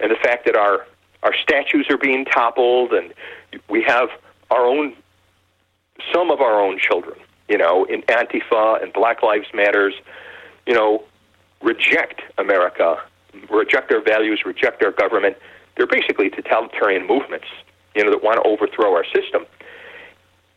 and 0.00 0.10
the 0.10 0.16
fact 0.16 0.44
that 0.46 0.56
our 0.56 0.86
our 1.22 1.34
statues 1.42 1.86
are 1.90 1.98
being 1.98 2.24
toppled 2.24 2.92
and 2.92 3.12
we 3.68 3.82
have 3.82 4.08
our 4.50 4.66
own 4.66 4.94
some 6.12 6.30
of 6.30 6.40
our 6.40 6.60
own 6.60 6.78
children, 6.78 7.18
you 7.48 7.56
know, 7.56 7.84
in 7.84 8.02
Antifa 8.02 8.82
and 8.82 8.92
Black 8.92 9.22
Lives 9.22 9.46
Matters, 9.54 9.94
you 10.66 10.74
know, 10.74 11.04
reject 11.60 12.22
America, 12.38 12.96
reject 13.50 13.92
our 13.92 14.00
values, 14.00 14.42
reject 14.44 14.82
our 14.82 14.90
government. 14.90 15.36
They're 15.76 15.86
basically 15.86 16.28
totalitarian 16.30 17.06
movements, 17.06 17.46
you 17.94 18.04
know, 18.04 18.10
that 18.10 18.22
want 18.22 18.42
to 18.42 18.48
overthrow 18.48 18.94
our 18.94 19.04
system. 19.04 19.46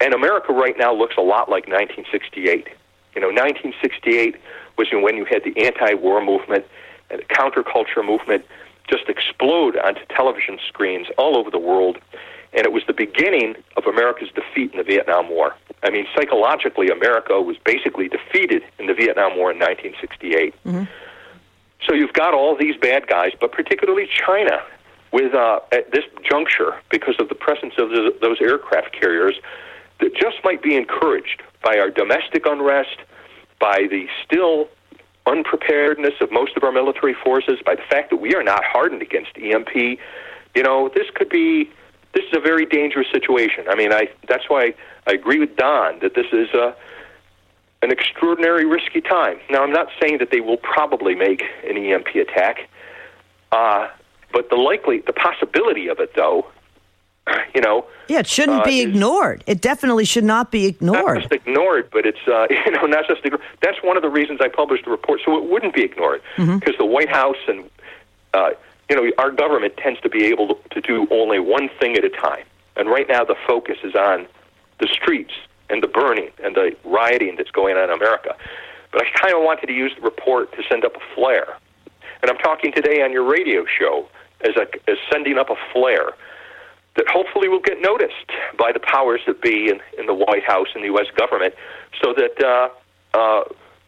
And 0.01 0.13
America 0.13 0.51
right 0.51 0.75
now 0.77 0.93
looks 0.93 1.15
a 1.17 1.21
lot 1.21 1.49
like 1.49 1.67
1968. 1.67 2.67
You 3.15 3.21
know, 3.21 3.27
1968 3.27 4.35
was 4.77 4.87
when 4.91 5.15
you 5.15 5.25
had 5.25 5.43
the 5.43 5.55
anti-war 5.63 6.23
movement 6.23 6.65
and 7.09 7.21
the 7.21 7.25
counterculture 7.25 8.05
movement 8.05 8.45
just 8.89 9.09
explode 9.09 9.77
onto 9.77 10.01
television 10.09 10.59
screens 10.67 11.07
all 11.17 11.37
over 11.37 11.49
the 11.49 11.59
world. 11.59 11.97
And 12.53 12.65
it 12.65 12.71
was 12.71 12.83
the 12.87 12.93
beginning 12.93 13.55
of 13.75 13.85
America's 13.85 14.29
defeat 14.33 14.71
in 14.71 14.77
the 14.77 14.83
Vietnam 14.83 15.29
War. 15.29 15.55
I 15.83 15.89
mean, 15.89 16.07
psychologically, 16.15 16.87
America 16.87 17.41
was 17.41 17.57
basically 17.65 18.07
defeated 18.07 18.63
in 18.79 18.87
the 18.87 18.93
Vietnam 18.93 19.35
War 19.37 19.51
in 19.51 19.59
1968. 19.59 20.53
So 21.85 21.93
you've 21.93 22.13
got 22.13 22.33
all 22.33 22.55
these 22.57 22.77
bad 22.77 23.07
guys, 23.07 23.31
but 23.39 23.51
particularly 23.51 24.07
China, 24.25 24.61
with 25.11 25.33
uh, 25.33 25.59
at 25.71 25.91
this 25.91 26.05
juncture, 26.23 26.75
because 26.89 27.15
of 27.19 27.29
the 27.29 27.35
presence 27.35 27.73
of 27.77 27.89
the, 27.89 28.15
those 28.21 28.37
aircraft 28.41 28.93
carriers, 28.93 29.35
that 29.99 30.15
just 30.15 30.37
might 30.43 30.61
be 30.61 30.75
encouraged 30.75 31.43
by 31.63 31.77
our 31.77 31.89
domestic 31.89 32.45
unrest, 32.45 32.97
by 33.59 33.87
the 33.89 34.07
still 34.25 34.67
unpreparedness 35.25 36.13
of 36.21 36.31
most 36.31 36.55
of 36.55 36.63
our 36.63 36.71
military 36.71 37.13
forces, 37.13 37.59
by 37.65 37.75
the 37.75 37.81
fact 37.89 38.09
that 38.11 38.17
we 38.17 38.35
are 38.35 38.43
not 38.43 38.63
hardened 38.63 39.01
against 39.01 39.31
EMP. 39.37 39.75
You 39.75 40.63
know, 40.63 40.89
this 40.93 41.07
could 41.13 41.29
be 41.29 41.69
this 42.13 42.23
is 42.31 42.37
a 42.37 42.39
very 42.39 42.65
dangerous 42.65 43.07
situation. 43.11 43.65
I 43.69 43.75
mean, 43.75 43.91
I 43.91 44.09
that's 44.27 44.49
why 44.49 44.73
I 45.07 45.13
agree 45.13 45.39
with 45.39 45.55
Don 45.57 45.99
that 45.99 46.15
this 46.15 46.27
is 46.31 46.49
a 46.53 46.75
an 47.81 47.91
extraordinary 47.91 48.65
risky 48.65 49.01
time. 49.01 49.37
Now, 49.49 49.63
I'm 49.63 49.71
not 49.71 49.87
saying 50.01 50.17
that 50.17 50.31
they 50.31 50.41
will 50.41 50.57
probably 50.57 51.13
make 51.13 51.43
an 51.69 51.77
EMP 51.77 52.07
attack, 52.15 52.67
uh, 53.51 53.87
but 54.33 54.49
the 54.49 54.55
likely, 54.55 55.01
the 55.05 55.13
possibility 55.13 55.87
of 55.87 55.99
it, 55.99 56.15
though, 56.15 56.47
you 57.53 57.61
know, 57.61 57.85
Yeah, 58.07 58.19
it 58.19 58.27
shouldn't 58.27 58.61
Uh, 58.61 58.65
be 58.65 58.81
ignored. 58.81 59.43
It 59.47 59.61
definitely 59.61 60.05
should 60.05 60.23
not 60.23 60.51
be 60.51 60.65
ignored. 60.67 61.15
not 61.15 61.29
just 61.29 61.31
ignored, 61.33 61.89
but 61.91 62.05
it's 62.05 62.19
uh, 62.27 62.47
you 62.65 62.71
know 62.71 62.83
not 62.85 63.07
just 63.07 63.23
ignored. 63.25 63.41
That's 63.61 63.81
one 63.83 63.97
of 63.97 64.03
the 64.03 64.09
reasons 64.09 64.39
I 64.41 64.47
published 64.47 64.85
the 64.85 64.91
report, 64.91 65.21
so 65.25 65.35
it 65.37 65.45
wouldn't 65.45 65.73
be 65.73 65.83
ignored 65.83 66.21
Mm-hmm. 66.37 66.59
because 66.59 66.75
the 66.77 66.85
White 66.85 67.09
House 67.09 67.37
and 67.47 67.69
uh, 68.33 68.51
you 68.89 68.95
know 68.95 69.11
our 69.17 69.31
government 69.31 69.75
tends 69.77 69.99
to 70.01 70.09
be 70.09 70.25
able 70.25 70.55
to, 70.55 70.57
to 70.75 70.81
do 70.81 71.07
only 71.11 71.39
one 71.39 71.69
thing 71.79 71.95
at 71.97 72.03
a 72.03 72.09
time, 72.09 72.43
and 72.75 72.89
right 72.89 73.07
now 73.07 73.23
the 73.23 73.35
focus 73.47 73.77
is 73.83 73.95
on 73.95 74.27
the 74.79 74.87
streets 74.87 75.33
and 75.69 75.81
the 75.81 75.87
burning 75.87 76.29
and 76.43 76.53
the 76.55 76.75
rioting 76.83 77.35
that's 77.37 77.49
going 77.51 77.75
on 77.75 77.85
in 77.85 77.89
America. 77.89 78.35
But 78.91 79.01
I 79.03 79.09
kind 79.19 79.33
of 79.33 79.41
wanted 79.41 79.65
to 79.67 79.73
use 79.73 79.93
the 79.95 80.01
report 80.01 80.51
to 80.55 80.63
send 80.69 80.85
up 80.85 80.95
a 80.95 81.15
flare, 81.15 81.57
and 82.21 82.29
I'm 82.29 82.37
talking 82.37 82.71
today 82.71 83.01
on 83.01 83.11
your 83.11 83.23
radio 83.23 83.65
show 83.65 84.07
as 84.41 84.55
a 84.57 84.67
as 84.87 84.97
sending 85.11 85.39
up 85.39 85.49
a 85.49 85.55
flare 85.73 86.09
that 86.95 87.07
hopefully 87.09 87.47
will 87.47 87.61
get 87.61 87.81
noticed 87.81 88.31
by 88.57 88.71
the 88.71 88.79
powers 88.79 89.21
that 89.27 89.41
be 89.41 89.69
in, 89.69 89.79
in 89.99 90.05
the 90.05 90.13
White 90.13 90.43
House 90.43 90.67
and 90.73 90.83
the 90.83 90.87
U.S. 90.87 91.07
government 91.15 91.53
so 92.01 92.13
that 92.13 92.43
uh, 92.43 93.17
uh, 93.17 93.43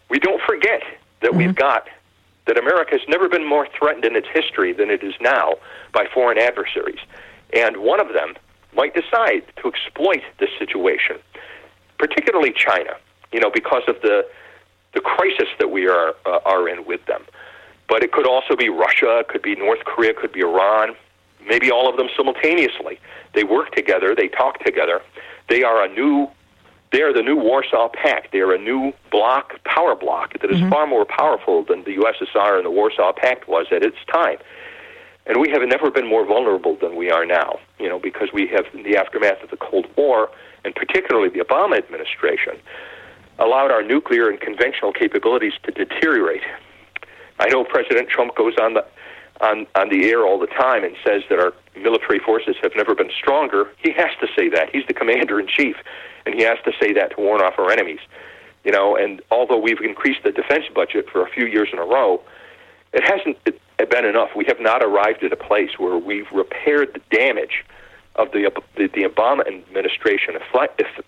we 0.10 0.20
don't 0.20 0.42
forget 0.42 0.82
that 1.22 1.34
we've 1.34 1.56
got 1.56 1.88
that 2.48 2.58
America 2.58 2.92
has 2.92 3.02
never 3.08 3.28
been 3.28 3.48
more 3.48 3.68
threatened 3.78 4.06
in 4.06 4.16
its 4.16 4.28
history 4.34 4.74
than 4.74 4.90
it 4.90 5.04
is 5.04 5.14
now 5.20 5.56
by 5.94 6.06
foreign 6.14 6.38
adversaries. 6.38 7.00
And 7.54 7.78
one 7.78 8.00
of 8.00 8.14
them 8.14 8.36
might 8.76 8.94
decide 8.94 9.44
to 9.62 9.68
exploit 9.68 10.22
this 10.40 10.50
situation, 10.58 11.18
particularly 12.00 12.54
China, 12.56 12.96
you 13.32 13.40
know, 13.40 13.52
because 13.54 13.84
of 13.88 14.02
the, 14.02 14.26
the 14.94 15.02
crisis 15.02 15.48
that 15.60 15.72
we 15.72 15.88
are, 15.88 16.16
uh, 16.26 16.40
are 16.46 16.70
in 16.70 16.86
with 16.86 17.06
them. 17.06 17.24
But 17.90 18.04
it 18.04 18.12
could 18.12 18.28
also 18.28 18.56
be 18.56 18.70
Russia, 18.70 19.20
it 19.20 19.28
could 19.28 19.42
be 19.42 19.56
North 19.56 19.84
Korea, 19.86 20.12
it 20.12 20.18
could 20.18 20.34
be 20.34 20.42
Iran, 20.42 20.96
maybe 21.48 21.72
all 21.72 21.90
of 21.90 21.98
them 21.98 22.08
simultaneously. 22.16 23.00
They 23.34 23.44
work 23.44 23.74
together, 23.76 24.16
they 24.16 24.28
talk 24.28 24.64
together. 24.64 25.02
They 25.50 25.64
are 25.64 25.84
a 25.84 25.88
new 25.88 26.30
they 26.92 27.02
are 27.02 27.12
the 27.12 27.22
new 27.22 27.36
Warsaw 27.36 27.90
Pact. 27.90 28.32
They 28.32 28.40
are 28.40 28.54
a 28.54 28.58
new 28.58 28.94
bloc, 29.12 29.62
power 29.66 29.94
bloc 29.94 30.40
that 30.40 30.50
is 30.50 30.58
mm-hmm. 30.58 30.70
far 30.70 30.88
more 30.88 31.04
powerful 31.04 31.64
than 31.64 31.84
the 31.84 31.98
USSR 31.98 32.56
and 32.56 32.66
the 32.66 32.72
Warsaw 32.72 33.12
Pact 33.12 33.48
was 33.48 33.68
at 33.72 33.84
its 33.84 33.98
time. 34.12 34.38
And 35.26 35.42
we 35.42 35.50
have 35.50 35.62
never 35.68 35.92
been 35.92 36.08
more 36.08 36.26
vulnerable 36.26 36.78
than 36.80 36.96
we 36.96 37.12
are 37.12 37.26
now, 37.26 37.60
you 37.78 37.90
know, 37.90 38.00
because 38.00 38.30
we 38.34 38.48
have, 38.48 38.66
in 38.74 38.84
the 38.84 38.96
aftermath 38.96 39.44
of 39.44 39.50
the 39.50 39.58
Cold 39.58 39.88
War, 39.98 40.30
and 40.64 40.74
particularly 40.74 41.28
the 41.28 41.40
Obama 41.40 41.78
administration, 41.78 42.54
allowed 43.38 43.70
our 43.70 43.84
nuclear 43.84 44.30
and 44.30 44.40
conventional 44.40 44.94
capabilities 44.94 45.54
to 45.64 45.72
deteriorate. 45.72 46.44
I 47.40 47.50
know 47.50 47.66
President 47.66 48.10
Trump 48.10 48.36
goes 48.36 48.54
on 48.60 48.76
the 48.76 48.86
on 49.42 49.68
on 49.76 49.90
the 49.90 50.10
air 50.10 50.26
all 50.26 50.40
the 50.40 50.48
time 50.48 50.84
and 50.84 50.96
says 51.06 51.24
that 51.30 51.40
our 51.40 51.54
military 51.76 52.20
forces 52.20 52.56
have 52.62 52.72
never 52.76 52.96
been 52.96 53.12
stronger. 53.18 53.70
He 53.78 53.92
has 53.92 54.10
to 54.22 54.28
say 54.36 54.50
that. 54.50 54.70
He's 54.72 54.86
the 54.88 54.94
commander 54.94 55.40
in 55.40 55.48
chief, 55.48 55.76
and 56.26 56.36
he 56.36 56.42
has 56.44 56.58
to 56.66 56.72
say 56.80 56.94
that 56.94 57.16
to 57.16 57.22
warn 57.22 57.42
off 57.42 57.58
our 57.58 57.72
enemies. 57.72 58.00
You 58.64 58.72
know, 58.72 58.96
and 58.96 59.22
although 59.32 59.58
we've 59.60 59.80
increased 59.82 60.24
the 60.24 60.32
defense 60.32 60.66
budget 60.74 61.10
for 61.10 61.26
a 61.26 61.30
few 61.30 61.46
years 61.46 61.70
in 61.72 61.80
a 61.80 61.86
row, 61.86 62.22
it 62.94 63.04
hasn't 63.04 63.38
been 63.90 64.06
enough. 64.06 64.30
We 64.36 64.46
have 64.48 64.60
not 64.60 64.84
arrived 64.84 65.24
at 65.24 65.32
a 65.32 65.38
place 65.38 65.72
where 65.78 65.98
we've 65.98 66.30
repaired 66.34 66.94
the 66.94 67.16
damage 67.16 67.64
of 68.16 68.32
the 68.32 68.52
the, 68.76 68.88
the 68.88 69.04
Obama 69.04 69.48
administration 69.48 70.36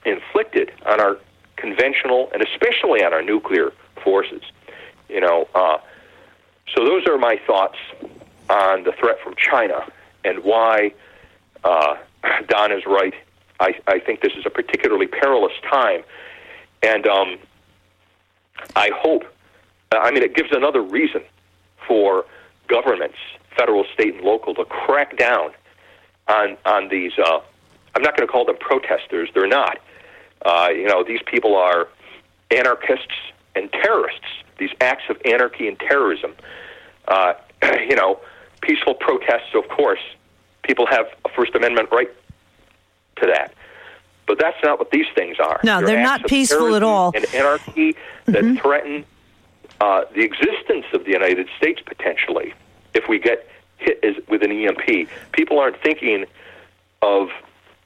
inflicted 0.06 0.72
on 0.86 1.02
our 1.02 1.18
conventional 1.58 2.30
and 2.34 2.42
especially 2.42 3.04
on 3.04 3.14
our 3.14 3.22
nuclear 3.22 3.72
forces. 4.04 4.42
You 5.10 5.20
know, 5.22 5.48
uh, 5.56 5.78
so 6.76 6.86
those 6.86 7.08
are 7.08 7.18
my 7.18 7.40
thoughts 7.46 7.78
on 8.50 8.84
the 8.84 8.91
threat 8.94 9.18
from 9.24 9.36
China 9.36 9.86
and 10.24 10.44
why 10.44 10.94
uh, 11.64 11.96
Don 12.48 12.72
is 12.72 12.86
right. 12.86 13.14
I, 13.60 13.76
I 13.88 14.00
think 14.00 14.22
this 14.22 14.34
is 14.34 14.46
a 14.46 14.50
particularly 14.50 15.08
perilous 15.08 15.54
time, 15.70 16.04
and 16.82 17.06
um, 17.08 17.38
I 18.76 18.91
hope. 18.96 19.24
I 19.91 20.12
mean, 20.12 20.24
it 20.24 20.36
gives 20.36 20.50
another 20.52 20.82
reason 20.82 21.22
for 21.88 22.26
governments, 22.68 23.18
federal, 23.58 23.84
state, 23.94 24.16
and 24.16 24.24
local, 24.24 24.54
to 24.56 24.66
crack 24.66 25.18
down 25.18 25.52
on 26.28 26.58
on 26.66 26.90
these. 26.90 27.12
Uh, 27.18 27.40
I'm 27.96 28.02
not 28.02 28.16
going 28.16 28.28
to 28.28 28.32
call 28.32 28.46
them 28.46 28.58
protesters; 28.60 29.30
they're 29.34 29.48
not. 29.48 29.80
Uh, 30.44 30.70
you 30.72 30.88
know, 30.88 31.04
these 31.04 31.22
people 31.26 31.56
are 31.58 31.90
anarchists 32.52 33.08
and 33.56 33.72
terrorists. 33.72 34.28
These 34.60 34.72
acts 34.81 35.03
of 35.10 35.18
anarchy 35.26 35.68
and 35.68 35.80
terrorism. 35.80 36.34
Uh, 37.07 37.34
you 37.64 37.95
know, 37.95 38.19
peaceful 38.61 38.94
protests, 38.94 39.56
of 39.56 39.68
course, 39.69 39.99
people 40.64 40.86
have 40.86 41.07
a 41.26 41.30
First 41.30 41.56
Amendment 41.56 41.90
right 41.91 42.10
to 43.18 43.26
that. 43.27 43.53
But 44.27 44.38
that's 44.38 44.57
not 44.64 44.77
what 44.77 44.91
these 44.91 45.07
things 45.15 45.38
are. 45.40 45.60
No, 45.64 45.81
they're 45.81 45.98
acts 45.98 46.22
not 46.22 46.30
peaceful 46.30 46.76
at 46.76 46.84
all. 46.84 47.11
And 47.15 47.26
anarchy 47.34 47.95
that 48.26 48.60
threaten 48.61 49.03
uh, 49.81 50.03
the 50.14 50.22
existence 50.22 50.86
of 50.94 51.06
the 51.06 51.11
United 51.11 51.48
States 51.57 51.81
potentially 51.84 52.53
if 52.94 53.07
we 53.07 53.18
get 53.18 53.48
hit 53.77 53.99
as, 54.03 54.15
with 54.27 54.44
an 54.44 54.52
EMP. 54.52 55.10
People 55.31 55.60
aren't 55.60 55.81
thinking 55.81 56.26
of 57.02 57.30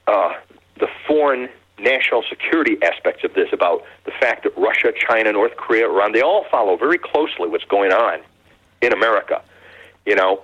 uh, 0.06 0.34
the 0.78 0.88
foreign 1.06 1.48
national 1.78 2.22
security 2.28 2.76
aspects 2.82 3.24
of 3.24 3.34
this 3.34 3.48
about 3.52 3.84
the 4.04 4.12
fact 4.12 4.44
that 4.44 4.56
Russia, 4.56 4.92
China, 4.96 5.32
North 5.32 5.56
Korea, 5.56 5.88
Iran, 5.88 6.12
they 6.12 6.20
all 6.20 6.44
follow 6.50 6.76
very 6.76 6.98
closely 6.98 7.48
what's 7.48 7.64
going 7.64 7.92
on 7.92 8.20
in 8.80 8.92
America, 8.92 9.42
you 10.06 10.14
know, 10.14 10.42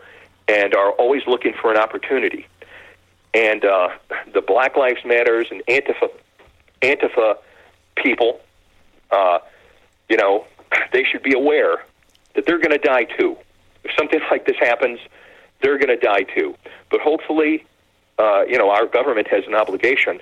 and 0.49 0.75
are 0.75 0.91
always 0.93 1.23
looking 1.27 1.53
for 1.61 1.71
an 1.71 1.77
opportunity. 1.77 2.47
And 3.33 3.65
uh, 3.65 3.91
the 4.35 4.41
Black 4.41 4.77
Lives 4.77 5.05
Matters 5.05 5.47
and 5.51 5.63
Antifa, 5.69 6.11
Antifa 6.83 7.37
people, 7.97 8.41
uh, 9.11 9.39
you 10.09 10.17
know, 10.17 10.47
they 10.93 11.05
should 11.05 11.23
be 11.23 11.35
aware 11.35 11.85
that 12.35 12.47
they're 12.47 12.59
going 12.59 12.73
to 12.73 12.79
die 12.79 13.05
too. 13.05 13.37
If 13.85 13.93
something 13.97 14.21
like 14.31 14.47
this 14.47 14.57
happens, 14.59 14.99
they're 15.63 15.79
going 15.79 15.89
to 15.89 15.97
die 15.97 16.23
too. 16.23 16.57
But 16.91 17.01
hopefully, 17.01 17.65
uh, 18.19 18.43
you 18.49 18.59
know, 18.59 18.71
our 18.71 18.87
government 18.87 19.29
has 19.29 19.45
an 19.47 19.55
obligation 19.55 20.21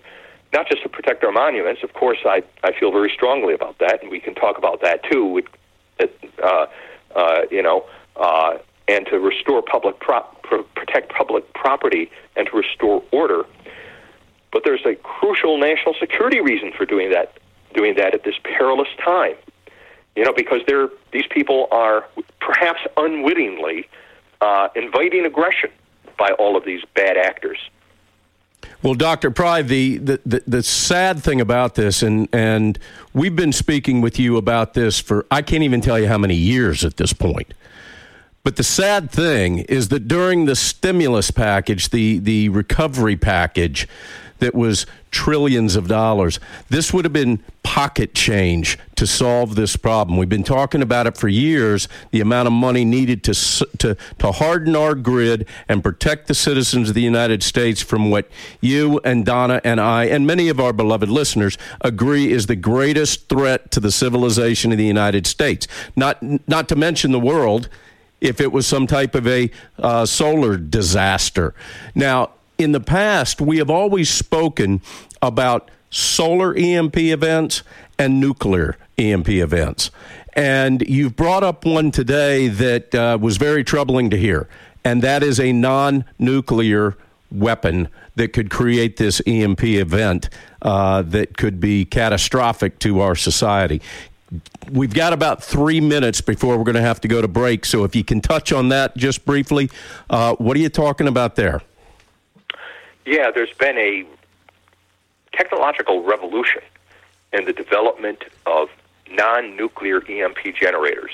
not 0.52 0.68
just 0.68 0.82
to 0.82 0.88
protect 0.88 1.24
our 1.24 1.32
monuments. 1.32 1.82
Of 1.82 1.92
course, 1.92 2.18
I, 2.24 2.42
I 2.64 2.72
feel 2.78 2.90
very 2.90 3.10
strongly 3.14 3.54
about 3.54 3.78
that, 3.78 4.02
and 4.02 4.10
we 4.10 4.20
can 4.20 4.34
talk 4.34 4.58
about 4.58 4.80
that 4.82 5.02
too. 5.04 5.42
Uh, 6.42 6.66
uh, 7.14 7.40
you 7.50 7.62
know, 7.62 7.84
uh, 8.16 8.58
and 8.86 9.06
to 9.06 9.18
restore 9.18 9.62
public 9.62 9.98
protect 10.74 11.12
public 11.12 11.52
property 11.54 12.10
and 12.36 12.46
to 12.46 12.56
restore 12.56 13.02
order. 13.12 13.44
But 14.52 14.62
there's 14.64 14.84
a 14.86 14.94
crucial 14.94 15.58
national 15.58 15.94
security 16.00 16.40
reason 16.40 16.72
for 16.76 16.86
doing 16.86 17.10
that. 17.10 17.36
Doing 17.74 17.96
that 17.96 18.14
at 18.14 18.24
this 18.24 18.36
perilous 18.44 18.88
time, 19.04 19.34
you 20.16 20.24
know, 20.24 20.32
because 20.32 20.60
they're 20.66 20.88
these 21.12 21.26
people 21.30 21.68
are 21.70 22.06
perhaps 22.40 22.80
unwittingly 22.96 23.88
uh, 24.40 24.68
inviting 24.74 25.26
aggression 25.26 25.70
by 26.18 26.30
all 26.38 26.56
of 26.56 26.64
these 26.64 26.82
bad 26.94 27.18
actors. 27.18 27.58
Well, 28.80 28.94
Dr. 28.94 29.32
Pry, 29.32 29.62
the, 29.62 29.98
the, 29.98 30.20
the, 30.24 30.42
the 30.46 30.62
sad 30.62 31.20
thing 31.20 31.40
about 31.40 31.74
this, 31.74 32.00
and, 32.00 32.28
and 32.32 32.78
we've 33.12 33.34
been 33.34 33.52
speaking 33.52 34.00
with 34.00 34.20
you 34.20 34.36
about 34.36 34.74
this 34.74 35.00
for, 35.00 35.26
I 35.32 35.42
can't 35.42 35.64
even 35.64 35.80
tell 35.80 35.98
you 35.98 36.06
how 36.06 36.18
many 36.18 36.36
years 36.36 36.84
at 36.84 36.96
this 36.96 37.12
point. 37.12 37.54
But 38.44 38.54
the 38.54 38.62
sad 38.62 39.10
thing 39.10 39.58
is 39.60 39.88
that 39.88 40.06
during 40.06 40.44
the 40.44 40.54
stimulus 40.54 41.32
package, 41.32 41.90
the, 41.90 42.18
the 42.18 42.50
recovery 42.50 43.16
package 43.16 43.88
that 44.38 44.54
was 44.54 44.86
trillions 45.10 45.76
of 45.76 45.88
dollars, 45.88 46.38
this 46.68 46.92
would 46.92 47.04
have 47.04 47.12
been 47.12 47.42
pocket 47.62 48.14
change 48.14 48.78
to 48.96 49.06
solve 49.06 49.54
this 49.54 49.76
problem. 49.76 50.16
We've 50.18 50.28
been 50.28 50.42
talking 50.42 50.80
about 50.80 51.06
it 51.06 51.16
for 51.16 51.28
years 51.28 51.86
the 52.12 52.20
amount 52.20 52.46
of 52.46 52.52
money 52.52 52.84
needed 52.84 53.22
to, 53.24 53.34
to, 53.78 53.96
to 54.18 54.32
harden 54.32 54.74
our 54.74 54.94
grid 54.94 55.46
and 55.68 55.82
protect 55.82 56.28
the 56.28 56.34
citizens 56.34 56.88
of 56.88 56.94
the 56.94 57.02
United 57.02 57.42
States 57.42 57.82
from 57.82 58.10
what 58.10 58.28
you 58.60 59.00
and 59.04 59.24
Donna 59.24 59.60
and 59.64 59.80
I 59.80 60.06
and 60.06 60.26
many 60.26 60.48
of 60.48 60.58
our 60.58 60.72
beloved 60.72 61.10
listeners 61.10 61.58
agree 61.82 62.32
is 62.32 62.46
the 62.46 62.56
greatest 62.56 63.28
threat 63.28 63.70
to 63.72 63.80
the 63.80 63.92
civilization 63.92 64.72
of 64.72 64.78
the 64.78 64.86
United 64.86 65.26
States. 65.26 65.68
Not, 65.94 66.22
not 66.48 66.68
to 66.70 66.76
mention 66.76 67.12
the 67.12 67.20
world 67.20 67.68
if 68.20 68.40
it 68.40 68.50
was 68.50 68.66
some 68.66 68.86
type 68.86 69.14
of 69.14 69.26
a 69.26 69.50
uh, 69.78 70.06
solar 70.06 70.56
disaster. 70.56 71.54
Now, 71.94 72.30
in 72.58 72.72
the 72.72 72.80
past, 72.80 73.40
we 73.40 73.58
have 73.58 73.70
always 73.70 74.10
spoken 74.10 74.82
about 75.22 75.70
solar 75.90 76.54
EMP 76.54 76.96
events 76.98 77.62
and 77.98 78.20
nuclear 78.20 78.76
EMP 78.98 79.28
events. 79.28 79.90
And 80.34 80.82
you've 80.82 81.16
brought 81.16 81.44
up 81.44 81.64
one 81.64 81.92
today 81.92 82.48
that 82.48 82.94
uh, 82.94 83.18
was 83.20 83.36
very 83.36 83.64
troubling 83.64 84.10
to 84.10 84.16
hear, 84.16 84.48
and 84.84 85.02
that 85.02 85.22
is 85.22 85.40
a 85.40 85.52
non 85.52 86.04
nuclear 86.18 86.96
weapon 87.30 87.88
that 88.16 88.32
could 88.32 88.50
create 88.50 88.96
this 88.96 89.22
EMP 89.26 89.62
event 89.64 90.28
uh, 90.62 91.02
that 91.02 91.36
could 91.36 91.60
be 91.60 91.84
catastrophic 91.84 92.78
to 92.80 93.00
our 93.00 93.14
society. 93.14 93.80
We've 94.70 94.92
got 94.92 95.12
about 95.12 95.42
three 95.42 95.80
minutes 95.80 96.20
before 96.20 96.58
we're 96.58 96.64
going 96.64 96.74
to 96.74 96.82
have 96.82 97.00
to 97.02 97.08
go 97.08 97.22
to 97.22 97.28
break. 97.28 97.64
So 97.64 97.84
if 97.84 97.96
you 97.96 98.04
can 98.04 98.20
touch 98.20 98.52
on 98.52 98.68
that 98.68 98.96
just 98.96 99.24
briefly, 99.24 99.70
uh, 100.10 100.34
what 100.36 100.56
are 100.56 100.60
you 100.60 100.68
talking 100.68 101.08
about 101.08 101.36
there? 101.36 101.62
Yeah, 103.08 103.30
there's 103.30 103.54
been 103.54 103.78
a 103.78 104.04
technological 105.32 106.02
revolution 106.02 106.60
in 107.32 107.46
the 107.46 107.54
development 107.54 108.22
of 108.44 108.68
non 109.10 109.56
nuclear 109.56 110.02
EMP 110.06 110.54
generators 110.60 111.12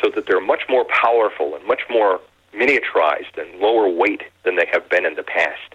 so 0.00 0.08
that 0.10 0.26
they're 0.28 0.40
much 0.40 0.62
more 0.68 0.84
powerful 0.84 1.56
and 1.56 1.66
much 1.66 1.80
more 1.90 2.20
miniaturized 2.54 3.36
and 3.38 3.58
lower 3.58 3.88
weight 3.88 4.22
than 4.44 4.54
they 4.54 4.66
have 4.70 4.88
been 4.88 5.04
in 5.04 5.16
the 5.16 5.24
past. 5.24 5.74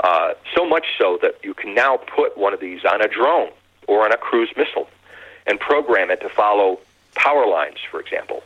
Uh, 0.00 0.34
so 0.54 0.68
much 0.68 0.84
so 0.98 1.18
that 1.22 1.36
you 1.42 1.54
can 1.54 1.74
now 1.74 1.96
put 1.96 2.36
one 2.36 2.52
of 2.52 2.60
these 2.60 2.84
on 2.84 3.00
a 3.00 3.08
drone 3.08 3.48
or 3.86 4.04
on 4.04 4.12
a 4.12 4.18
cruise 4.18 4.52
missile 4.54 4.86
and 5.46 5.58
program 5.58 6.10
it 6.10 6.20
to 6.20 6.28
follow 6.28 6.78
power 7.14 7.46
lines, 7.46 7.78
for 7.90 8.00
example. 8.00 8.42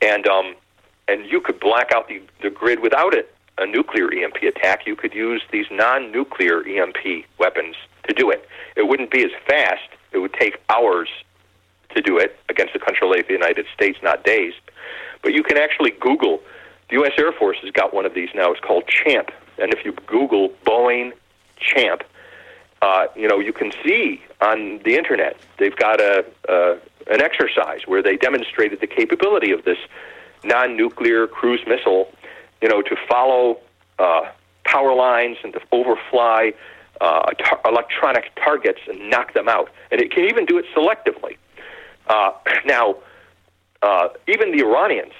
And 0.00 0.28
um, 0.28 0.54
and 1.08 1.26
you 1.26 1.40
could 1.40 1.58
black 1.58 1.90
out 1.92 2.06
the, 2.06 2.22
the 2.40 2.50
grid 2.50 2.78
without 2.78 3.14
it, 3.14 3.34
a 3.60 3.66
nuclear 3.66 4.12
EMP 4.12 4.42
attack. 4.42 4.86
You 4.86 4.96
could 4.96 5.14
use 5.14 5.42
these 5.52 5.66
non-nuclear 5.70 6.66
EMP 6.66 7.26
weapons 7.38 7.76
to 8.08 8.14
do 8.14 8.30
it. 8.30 8.48
It 8.76 8.88
wouldn't 8.88 9.10
be 9.10 9.22
as 9.22 9.30
fast. 9.46 9.88
It 10.12 10.18
would 10.18 10.32
take 10.34 10.60
hours 10.68 11.08
to 11.94 12.00
do 12.00 12.18
it 12.18 12.38
against 12.48 12.72
the 12.72 12.78
country 12.78 13.06
like 13.06 13.26
the 13.26 13.34
United 13.34 13.66
States, 13.74 13.98
not 14.02 14.24
days. 14.24 14.54
But 15.22 15.34
you 15.34 15.42
can 15.42 15.58
actually 15.58 15.90
Google. 15.90 16.40
The 16.88 16.96
U.S. 16.96 17.12
Air 17.18 17.32
Force 17.32 17.58
has 17.62 17.70
got 17.70 17.92
one 17.92 18.06
of 18.06 18.14
these 18.14 18.30
now. 18.34 18.50
It's 18.50 18.60
called 18.60 18.88
Champ. 18.88 19.30
And 19.58 19.72
if 19.74 19.84
you 19.84 19.92
Google 20.06 20.48
Boeing 20.64 21.12
Champ, 21.58 22.02
uh, 22.82 23.06
you 23.14 23.28
know 23.28 23.38
you 23.38 23.52
can 23.52 23.72
see 23.84 24.22
on 24.40 24.80
the 24.84 24.96
internet 24.96 25.36
they've 25.58 25.76
got 25.76 26.00
a 26.00 26.24
uh, 26.48 26.76
an 27.10 27.20
exercise 27.20 27.80
where 27.86 28.02
they 28.02 28.16
demonstrated 28.16 28.80
the 28.80 28.86
capability 28.86 29.52
of 29.52 29.64
this 29.64 29.76
non-nuclear 30.44 31.26
cruise 31.26 31.60
missile, 31.66 32.10
you 32.60 32.68
know, 32.68 32.82
to 32.82 32.96
follow 33.08 33.58
uh, 33.98 34.22
power 34.64 34.94
lines 34.94 35.38
and 35.42 35.52
to 35.52 35.60
overfly 35.72 36.52
uh, 37.00 37.30
tar- 37.32 37.60
electronic 37.64 38.32
targets 38.36 38.80
and 38.88 39.10
knock 39.10 39.32
them 39.34 39.48
out. 39.48 39.70
And 39.90 40.00
it 40.00 40.12
can 40.12 40.24
even 40.24 40.44
do 40.44 40.58
it 40.58 40.66
selectively. 40.74 41.36
Uh, 42.06 42.32
now, 42.66 42.96
uh, 43.82 44.08
even 44.28 44.52
the 44.52 44.62
Iranians 44.62 45.14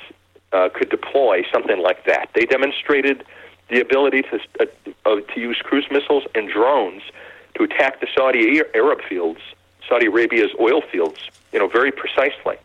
uh, 0.52 0.68
could 0.74 0.90
deploy 0.90 1.42
something 1.52 1.80
like 1.80 2.04
that. 2.04 2.30
They 2.34 2.44
demonstrated 2.44 3.24
the 3.68 3.80
ability 3.80 4.22
to 4.22 4.40
uh, 4.60 4.66
uh, 5.06 5.20
to 5.20 5.40
use 5.40 5.58
cruise 5.62 5.86
missiles 5.90 6.24
and 6.34 6.48
drones 6.48 7.02
to 7.54 7.62
attack 7.62 8.00
the 8.00 8.08
Saudi 8.14 8.60
Arab 8.74 9.00
fields, 9.08 9.40
Saudi 9.88 10.06
Arabia's 10.06 10.50
oil 10.60 10.82
fields, 10.82 11.18
you 11.52 11.58
know, 11.58 11.68
very 11.68 11.92
precisely. 11.92 12.56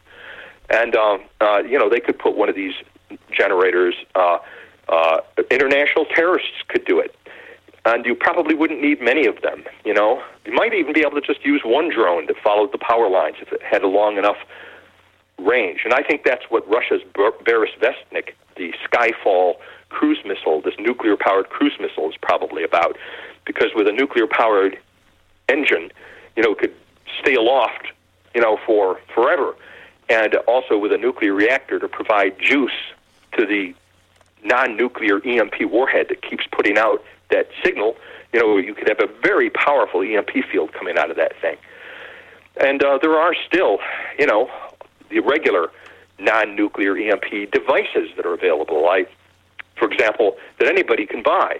And 0.69 0.95
um, 0.95 1.21
uh, 1.39 1.59
you 1.59 1.77
know, 1.77 1.89
they 1.89 1.99
could 1.99 2.17
put 2.17 2.35
one 2.35 2.49
of 2.49 2.55
these 2.55 2.73
generators. 3.31 3.95
Uh, 4.15 4.39
uh, 4.89 5.17
international 5.51 6.05
terrorists 6.05 6.63
could 6.67 6.85
do 6.85 6.99
it, 6.99 7.15
and 7.85 8.05
you 8.05 8.15
probably 8.15 8.55
wouldn't 8.55 8.81
need 8.81 9.01
many 9.01 9.25
of 9.25 9.41
them. 9.41 9.63
You 9.83 9.93
know, 9.93 10.23
you 10.45 10.53
might 10.53 10.73
even 10.73 10.93
be 10.93 11.01
able 11.01 11.19
to 11.19 11.21
just 11.21 11.45
use 11.45 11.61
one 11.63 11.89
drone 11.89 12.27
that 12.27 12.37
followed 12.43 12.71
the 12.71 12.77
power 12.77 13.09
lines 13.09 13.37
if 13.41 13.51
it 13.51 13.61
had 13.61 13.83
a 13.83 13.87
long 13.87 14.17
enough 14.17 14.37
range. 15.39 15.81
And 15.83 15.93
I 15.93 16.01
think 16.01 16.23
that's 16.23 16.45
what 16.49 16.67
Russia's 16.69 17.01
Burevestnik, 17.13 18.33
the 18.55 18.73
Skyfall 18.87 19.55
cruise 19.89 20.19
missile, 20.25 20.61
this 20.61 20.75
nuclear-powered 20.79 21.49
cruise 21.49 21.77
missile, 21.79 22.09
is 22.09 22.15
probably 22.21 22.63
about. 22.63 22.97
Because 23.45 23.69
with 23.75 23.87
a 23.87 23.91
nuclear-powered 23.91 24.77
engine, 25.49 25.91
you 26.35 26.43
know, 26.43 26.51
it 26.53 26.59
could 26.59 26.73
stay 27.21 27.35
aloft, 27.35 27.87
you 28.33 28.41
know, 28.41 28.57
for 28.65 28.99
forever, 29.13 29.55
and 30.09 30.35
also 30.47 30.77
with 30.77 30.91
a 30.91 30.97
nuclear 30.97 31.33
reactor 31.33 31.79
to 31.79 31.87
provide 31.87 32.39
juice 32.39 32.71
to 33.37 33.45
the 33.45 33.73
non-nuclear 34.45 35.19
EMP 35.25 35.69
warhead 35.69 36.07
that 36.09 36.21
keeps 36.21 36.45
putting 36.51 36.77
out 36.77 37.03
that 37.31 37.47
signal. 37.63 37.95
You 38.33 38.39
know, 38.39 38.57
you 38.57 38.73
could 38.73 38.87
have 38.87 38.99
a 38.99 39.11
very 39.21 39.49
powerful 39.49 40.01
EMP 40.01 40.31
field 40.51 40.73
coming 40.73 40.97
out 40.97 41.09
of 41.09 41.17
that 41.17 41.33
thing. 41.41 41.57
And 42.57 42.83
uh, 42.83 42.99
there 43.01 43.17
are 43.17 43.33
still, 43.47 43.79
you 44.17 44.25
know, 44.25 44.49
the 45.09 45.19
regular 45.19 45.71
non-nuclear 46.19 46.95
EMP 46.97 47.51
devices 47.51 48.09
that 48.15 48.25
are 48.25 48.33
available. 48.33 48.87
I, 48.87 49.05
for 49.77 49.91
example, 49.91 50.37
that 50.59 50.67
anybody 50.69 51.05
can 51.05 51.21
buy. 51.23 51.59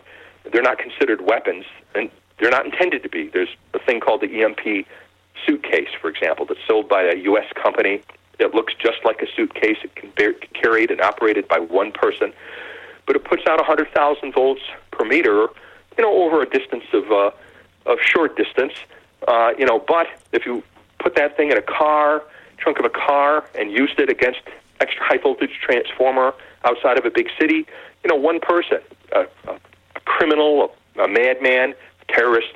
They're 0.52 0.62
not 0.62 0.78
considered 0.78 1.22
weapons, 1.22 1.66
and 1.96 2.10
they're 2.40 2.52
not 2.52 2.66
intended 2.66 3.04
to 3.04 3.10
be. 3.10 3.30
There's 3.30 3.50
a 3.74 3.80
thing 3.80 4.00
called 4.00 4.22
the 4.22 4.44
EMP 4.44 4.86
suitcase, 5.46 5.90
for 6.00 6.10
example, 6.10 6.46
that's 6.46 6.60
sold 6.68 6.88
by 6.88 7.04
a 7.04 7.16
U.S. 7.24 7.46
company. 7.62 8.02
It 8.40 8.54
looks 8.54 8.74
just 8.74 8.98
like 9.04 9.22
a 9.22 9.28
suitcase. 9.36 9.78
It 9.84 9.96
can 9.96 10.12
be 10.16 10.34
carried 10.54 10.92
and 10.92 11.02
operated 11.02 11.48
by 11.48 11.60
one 11.60 11.92
person, 11.92 12.34
but 13.06 13.16
it 13.16 13.24
puts 13.24 13.44
out 13.48 13.58
100,000 13.58 14.34
volts 14.34 14.62
per 14.92 15.06
meter, 15.06 15.48
you 15.98 16.04
know, 16.04 16.24
over 16.24 16.42
a 16.42 16.50
distance 16.50 16.86
of 16.94 17.12
uh, 17.12 17.32
of 17.86 18.00
short 18.02 18.36
distance. 18.36 18.74
Uh, 19.28 19.52
you 19.58 19.66
know, 19.66 19.80
but 19.80 20.08
if 20.32 20.46
you 20.46 20.64
put 21.00 21.16
that 21.16 21.38
thing 21.38 21.52
in 21.52 21.58
a 21.58 21.62
car, 21.62 22.24
trunk 22.58 22.80
of 22.80 22.86
a 22.86 22.90
car, 22.90 23.46
and 23.56 23.72
used 23.72 24.00
it 24.00 24.10
against 24.10 24.42
extra 24.82 25.04
high 25.04 25.18
voltage 25.18 25.60
transformer 25.62 26.34
outside 26.64 26.98
of 26.98 27.06
a 27.06 27.12
big 27.12 27.30
city, 27.40 27.66
you 28.04 28.10
know, 28.10 28.16
one 28.16 28.40
person, 28.40 28.80
a, 29.14 29.22
a, 29.48 29.54
a 29.96 30.00
criminal, 30.06 30.74
a, 30.98 31.04
a 31.04 31.08
madman, 31.08 31.74
a 32.02 32.14
terrorist, 32.14 32.54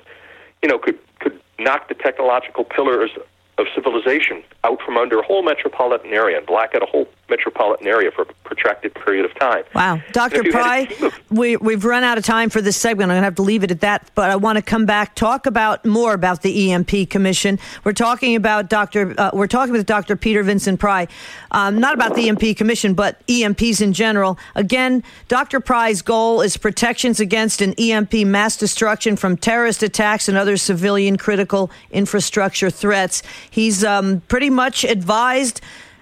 you 0.61 0.69
know, 0.69 0.77
could 0.77 0.99
could 1.19 1.39
knock 1.59 1.88
the 1.88 1.95
technological 1.95 2.63
pillars 2.63 3.11
of 3.57 3.67
civilization 3.76 4.43
out 4.63 4.81
from 4.81 4.97
under 4.97 5.19
a 5.19 5.23
whole 5.23 5.43
metropolitan 5.43 6.11
area 6.13 6.38
and 6.38 6.45
black 6.47 6.73
out 6.73 6.81
a 6.81 6.85
whole 6.85 7.07
metropolitan 7.30 7.88
area 7.88 8.11
for 8.11 8.23
a 8.23 8.26
protracted 8.43 8.93
period 8.95 9.26
of 9.26 9.38
time. 9.39 9.64
Wow. 9.76 10.01
Dr. 10.11 10.39
if 10.39 10.45
you 10.45 10.51
had 10.51 10.61
Pry, 10.61 11.07
of- 11.07 11.19
we, 11.30 11.57
we've 11.57 11.85
run 11.85 12.03
out 12.03 12.18
of 12.18 12.23
time 12.23 12.49
for 12.49 12.61
this 12.61 12.77
segment. 12.77 13.11
I'm 13.11 13.15
going 13.15 13.22
to 13.22 13.26
have 13.26 13.35
to 13.35 13.41
leave 13.41 13.64
it 13.64 13.72
at 13.72 13.81
that, 13.81 14.10
but 14.15 14.30
I 14.30 14.35
want 14.35 14.57
to 14.57 14.61
come 14.61 14.85
back, 14.85 15.15
talk 15.15 15.45
about 15.45 15.85
more 15.85 16.14
about 16.14 16.41
the 16.41 16.72
EMP 16.72 17.10
Commission. 17.10 17.60
We're 17.84 17.93
talking 17.93 18.35
about 18.35 18.69
Dr. 18.69 19.14
Uh, 19.18 19.31
we're 19.34 19.47
talking 19.47 19.73
with 19.73 19.85
Dr. 19.85 20.15
Peter 20.15 20.43
Vincent 20.43 20.80
Pry, 20.80 21.07
um, 21.51 21.80
not 21.80 21.93
about 21.93 22.15
the 22.15 22.30
EMP 22.30 22.57
Commission, 22.57 22.93
but 22.93 23.26
EMPs 23.27 23.81
in 23.81 23.93
general. 23.93 24.38
Again, 24.56 25.03
Dr. 25.27 25.60
Pry's 25.60 26.01
goal 26.01 26.41
is 26.41 26.57
protections 26.57 27.19
against 27.19 27.61
an 27.61 27.73
EMP 27.73 28.14
mass 28.26 28.57
destruction 28.57 29.15
from 29.15 29.38
terrorist 29.38 29.84
attacks 29.84 30.27
and 30.27 30.38
other 30.38 30.57
civilian 30.57 31.18
critical 31.18 31.69
infrastructure 31.91 32.69
threats. 32.69 33.22
He's 33.49 33.84
um, 33.84 34.22
pretty 34.27 34.49
much 34.49 34.84
advised 34.84 35.61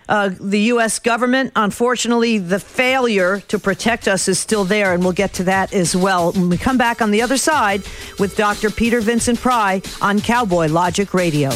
uh, 0.10 0.32
the 0.40 0.60
U.S. 0.74 1.00
government. 1.00 1.52
Unfortunately, 1.56 2.38
the 2.38 2.60
failure 2.60 3.42
to 3.48 3.60
protect 3.60 4.08
us 4.08 4.28
is 4.28 4.40
still 4.40 4.66
there, 4.66 4.94
and 4.94 5.04
we'll 5.04 5.14
get 5.14 5.34
to 5.34 5.44
that 5.46 5.74
as 5.74 5.96
well 5.96 6.32
when 6.32 6.50
we 6.50 6.58
come 6.58 6.78
back 6.78 7.02
on 7.02 7.12
the 7.12 7.22
other 7.22 7.38
side 7.38 7.84
with 8.20 8.36
Dr. 8.36 8.70
Peter 8.70 9.02
Vincent 9.02 9.40
Pry 9.40 9.82
on 10.02 10.20
Cowboy 10.22 10.68
Logic 10.68 11.14
Radio. 11.14 11.52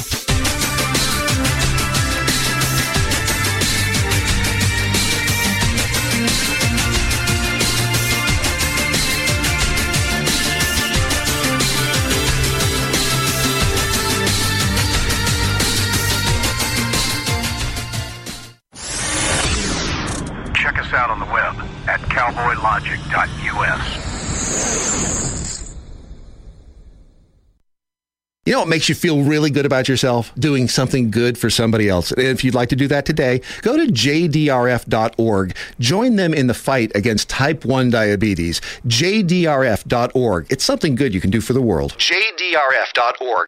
You 28.51 28.57
know 28.57 28.63
what 28.63 28.67
makes 28.67 28.89
you 28.89 28.95
feel 28.95 29.23
really 29.23 29.49
good 29.49 29.65
about 29.65 29.87
yourself? 29.87 30.35
Doing 30.35 30.67
something 30.67 31.09
good 31.09 31.37
for 31.37 31.49
somebody 31.49 31.87
else. 31.87 32.11
And 32.11 32.27
if 32.27 32.43
you'd 32.43 32.53
like 32.53 32.67
to 32.67 32.75
do 32.75 32.85
that 32.89 33.05
today, 33.05 33.39
go 33.61 33.77
to 33.77 33.89
jdrf.org. 33.89 35.55
Join 35.79 36.17
them 36.17 36.33
in 36.33 36.47
the 36.47 36.53
fight 36.53 36.91
against 36.93 37.29
type 37.29 37.63
1 37.63 37.91
diabetes. 37.91 38.59
jdrf.org. 38.85 40.47
It's 40.49 40.65
something 40.65 40.95
good 40.95 41.13
you 41.13 41.21
can 41.21 41.29
do 41.29 41.39
for 41.39 41.53
the 41.53 41.61
world. 41.61 41.93
jdrf.org. 41.97 43.47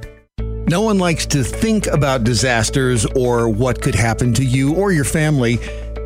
No 0.71 0.79
one 0.79 0.99
likes 0.99 1.25
to 1.25 1.43
think 1.43 1.87
about 1.87 2.23
disasters 2.23 3.05
or 3.07 3.49
what 3.49 3.81
could 3.81 3.93
happen 3.93 4.33
to 4.35 4.45
you 4.45 4.73
or 4.73 4.93
your 4.93 5.03
family 5.03 5.59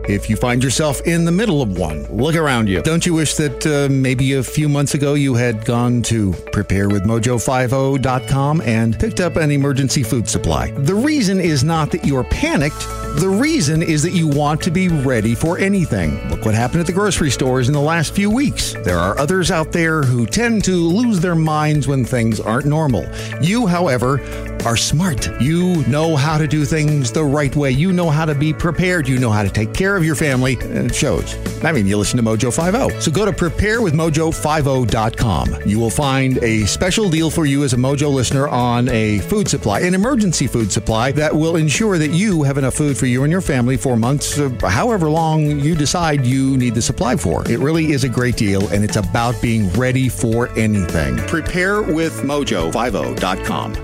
if 0.09 0.27
you 0.27 0.35
find 0.35 0.63
yourself 0.63 1.01
in 1.01 1.23
the 1.23 1.31
middle 1.31 1.61
of 1.61 1.77
one. 1.77 2.05
Look 2.05 2.35
around 2.35 2.67
you. 2.67 2.81
Don't 2.81 3.05
you 3.05 3.13
wish 3.13 3.35
that 3.35 3.67
uh, 3.67 3.93
maybe 3.93 4.33
a 4.33 4.41
few 4.41 4.67
months 4.67 4.95
ago 4.95 5.13
you 5.13 5.35
had 5.35 5.65
gone 5.65 6.01
to 6.03 6.31
preparewithmojo50.com 6.31 8.61
and 8.61 8.99
picked 8.99 9.19
up 9.19 9.35
an 9.35 9.51
emergency 9.51 10.01
food 10.01 10.27
supply? 10.27 10.71
The 10.71 10.95
reason 10.95 11.39
is 11.39 11.63
not 11.63 11.91
that 11.91 12.03
you're 12.03 12.23
panicked. 12.23 12.87
The 13.15 13.29
reason 13.29 13.81
is 13.81 14.03
that 14.03 14.11
you 14.11 14.27
want 14.27 14.61
to 14.63 14.71
be 14.71 14.89
ready 14.89 15.35
for 15.35 15.57
anything. 15.57 16.27
Look 16.27 16.43
what 16.43 16.53
happened 16.53 16.81
at 16.81 16.85
the 16.85 16.91
grocery 16.91 17.31
stores 17.31 17.69
in 17.69 17.73
the 17.73 17.79
last 17.79 18.13
few 18.13 18.29
weeks. 18.29 18.73
There 18.83 18.97
are 18.97 19.17
others 19.17 19.51
out 19.51 19.71
there 19.71 20.03
who 20.03 20.25
tend 20.25 20.65
to 20.65 20.75
lose 20.75 21.21
their 21.21 21.33
minds 21.33 21.87
when 21.87 22.03
things 22.03 22.41
aren't 22.41 22.65
normal. 22.65 23.07
You, 23.39 23.67
however, 23.67 24.19
are 24.65 24.75
smart. 24.75 25.29
You 25.39 25.85
know 25.87 26.15
how 26.15 26.39
to 26.39 26.47
do 26.47 26.65
things 26.65 27.11
the 27.11 27.23
right 27.23 27.55
way. 27.55 27.69
You 27.71 27.93
know 27.93 28.09
how 28.09 28.25
to 28.25 28.33
be 28.33 28.51
prepared. 28.51 29.07
You 29.07 29.19
know 29.19 29.29
how 29.29 29.43
to 29.43 29.49
take 29.49 29.71
care 29.73 29.95
of 29.95 30.03
your 30.03 30.15
family, 30.15 30.57
and 30.61 30.89
it 30.89 30.95
shows. 30.95 31.37
I 31.63 31.71
mean, 31.71 31.85
you 31.87 31.95
listen 31.97 32.17
to 32.17 32.23
Mojo 32.23 32.51
50. 32.51 32.99
So 32.99 33.11
go 33.11 33.25
to 33.25 33.31
preparewithmojo50.com. 33.31 35.59
You 35.65 35.79
will 35.79 35.89
find 35.89 36.43
a 36.43 36.65
special 36.65 37.09
deal 37.09 37.29
for 37.29 37.45
you 37.45 37.63
as 37.63 37.71
a 37.73 37.77
Mojo 37.77 38.11
listener 38.11 38.47
on 38.47 38.89
a 38.89 39.19
food 39.19 39.47
supply, 39.47 39.81
an 39.81 39.93
emergency 39.93 40.47
food 40.47 40.71
supply 40.71 41.11
that 41.13 41.31
will 41.33 41.55
ensure 41.57 41.99
that 41.99 42.09
you 42.09 42.43
have 42.43 42.57
enough 42.57 42.73
food 42.73 42.97
for 42.97 43.04
you 43.05 43.23
and 43.23 43.31
your 43.31 43.41
family 43.41 43.77
for 43.77 43.95
months, 43.95 44.37
however 44.61 45.09
long 45.09 45.59
you 45.59 45.75
decide 45.75 46.25
you 46.25 46.57
need 46.57 46.75
the 46.75 46.81
supply 46.81 47.15
for. 47.15 47.49
It 47.49 47.59
really 47.59 47.91
is 47.91 48.03
a 48.03 48.09
great 48.09 48.35
deal, 48.37 48.67
and 48.69 48.83
it's 48.83 48.97
about 48.97 49.41
being 49.41 49.71
ready 49.73 50.09
for 50.09 50.49
anything. 50.57 51.17
Preparewithmojo50.com. 51.17 53.75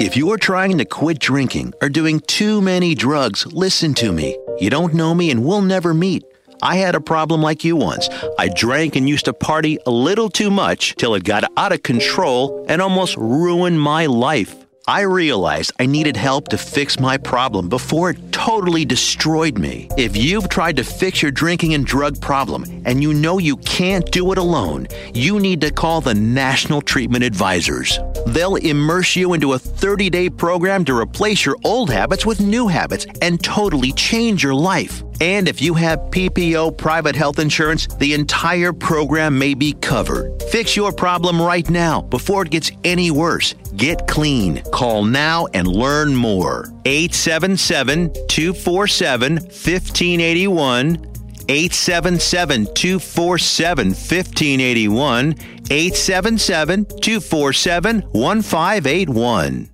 If 0.00 0.16
you're 0.16 0.38
trying 0.38 0.76
to 0.78 0.84
quit 0.84 1.20
drinking 1.20 1.72
or 1.80 1.88
doing 1.88 2.18
too 2.20 2.60
many 2.60 2.96
drugs, 2.96 3.46
listen 3.46 3.94
to 3.94 4.10
me. 4.12 4.36
You 4.58 4.68
don't 4.68 4.92
know 4.92 5.14
me 5.14 5.30
and 5.30 5.44
we'll 5.44 5.62
never 5.62 5.94
meet. 5.94 6.24
I 6.62 6.76
had 6.76 6.96
a 6.96 7.00
problem 7.00 7.42
like 7.42 7.62
you 7.62 7.76
once. 7.76 8.08
I 8.38 8.48
drank 8.48 8.96
and 8.96 9.08
used 9.08 9.26
to 9.26 9.32
party 9.32 9.78
a 9.86 9.90
little 9.90 10.28
too 10.28 10.50
much 10.50 10.96
till 10.96 11.14
it 11.14 11.22
got 11.22 11.44
out 11.56 11.70
of 11.72 11.84
control 11.84 12.66
and 12.68 12.82
almost 12.82 13.16
ruined 13.16 13.80
my 13.80 14.06
life. 14.06 14.63
I 14.86 15.00
realized 15.00 15.72
I 15.78 15.86
needed 15.86 16.14
help 16.14 16.48
to 16.48 16.58
fix 16.58 17.00
my 17.00 17.16
problem 17.16 17.70
before 17.70 18.10
it 18.10 18.32
totally 18.32 18.84
destroyed 18.84 19.56
me. 19.56 19.88
If 19.96 20.14
you've 20.14 20.50
tried 20.50 20.76
to 20.76 20.84
fix 20.84 21.22
your 21.22 21.30
drinking 21.30 21.72
and 21.72 21.86
drug 21.86 22.20
problem 22.20 22.64
and 22.84 23.02
you 23.02 23.14
know 23.14 23.38
you 23.38 23.56
can't 23.56 24.04
do 24.12 24.30
it 24.32 24.36
alone, 24.36 24.88
you 25.14 25.40
need 25.40 25.62
to 25.62 25.70
call 25.70 26.02
the 26.02 26.12
National 26.12 26.82
Treatment 26.82 27.24
Advisors. 27.24 27.98
They'll 28.26 28.56
immerse 28.56 29.16
you 29.16 29.32
into 29.32 29.54
a 29.54 29.58
30 29.58 30.10
day 30.10 30.28
program 30.28 30.84
to 30.84 30.94
replace 30.94 31.46
your 31.46 31.56
old 31.64 31.88
habits 31.88 32.26
with 32.26 32.40
new 32.40 32.68
habits 32.68 33.06
and 33.22 33.42
totally 33.42 33.92
change 33.92 34.42
your 34.42 34.54
life. 34.54 35.02
And 35.20 35.48
if 35.48 35.62
you 35.62 35.74
have 35.74 35.98
PPO 36.10 36.76
private 36.76 37.16
health 37.16 37.38
insurance, 37.38 37.86
the 37.86 38.14
entire 38.14 38.72
program 38.72 39.38
may 39.38 39.54
be 39.54 39.72
covered. 39.74 40.42
Fix 40.50 40.76
your 40.76 40.92
problem 40.92 41.40
right 41.40 41.68
now 41.70 42.02
before 42.02 42.42
it 42.42 42.50
gets 42.50 42.70
any 42.84 43.10
worse. 43.10 43.54
Get 43.76 44.06
clean. 44.06 44.62
Call 44.72 45.04
now 45.04 45.46
and 45.54 45.66
learn 45.66 46.14
more. 46.14 46.68
877 46.84 48.12
247 48.28 49.34
1581. 49.34 51.10
877 51.48 52.74
247 52.74 53.88
1581. 53.88 55.34
877 55.70 56.84
247 57.00 58.00
1581. 58.12 59.73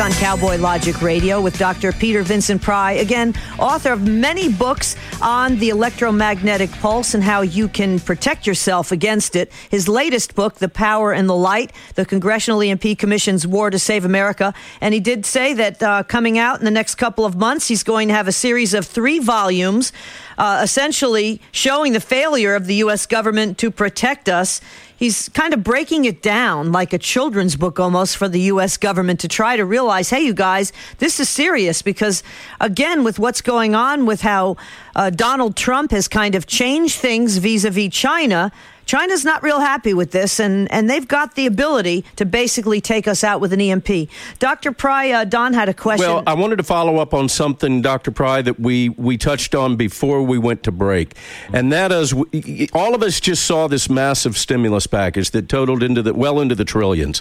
On 0.00 0.12
Cowboy 0.12 0.58
Logic 0.58 1.00
Radio 1.02 1.40
with 1.40 1.58
Dr. 1.58 1.92
Peter 1.92 2.22
Vincent 2.22 2.62
Pry, 2.62 2.92
again, 2.92 3.34
author 3.58 3.92
of 3.92 4.06
many 4.06 4.48
books 4.48 4.96
on 5.20 5.56
the 5.58 5.70
electromagnetic 5.70 6.70
pulse 6.72 7.14
and 7.14 7.24
how 7.24 7.40
you 7.40 7.68
can 7.68 7.98
protect 7.98 8.46
yourself 8.46 8.92
against 8.92 9.34
it. 9.34 9.50
His 9.70 9.88
latest 9.88 10.34
book, 10.34 10.56
The 10.56 10.68
Power 10.68 11.12
and 11.12 11.28
the 11.28 11.34
Light, 11.34 11.72
the 11.94 12.04
Congressional 12.04 12.62
EMP 12.62 12.98
Commission's 12.98 13.46
War 13.46 13.70
to 13.70 13.78
Save 13.78 14.04
America. 14.04 14.54
And 14.80 14.94
he 14.94 15.00
did 15.00 15.26
say 15.26 15.52
that 15.54 15.82
uh, 15.82 16.02
coming 16.04 16.38
out 16.38 16.58
in 16.58 16.64
the 16.64 16.70
next 16.70 16.94
couple 16.94 17.24
of 17.24 17.34
months, 17.34 17.66
he's 17.66 17.82
going 17.82 18.08
to 18.08 18.14
have 18.14 18.28
a 18.28 18.32
series 18.32 18.74
of 18.74 18.86
three 18.86 19.18
volumes, 19.18 19.92
uh, 20.36 20.60
essentially 20.62 21.40
showing 21.50 21.92
the 21.92 22.00
failure 22.00 22.54
of 22.54 22.66
the 22.66 22.74
U.S. 22.76 23.06
government 23.06 23.58
to 23.58 23.70
protect 23.70 24.28
us 24.28 24.60
he's 24.98 25.28
kind 25.30 25.54
of 25.54 25.62
breaking 25.64 26.04
it 26.04 26.20
down 26.20 26.72
like 26.72 26.92
a 26.92 26.98
children's 26.98 27.56
book 27.56 27.80
almost 27.80 28.16
for 28.16 28.28
the 28.28 28.40
U.S. 28.52 28.76
government 28.76 29.20
to 29.20 29.28
try 29.28 29.56
to 29.56 29.64
realize, 29.64 30.10
hey, 30.10 30.20
you 30.20 30.34
guys, 30.34 30.72
this 30.98 31.18
is 31.20 31.28
serious 31.28 31.80
because, 31.80 32.22
again, 32.60 33.04
with 33.04 33.18
what's 33.18 33.40
going 33.40 33.74
on 33.74 34.04
with 34.04 34.20
how 34.20 34.56
uh, 34.94 35.08
Donald 35.10 35.56
Trump 35.56 35.92
has 35.92 36.08
kind 36.08 36.34
of 36.34 36.46
changed 36.46 36.96
things 36.96 37.38
vis 37.38 37.64
a 37.64 37.70
vis 37.70 37.90
China. 37.90 38.52
China's 38.88 39.22
not 39.22 39.42
real 39.42 39.60
happy 39.60 39.92
with 39.92 40.12
this, 40.12 40.40
and, 40.40 40.66
and 40.72 40.88
they've 40.88 41.06
got 41.06 41.34
the 41.34 41.44
ability 41.44 42.06
to 42.16 42.24
basically 42.24 42.80
take 42.80 43.06
us 43.06 43.22
out 43.22 43.38
with 43.38 43.52
an 43.52 43.60
EMP. 43.60 44.08
Dr. 44.38 44.72
Pry, 44.72 45.10
uh, 45.10 45.24
Don 45.24 45.52
had 45.52 45.68
a 45.68 45.74
question. 45.74 46.08
Well, 46.08 46.22
I 46.26 46.32
wanted 46.32 46.56
to 46.56 46.62
follow 46.62 46.96
up 46.96 47.12
on 47.12 47.28
something, 47.28 47.82
Dr. 47.82 48.10
Pry, 48.10 48.40
that 48.40 48.58
we, 48.58 48.88
we 48.88 49.18
touched 49.18 49.54
on 49.54 49.76
before 49.76 50.22
we 50.22 50.38
went 50.38 50.62
to 50.62 50.72
break. 50.72 51.14
And 51.52 51.70
that 51.70 51.92
is, 51.92 52.14
we- 52.14 52.70
all 52.72 52.94
of 52.94 53.02
us 53.02 53.20
just 53.20 53.44
saw 53.44 53.66
this 53.68 53.90
massive 53.90 54.38
stimulus 54.38 54.86
package 54.86 55.32
that 55.32 55.50
totaled 55.50 55.82
into 55.82 56.00
the, 56.00 56.14
well 56.14 56.40
into 56.40 56.54
the 56.54 56.64
trillions. 56.64 57.20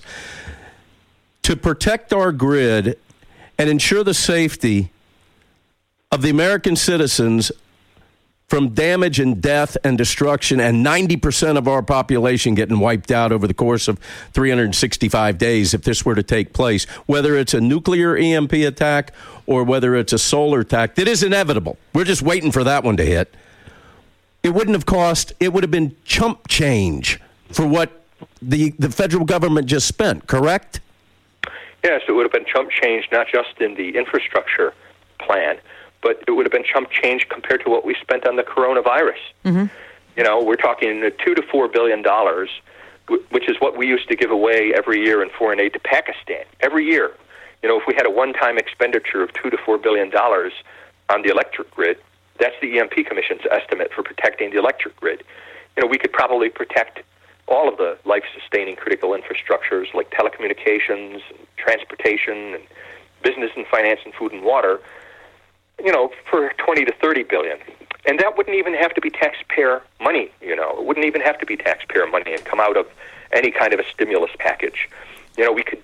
To 1.43 1.57
protect 1.57 2.13
our 2.13 2.31
grid 2.31 2.97
and 3.57 3.69
ensure 3.69 4.05
the 4.05 4.13
safety 4.13 4.89
of 6.13 6.21
the 6.21 6.29
American 6.29 6.77
citizens 6.77 7.51
from 8.47 8.69
damage 8.69 9.19
and 9.19 9.41
death 9.41 9.75
and 9.83 9.97
destruction, 9.97 10.61
and 10.61 10.85
90% 10.85 11.57
of 11.57 11.67
our 11.67 11.81
population 11.81 12.55
getting 12.55 12.79
wiped 12.79 13.11
out 13.11 13.33
over 13.33 13.45
the 13.45 13.53
course 13.53 13.89
of 13.89 13.99
365 14.33 15.37
days 15.37 15.73
if 15.73 15.81
this 15.81 16.05
were 16.05 16.15
to 16.15 16.23
take 16.23 16.53
place, 16.53 16.85
whether 17.07 17.35
it's 17.35 17.53
a 17.53 17.59
nuclear 17.59 18.15
EMP 18.15 18.53
attack 18.53 19.13
or 19.45 19.65
whether 19.65 19.95
it's 19.95 20.13
a 20.13 20.17
solar 20.17 20.61
attack 20.61 20.95
that 20.95 21.09
is 21.09 21.23
inevitable. 21.23 21.77
We're 21.93 22.05
just 22.05 22.21
waiting 22.21 22.51
for 22.53 22.63
that 22.63 22.85
one 22.85 22.95
to 22.97 23.05
hit. 23.05 23.35
It 24.43 24.53
wouldn't 24.53 24.75
have 24.75 24.85
cost, 24.85 25.33
it 25.41 25.51
would 25.51 25.63
have 25.63 25.71
been 25.71 25.95
chump 26.05 26.47
change 26.47 27.19
for 27.51 27.67
what 27.67 28.01
the, 28.41 28.69
the 28.79 28.89
federal 28.89 29.25
government 29.25 29.67
just 29.67 29.87
spent, 29.87 30.25
correct? 30.25 30.79
Yes, 31.83 32.01
it 32.07 32.13
would 32.13 32.23
have 32.23 32.31
been 32.31 32.45
chump 32.45 32.69
change 32.71 33.09
not 33.11 33.27
just 33.27 33.59
in 33.59 33.75
the 33.75 33.97
infrastructure 33.97 34.73
plan, 35.19 35.57
but 36.01 36.23
it 36.27 36.31
would 36.31 36.45
have 36.45 36.51
been 36.51 36.63
chump 36.63 36.89
change 36.91 37.27
compared 37.29 37.63
to 37.63 37.69
what 37.69 37.85
we 37.85 37.95
spent 38.01 38.27
on 38.27 38.35
the 38.35 38.43
coronavirus. 38.43 39.19
Mm-hmm. 39.45 39.65
You 40.15 40.23
know, 40.23 40.43
we're 40.43 40.55
talking 40.55 41.09
two 41.23 41.35
to 41.35 41.41
four 41.51 41.67
billion 41.67 42.01
dollars, 42.01 42.49
which 43.29 43.49
is 43.49 43.57
what 43.59 43.77
we 43.77 43.87
used 43.87 44.09
to 44.09 44.15
give 44.15 44.31
away 44.31 44.73
every 44.75 45.03
year 45.03 45.21
in 45.21 45.29
foreign 45.29 45.59
aid 45.59 45.73
to 45.73 45.79
Pakistan. 45.79 46.43
Every 46.61 46.85
year, 46.85 47.11
you 47.61 47.69
know, 47.69 47.79
if 47.79 47.87
we 47.87 47.93
had 47.95 48.05
a 48.05 48.11
one-time 48.11 48.57
expenditure 48.57 49.21
of 49.21 49.31
two 49.33 49.49
to 49.49 49.57
four 49.57 49.77
billion 49.77 50.09
dollars 50.09 50.53
on 51.09 51.21
the 51.21 51.29
electric 51.29 51.71
grid, 51.71 51.97
that's 52.39 52.55
the 52.61 52.79
EMP 52.79 53.05
Commission's 53.07 53.41
estimate 53.49 53.91
for 53.93 54.03
protecting 54.03 54.51
the 54.51 54.57
electric 54.57 54.95
grid. 54.97 55.23
You 55.75 55.83
know, 55.83 55.87
we 55.87 55.97
could 55.97 56.13
probably 56.13 56.49
protect 56.49 57.01
all 57.47 57.69
of 57.69 57.77
the 57.77 57.97
life-sustaining 58.03 58.75
critical 58.75 59.11
infrastructures 59.11 59.93
like 59.93 60.11
telecommunications, 60.11 61.21
and 61.29 61.39
transportation, 61.55 62.55
and 62.55 62.63
business 63.23 63.51
and 63.55 63.65
finance 63.67 63.99
and 64.03 64.13
food 64.13 64.31
and 64.31 64.43
water 64.43 64.79
you 65.83 65.91
know, 65.91 66.11
for 66.29 66.53
20 66.57 66.85
to 66.85 66.93
30 66.93 67.23
billion. 67.23 67.57
And 68.05 68.19
that 68.19 68.37
wouldn't 68.37 68.55
even 68.55 68.73
have 68.73 68.93
to 68.93 69.01
be 69.01 69.09
taxpayer 69.09 69.81
money, 69.99 70.31
you 70.41 70.55
know. 70.55 70.79
It 70.79 70.85
wouldn't 70.85 71.05
even 71.05 71.21
have 71.21 71.37
to 71.39 71.45
be 71.45 71.57
taxpayer 71.57 72.07
money 72.07 72.33
and 72.33 72.43
come 72.45 72.59
out 72.59 72.77
of 72.77 72.87
any 73.33 73.51
kind 73.51 73.73
of 73.73 73.79
a 73.79 73.83
stimulus 73.85 74.31
package. 74.39 74.89
You 75.37 75.43
know, 75.43 75.51
we 75.51 75.63
could 75.63 75.81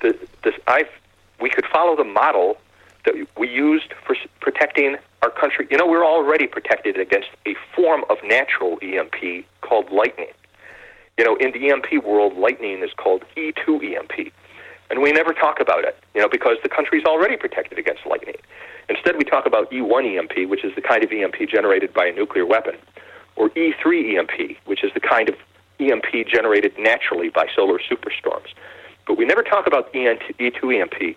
the 0.00 0.18
this 0.44 0.54
I've 0.66 0.90
we 1.40 1.48
could 1.48 1.64
follow 1.66 1.96
the 1.96 2.04
model 2.04 2.58
that 3.04 3.14
we 3.36 3.48
used 3.48 3.94
for 4.06 4.14
protecting 4.40 4.96
our 5.22 5.30
country. 5.30 5.66
You 5.70 5.78
know, 5.78 5.86
we're 5.86 6.04
already 6.04 6.46
protected 6.46 6.98
against 6.98 7.30
a 7.46 7.54
form 7.74 8.04
of 8.10 8.18
natural 8.22 8.78
EMP 8.82 9.44
called 9.60 9.90
lightning. 9.90 10.28
You 11.18 11.24
know, 11.24 11.36
in 11.36 11.52
the 11.52 11.70
EMP 11.70 12.04
world, 12.04 12.36
lightning 12.36 12.82
is 12.82 12.90
called 12.96 13.24
E2 13.36 13.96
EMP. 13.96 14.32
And 14.92 15.00
we 15.00 15.10
never 15.10 15.32
talk 15.32 15.58
about 15.58 15.84
it, 15.84 15.96
you 16.14 16.20
know, 16.20 16.28
because 16.28 16.58
the 16.62 16.68
country's 16.68 17.06
already 17.06 17.38
protected 17.38 17.78
against 17.78 18.04
lightning. 18.04 18.36
Instead, 18.90 19.16
we 19.16 19.24
talk 19.24 19.46
about 19.46 19.70
E1 19.70 20.18
EMP, 20.18 20.50
which 20.50 20.64
is 20.64 20.74
the 20.74 20.82
kind 20.82 21.02
of 21.02 21.10
EMP 21.10 21.48
generated 21.48 21.94
by 21.94 22.04
a 22.04 22.12
nuclear 22.12 22.44
weapon, 22.44 22.76
or 23.36 23.48
E3 23.50 24.18
EMP, 24.18 24.58
which 24.66 24.84
is 24.84 24.92
the 24.92 25.00
kind 25.00 25.30
of 25.30 25.36
EMP 25.80 26.28
generated 26.30 26.74
naturally 26.78 27.30
by 27.30 27.46
solar 27.56 27.78
superstorms. 27.78 28.52
But 29.06 29.16
we 29.16 29.24
never 29.24 29.42
talk 29.42 29.66
about 29.66 29.88
E 29.96 30.14
E2 30.38 30.82
EMP. 30.82 31.16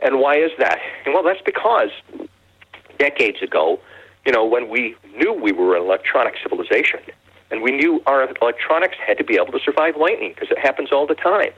And 0.00 0.18
why 0.18 0.36
is 0.36 0.50
that? 0.58 0.80
And 1.04 1.14
well, 1.14 1.22
that's 1.22 1.42
because 1.46 1.90
decades 2.98 3.40
ago, 3.42 3.78
you 4.26 4.32
know, 4.32 4.44
when 4.44 4.68
we 4.68 4.96
knew 5.16 5.32
we 5.32 5.52
were 5.52 5.76
an 5.76 5.84
electronic 5.84 6.34
civilization, 6.42 6.98
and 7.52 7.62
we 7.62 7.70
knew 7.70 8.02
our 8.06 8.28
electronics 8.42 8.96
had 9.06 9.18
to 9.18 9.24
be 9.24 9.36
able 9.36 9.52
to 9.52 9.60
survive 9.64 9.96
lightning 9.96 10.32
because 10.34 10.50
it 10.50 10.58
happens 10.58 10.90
all 10.90 11.06
the 11.06 11.14
time. 11.14 11.52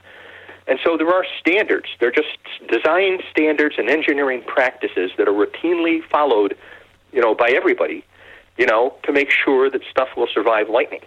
And 0.66 0.78
so 0.84 0.96
there 0.96 1.08
are 1.08 1.24
standards. 1.38 1.86
They're 1.98 2.12
just 2.12 2.28
design 2.68 3.20
standards 3.30 3.76
and 3.78 3.88
engineering 3.88 4.42
practices 4.46 5.10
that 5.18 5.28
are 5.28 5.32
routinely 5.32 6.02
followed, 6.08 6.56
you 7.12 7.20
know, 7.20 7.34
by 7.34 7.50
everybody, 7.50 8.04
you 8.56 8.66
know, 8.66 8.94
to 9.04 9.12
make 9.12 9.30
sure 9.30 9.70
that 9.70 9.82
stuff 9.90 10.08
will 10.16 10.28
survive 10.32 10.68
lightning. 10.68 11.00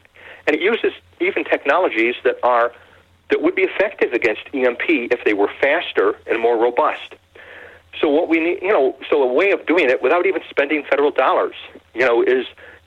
And 0.47 0.55
it 0.55 0.61
uses 0.61 0.91
even 1.21 1.43
technologies 1.43 2.15
that 2.23 2.38
are 2.43 2.73
that 3.30 3.41
would 3.41 3.55
be 3.55 3.63
effective 3.63 4.13
against 4.13 4.41
EMP 4.53 4.84
if 4.88 5.23
they 5.23 5.34
were 5.34 5.49
faster 5.61 6.15
and 6.27 6.41
more 6.41 6.61
robust. 6.61 7.15
So 7.99 8.09
what 8.09 8.27
we 8.27 8.39
need, 8.39 8.59
you 8.61 8.71
know, 8.71 8.95
so 9.09 9.23
a 9.23 9.31
way 9.31 9.51
of 9.51 9.65
doing 9.65 9.89
it 9.89 10.01
without 10.01 10.25
even 10.25 10.41
spending 10.49 10.84
federal 10.89 11.11
dollars, 11.11 11.55
you 11.93 12.05
know, 12.05 12.21
is 12.21 12.45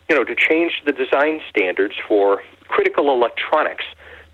you 0.08 0.14
know 0.14 0.24
to 0.24 0.34
change 0.34 0.82
the 0.84 0.92
design 0.92 1.40
standards 1.48 1.94
for 2.06 2.42
critical 2.68 3.10
electronics 3.10 3.84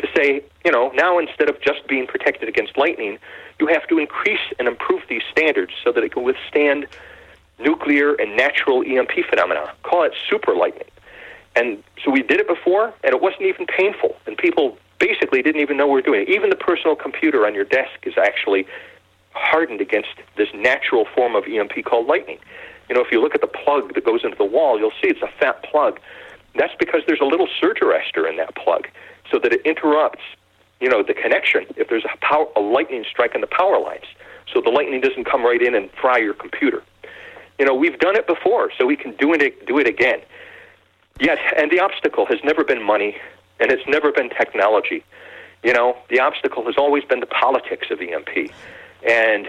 to 0.02 0.08
say, 0.14 0.42
you 0.64 0.70
know, 0.70 0.90
now 0.94 1.18
instead 1.18 1.48
of 1.48 1.60
just 1.60 1.86
being 1.86 2.06
protected 2.06 2.48
against 2.48 2.76
lightning, 2.76 3.18
you 3.58 3.66
have 3.68 3.86
to 3.88 3.98
increase 3.98 4.40
and 4.58 4.68
improve 4.68 5.02
these 5.08 5.22
standards 5.30 5.72
so 5.82 5.92
that 5.92 6.02
it 6.02 6.12
can 6.12 6.22
withstand 6.22 6.86
nuclear 7.58 8.14
and 8.14 8.36
natural 8.36 8.82
EMP 8.82 9.12
phenomena. 9.30 9.72
Call 9.82 10.02
it 10.04 10.12
super 10.28 10.54
lightning. 10.54 10.88
And 11.54 11.82
so 12.04 12.10
we 12.10 12.22
did 12.22 12.40
it 12.40 12.48
before, 12.48 12.92
and 13.04 13.14
it 13.14 13.20
wasn't 13.20 13.42
even 13.42 13.66
painful, 13.66 14.16
and 14.26 14.36
people 14.36 14.76
basically 14.98 15.42
didn't 15.42 15.60
even 15.60 15.76
know 15.76 15.86
we 15.86 15.94
were 15.94 16.02
doing 16.02 16.22
it. 16.22 16.28
Even 16.28 16.50
the 16.50 16.56
personal 16.56 16.96
computer 16.96 17.46
on 17.46 17.54
your 17.54 17.64
desk 17.64 18.04
is 18.04 18.14
actually 18.16 18.66
hardened 19.32 19.80
against 19.80 20.10
this 20.36 20.48
natural 20.54 21.06
form 21.14 21.34
of 21.34 21.44
EMP 21.44 21.84
called 21.84 22.06
lightning. 22.06 22.38
You 22.88 22.94
know, 22.94 23.02
if 23.02 23.12
you 23.12 23.20
look 23.20 23.34
at 23.34 23.40
the 23.40 23.46
plug 23.46 23.94
that 23.94 24.04
goes 24.04 24.24
into 24.24 24.36
the 24.36 24.44
wall, 24.44 24.78
you'll 24.78 24.92
see 25.02 25.08
it's 25.08 25.22
a 25.22 25.30
fat 25.38 25.62
plug. 25.62 26.00
That's 26.54 26.74
because 26.78 27.02
there's 27.06 27.20
a 27.20 27.26
little 27.26 27.48
surge 27.60 27.78
arrestor 27.78 28.28
in 28.28 28.36
that 28.36 28.54
plug, 28.54 28.88
so 29.30 29.38
that 29.38 29.52
it 29.52 29.62
interrupts, 29.64 30.22
you 30.80 30.88
know, 30.88 31.02
the 31.02 31.14
connection 31.14 31.64
if 31.76 31.88
there's 31.88 32.04
a 32.04 32.16
power, 32.18 32.46
a 32.56 32.60
lightning 32.60 33.04
strike 33.08 33.34
in 33.34 33.40
the 33.40 33.46
power 33.46 33.78
lines, 33.80 34.04
so 34.52 34.60
the 34.60 34.70
lightning 34.70 35.00
doesn't 35.00 35.24
come 35.24 35.44
right 35.44 35.62
in 35.62 35.74
and 35.74 35.90
fry 36.00 36.18
your 36.18 36.34
computer. 36.34 36.82
You 37.58 37.66
know, 37.66 37.74
we've 37.74 37.98
done 37.98 38.16
it 38.16 38.26
before, 38.26 38.72
so 38.76 38.86
we 38.86 38.96
can 38.96 39.14
do 39.16 39.32
it 39.32 39.66
do 39.66 39.78
it 39.78 39.86
again. 39.86 40.20
Yet, 41.20 41.38
and 41.56 41.70
the 41.70 41.80
obstacle 41.80 42.26
has 42.26 42.38
never 42.42 42.64
been 42.64 42.82
money, 42.82 43.16
and 43.60 43.70
it's 43.70 43.86
never 43.86 44.10
been 44.10 44.30
technology. 44.30 45.04
You 45.62 45.72
know, 45.72 45.96
the 46.08 46.18
obstacle 46.18 46.64
has 46.66 46.74
always 46.76 47.04
been 47.04 47.20
the 47.20 47.26
politics 47.26 47.88
of 47.90 48.00
EMP, 48.00 48.50
and 49.08 49.48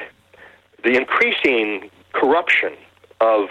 the 0.84 0.95
increasing 0.95 1.90
corruption 2.12 2.74
of 3.20 3.50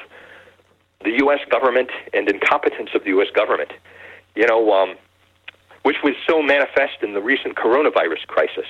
the 1.02 1.10
U.S. 1.18 1.40
government 1.50 1.90
and 2.12 2.28
incompetence 2.28 2.90
of 2.94 3.02
the 3.02 3.10
U.S. 3.10 3.28
government. 3.34 3.72
You 4.36 4.46
know, 4.46 4.72
um, 4.72 4.94
which 5.82 5.96
was 6.02 6.14
so 6.26 6.42
manifest 6.42 7.02
in 7.02 7.14
the 7.14 7.20
recent 7.20 7.56
coronavirus 7.56 8.26
crisis. 8.26 8.66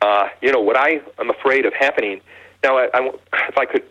Uh, 0.00 0.28
you 0.42 0.52
know, 0.52 0.60
what 0.60 0.76
I 0.76 1.00
am 1.18 1.30
afraid 1.30 1.64
of 1.64 1.72
happening. 1.72 2.20
Now, 2.62 2.78
I, 2.78 2.88
I, 2.92 3.10
if 3.48 3.58
I 3.58 3.64
could 3.64 3.84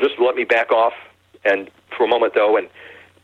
just 0.00 0.18
let 0.18 0.34
me 0.34 0.44
back 0.44 0.72
off 0.72 0.94
and 1.44 1.70
for 1.96 2.04
a 2.04 2.08
moment, 2.08 2.34
though, 2.34 2.56
and 2.56 2.68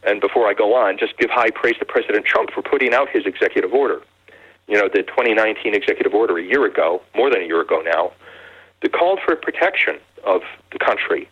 and 0.03 0.21
before 0.21 0.49
I 0.49 0.55
go 0.55 0.75
on, 0.75 0.97
just 0.99 1.17
give 1.19 1.29
high 1.29 1.51
praise 1.51 1.77
to 1.79 1.85
President 1.85 2.25
Trump 2.25 2.51
for 2.53 2.63
putting 2.63 2.95
out 2.95 3.11
his 3.11 3.27
executive 3.27 3.75
order. 3.75 4.01
You 4.67 4.79
know, 4.79 4.89
the 4.89 5.03
2019 5.03 5.75
executive 5.75 6.15
order 6.15 6.39
a 6.39 6.43
year 6.43 6.65
ago, 6.65 7.03
more 7.15 7.29
than 7.29 7.43
a 7.43 7.45
year 7.45 7.61
ago 7.61 7.83
now, 7.85 8.13
that 8.81 8.93
called 8.93 9.21
for 9.25 9.37
protection 9.37 9.99
of 10.25 10.43
the 10.73 10.79
country. 10.79 11.29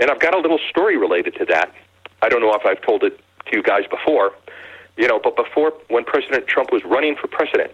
And 0.00 0.10
I've 0.10 0.18
got 0.18 0.34
a 0.34 0.38
little 0.38 0.58
story 0.68 0.96
related 0.96 1.34
to 1.36 1.44
that. 1.46 1.72
I 2.22 2.28
don't 2.28 2.40
know 2.40 2.52
if 2.54 2.66
I've 2.66 2.82
told 2.82 3.04
it 3.04 3.20
to 3.46 3.56
you 3.56 3.62
guys 3.62 3.84
before, 3.88 4.32
you 4.98 5.06
know, 5.06 5.20
but 5.22 5.36
before, 5.36 5.72
when 5.88 6.04
President 6.04 6.48
Trump 6.48 6.72
was 6.72 6.84
running 6.84 7.14
for 7.14 7.28
president, 7.28 7.70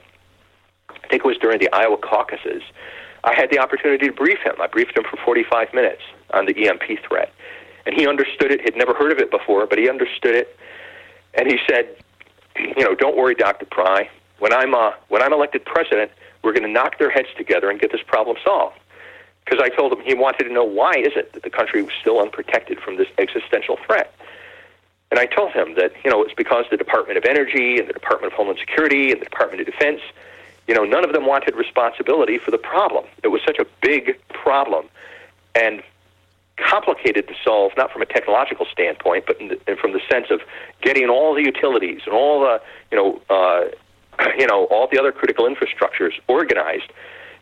I 0.91 1.09
think 1.09 1.25
it 1.25 1.27
was 1.27 1.39
during 1.39 1.59
the 1.59 1.73
Iowa 1.73 1.97
caucuses, 1.97 2.63
I 3.25 3.35
had 3.35 3.51
the 3.51 3.59
opportunity 3.59 4.07
to 4.07 4.13
brief 4.13 4.39
him. 4.41 4.55
I 4.61 4.67
briefed 4.67 4.97
him 4.97 5.05
for 5.11 5.17
45 5.25 5.73
minutes 5.73 6.03
on 6.35 6.45
the 6.45 6.69
EMP 6.69 6.83
threat. 7.09 7.33
And 7.87 7.95
he 7.95 8.07
understood 8.07 8.53
it. 8.53 8.61
He'd 8.61 8.77
never 8.77 8.93
heard 8.93 9.11
of 9.11 9.19
it 9.19 9.31
before, 9.31 9.67
but 9.67 9.79
he 9.79 9.89
understood 9.89 10.35
it. 10.35 10.59
And 11.33 11.51
he 11.51 11.59
said, 11.67 11.97
you 12.57 12.85
know, 12.85 12.95
don't 12.95 13.17
worry, 13.17 13.35
Dr. 13.35 13.67
Pry. 13.67 14.11
When 14.39 14.53
I'm, 14.53 14.75
uh, 14.75 14.93
when 15.09 15.23
I'm 15.23 15.33
elected 15.33 15.65
president, 15.65 16.11
we're 16.43 16.53
going 16.53 16.65
to 16.65 16.73
knock 16.73 16.99
their 16.99 17.11
heads 17.11 17.29
together 17.39 17.71
and 17.71 17.81
get 17.81 17.91
this 17.91 18.03
problem 18.07 18.37
solved. 18.45 18.79
Because 19.45 19.61
I 19.63 19.75
told 19.75 19.93
him 19.93 20.01
he 20.05 20.15
wanted 20.15 20.45
to 20.45 20.53
know 20.53 20.65
why 20.65 20.93
is 20.93 21.13
it 21.17 21.33
that 21.33 21.43
the 21.43 21.51
country 21.51 21.83
was 21.83 21.93
still 22.01 22.21
unprotected 22.21 22.81
from 22.81 22.97
this 22.97 23.09
existential 23.19 23.79
threat. 23.87 24.15
And 25.11 25.21
I 25.21 25.27
told 25.27 25.53
him 25.53 25.75
that, 25.77 25.93
you 26.05 26.11
know, 26.11 26.23
it's 26.23 26.35
because 26.35 26.65
the 26.71 26.77
Department 26.77 27.19
of 27.19 27.25
Energy 27.25 27.79
and 27.79 27.89
the 27.89 27.93
Department 27.93 28.33
of 28.33 28.37
Homeland 28.37 28.59
Security 28.59 29.13
and 29.13 29.21
the 29.21 29.27
Department 29.27 29.61
of 29.61 29.67
Defense, 29.67 30.01
you 30.67 30.75
know, 30.75 30.85
none 30.85 31.05
of 31.05 31.13
them 31.13 31.27
wanted 31.27 31.55
responsibility 31.55 32.39
for 32.39 32.51
the 32.51 32.59
problem. 32.59 33.05
It 33.23 33.29
was 33.29 33.41
such 33.47 33.59
a 33.59 33.67
big 33.81 34.19
problem 34.29 34.87
and 35.55 35.83
complicated 36.57 37.29
to 37.29 37.35
solve, 37.45 37.73
not 37.77 37.93
from 37.93 38.03
a 38.03 38.07
technological 38.07 38.67
standpoint, 38.71 39.25
but 39.27 39.39
the, 39.39 39.61
and 39.67 39.79
from 39.79 39.93
the 39.93 40.01
sense 40.11 40.27
of 40.31 40.41
getting 40.83 41.09
all 41.09 41.35
the 41.35 41.43
utilities 41.43 42.03
and 42.07 42.15
all 42.15 42.41
the, 42.41 42.61
you 42.91 42.97
know, 42.97 43.21
uh, 43.31 43.65
you 44.39 44.47
know, 44.47 44.65
all 44.67 44.89
the 44.91 44.99
other 44.99 45.13
critical 45.13 45.49
infrastructures 45.49 46.13
organized. 46.29 46.93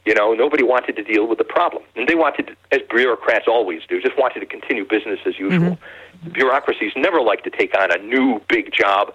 You 0.04 0.14
know, 0.14 0.34
nobody 0.34 0.64
wanted 0.64 0.96
to 0.96 1.04
deal 1.04 1.28
with 1.28 1.38
the 1.38 1.44
problem, 1.44 1.84
and 1.94 2.08
they 2.08 2.16
wanted, 2.16 2.56
as 2.72 2.80
bureaucrats 2.90 3.46
always 3.46 3.82
do, 3.88 4.00
just 4.00 4.18
wanted 4.18 4.40
to 4.40 4.46
continue 4.46 4.84
business 4.84 5.20
as 5.24 5.38
usual. 5.38 5.78
Bureaucracies 6.32 6.92
never 6.96 7.20
like 7.20 7.44
to 7.44 7.50
take 7.50 7.78
on 7.78 7.92
a 7.92 7.98
new 8.02 8.40
big 8.48 8.72
job. 8.72 9.14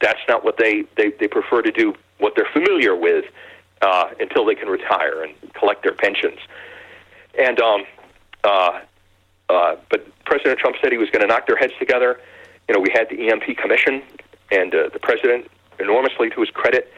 That's 0.00 0.20
not 0.28 0.44
what 0.44 0.56
they 0.56 0.84
they, 0.96 1.10
they 1.18 1.26
prefer 1.26 1.62
to 1.62 1.72
do. 1.72 1.94
What 2.18 2.34
they're 2.36 2.48
familiar 2.52 2.94
with 2.94 3.24
uh, 3.82 4.10
until 4.20 4.44
they 4.44 4.54
can 4.54 4.68
retire 4.68 5.24
and 5.24 5.34
collect 5.54 5.82
their 5.82 5.94
pensions. 5.94 6.38
And 7.36 7.60
um, 7.60 7.84
uh, 8.44 8.80
uh, 9.48 9.76
but 9.90 10.06
President 10.24 10.58
Trump 10.58 10.76
said 10.80 10.92
he 10.92 10.98
was 10.98 11.10
going 11.10 11.22
to 11.22 11.26
knock 11.26 11.46
their 11.46 11.56
heads 11.56 11.72
together. 11.78 12.20
You 12.68 12.74
know, 12.74 12.80
we 12.80 12.90
had 12.94 13.08
the 13.10 13.28
EMP 13.28 13.56
commission, 13.58 14.02
and 14.50 14.74
uh, 14.74 14.88
the 14.92 14.98
president, 14.98 15.50
enormously 15.78 16.30
to 16.30 16.40
his 16.40 16.50
credit, 16.50 16.92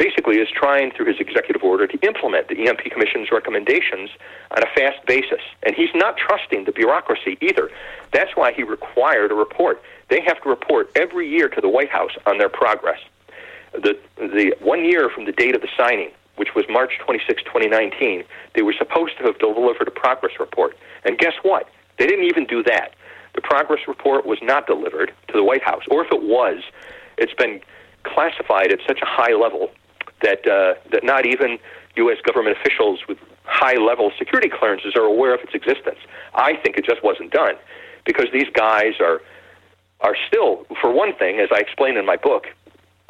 basically 0.00 0.38
is 0.38 0.48
trying 0.48 0.90
through 0.92 1.04
his 1.04 1.20
executive 1.20 1.62
order 1.62 1.86
to 1.86 1.98
implement 2.06 2.48
the 2.48 2.66
EMP 2.66 2.90
Commission's 2.90 3.30
recommendations 3.30 4.08
on 4.50 4.62
a 4.62 4.66
fast 4.74 5.04
basis. 5.06 5.42
And 5.62 5.76
he's 5.76 5.94
not 5.94 6.16
trusting 6.16 6.64
the 6.64 6.72
bureaucracy 6.72 7.36
either. 7.42 7.70
That's 8.10 8.34
why 8.34 8.52
he 8.52 8.62
required 8.62 9.30
a 9.30 9.34
report. 9.34 9.82
They 10.08 10.22
have 10.22 10.42
to 10.42 10.48
report 10.48 10.90
every 10.96 11.28
year 11.28 11.50
to 11.50 11.60
the 11.60 11.68
White 11.68 11.90
House 11.90 12.12
on 12.24 12.38
their 12.38 12.48
progress. 12.48 12.98
The, 13.72 13.98
the 14.16 14.56
one 14.60 14.86
year 14.86 15.10
from 15.10 15.26
the 15.26 15.32
date 15.32 15.54
of 15.54 15.60
the 15.60 15.68
signing, 15.76 16.10
which 16.36 16.54
was 16.56 16.64
March 16.70 16.92
26, 17.04 17.42
2019, 17.42 18.24
they 18.54 18.62
were 18.62 18.74
supposed 18.78 19.18
to 19.18 19.24
have 19.24 19.38
delivered 19.38 19.86
a 19.86 19.90
progress 19.90 20.32
report. 20.40 20.78
And 21.04 21.18
guess 21.18 21.34
what? 21.42 21.68
They 21.98 22.06
didn't 22.06 22.24
even 22.24 22.46
do 22.46 22.62
that. 22.62 22.94
The 23.34 23.42
progress 23.42 23.80
report 23.86 24.24
was 24.24 24.38
not 24.40 24.66
delivered 24.66 25.12
to 25.28 25.32
the 25.34 25.44
White 25.44 25.62
House, 25.62 25.82
or 25.90 26.02
if 26.02 26.10
it 26.10 26.22
was, 26.22 26.62
it's 27.18 27.34
been 27.34 27.60
classified 28.02 28.72
at 28.72 28.78
such 28.88 29.00
a 29.02 29.06
high 29.06 29.34
level 29.34 29.70
that 30.22 30.46
uh, 30.46 30.74
that 30.92 31.04
not 31.04 31.26
even 31.26 31.58
U.S. 31.96 32.18
government 32.24 32.56
officials 32.58 33.00
with 33.08 33.18
high-level 33.44 34.12
security 34.18 34.48
clearances 34.48 34.94
are 34.94 35.02
aware 35.02 35.34
of 35.34 35.40
its 35.40 35.54
existence. 35.54 35.98
I 36.34 36.56
think 36.56 36.76
it 36.76 36.84
just 36.84 37.02
wasn't 37.02 37.32
done 37.32 37.54
because 38.04 38.26
these 38.32 38.48
guys 38.52 38.94
are 39.00 39.20
are 40.00 40.16
still, 40.26 40.64
for 40.80 40.90
one 40.90 41.14
thing, 41.14 41.40
as 41.40 41.48
I 41.52 41.58
explain 41.58 41.98
in 41.98 42.06
my 42.06 42.16
book, 42.16 42.46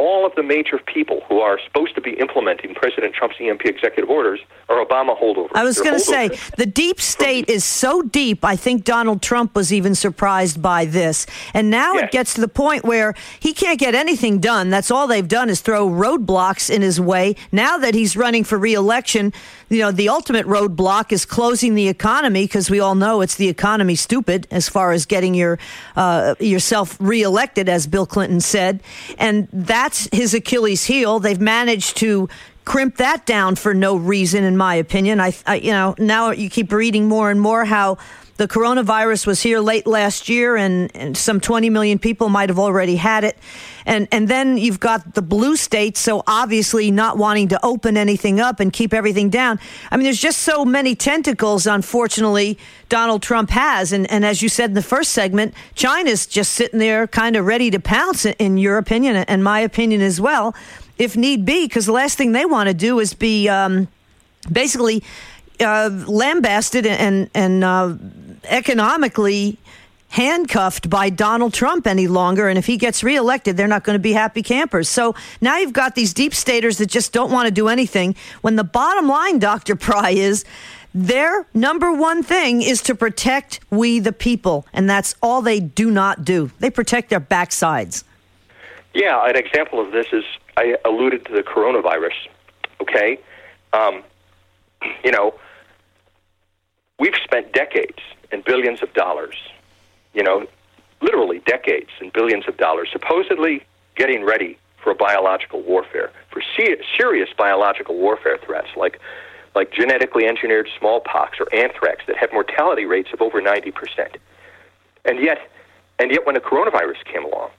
all 0.01 0.25
of 0.25 0.35
the 0.35 0.43
major 0.43 0.79
people 0.79 1.21
who 1.29 1.41
are 1.41 1.59
supposed 1.63 1.95
to 1.95 2.01
be 2.01 2.13
implementing 2.13 2.75
President 2.75 3.15
Trump's 3.15 3.37
EMP 3.39 3.67
executive 3.67 4.09
orders 4.09 4.41
are 4.71 4.83
Obama 4.83 5.15
holdovers. 5.21 5.51
I 5.55 5.63
was 5.63 5.79
going 5.79 5.93
to 5.93 6.01
say 6.01 6.31
the 6.57 6.65
deep 6.65 7.01
state 7.01 7.51
is 7.51 7.65
so 7.65 8.01
deep. 8.01 8.43
I 8.43 8.57
think 8.57 8.85
Donald 8.85 9.21
Trump 9.21 9.55
was 9.55 9.75
even 9.75 9.95
surprised 9.95 10.63
by 10.63 10.87
this. 10.87 11.27
And 11.53 11.69
now 11.69 11.97
it 11.97 12.11
gets 12.11 12.33
to 12.35 12.41
the 12.41 12.49
point 12.49 12.85
where 12.85 13.15
he 13.41 13.53
can't 13.53 13.79
get 13.79 13.95
anything 13.95 14.39
done. 14.39 14.71
That's 14.71 14.91
all 14.91 15.07
they've 15.07 15.29
done 15.29 15.51
is 15.51 15.61
throw 15.61 15.87
roadblocks 15.87 16.71
in 16.75 16.81
his 16.81 16.99
way. 16.99 17.37
Now 17.53 17.77
that 17.77 17.95
he's 17.95 18.17
running 18.17 18.45
for 18.45 18.57
reelection, 18.57 19.35
you 19.71 19.79
know, 19.79 19.93
the 19.93 20.09
ultimate 20.09 20.47
roadblock 20.47 21.13
is 21.13 21.25
closing 21.25 21.77
the 21.77 21.87
economy 21.89 22.45
because 22.45 22.69
we 22.69 22.81
all 22.81 22.97
know 22.97 23.21
it's 23.21 23.37
the 23.37 23.49
economy 23.49 23.95
stupid 23.95 24.49
as 24.51 24.69
far 24.69 24.91
as 24.91 25.07
getting 25.07 25.33
your 25.33 25.61
uh, 25.95 26.35
yourself 26.41 26.97
reelected, 27.01 27.69
as 27.69 27.87
Bill 27.87 28.05
Clinton 28.05 28.41
said. 28.41 28.83
And 29.17 29.47
that's 29.53 30.09
his 30.13 30.35
Achilles 30.35 30.85
heel. 30.85 31.21
They've 31.21 31.41
managed 31.41 31.97
to 31.99 32.29
crimp 32.65 32.97
that 32.97 33.27
down 33.27 33.55
for 33.55 33.73
no 33.73 33.97
reason, 33.97 34.43
in 34.43 34.57
my 34.57 34.75
opinion. 34.75 35.21
I, 35.21 35.35
I, 35.47 35.57
you 35.57 35.71
know, 35.71 35.95
now 35.99 36.33
you 36.33 36.51
keep 36.51 36.73
reading 36.73 37.07
more 37.07 37.31
and 37.31 37.41
more 37.41 37.65
how 37.65 37.99
the 38.41 38.49
coronavirus 38.49 39.27
was 39.27 39.43
here 39.43 39.61
late 39.61 39.87
last 39.87 40.31
year, 40.31 40.57
and, 40.57 40.91
and 40.97 41.15
some 41.15 41.41
20 41.41 41.69
million 41.69 41.99
people 41.99 42.31
might 42.31 42.49
have 42.49 42.59
already 42.59 42.97
had 42.97 43.23
it. 43.23 43.37
And 43.85 44.09
and 44.11 44.29
then 44.29 44.57
you've 44.57 44.81
got 44.81 45.15
the 45.15 45.21
blue 45.21 45.57
states, 45.57 46.01
so 46.01 46.23
obviously 46.27 46.91
not 46.91 47.19
wanting 47.19 47.49
to 47.49 47.63
open 47.63 47.99
anything 47.99 48.41
up 48.41 48.59
and 48.59 48.73
keep 48.73 48.95
everything 48.95 49.29
down. 49.29 49.61
I 49.91 49.99
mean, 49.99 50.05
there's 50.05 50.19
just 50.19 50.39
so 50.39 50.65
many 50.65 50.95
tentacles, 50.95 51.67
unfortunately, 51.67 52.59
Donald 52.89 53.23
Trump 53.23 53.51
has. 53.51 53.93
And, 53.93 54.11
and 54.11 54.25
as 54.25 54.41
you 54.41 54.49
said 54.49 54.71
in 54.71 54.75
the 54.75 54.83
first 54.83 55.13
segment, 55.13 55.53
China's 55.75 56.27
just 56.27 56.55
sitting 56.55 56.79
there 56.79 57.07
kind 57.07 57.37
of 57.37 57.45
ready 57.45 57.71
to 57.71 57.79
pounce, 57.79 58.25
in 58.25 58.57
your 58.57 58.79
opinion, 58.79 59.17
and 59.17 59.45
my 59.45 59.61
opinion 59.61 60.01
as 60.01 60.19
well, 60.19 60.55
if 60.97 61.15
need 61.15 61.45
be, 61.45 61.67
because 61.67 61.85
the 61.85 61.93
last 61.93 62.17
thing 62.17 62.33
they 62.33 62.47
want 62.47 62.69
to 62.69 62.75
do 62.75 63.01
is 63.01 63.13
be 63.13 63.51
um, 63.51 63.87
basically 64.51 65.03
uh, 65.61 65.91
lambasted 66.07 66.87
and, 66.87 67.29
and 67.35 67.65
uh, 67.65 67.95
economically 68.45 69.59
handcuffed 70.11 70.91
by 70.91 71.09
Donald 71.09 71.55
Trump 71.55 71.87
any 71.87 72.09
longer. 72.09 72.49
And 72.49 72.59
if 72.59 72.67
he 72.67 72.77
gets 72.77 73.03
reelected, 73.03 73.57
they're 73.57 73.69
not 73.69 73.85
going 73.85 73.95
to 73.95 74.03
be 74.03 74.13
happy 74.13 74.43
campers. 74.43 74.89
So 74.89 75.15
now 75.41 75.59
you've 75.59 75.73
got 75.73 75.95
these 75.95 76.13
deep 76.13 76.35
staters 76.35 76.79
that 76.79 76.87
just 76.87 77.13
don't 77.13 77.31
want 77.31 77.47
to 77.47 77.53
do 77.53 77.69
anything. 77.69 78.17
When 78.41 78.57
the 78.57 78.65
bottom 78.65 79.09
line, 79.09 79.39
Dr. 79.51 79.77
Pry, 79.77 80.11
is 80.11 80.45
their 80.93 81.47
number 81.55 81.93
one 81.93 82.25
thing 82.25 82.63
is 82.63 82.83
to 82.83 82.95
protect 82.97 83.61
we 83.71 84.01
the 84.01 84.13
people. 84.13 84.67
And 84.73 84.91
that's 84.91 85.15
all 85.23 85.43
they 85.43 85.61
do 85.61 85.91
not 85.91 86.25
do. 86.25 86.51
They 86.59 86.71
protect 86.71 87.11
their 87.11 87.21
backsides. 87.21 88.03
Yeah, 88.93 89.25
an 89.29 89.37
example 89.37 89.81
of 89.81 89.93
this 89.93 90.07
is 90.13 90.25
I 90.57 90.77
alluded 90.85 91.25
to 91.27 91.33
the 91.33 91.43
coronavirus. 91.43 92.29
Okay, 92.81 93.21
um, 93.73 94.03
you 95.05 95.13
know, 95.13 95.35
we've 96.99 97.15
spent 97.23 97.53
decades 97.53 98.01
and 98.33 98.45
billions 98.45 98.83
of 98.83 98.93
dollars, 98.95 99.37
you 100.15 100.23
know, 100.23 100.47
literally 101.01 101.41
decades 101.41 101.91
and 102.01 102.13
billions 102.13 102.47
of 102.49 102.57
dollars, 102.57 102.89
supposedly 102.93 103.63
getting 103.97 104.25
ready 104.25 104.59
for 104.83 104.91
a 104.91 104.95
biological 104.95 105.63
warfare, 105.63 106.11
for 106.31 106.43
se- 106.57 106.83
serious 106.97 107.29
biological 107.37 107.97
warfare 107.97 108.39
threats 108.39 108.69
like 108.77 109.01
like 109.55 109.73
genetically 109.73 110.27
engineered 110.27 110.69
smallpox 110.79 111.39
or 111.41 111.53
anthrax 111.53 112.05
that 112.07 112.17
have 112.17 112.33
mortality 112.33 112.85
rates 112.85 113.09
of 113.13 113.21
over 113.21 113.43
90%. 113.43 113.73
And 115.05 115.21
yet, 115.21 115.39
and 115.99 116.11
yet 116.13 116.25
when 116.25 116.35
the 116.35 116.41
coronavirus 116.41 117.05
came 117.05 117.25
along, 117.25 117.51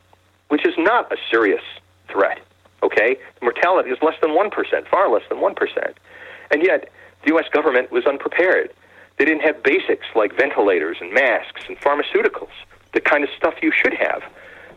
which 0.48 0.66
is 0.66 0.74
not 0.78 1.12
a 1.12 1.18
serious 1.30 1.62
threat, 2.10 2.40
okay? 2.82 3.18
Mortality 3.42 3.90
is 3.90 3.98
less 4.02 4.16
than 4.22 4.32
1%, 4.32 4.88
far 4.88 5.10
less 5.10 5.24
than 5.30 5.40
1%. 5.40 5.94
And 6.52 6.64
yet, 6.64 6.90
the 7.24 7.34
U.S. 7.34 7.46
government 7.52 7.92
was 7.92 8.06
unprepared. 8.06 8.72
They 9.22 9.26
didn't 9.26 9.44
have 9.44 9.62
basics 9.62 10.08
like 10.16 10.36
ventilators 10.36 10.98
and 11.00 11.14
masks 11.14 11.62
and 11.68 11.80
pharmaceuticals, 11.80 12.50
the 12.94 13.02
kind 13.02 13.24
of 13.24 13.30
stuff 13.38 13.54
you 13.62 13.72
should 13.72 13.94
have, 13.94 14.24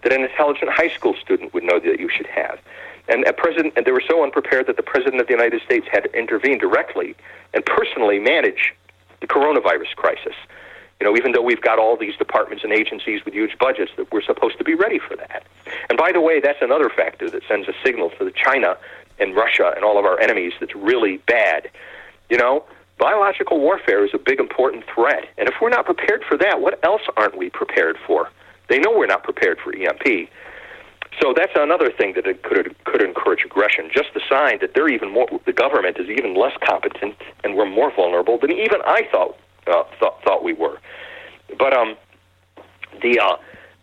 that 0.02 0.12
an 0.12 0.20
intelligent 0.20 0.70
high 0.70 0.90
school 0.90 1.14
student 1.14 1.54
would 1.54 1.62
know 1.62 1.80
that 1.80 1.98
you 1.98 2.10
should 2.10 2.26
have. 2.26 2.58
And 3.08 3.24
a 3.24 3.32
president, 3.32 3.72
and 3.74 3.86
they 3.86 3.90
were 3.90 4.02
so 4.06 4.22
unprepared 4.22 4.66
that 4.66 4.76
the 4.76 4.82
president 4.82 5.22
of 5.22 5.28
the 5.28 5.32
United 5.32 5.62
States 5.62 5.86
had 5.90 6.04
to 6.04 6.12
intervene 6.12 6.58
directly 6.58 7.16
and 7.54 7.64
personally 7.64 8.18
manage 8.18 8.74
the 9.22 9.26
coronavirus 9.26 9.96
crisis. 9.96 10.34
You 11.00 11.06
know, 11.06 11.16
even 11.16 11.32
though 11.32 11.40
we've 11.40 11.62
got 11.62 11.78
all 11.78 11.96
these 11.96 12.16
departments 12.16 12.64
and 12.64 12.70
agencies 12.70 13.24
with 13.24 13.32
huge 13.32 13.56
budgets, 13.58 13.92
that 13.96 14.12
we're 14.12 14.20
supposed 14.20 14.58
to 14.58 14.64
be 14.64 14.74
ready 14.74 14.98
for 14.98 15.16
that. 15.16 15.44
And 15.88 15.96
by 15.96 16.12
the 16.12 16.20
way, 16.20 16.40
that's 16.40 16.60
another 16.60 16.90
factor 16.90 17.30
that 17.30 17.44
sends 17.48 17.66
a 17.66 17.72
signal 17.82 18.10
to 18.18 18.30
China 18.32 18.76
and 19.18 19.34
Russia 19.34 19.72
and 19.74 19.86
all 19.86 19.98
of 19.98 20.04
our 20.04 20.20
enemies 20.20 20.52
that's 20.60 20.74
really 20.74 21.16
bad. 21.26 21.70
You 22.28 22.36
know, 22.36 22.64
biological 22.98 23.60
warfare 23.60 24.04
is 24.04 24.12
a 24.14 24.18
big 24.18 24.40
important 24.40 24.84
threat, 24.94 25.24
and 25.38 25.48
if 25.48 25.54
we're 25.60 25.70
not 25.70 25.84
prepared 25.84 26.22
for 26.28 26.36
that, 26.38 26.60
what 26.60 26.82
else 26.84 27.02
aren't 27.16 27.36
we 27.36 27.50
prepared 27.50 27.96
for? 28.06 28.30
They 28.68 28.78
know 28.78 28.92
we're 28.96 29.06
not 29.06 29.24
prepared 29.24 29.58
for 29.62 29.74
EMP. 29.74 30.28
So 31.20 31.32
that's 31.36 31.52
another 31.54 31.90
thing 31.92 32.14
that 32.14 32.42
could 32.42 32.74
could 32.84 33.02
encourage 33.02 33.44
aggression. 33.44 33.90
Just 33.92 34.08
the 34.14 34.20
sign 34.28 34.58
that 34.60 34.74
they're 34.74 34.88
even 34.88 35.12
more, 35.12 35.28
the 35.46 35.52
government 35.52 35.98
is 35.98 36.08
even 36.08 36.34
less 36.34 36.56
competent, 36.64 37.14
and 37.44 37.54
we're 37.54 37.70
more 37.70 37.94
vulnerable 37.94 38.38
than 38.38 38.50
even 38.50 38.80
I 38.84 39.02
thought 39.12 39.38
uh, 39.66 39.84
thought, 40.00 40.22
thought 40.24 40.42
we 40.42 40.52
were. 40.52 40.78
But 41.58 41.72
um, 41.72 41.96
the 43.00 43.20
uh, 43.20 43.36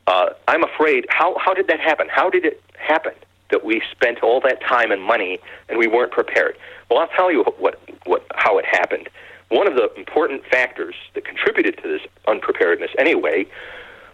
uh, 0.08 0.30
I'm 0.48 0.64
afraid 0.64 1.06
how 1.10 1.38
how 1.40 1.54
did 1.54 1.68
that 1.68 1.80
happen? 1.80 2.08
How 2.10 2.30
did 2.30 2.46
it 2.46 2.62
happen 2.78 3.14
that 3.50 3.64
we 3.64 3.82
spent 3.92 4.24
all 4.24 4.42
that 4.42 4.62
time 4.62 4.92
and 4.92 5.02
money 5.02 5.40
and 5.70 5.78
we 5.78 5.88
weren't 5.88 6.12
prepared? 6.12 6.58
Well, 6.92 7.00
I'll 7.00 7.16
tell 7.16 7.32
you 7.32 7.46
what 7.58 7.80
what 8.06 8.26
how 8.36 8.58
it 8.58 8.66
happened. 8.66 9.08
One 9.48 9.66
of 9.66 9.76
the 9.76 9.90
important 9.96 10.44
factors 10.52 10.94
that 11.14 11.24
contributed 11.24 11.82
to 11.82 11.88
this 11.88 12.02
unpreparedness, 12.28 12.92
anyway, 13.00 13.46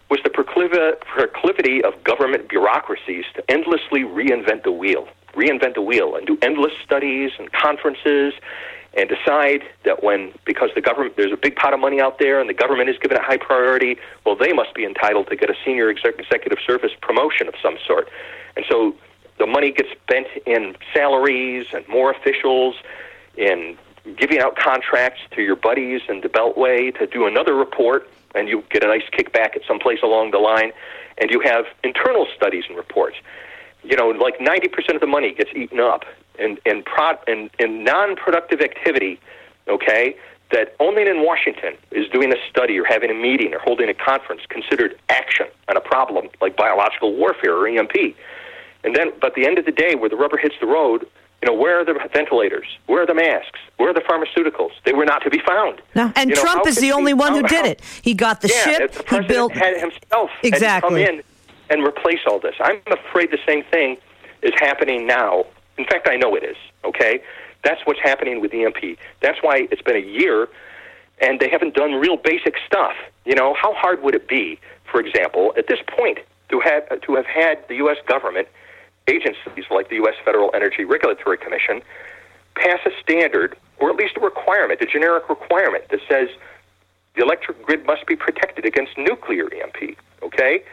was 0.10 0.20
the 0.24 0.30
procliv- 0.30 1.00
proclivity 1.02 1.84
of 1.84 2.04
government 2.04 2.50
bureaucracies 2.50 3.26
to 3.36 3.44
endlessly 3.52 4.02
reinvent 4.02 4.64
the 4.64 4.72
wheel, 4.72 5.08
reinvent 5.36 5.74
the 5.74 5.82
wheel, 5.82 6.16
and 6.16 6.28
do 6.28 6.38
endless 6.44 6.74
studies 6.86 7.32
and 7.40 7.52
conferences, 7.52 8.34
and 8.96 9.10
decide 9.10 9.64
that 9.84 10.04
when 10.04 10.32
because 10.46 10.70
the 10.76 10.82
government 10.82 11.16
there's 11.18 11.34
a 11.34 11.38
big 11.38 11.56
pot 11.56 11.74
of 11.74 11.80
money 11.80 12.00
out 12.00 12.20
there 12.20 12.40
and 12.40 12.48
the 12.48 12.54
government 12.54 12.90
is 12.92 12.98
given 13.00 13.18
a 13.18 13.24
high 13.24 13.38
priority, 13.38 13.98
well, 14.24 14.36
they 14.36 14.54
must 14.54 14.76
be 14.76 14.86
entitled 14.86 15.28
to 15.30 15.36
get 15.36 15.50
a 15.50 15.56
senior 15.66 15.90
exec- 15.90 16.20
executive 16.20 16.60
service 16.66 16.92
promotion 17.02 17.48
of 17.48 17.56
some 17.60 17.78
sort, 17.88 18.08
and 18.56 18.66
so 18.70 18.96
the 19.38 19.46
money 19.46 19.72
gets 19.72 19.90
spent 19.92 20.28
in 20.46 20.76
salaries 20.94 21.68
and 21.74 21.88
more 21.88 22.12
officials, 22.12 22.76
in 23.36 23.78
giving 24.18 24.40
out 24.40 24.56
contracts 24.56 25.20
to 25.32 25.42
your 25.42 25.56
buddies 25.56 26.02
in 26.10 26.22
the 26.22 26.30
Beltway 26.30 26.98
to 26.98 27.06
do 27.08 27.28
another 27.28 27.54
report 27.54 28.10
and 28.36 28.48
you 28.48 28.64
get 28.70 28.84
a 28.84 28.88
nice 28.88 29.04
kickback 29.12 29.56
at 29.56 29.62
some 29.68 29.80
place 29.80 30.00
along 30.04 30.32
the 30.32 30.38
line, 30.38 30.72
and 31.18 31.32
you 31.32 31.40
have 31.40 31.66
internal 31.84 32.28
studies 32.36 32.66
and 32.68 32.78
reports. 32.78 33.18
You 33.84 33.96
know, 33.96 34.10
like 34.10 34.38
90% 34.40 34.96
of 34.96 35.02
the 35.02 35.08
money 35.08 35.34
gets 35.34 35.50
eaten 35.56 35.80
up 35.80 36.06
in, 36.38 36.58
in, 36.66 36.84
prod, 36.84 37.18
in, 37.28 37.50
in 37.60 37.84
non-productive 37.84 38.62
activity, 38.62 39.20
okay, 39.68 40.16
that 40.52 40.76
only 40.80 41.04
in 41.04 41.26
Washington 41.26 41.74
is 41.92 42.08
doing 42.10 42.32
a 42.32 42.38
study 42.50 42.80
or 42.80 42.86
having 42.86 43.10
a 43.10 43.14
meeting 43.14 43.54
or 43.54 43.60
holding 43.60 43.90
a 43.90 43.94
conference 43.94 44.42
considered 44.50 44.98
action 45.10 45.48
on 45.68 45.76
a 45.76 45.82
problem 45.82 46.30
like 46.40 46.56
biological 46.56 47.16
warfare 47.16 47.56
or 47.56 47.68
EMP. 47.68 48.16
And 48.84 48.96
then, 48.96 49.12
but 49.20 49.28
at 49.32 49.36
the 49.36 49.46
end 49.46 49.58
of 49.58 49.66
the 49.66 49.72
day, 49.72 49.96
where 49.96 50.10
the 50.10 50.16
rubber 50.16 50.38
hits 50.38 50.56
the 50.60 50.68
road, 50.68 51.08
You 51.42 51.48
know, 51.48 51.54
where 51.54 51.80
are 51.80 51.86
the 51.86 51.94
ventilators? 52.12 52.66
Where 52.88 53.04
are 53.04 53.06
the 53.06 53.14
masks? 53.14 53.60
Where 53.78 53.90
are 53.90 53.94
the 53.94 54.02
pharmaceuticals? 54.02 54.72
They 54.86 54.94
were 54.94 55.06
not 55.06 55.22
to 55.24 55.30
be 55.30 55.40
found. 55.40 55.82
No. 55.94 56.12
And 56.16 56.32
You 56.32 56.36
know, 56.36 56.42
Trump 56.42 56.68
is 56.68 56.78
the 56.78 56.92
only 56.92 57.14
one 57.14 57.34
who 57.34 57.44
did 57.44 57.66
it. 57.66 57.82
He 58.02 58.14
got 58.16 58.42
the 58.42 58.48
yeah, 58.48 58.64
ship. 58.64 58.92
the 58.94 59.22
He 59.22 59.28
built 59.28 59.52
had 59.54 59.78
himself 59.80 60.32
had 60.32 60.46
Exactly. 60.46 60.90
come 60.90 60.98
in 60.98 61.24
and 61.70 61.86
replace 61.86 62.22
all 62.28 62.40
this. 62.40 62.56
I'm 62.60 62.82
afraid 62.88 63.30
the 63.32 63.38
same 63.46 63.64
thing 63.66 63.98
is 64.42 64.54
happening 64.58 65.06
now. 65.06 65.46
In 65.78 65.86
fact, 65.86 66.08
I 66.10 66.16
know 66.16 66.34
it 66.36 66.44
is. 66.44 66.58
Okay, 66.84 67.22
that's 67.64 67.82
what's 67.86 68.00
happening 68.02 68.42
with 68.42 68.52
EMP. 68.54 68.98
That's 69.22 69.38
why 69.44 69.68
it's 69.70 69.82
been 69.84 69.96
a 69.98 70.08
year, 70.22 70.48
and 71.22 71.40
they 71.40 71.50
haven't 71.50 71.76
done 71.76 71.94
real 72.06 72.18
basic 72.18 72.56
stuff. 72.66 72.96
You 73.26 73.36
know, 73.36 73.54
how 73.54 73.74
hard 73.74 74.02
would 74.04 74.16
it 74.16 74.28
be, 74.28 74.60
for 74.92 75.00
example, 75.00 75.54
at 75.58 75.68
this 75.68 75.80
point, 75.98 76.18
to 76.50 76.60
have 76.62 77.02
to 77.02 77.16
have 77.16 77.26
had 77.28 77.68
the 77.68 77.76
U.S. 77.84 77.98
government 78.08 78.48
agencies 79.08 79.66
like 79.72 79.90
the 79.90 79.96
U.S. 79.96 80.16
Federal 80.24 80.52
Energy 80.54 80.84
Regulatory 80.84 81.38
Commission 81.38 81.82
pass 82.56 82.80
a 82.86 82.92
standard, 83.02 83.58
or 83.80 83.90
at 83.90 83.96
least 83.96 84.18
a 84.18 84.20
requirement, 84.20 84.82
a 84.82 84.86
generic 84.86 85.30
requirement 85.30 85.88
that 85.90 86.00
says 86.10 86.30
the 87.16 87.24
electric 87.24 87.62
grid 87.66 87.86
must 87.86 88.06
be 88.06 88.16
protected 88.16 88.66
against 88.66 88.98
nuclear 88.98 89.48
EMP. 89.54 89.98
Okay? 90.24 90.64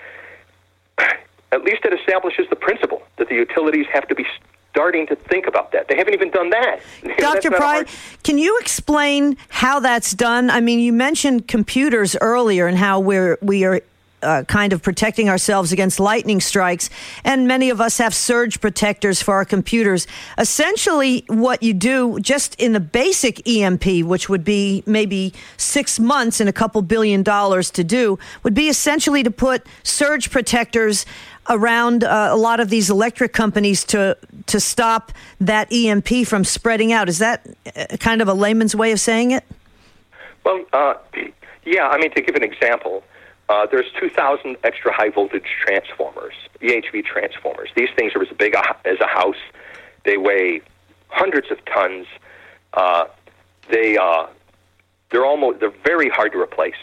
At 1.52 1.62
least 1.62 1.84
it 1.84 1.98
establishes 1.98 2.46
the 2.50 2.56
principle 2.56 3.02
that 3.16 3.28
the 3.28 3.34
utilities 3.36 3.86
have 3.92 4.08
to 4.08 4.14
be 4.14 4.26
starting 4.70 5.06
to 5.06 5.14
think 5.14 5.46
about 5.46 5.70
that. 5.70 5.86
They 5.86 5.96
haven't 5.96 6.14
even 6.14 6.30
done 6.30 6.50
that. 6.50 6.80
You 7.02 7.10
know, 7.10 7.14
that's 7.18 7.44
Dr. 7.44 7.50
not 7.50 7.56
a 7.56 7.60
Pride, 7.60 7.74
hard- 7.86 8.22
can 8.24 8.38
you 8.38 8.58
explain 8.60 9.36
how 9.48 9.78
that's 9.78 10.12
done? 10.12 10.50
I 10.50 10.60
mean, 10.60 10.80
you 10.80 10.92
mentioned 10.92 11.46
computers 11.46 12.16
earlier 12.20 12.66
and 12.66 12.76
how 12.76 12.98
we're 12.98 13.38
we 13.40 13.64
are 13.64 13.80
uh, 14.24 14.44
kind 14.44 14.72
of 14.72 14.82
protecting 14.82 15.28
ourselves 15.28 15.72
against 15.72 16.00
lightning 16.00 16.40
strikes, 16.40 16.90
and 17.24 17.46
many 17.46 17.70
of 17.70 17.80
us 17.80 17.98
have 17.98 18.14
surge 18.14 18.60
protectors 18.60 19.22
for 19.22 19.34
our 19.34 19.44
computers. 19.44 20.06
Essentially, 20.38 21.24
what 21.28 21.62
you 21.62 21.74
do 21.74 22.18
just 22.20 22.54
in 22.56 22.72
the 22.72 22.80
basic 22.80 23.46
EMP, 23.46 24.04
which 24.04 24.28
would 24.28 24.44
be 24.44 24.82
maybe 24.86 25.32
six 25.56 26.00
months 26.00 26.40
and 26.40 26.48
a 26.48 26.52
couple 26.52 26.82
billion 26.82 27.22
dollars 27.22 27.70
to 27.70 27.84
do, 27.84 28.18
would 28.42 28.54
be 28.54 28.68
essentially 28.68 29.22
to 29.22 29.30
put 29.30 29.66
surge 29.82 30.30
protectors 30.30 31.06
around 31.48 32.04
uh, 32.04 32.28
a 32.30 32.36
lot 32.36 32.60
of 32.60 32.70
these 32.70 32.90
electric 32.90 33.32
companies 33.32 33.84
to 33.84 34.16
to 34.46 34.60
stop 34.60 35.12
that 35.40 35.72
EMP 35.72 36.26
from 36.26 36.44
spreading 36.44 36.92
out. 36.92 37.08
Is 37.08 37.18
that 37.18 37.46
uh, 37.76 37.96
kind 37.98 38.22
of 38.22 38.28
a 38.28 38.34
layman's 38.34 38.74
way 38.74 38.92
of 38.92 39.00
saying 39.00 39.32
it? 39.32 39.44
Well, 40.44 40.64
uh, 40.72 40.94
yeah, 41.64 41.88
I 41.88 41.98
mean, 41.98 42.10
to 42.14 42.22
give 42.22 42.34
an 42.34 42.42
example, 42.42 43.02
uh, 43.48 43.66
there's 43.70 43.90
2,000 44.00 44.56
extra 44.64 44.92
high 44.92 45.10
voltage 45.10 45.44
transformers, 45.64 46.34
EHV 46.60 47.04
transformers. 47.04 47.68
These 47.76 47.90
things 47.96 48.14
are 48.14 48.22
as 48.22 48.28
big 48.38 48.54
a- 48.54 48.76
as 48.86 48.98
a 49.00 49.06
house. 49.06 49.36
They 50.04 50.16
weigh 50.16 50.62
hundreds 51.08 51.50
of 51.50 51.58
tons. 51.66 52.06
Uh, 52.72 53.04
they 53.70 53.96
uh, 53.96 54.26
they're 55.10 55.26
almost 55.26 55.60
they're 55.60 55.72
very 55.84 56.08
hard 56.08 56.32
to 56.32 56.40
replace. 56.40 56.74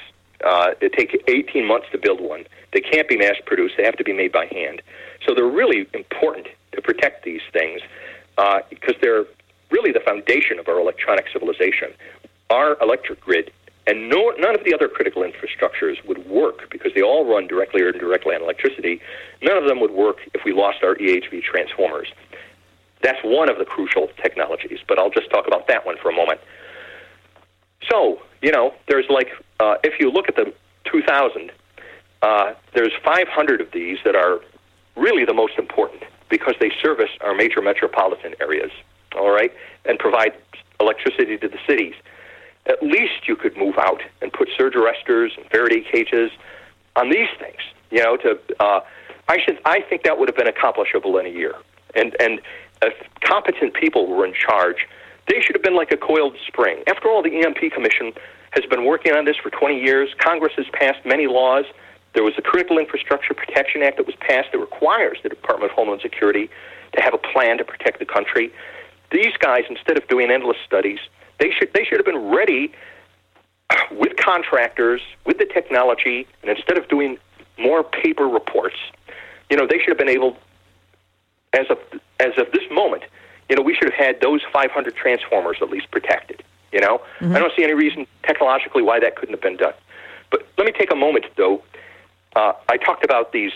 Uh, 0.43 0.71
it 0.81 0.93
takes 0.93 1.13
18 1.27 1.67
months 1.67 1.87
to 1.91 1.97
build 1.97 2.19
one. 2.21 2.45
They 2.73 2.81
can't 2.81 3.07
be 3.07 3.17
mass 3.17 3.35
produced. 3.45 3.75
They 3.77 3.83
have 3.83 3.97
to 3.97 4.03
be 4.03 4.13
made 4.13 4.31
by 4.31 4.45
hand. 4.47 4.81
So 5.27 5.35
they're 5.35 5.45
really 5.45 5.87
important 5.93 6.47
to 6.73 6.81
protect 6.81 7.23
these 7.23 7.41
things 7.53 7.81
uh, 8.37 8.61
because 8.69 8.95
they're 9.01 9.25
really 9.69 9.91
the 9.91 9.99
foundation 9.99 10.57
of 10.57 10.67
our 10.67 10.79
electronic 10.79 11.25
civilization. 11.31 11.93
Our 12.49 12.77
electric 12.81 13.21
grid 13.21 13.51
and 13.91 14.07
no, 14.07 14.29
none 14.39 14.55
of 14.55 14.63
the 14.63 14.73
other 14.73 14.87
critical 14.87 15.21
infrastructures 15.21 15.97
would 16.07 16.25
work 16.25 16.69
because 16.71 16.93
they 16.95 17.01
all 17.01 17.25
run 17.25 17.45
directly 17.45 17.81
or 17.81 17.89
indirectly 17.89 18.33
on 18.33 18.41
electricity. 18.41 19.01
None 19.41 19.57
of 19.57 19.65
them 19.65 19.81
would 19.81 19.91
work 19.91 20.19
if 20.33 20.45
we 20.45 20.53
lost 20.53 20.81
our 20.81 20.95
EHV 20.95 21.43
transformers. 21.43 22.07
That's 23.01 23.19
one 23.21 23.49
of 23.49 23.57
the 23.57 23.65
crucial 23.65 24.07
technologies, 24.23 24.79
but 24.87 24.97
I'll 24.97 25.09
just 25.09 25.29
talk 25.29 25.45
about 25.45 25.67
that 25.67 25.85
one 25.85 25.97
for 25.97 26.09
a 26.09 26.15
moment. 26.15 26.39
So, 27.91 28.21
you 28.41 28.53
know, 28.53 28.73
there's 28.87 29.09
like, 29.09 29.27
uh, 29.59 29.75
if 29.83 29.99
you 29.99 30.09
look 30.09 30.29
at 30.29 30.37
the 30.37 30.53
2000, 30.85 31.51
uh, 32.21 32.53
there's 32.73 32.93
500 33.03 33.59
of 33.59 33.73
these 33.73 33.97
that 34.05 34.15
are 34.15 34.39
really 34.95 35.25
the 35.25 35.33
most 35.33 35.59
important 35.59 36.03
because 36.29 36.55
they 36.61 36.71
service 36.81 37.09
our 37.19 37.33
major 37.35 37.61
metropolitan 37.61 38.35
areas, 38.39 38.71
all 39.17 39.31
right, 39.31 39.51
and 39.83 39.99
provide 39.99 40.31
electricity 40.79 41.37
to 41.39 41.49
the 41.49 41.59
cities. 41.67 41.93
At 42.67 42.83
least 42.83 43.27
you 43.27 43.35
could 43.35 43.57
move 43.57 43.77
out 43.77 44.01
and 44.21 44.31
put 44.31 44.49
surge 44.57 44.73
arresters 44.73 45.35
and 45.37 45.45
Faraday 45.49 45.81
cages 45.91 46.31
on 46.95 47.09
these 47.09 47.29
things. 47.39 47.59
You 47.89 48.03
know, 48.03 48.17
to 48.17 48.39
uh, 48.59 48.81
I 49.27 49.37
should 49.43 49.59
I 49.65 49.81
think 49.81 50.03
that 50.03 50.19
would 50.19 50.29
have 50.29 50.37
been 50.37 50.47
accomplishable 50.47 51.17
in 51.17 51.25
a 51.25 51.29
year. 51.29 51.55
And 51.95 52.15
and 52.19 52.41
if 52.81 52.93
competent 53.21 53.73
people 53.73 54.07
were 54.07 54.25
in 54.25 54.33
charge, 54.33 54.87
they 55.27 55.41
should 55.41 55.55
have 55.55 55.63
been 55.63 55.75
like 55.75 55.91
a 55.91 55.97
coiled 55.97 56.35
spring. 56.47 56.83
After 56.87 57.09
all, 57.09 57.21
the 57.21 57.43
EMP 57.43 57.71
Commission 57.73 58.13
has 58.51 58.65
been 58.65 58.85
working 58.85 59.13
on 59.13 59.25
this 59.25 59.37
for 59.37 59.49
20 59.49 59.79
years. 59.79 60.09
Congress 60.17 60.53
has 60.57 60.65
passed 60.73 61.05
many 61.05 61.27
laws. 61.27 61.65
There 62.13 62.23
was 62.23 62.35
the 62.35 62.41
Critical 62.41 62.77
Infrastructure 62.77 63.33
Protection 63.33 63.83
Act 63.83 63.97
that 63.97 64.05
was 64.05 64.15
passed 64.15 64.51
that 64.51 64.59
requires 64.59 65.17
the 65.23 65.29
Department 65.29 65.71
of 65.71 65.75
Homeland 65.75 66.01
Security 66.01 66.49
to 66.93 67.01
have 67.01 67.13
a 67.13 67.17
plan 67.17 67.57
to 67.57 67.63
protect 67.63 67.99
the 67.99 68.05
country. 68.05 68.51
These 69.11 69.37
guys, 69.39 69.63
instead 69.69 69.97
of 69.97 70.07
doing 70.09 70.29
endless 70.29 70.57
studies, 70.65 70.99
they 71.41 71.51
should 71.51 71.73
they 71.73 71.83
should 71.83 71.97
have 71.97 72.05
been 72.05 72.29
ready 72.29 72.71
with 73.91 74.15
contractors, 74.15 75.01
with 75.25 75.39
the 75.39 75.45
technology, 75.45 76.27
and 76.41 76.51
instead 76.51 76.77
of 76.77 76.87
doing 76.87 77.17
more 77.57 77.83
paper 77.83 78.27
reports, 78.27 78.77
you 79.49 79.57
know, 79.57 79.67
they 79.67 79.79
should 79.79 79.89
have 79.89 79.97
been 79.97 80.09
able, 80.09 80.37
as 81.53 81.65
of 81.69 81.79
as 82.19 82.37
of 82.37 82.51
this 82.53 82.63
moment, 82.71 83.03
you 83.49 83.55
know, 83.55 83.63
we 83.63 83.73
should 83.73 83.91
have 83.91 83.99
had 83.99 84.21
those 84.21 84.41
500 84.53 84.95
transformers 84.95 85.57
at 85.61 85.69
least 85.69 85.89
protected. 85.91 86.43
You 86.71 86.79
know, 86.79 87.01
I 87.35 87.39
don't 87.39 87.51
see 87.57 87.63
any 87.63 87.73
reason 87.73 88.07
technologically 88.23 88.83
why 88.83 88.99
that 88.99 89.15
couldn't 89.17 89.33
have 89.33 89.41
been 89.41 89.57
done. 89.57 89.73
But 90.29 90.47
let 90.57 90.65
me 90.65 90.71
take 90.71 90.91
a 90.91 90.95
moment, 90.95 91.25
though. 91.35 91.63
Uh, 92.35 92.53
I 92.69 92.77
talked 92.77 93.03
about 93.03 93.33
these. 93.33 93.51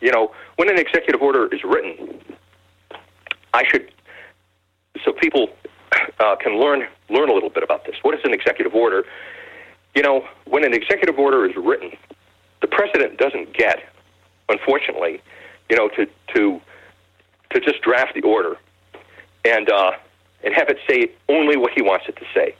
You 0.00 0.12
know, 0.12 0.32
when 0.56 0.70
an 0.70 0.78
executive 0.78 1.20
order 1.20 1.52
is 1.52 1.62
written, 1.64 2.20
I 3.52 3.64
should 3.68 3.90
so 5.04 5.12
people 5.12 5.50
uh, 6.20 6.36
can 6.36 6.58
learn 6.60 6.86
learn 7.08 7.28
a 7.28 7.32
little 7.32 7.50
bit 7.50 7.62
about 7.62 7.84
this. 7.84 7.96
What 8.02 8.14
is 8.14 8.20
an 8.24 8.32
executive 8.32 8.74
order? 8.74 9.04
You 9.94 10.02
know, 10.02 10.26
when 10.46 10.64
an 10.64 10.74
executive 10.74 11.18
order 11.18 11.48
is 11.48 11.56
written, 11.56 11.92
the 12.60 12.68
president 12.68 13.18
doesn't 13.18 13.52
get, 13.54 13.82
unfortunately, 14.48 15.20
you 15.68 15.76
know, 15.76 15.88
to 15.88 16.06
to 16.34 16.60
to 17.50 17.60
just 17.60 17.80
draft 17.82 18.14
the 18.14 18.22
order 18.22 18.56
and 19.44 19.70
uh, 19.70 19.92
and 20.44 20.54
have 20.54 20.68
it 20.68 20.78
say 20.88 21.10
only 21.28 21.56
what 21.56 21.72
he 21.72 21.82
wants 21.82 22.06
it 22.08 22.16
to 22.16 22.24
say. 22.34 22.54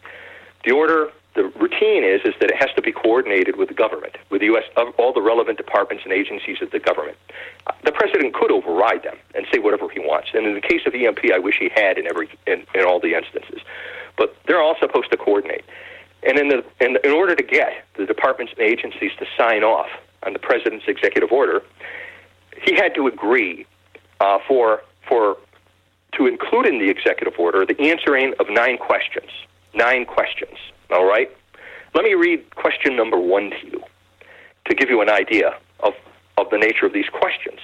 The 0.64 0.72
order, 0.72 1.12
the 1.38 1.44
routine 1.60 2.02
is 2.02 2.20
is 2.24 2.34
that 2.40 2.50
it 2.50 2.56
has 2.56 2.70
to 2.74 2.82
be 2.82 2.90
coordinated 2.90 3.54
with 3.54 3.68
the 3.68 3.74
government, 3.74 4.18
with 4.28 4.40
the 4.40 4.46
U.S. 4.46 4.64
all 4.98 5.12
the 5.12 5.22
relevant 5.22 5.56
departments 5.56 6.02
and 6.02 6.12
agencies 6.12 6.60
of 6.60 6.72
the 6.72 6.80
government. 6.80 7.16
The 7.84 7.92
president 7.92 8.34
could 8.34 8.50
override 8.50 9.04
them 9.04 9.16
and 9.36 9.46
say 9.52 9.60
whatever 9.60 9.88
he 9.88 10.00
wants. 10.00 10.30
And 10.34 10.44
in 10.46 10.54
the 10.54 10.60
case 10.60 10.80
of 10.84 10.94
EMP, 10.94 11.20
I 11.32 11.38
wish 11.38 11.58
he 11.60 11.68
had 11.68 11.96
in 11.96 12.08
every 12.08 12.28
in, 12.48 12.66
in 12.74 12.84
all 12.84 12.98
the 12.98 13.14
instances. 13.14 13.60
But 14.16 14.34
they're 14.46 14.60
all 14.60 14.74
supposed 14.80 15.12
to 15.12 15.16
coordinate. 15.16 15.64
And 16.24 16.38
in 16.38 16.48
the 16.48 16.64
in, 16.80 16.98
in 17.04 17.12
order 17.12 17.36
to 17.36 17.42
get 17.42 17.84
the 17.96 18.04
departments 18.04 18.52
and 18.58 18.66
agencies 18.66 19.12
to 19.20 19.26
sign 19.38 19.62
off 19.62 19.90
on 20.24 20.32
the 20.32 20.40
president's 20.40 20.86
executive 20.88 21.30
order, 21.30 21.62
he 22.60 22.74
had 22.74 22.96
to 22.96 23.06
agree 23.06 23.64
uh, 24.18 24.40
for 24.48 24.82
for 25.08 25.36
to 26.16 26.26
include 26.26 26.66
in 26.66 26.80
the 26.80 26.90
executive 26.90 27.38
order 27.38 27.64
the 27.64 27.78
answering 27.78 28.34
of 28.40 28.50
nine 28.50 28.76
questions. 28.76 29.30
Nine 29.72 30.04
questions. 30.04 30.58
All 30.90 31.06
right. 31.06 31.30
Let 31.94 32.04
me 32.04 32.14
read 32.14 32.54
question 32.54 32.96
number 32.96 33.18
one 33.18 33.50
to 33.50 33.66
you 33.66 33.82
to 34.66 34.74
give 34.74 34.90
you 34.90 35.00
an 35.00 35.10
idea 35.10 35.58
of 35.80 35.94
of 36.36 36.50
the 36.50 36.58
nature 36.58 36.86
of 36.86 36.92
these 36.92 37.08
questions. 37.08 37.58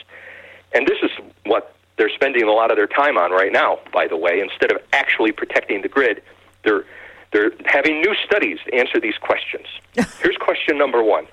And 0.72 0.86
this 0.86 0.98
is 1.02 1.10
what 1.44 1.74
they're 1.96 2.10
spending 2.10 2.42
a 2.42 2.52
lot 2.52 2.70
of 2.70 2.76
their 2.76 2.88
time 2.88 3.16
on 3.16 3.30
right 3.30 3.52
now. 3.52 3.78
By 3.92 4.08
the 4.08 4.16
way, 4.16 4.40
instead 4.40 4.72
of 4.72 4.78
actually 4.92 5.30
protecting 5.32 5.82
the 5.82 5.88
grid, 5.88 6.22
they're 6.64 6.84
they're 7.32 7.52
having 7.66 8.00
new 8.00 8.14
studies 8.24 8.58
to 8.66 8.74
answer 8.74 9.00
these 9.00 9.18
questions. 9.18 9.66
Here's 10.22 10.36
question 10.36 10.78
number 10.78 11.02
one 11.02 11.26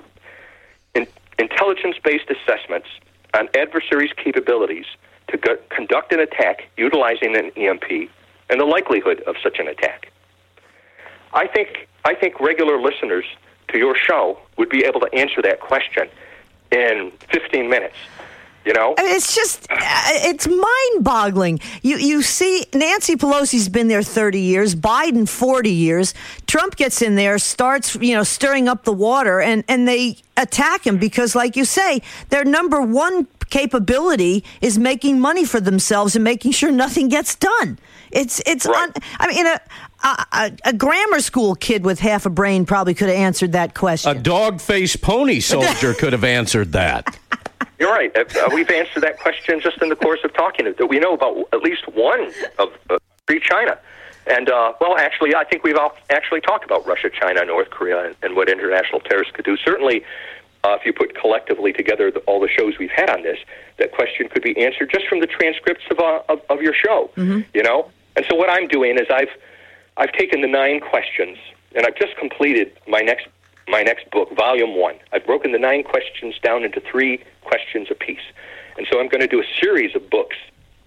In, 0.95 1.07
intelligence 1.39 1.97
based 2.03 2.29
assessments 2.29 2.87
on 3.33 3.49
adversaries' 3.55 4.11
capabilities 4.17 4.85
to 5.29 5.37
go, 5.37 5.57
conduct 5.69 6.11
an 6.11 6.19
attack 6.19 6.67
utilizing 6.77 7.35
an 7.37 7.51
EMP 7.55 8.09
and 8.49 8.59
the 8.59 8.65
likelihood 8.65 9.21
of 9.21 9.35
such 9.41 9.59
an 9.59 9.67
attack. 9.67 10.11
I 11.33 11.47
think, 11.47 11.87
I 12.05 12.13
think 12.13 12.39
regular 12.39 12.79
listeners 12.79 13.25
to 13.69 13.77
your 13.77 13.95
show 13.95 14.39
would 14.57 14.69
be 14.69 14.83
able 14.83 14.99
to 15.01 15.13
answer 15.13 15.41
that 15.41 15.59
question 15.59 16.09
in 16.71 17.11
15 17.31 17.69
minutes. 17.69 17.95
You 18.65 18.73
know? 18.73 18.93
It's 18.99 19.33
just, 19.33 19.65
uh, 19.71 19.77
it's 19.79 20.47
mind 20.47 21.03
boggling. 21.03 21.59
You, 21.81 21.97
you 21.97 22.21
see, 22.21 22.67
Nancy 22.75 23.15
Pelosi's 23.15 23.69
been 23.69 23.87
there 23.87 24.03
30 24.03 24.39
years, 24.39 24.75
Biden 24.75 25.27
40 25.27 25.71
years. 25.71 26.13
Trump 26.45 26.75
gets 26.75 27.01
in 27.01 27.15
there, 27.15 27.39
starts, 27.39 27.95
you 27.95 28.13
know, 28.13 28.21
stirring 28.21 28.67
up 28.67 28.83
the 28.83 28.93
water, 28.93 29.41
and, 29.41 29.63
and 29.67 29.87
they 29.87 30.17
attack 30.37 30.85
him 30.85 30.99
because, 30.99 31.33
like 31.33 31.55
you 31.55 31.65
say, 31.65 32.03
their 32.29 32.45
number 32.45 32.83
one 32.83 33.27
capability 33.49 34.43
is 34.61 34.77
making 34.77 35.19
money 35.19 35.43
for 35.43 35.59
themselves 35.59 36.15
and 36.15 36.23
making 36.23 36.51
sure 36.51 36.71
nothing 36.71 37.09
gets 37.09 37.35
done. 37.35 37.79
It's 38.11 38.41
it's. 38.45 38.65
Un, 38.65 38.93
I 39.19 39.27
mean, 39.27 39.47
a, 39.47 39.59
a, 40.03 40.51
a 40.65 40.73
grammar 40.73 41.19
school 41.19 41.55
kid 41.55 41.83
with 41.83 41.99
half 41.99 42.25
a 42.25 42.29
brain 42.29 42.65
probably 42.65 42.93
could 42.93 43.09
have 43.09 43.17
answered 43.17 43.53
that 43.53 43.73
question. 43.73 44.15
A 44.17 44.19
dog-faced 44.19 45.01
pony 45.01 45.39
soldier 45.39 45.93
could 45.99 46.13
have 46.13 46.23
answered 46.23 46.71
that. 46.73 47.17
You're 47.79 47.91
right. 47.91 48.15
Uh, 48.15 48.25
uh, 48.39 48.49
we've 48.53 48.69
answered 48.69 49.01
that 49.03 49.19
question 49.19 49.59
just 49.59 49.81
in 49.81 49.89
the 49.89 49.95
course 49.95 50.19
of 50.23 50.33
talking. 50.33 50.65
That 50.65 50.87
we 50.87 50.99
know 50.99 51.13
about 51.13 51.47
at 51.53 51.61
least 51.61 51.87
one 51.93 52.31
of 52.59 52.69
uh, 52.89 52.97
free 53.27 53.39
China. 53.39 53.77
And, 54.27 54.49
uh, 54.49 54.73
well, 54.79 54.97
actually, 54.99 55.33
I 55.33 55.43
think 55.45 55.63
we've 55.63 55.75
all 55.75 55.97
actually 56.11 56.41
talked 56.41 56.63
about 56.63 56.85
Russia, 56.85 57.09
China, 57.09 57.43
North 57.43 57.71
Korea, 57.71 58.05
and, 58.05 58.15
and 58.21 58.35
what 58.35 58.49
international 58.49 58.99
terrorists 59.01 59.33
could 59.35 59.45
do. 59.45 59.57
Certainly, 59.57 60.03
uh, 60.63 60.77
if 60.79 60.85
you 60.85 60.93
put 60.93 61.15
collectively 61.19 61.73
together 61.73 62.11
the, 62.11 62.19
all 62.21 62.39
the 62.39 62.47
shows 62.47 62.77
we've 62.77 62.91
had 62.91 63.09
on 63.09 63.23
this, 63.23 63.39
that 63.79 63.91
question 63.93 64.29
could 64.29 64.43
be 64.43 64.55
answered 64.63 64.91
just 64.93 65.07
from 65.07 65.21
the 65.21 65.27
transcripts 65.27 65.83
of, 65.89 65.99
uh, 65.99 66.21
of, 66.29 66.39
of 66.51 66.61
your 66.61 66.73
show, 66.73 67.09
Mm-hmm. 67.17 67.41
you 67.55 67.63
know? 67.63 67.89
And 68.15 68.25
so 68.29 68.35
what 68.35 68.49
I'm 68.49 68.67
doing 68.67 68.97
is 68.97 69.07
I've, 69.09 69.29
I've 69.97 70.11
taken 70.13 70.41
the 70.41 70.47
nine 70.47 70.79
questions, 70.79 71.37
and 71.75 71.85
I've 71.85 71.95
just 71.95 72.15
completed 72.17 72.71
my 72.87 73.01
next, 73.01 73.27
my 73.67 73.81
next 73.81 74.09
book, 74.11 74.35
Volume 74.35 74.75
1. 74.75 74.95
I've 75.13 75.25
broken 75.25 75.51
the 75.51 75.59
nine 75.59 75.83
questions 75.83 76.35
down 76.43 76.63
into 76.63 76.81
three 76.81 77.23
questions 77.41 77.87
apiece. 77.89 78.25
And 78.77 78.87
so 78.91 78.99
I'm 78.99 79.07
going 79.07 79.21
to 79.21 79.27
do 79.27 79.41
a 79.41 79.45
series 79.61 79.95
of 79.95 80.09
books 80.09 80.35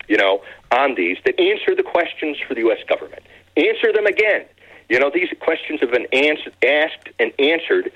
you 0.08 0.16
know, 0.16 0.42
on 0.70 0.94
these 0.94 1.18
that 1.24 1.38
answer 1.40 1.74
the 1.74 1.82
questions 1.82 2.36
for 2.46 2.54
the 2.54 2.60
U.S. 2.60 2.78
government. 2.88 3.22
Answer 3.56 3.92
them 3.92 4.06
again. 4.06 4.44
You 4.88 4.98
know, 4.98 5.10
these 5.12 5.28
questions 5.40 5.80
have 5.80 5.90
been 5.90 6.06
asked 6.12 7.08
and 7.18 7.32
answered 7.38 7.90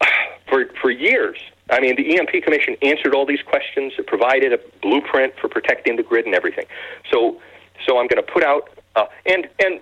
for 0.48 0.66
for 0.80 0.90
years. 0.90 1.38
I 1.70 1.80
mean, 1.80 1.96
the 1.96 2.18
EMP 2.18 2.44
Commission 2.44 2.76
answered 2.82 3.14
all 3.14 3.24
these 3.24 3.42
questions. 3.42 3.94
It 3.98 4.06
provided 4.06 4.52
a 4.52 4.58
blueprint 4.82 5.34
for 5.40 5.48
protecting 5.48 5.96
the 5.96 6.02
grid 6.02 6.26
and 6.26 6.34
everything. 6.34 6.66
So, 7.10 7.40
so 7.86 7.98
I'm 7.98 8.06
going 8.06 8.24
to 8.24 8.32
put 8.32 8.42
out 8.42 8.68
uh, 8.96 9.06
and 9.26 9.48
and 9.58 9.80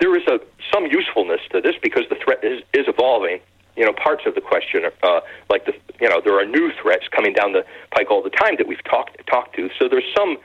there 0.00 0.16
is 0.16 0.26
a 0.26 0.40
some 0.72 0.86
usefulness 0.86 1.40
to 1.50 1.60
this 1.60 1.76
because 1.82 2.02
the 2.08 2.16
threat 2.16 2.42
is, 2.42 2.62
is 2.74 2.86
evolving. 2.88 3.40
You 3.76 3.86
know, 3.86 3.92
parts 3.92 4.24
of 4.26 4.34
the 4.34 4.40
question, 4.42 4.84
are, 4.84 4.92
uh, 5.02 5.20
like 5.48 5.64
the 5.64 5.72
you 6.00 6.08
know, 6.08 6.20
there 6.22 6.38
are 6.38 6.44
new 6.44 6.70
threats 6.82 7.06
coming 7.08 7.32
down 7.32 7.52
the 7.52 7.64
pike 7.90 8.10
all 8.10 8.22
the 8.22 8.30
time 8.30 8.56
that 8.58 8.66
we've 8.66 8.82
talked 8.84 9.16
talked 9.26 9.54
to. 9.56 9.70
So 9.78 9.88
there's 9.88 10.10
some 10.16 10.36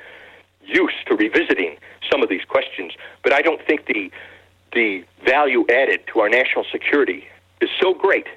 use 0.63 0.93
to 1.07 1.15
revisiting 1.15 1.77
some 2.09 2.21
of 2.21 2.29
these 2.29 2.45
questions, 2.47 2.93
but 3.23 3.33
I 3.33 3.41
don't 3.41 3.61
think 3.65 3.87
the 3.87 4.11
the 4.73 5.03
value 5.25 5.65
added 5.69 6.01
to 6.13 6.19
our 6.19 6.29
national 6.29 6.65
security 6.71 7.25
is 7.61 7.69
so 7.81 7.93
great 7.93 8.27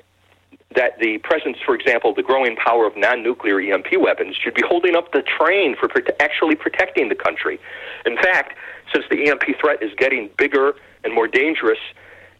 that 0.75 0.99
the 1.01 1.19
presence, 1.19 1.57
for 1.65 1.75
example, 1.75 2.15
the 2.15 2.23
growing 2.23 2.55
power 2.57 2.87
of 2.87 2.97
non-nuclear 2.97 3.61
EMP 3.61 3.99
weapons 3.99 4.37
should 4.37 4.55
be 4.55 4.63
holding 4.67 4.95
up 4.95 5.13
the 5.13 5.23
train 5.23 5.75
for 5.77 5.89
prote- 5.89 6.15
actually 6.21 6.55
protecting 6.55 7.09
the 7.09 7.15
country. 7.15 7.59
In 8.07 8.17
fact, 8.17 8.57
since 8.93 9.05
the 9.11 9.29
EMP 9.29 9.43
threat 9.61 9.83
is 9.83 9.93
getting 9.97 10.31
bigger 10.39 10.75
and 11.03 11.13
more 11.13 11.27
dangerous, 11.27 11.79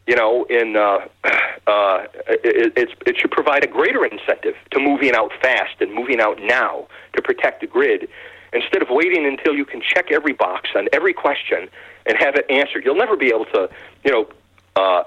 you 0.07 0.15
know, 0.15 0.45
in 0.45 0.77
uh, 0.77 1.07
uh, 1.67 2.07
it, 2.29 2.91
it 3.07 3.17
should 3.19 3.31
provide 3.31 3.65
a 3.65 3.67
greater 3.67 4.05
incentive 4.05 4.55
to 4.71 4.81
moving 4.81 5.15
out 5.15 5.33
fast 5.43 5.81
and 5.81 5.93
moving 5.93 6.21
out 6.21 6.41
now 6.43 6.87
to 7.15 7.23
protect 7.23 7.61
the 7.61 7.67
grid 7.67 8.09
instead 8.53 8.83
of 8.83 8.89
waiting 8.91 9.27
until 9.27 9.55
you 9.55 9.65
can 9.65 9.81
check 9.81 10.11
every 10.11 10.33
box 10.33 10.71
on 10.75 10.89
every 10.93 11.13
question 11.13 11.69
and 12.07 12.17
have 12.19 12.35
it 12.35 12.47
answered. 12.51 12.85
You'll 12.85 12.97
never 12.97 13.17
be 13.17 13.29
able 13.29 13.45
to, 13.47 13.69
you 14.05 14.11
know, 14.11 14.29
uh, 14.77 15.05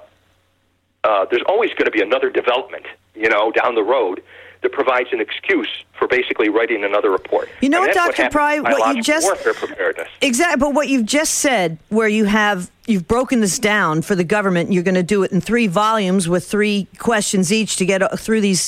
uh, 1.04 1.26
there's 1.30 1.44
always 1.48 1.72
going 1.72 1.86
to 1.86 1.92
be 1.92 2.02
another 2.02 2.30
development, 2.30 2.86
you 3.16 3.30
know, 3.30 3.52
down 3.52 3.76
the 3.76 3.84
road 3.84 4.22
that 4.62 4.72
provides 4.72 5.10
an 5.12 5.20
excuse 5.20 5.68
for 6.00 6.08
basically 6.08 6.48
writing 6.48 6.86
another 6.86 7.12
report. 7.12 7.50
You 7.62 7.68
know 7.68 7.82
what, 7.82 7.94
Dr. 7.94 8.30
Pry, 8.30 8.60
what 8.62 8.96
you 8.96 9.04
just- 9.04 9.26
warfare 9.26 9.54
preparedness. 9.54 10.08
Exactly, 10.22 10.58
but 10.58 10.74
what 10.74 10.88
you've 10.88 11.06
just 11.06 11.36
said, 11.36 11.78
where 11.90 12.08
you 12.08 12.26
have 12.26 12.72
you've 12.86 13.08
broken 13.08 13.40
this 13.40 13.60
down 13.60 14.02
for 14.02 14.14
the 14.16 14.24
government, 14.26 14.72
you're 14.74 14.84
going 14.84 14.96
to 14.96 15.04
do 15.04 15.24
it 15.24 15.32
in 15.32 15.40
three 15.40 15.68
volumes 15.68 16.28
with 16.28 16.46
three 16.46 16.86
questions 16.98 17.52
each 17.52 17.78
to 17.78 17.86
get 17.86 18.02
uh, 18.02 18.10
through 18.18 18.42
these. 18.42 18.68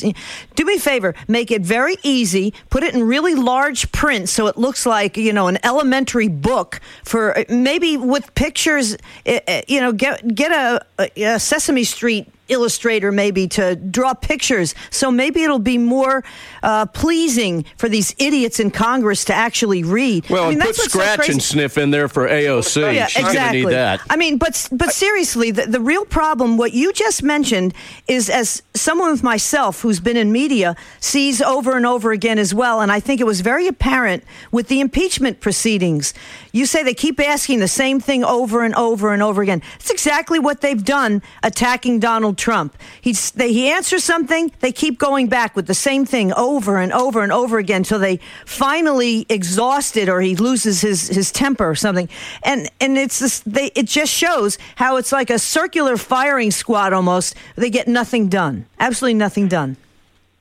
Do 0.56 0.66
me 0.66 0.76
a 0.76 0.80
favor, 0.80 1.16
make 1.30 1.50
it 1.52 1.62
very 1.64 1.96
easy. 2.04 2.54
Put 2.70 2.84
it 2.84 2.94
in 2.94 3.04
really 3.04 3.36
large 3.36 3.92
print 3.94 4.28
so 4.30 4.48
it 4.48 4.58
looks 4.58 4.86
like 4.86 5.16
you 5.18 5.32
know 5.34 5.48
an 5.48 5.58
elementary 5.66 6.28
book 6.28 6.80
for 7.06 7.38
uh, 7.38 7.44
maybe 7.50 7.96
with 7.98 8.34
pictures. 8.36 8.98
uh, 9.26 9.40
You 9.68 9.80
know, 9.82 9.92
get 9.94 10.36
get 10.36 10.52
a, 10.52 10.86
a 11.18 11.40
Sesame 11.40 11.84
Street 11.86 12.28
illustrator 12.48 13.12
maybe 13.12 13.48
to 13.48 13.76
draw 13.76 14.14
pictures 14.14 14.76
so 14.90 15.12
maybe 15.12 15.44
it'll 15.44 15.60
be 15.60 15.78
more 15.78 16.24
uh, 16.64 16.86
pleasing 16.88 17.66
for 17.78 17.90
these 17.90 18.14
idiots 18.18 18.60
in 18.60 18.70
congress 18.72 19.26
to 19.26 19.34
actually 19.34 19.84
read 19.84 20.30
Well, 20.30 20.46
I 20.46 20.50
mean, 20.50 20.58
and 20.60 20.68
put 20.68 20.76
so 20.76 20.84
scratch 20.84 21.18
crazy. 21.20 21.34
and 21.34 21.42
sniff 21.44 21.78
in 21.78 21.92
there 21.92 22.08
for 22.08 22.28
AOC. 22.28 22.84
Oh, 22.84 22.90
Yeah, 22.90 23.08
She's 23.08 23.24
exactly. 23.26 23.62
going 23.62 23.64
to 23.64 23.70
need 23.70 23.76
that. 23.76 24.02
I 24.10 24.16
mean, 24.16 24.38
but 24.38 24.68
but 24.72 24.92
seriously, 24.92 25.52
the, 25.52 25.66
the 25.66 25.80
real 25.82 26.06
problem, 26.06 26.58
what 26.58 26.74
you 26.74 26.92
just 26.94 27.24
mentioned, 27.24 27.74
is 28.08 28.30
as 28.30 28.62
someone 28.74 29.12
with 29.12 29.24
myself 29.24 29.82
who's 29.82 30.00
been 30.00 30.18
in 30.18 30.32
media 30.32 30.76
sees 31.00 31.42
over 31.42 31.76
and 31.76 31.86
over 31.86 32.12
again 32.12 32.40
as 32.40 32.54
well, 32.54 32.82
and 32.82 32.92
I 32.92 33.00
think 33.00 33.22
it 33.22 33.26
was 33.26 33.42
very 33.42 33.68
apparent 33.68 34.24
with 34.52 34.68
the 34.68 34.80
impeachment 34.80 35.40
proceedings. 35.42 36.14
You 36.56 36.66
say 36.66 36.84
they 36.84 36.94
keep 36.94 37.20
asking 37.20 37.60
the 37.60 37.68
same 37.68 38.00
thing 38.00 38.24
over 38.24 38.64
and 38.64 38.74
over 38.76 39.12
and 39.12 39.22
over 39.22 39.42
again. 39.42 39.62
It's 39.76 39.92
exactly 39.92 40.40
what 40.40 40.62
they've 40.62 40.82
done 40.82 41.22
attacking 41.44 42.00
Donald 42.00 42.38
Trump. 42.38 42.78
He's, 43.02 43.32
they, 43.32 43.52
he 43.52 43.68
answers 43.70 44.06
something, 44.06 44.54
they 44.62 44.72
keep 44.72 44.98
going 44.98 45.28
back 45.28 45.58
with 45.58 45.68
the 45.68 45.74
same 45.74 46.06
thing 46.06 46.32
over 46.32 46.78
and 46.78 46.94
over 46.94 47.22
and 47.24 47.34
over 47.34 47.58
again 47.58 47.82
until 47.82 48.00
they 48.00 48.22
finally 48.46 49.26
exhausted 49.28 50.08
or 50.08 50.22
he 50.22 50.38
loses 50.38 50.80
his, 50.80 51.10
his 51.10 51.30
temper 51.30 51.70
or 51.70 51.76
something. 51.76 52.08
And 52.44 52.70
and 52.80 52.98
it's 52.98 53.20
this, 53.20 53.42
they, 53.42 53.72
it 53.76 53.88
just 53.88 54.14
shows 54.14 54.58
how 54.78 54.96
it's 54.96 55.12
like 55.12 55.30
a 55.30 55.40
circular 55.40 55.98
firing 55.98 56.52
squad 56.52 56.94
almost. 56.94 57.36
They 57.58 57.70
get 57.70 57.90
nothing 57.90 58.30
done, 58.30 58.66
absolutely 58.80 59.16
nothing 59.16 59.50
done. 59.50 59.76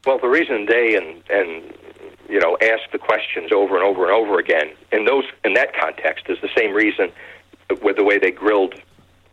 Well, 0.06 0.20
the 0.20 0.28
reason 0.28 0.66
they 0.66 0.94
and 0.94 1.20
and 1.28 1.74
you 2.34 2.40
know 2.40 2.58
ask 2.60 2.90
the 2.90 2.98
questions 2.98 3.52
over 3.52 3.76
and 3.76 3.84
over 3.84 4.02
and 4.02 4.12
over 4.12 4.40
again. 4.40 4.72
In 4.90 5.04
those 5.04 5.22
in 5.44 5.54
that 5.54 5.72
context 5.72 6.24
is 6.28 6.36
the 6.42 6.50
same 6.56 6.74
reason 6.74 7.12
with 7.80 7.96
the 7.96 8.02
way 8.02 8.18
they 8.18 8.32
grilled 8.32 8.74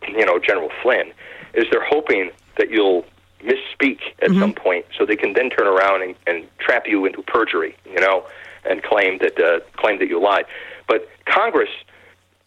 you 0.07 0.23
know 0.23 0.38
General 0.38 0.69
Flynn 0.84 1.11
is 1.56 1.65
they're 1.72 1.84
hoping 1.84 2.30
that 2.60 2.69
you'll 2.69 3.03
misspeak 3.41 3.99
at 4.22 4.30
some 4.40 4.53
point 4.53 4.86
so 4.95 5.03
they 5.03 5.15
can 5.15 5.34
then 5.34 5.49
turn 5.49 5.65
around 5.65 6.03
and, 6.03 6.14
and 6.28 6.48
trap 6.60 6.86
you 6.86 7.07
into 7.07 7.23
perjury 7.23 7.76
you 7.86 7.99
know 7.99 8.23
and 8.65 8.84
claim 8.84 9.18
that 9.18 9.36
uh, 9.40 9.60
claim 9.78 9.98
that 9.98 10.07
you 10.07 10.22
lied. 10.22 10.45
But 10.88 11.10
Congress 11.26 11.72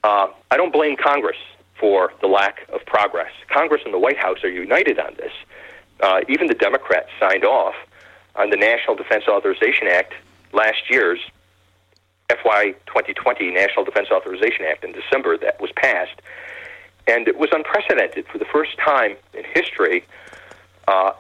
uh, 0.05 0.29
I 0.53 0.57
don't 0.57 0.73
blame 0.73 0.95
Congress 0.97 1.39
for 1.81 2.13
the 2.21 2.29
lack 2.29 2.69
of 2.73 2.87
progress. 2.87 3.33
Congress 3.49 3.83
and 3.85 3.93
the 3.93 3.99
White 3.99 4.19
House 4.19 4.45
are 4.45 4.51
united 4.51 5.01
on 5.01 5.15
this. 5.17 5.33
Uh, 6.01 6.21
even 6.29 6.47
the 6.47 6.55
Democrats 6.55 7.09
signed 7.19 7.45
off 7.45 7.75
on 8.37 8.51
the 8.51 8.57
National 8.57 8.95
Defense 8.95 9.25
Authorization 9.29 9.89
Act 9.89 10.13
last 10.55 10.89
year's 10.89 11.19
FY 12.29 12.73
2020 12.87 13.51
National 13.51 13.85
Defense 13.85 14.09
Authorization 14.11 14.65
Act 14.65 14.85
in 14.85 14.93
December 14.93 15.37
that 15.39 15.61
was 15.61 15.71
passed. 15.73 16.21
And 17.07 17.29
it 17.29 17.39
was 17.39 17.51
unprecedented. 17.53 18.27
For 18.29 18.39
the 18.39 18.47
first 18.47 18.79
time 18.79 19.17
in 19.35 19.45
history, 19.45 20.05
uh, 20.89 21.13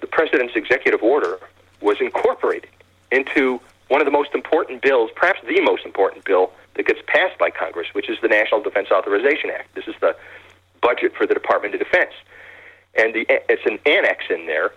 the 0.00 0.06
President's 0.06 0.54
executive 0.54 1.02
order 1.02 1.38
was 1.80 1.96
incorporated 2.00 2.68
into 3.10 3.60
one 3.88 4.00
of 4.00 4.04
the 4.04 4.10
most 4.10 4.34
important 4.34 4.82
bills, 4.82 5.10
perhaps 5.16 5.40
the 5.46 5.60
most 5.62 5.84
important 5.84 6.24
bill 6.24 6.52
that 6.74 6.86
gets 6.86 7.00
passed 7.06 7.38
by 7.38 7.50
Congress, 7.50 7.88
which 7.92 8.08
is 8.08 8.18
the 8.20 8.28
National 8.28 8.62
Defense 8.62 8.88
Authorization 8.90 9.50
Act. 9.50 9.74
This 9.74 9.88
is 9.88 9.94
the 10.00 10.14
budget 10.82 11.14
for 11.16 11.26
the 11.26 11.34
Department 11.34 11.74
of 11.74 11.80
Defense. 11.80 12.12
And 12.94 13.14
the, 13.14 13.26
it's 13.28 13.64
an 13.64 13.78
annex 13.86 14.24
in 14.30 14.46
there 14.46 14.72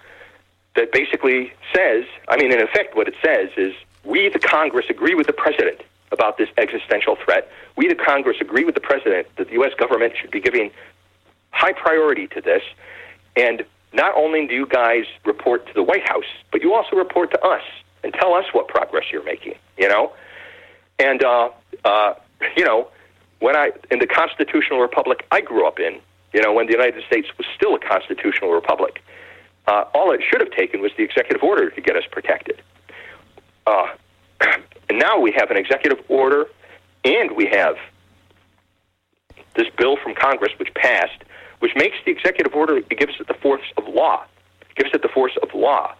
that 0.76 0.91
basically 0.91 1.53
says, 1.76 2.06
I 2.27 2.38
mean, 2.38 2.52
in 2.52 2.61
effect, 2.61 2.95
what 2.95 3.07
it 3.07 3.15
says 3.23 3.49
is 3.57 3.73
we, 4.03 4.30
the 4.30 4.39
Congress, 4.39 4.85
agree 4.89 5.15
with 5.15 5.27
the 5.27 5.34
President 5.34 5.81
about 6.11 6.38
this 6.38 6.49
existential 6.57 7.15
threat. 7.15 7.49
We, 7.75 7.88
the 7.88 7.95
Congress, 7.95 8.38
agree 8.39 8.63
with 8.63 8.75
the 8.75 8.81
President 8.81 9.27
that 9.38 9.47
the 9.47 9.53
U.S. 9.53 9.73
government 9.77 10.13
should 10.19 10.31
be 10.31 10.39
giving 10.39 10.71
high 11.51 11.73
priority 11.73 12.27
to 12.27 12.41
this. 12.41 12.61
And 13.35 13.65
not 13.93 14.15
only 14.15 14.45
do 14.47 14.53
you 14.53 14.65
guys 14.65 15.05
report 15.25 15.65
to 15.67 15.73
the 15.73 15.84
White 15.84 16.07
House, 16.07 16.25
but 16.51 16.61
you 16.61 16.73
also 16.73 16.95
report 16.95 17.31
to 17.31 17.41
us 17.41 17.63
and 18.03 18.13
tell 18.13 18.34
us 18.34 18.45
what 18.51 18.67
progress 18.67 19.05
you're 19.11 19.23
making, 19.23 19.55
you 19.77 19.88
know? 19.88 20.11
And, 20.99 21.23
uh, 21.23 21.49
uh, 21.85 22.13
you 22.55 22.65
know, 22.65 22.89
when 23.39 23.55
I, 23.55 23.71
in 23.91 23.99
the 23.99 24.07
constitutional 24.07 24.80
republic 24.80 25.25
I 25.31 25.41
grew 25.41 25.67
up 25.67 25.80
in, 25.80 25.99
you 26.34 26.41
know, 26.41 26.53
when 26.53 26.65
the 26.65 26.73
United 26.73 27.03
States 27.05 27.27
was 27.38 27.45
still 27.55 27.75
a 27.75 27.80
constitutional 27.80 28.51
republic, 28.51 29.01
uh, 29.67 29.85
all 29.93 30.11
it 30.11 30.21
should 30.27 30.41
have 30.41 30.51
taken 30.51 30.81
was 30.81 30.91
the 30.97 31.03
executive 31.03 31.43
order 31.43 31.69
to 31.69 31.81
get 31.81 31.95
us 31.95 32.03
protected. 32.11 32.61
Uh, 33.65 33.88
and 34.90 34.99
now 34.99 35.19
we 35.19 35.31
have 35.31 35.52
an 35.52 35.57
executive 35.57 35.99
order, 36.10 36.45
and 37.03 37.31
we 37.31 37.45
have 37.48 37.76
this 39.56 39.68
bill 39.77 39.98
from 39.98 40.15
Congress 40.15 40.52
which 40.57 40.73
passed, 40.73 41.23
which 41.60 41.73
makes 41.76 41.95
the 42.06 42.11
executive 42.11 42.53
order, 42.53 42.77
it 42.77 42.90
gives 42.90 43.14
it 43.19 43.27
the 43.27 43.34
force 43.35 43.61
of 43.77 43.88
law. 43.88 44.23
It 44.61 44.76
gives 44.76 44.94
it 44.94 45.02
the 45.02 45.10
force 45.10 45.38
of 45.41 45.53
law. 45.53 45.95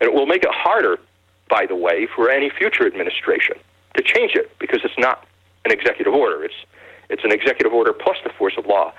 And 0.00 0.08
it 0.08 0.14
will 0.14 0.26
make 0.26 0.42
it 0.42 0.50
harder 0.52 0.98
by 1.48 1.66
the 1.66 1.76
way, 1.76 2.06
for 2.06 2.30
any 2.30 2.50
future 2.50 2.86
administration 2.86 3.56
to 3.96 4.02
change 4.02 4.34
it 4.34 4.50
because 4.58 4.80
it's 4.84 4.98
not 4.98 5.26
an 5.64 5.72
executive 5.72 6.12
order. 6.12 6.44
It's 6.44 6.54
it's 7.10 7.22
an 7.22 7.32
executive 7.32 7.72
order 7.72 7.92
plus 7.92 8.16
the 8.24 8.30
force 8.30 8.54
of 8.56 8.66
law. 8.66 8.92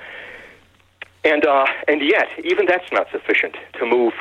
And 1.23 1.45
uh, 1.45 1.65
and 1.87 2.01
yet, 2.01 2.27
even 2.43 2.65
that's 2.65 2.91
not 2.91 3.07
sufficient 3.11 3.55
to 3.79 3.85
move 3.85 4.13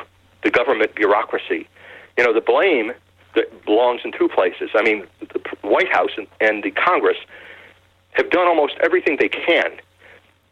the 0.42 0.50
government 0.50 0.94
bureaucracy. 0.94 1.68
You 2.16 2.24
know, 2.24 2.32
the 2.32 2.40
blame 2.40 2.92
that 3.34 3.64
belongs 3.64 4.02
in 4.04 4.12
two 4.12 4.28
places. 4.28 4.70
I 4.74 4.82
mean, 4.82 5.06
the 5.20 5.40
White 5.62 5.90
House 5.92 6.10
and, 6.16 6.26
and 6.40 6.62
the 6.62 6.70
Congress 6.70 7.16
have 8.12 8.30
done 8.30 8.46
almost 8.46 8.74
everything 8.82 9.16
they 9.18 9.28
can, 9.28 9.72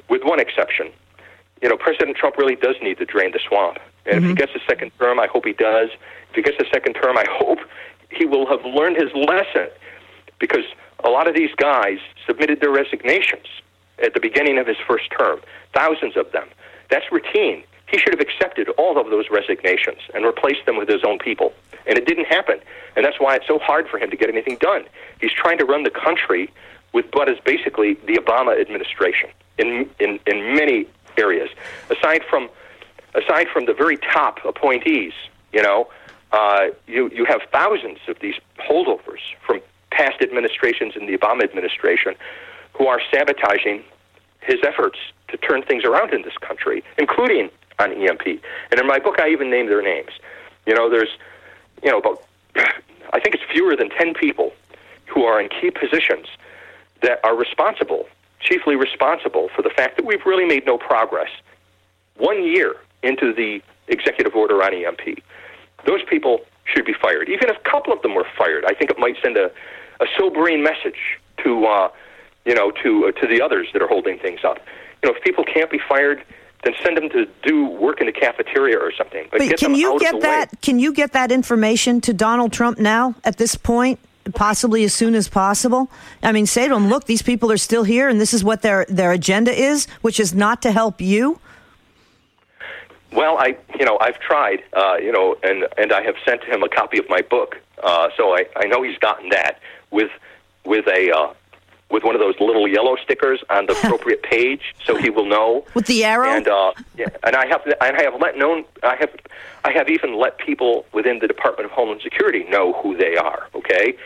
with 0.09 0.23
one 0.25 0.41
exception. 0.41 0.91
You 1.63 1.69
know, 1.69 1.77
President 1.77 2.17
Trump 2.17 2.37
really 2.37 2.57
does 2.57 2.77
need 2.83 2.99
to 2.99 3.05
drain 3.05 3.31
the 3.33 3.41
swamp. 3.47 3.79
And 4.05 4.17
if 4.17 4.23
he 4.23 4.29
mm-hmm. 4.31 4.35
gets 4.35 4.53
a 4.55 4.61
second 4.69 4.91
term, 4.99 5.21
I 5.21 5.29
hope 5.29 5.45
he 5.45 5.53
does. 5.53 5.91
If 6.31 6.35
he 6.35 6.43
gets 6.43 6.61
a 6.61 6.69
second 6.73 6.95
term, 6.95 7.17
I 7.17 7.25
hope 7.31 7.59
he 8.11 8.27
will 8.27 8.47
have 8.47 8.65
learned 8.65 8.97
his 8.97 9.11
lesson 9.15 9.69
because 10.41 10.65
a 11.05 11.09
lot 11.09 11.29
of 11.29 11.35
these 11.35 11.55
guys 11.57 11.99
submitted 12.27 12.61
their 12.61 12.71
resignations 12.71 13.47
at 14.03 14.15
the 14.15 14.21
beginning 14.21 14.59
of 14.59 14.67
his 14.67 14.77
first 14.89 15.11
term, 15.17 15.41
thousands 15.73 16.17
of 16.17 16.31
them. 16.33 16.49
That's 16.91 17.05
routine. 17.13 17.63
He 17.87 17.99
should 17.99 18.13
have 18.13 18.21
accepted 18.21 18.69
all 18.71 18.99
of 18.99 19.11
those 19.11 19.27
resignations 19.31 19.99
and 20.15 20.25
replaced 20.25 20.67
them 20.67 20.77
with 20.77 20.89
his 20.89 21.05
own 21.05 21.19
people. 21.19 21.53
And 21.87 21.99
it 21.99 22.07
didn't 22.07 22.27
happen. 22.27 22.61
And 22.97 23.05
that's 23.05 23.19
why 23.19 23.37
it's 23.37 23.47
so 23.47 23.59
hard 23.59 23.89
for 23.89 23.99
him 23.99 24.11
to 24.11 24.17
get 24.17 24.29
anything 24.29 24.57
done. 24.61 24.85
He's 25.21 25.33
trying 25.33 25.59
to 25.59 25.65
run 25.65 25.83
the 25.83 25.91
country 25.91 26.53
with 26.93 27.07
what 27.13 27.29
is 27.29 27.39
basically 27.45 27.95
the 28.07 28.15
Obama 28.15 28.61
administration 28.61 29.31
in, 29.59 29.89
in, 29.99 30.21
in 30.27 30.55
many 30.55 30.87
areas. 31.17 31.51
Aside 31.91 32.23
from, 32.29 32.49
aside 33.15 33.49
from 33.53 33.67
the 33.67 33.73
very 33.73 33.97
top 33.97 34.45
appointees, 34.45 35.13
you 35.53 35.63
know, 35.63 35.89
uh, 36.33 36.69
you, 36.87 37.11
you 37.11 37.25
have 37.25 37.41
thousands 37.53 37.99
of 38.09 38.19
these 38.21 38.35
holdovers 38.59 39.21
from 39.47 39.61
past 39.91 40.23
administrations 40.23 40.95
in 40.97 41.07
the 41.07 41.17
Obama 41.17 41.45
administration 41.45 42.15
who 42.73 42.87
are 42.87 43.01
sabotaging 43.13 43.83
his 44.41 44.57
efforts 44.67 44.99
to 45.29 45.37
turn 45.37 45.63
things 45.63 45.85
around 45.85 46.13
in 46.13 46.23
this 46.23 46.37
country, 46.41 46.83
including 46.99 47.51
on 47.79 47.93
EMP. 47.93 48.27
And 48.71 48.81
in 48.81 48.87
my 48.87 48.99
book, 48.99 49.21
I 49.21 49.29
even 49.31 49.51
name 49.51 49.67
their 49.67 49.83
names. 49.83 50.11
You 50.67 50.75
know, 50.75 50.89
there's, 50.89 51.09
you 51.83 51.91
know, 51.91 51.99
about, 51.99 52.23
I 53.13 53.21
think 53.21 53.35
it's 53.35 53.45
fewer 53.51 53.77
than 53.77 53.91
10 53.91 54.15
people 54.15 54.53
who 55.07 55.25
are 55.25 55.41
in 55.41 55.49
key 55.49 55.71
positions 55.71 56.27
that 57.03 57.21
are 57.25 57.37
responsible, 57.37 58.07
chiefly 58.41 58.77
responsible 58.77 59.49
for 59.55 59.63
the 59.63 59.71
fact 59.71 59.97
that 59.97 60.07
we've 60.07 60.25
really 60.25 60.47
made 60.47 60.65
no 60.67 60.79
progress 60.79 61.31
one 62.17 62.45
year 62.45 62.77
into 63.03 63.33
the 63.33 63.61
executive 63.89 64.35
order 64.35 64.63
on 64.63 64.73
EMP. 64.75 65.19
Those 65.85 66.03
people 66.09 66.41
should 66.65 66.85
be 66.85 66.93
fired. 66.93 67.29
Even 67.29 67.51
if 67.51 67.57
a 67.57 67.71
couple 67.71 67.93
of 67.93 68.01
them 68.03 68.15
were 68.15 68.27
fired, 68.37 68.65
I 68.67 68.75
think 68.75 68.91
it 68.91 68.99
might 68.99 69.17
send 69.23 69.37
a, 69.37 69.51
a 70.01 70.07
sobering 70.17 70.63
message 70.63 71.19
to, 71.39 71.67
uh, 71.67 71.89
you 72.45 72.55
know, 72.55 72.71
to 72.83 73.07
uh, 73.09 73.21
to 73.21 73.27
the 73.27 73.43
others 73.43 73.69
that 73.73 73.83
are 73.83 73.89
holding 73.89 74.19
things 74.19 74.41
up. 74.45 74.59
You 75.03 75.11
know, 75.11 75.17
if 75.17 75.25
people 75.25 75.45
can't 75.45 75.71
be 75.71 75.81
fired, 75.89 76.23
then 76.63 76.75
send 76.83 76.97
them 76.97 77.09
to 77.11 77.27
do 77.43 77.67
work 77.67 78.01
in 78.01 78.07
the 78.07 78.13
cafeteria 78.13 78.79
or 78.79 78.93
something. 78.93 79.27
But, 79.31 79.59
can 79.59 79.75
you 79.75 79.99
get 79.99 80.21
that? 80.21 80.53
Way. 80.53 80.59
Can 80.63 80.79
you 80.79 80.93
get 80.93 81.13
that 81.13 81.33
information 81.33 82.01
to 82.03 82.13
Donald 82.13 82.53
Trump 82.53 82.79
now 82.79 83.15
at 83.25 83.37
this 83.37 83.57
point? 83.57 83.99
Possibly 84.35 84.85
as 84.85 84.95
soon 84.95 85.17
as 85.17 85.29
possible. 85.29 85.91
I 86.23 86.31
mean, 86.31 86.47
say 86.47 86.69
to 86.69 86.75
him, 86.77 86.89
"Look, 86.89 87.07
these 87.07 87.23
people 87.23 87.51
are 87.51 87.57
still 87.57 87.83
here, 87.83 88.09
and 88.09 88.21
this 88.21 88.33
is 88.33 88.45
what 88.45 88.63
their 88.63 88.87
their 88.89 89.11
agenda 89.11 89.53
is, 89.53 89.87
which 90.01 90.21
is 90.21 90.33
not 90.33 90.63
to 90.63 90.71
help 90.71 91.01
you." 91.01 91.41
Well, 93.13 93.37
I, 93.37 93.57
you 93.79 93.85
know, 93.85 93.99
I've 94.01 94.19
tried, 94.21 94.63
uh, 94.73 94.97
you 95.03 95.11
know, 95.11 95.37
and 95.43 95.67
and 95.77 95.93
I 95.93 96.03
have 96.03 96.15
sent 96.25 96.45
him 96.45 96.63
a 96.63 96.69
copy 96.69 96.99
of 96.99 97.09
my 97.09 97.21
book, 97.21 97.61
uh, 97.83 98.11
so 98.17 98.35
I, 98.37 98.47
I 98.57 98.67
know 98.67 98.83
he's 98.83 98.99
gotten 98.99 99.31
that 99.31 99.59
with 99.91 100.11
with 100.65 100.87
a 100.87 101.11
uh, 101.11 101.35
with 101.93 102.03
one 102.03 102.15
of 102.15 102.21
those 102.21 102.35
little 102.41 102.67
yellow 102.67 102.97
stickers 102.97 103.41
on 103.51 103.67
the 103.67 103.73
appropriate 103.85 104.23
page, 104.23 104.75
so 104.85 104.97
he 104.97 105.11
will 105.11 105.27
know. 105.27 105.65
With 105.75 105.87
the 105.87 106.05
arrow. 106.05 106.29
And 106.29 106.49
uh, 106.49 106.73
yeah, 106.97 107.07
and 107.23 107.37
I 107.37 107.47
have 107.47 107.63
and 107.67 107.97
I 107.97 108.03
have 108.03 108.21
let 108.21 108.37
known 108.37 108.65
I 108.83 108.97
have 108.97 109.11
I 109.65 109.73
have 109.73 109.89
even 109.89 110.19
let 110.19 110.39
people 110.39 110.87
within 110.93 111.21
the 111.21 111.29
Department 111.29 111.67
of 111.67 111.71
Homeland 111.71 112.01
Security 112.03 112.45
know 112.45 112.73
who 112.73 112.97
they 112.97 113.17
are. 113.17 113.49
Okay, 113.55 113.97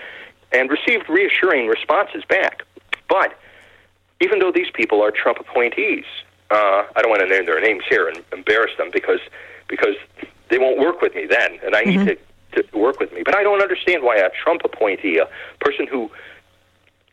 and 0.52 0.70
received 0.70 1.08
reassuring 1.08 1.68
responses 1.68 2.24
back. 2.28 2.62
But 3.08 3.38
even 4.20 4.40
though 4.40 4.52
these 4.52 4.70
people 4.74 5.02
are 5.02 5.10
Trump 5.10 5.38
appointees, 5.38 6.04
uh, 6.50 6.84
I 6.94 7.02
don't 7.02 7.10
want 7.10 7.22
to 7.22 7.28
name 7.28 7.46
their 7.46 7.60
names 7.60 7.84
here 7.88 8.08
and 8.08 8.22
embarrass 8.32 8.76
them 8.76 8.90
because 8.92 9.20
because 9.68 9.94
they 10.48 10.58
won't 10.58 10.78
work 10.78 11.00
with 11.00 11.14
me 11.14 11.26
then, 11.26 11.58
and 11.64 11.74
I 11.74 11.82
need 11.82 12.18
to, 12.52 12.62
to 12.62 12.78
work 12.78 13.00
with 13.00 13.12
me. 13.12 13.22
But 13.24 13.36
I 13.36 13.42
don't 13.42 13.60
understand 13.60 14.02
why 14.02 14.16
a 14.16 14.30
Trump 14.30 14.62
appointee, 14.64 15.18
a 15.18 15.28
person 15.60 15.86
who 15.86 16.10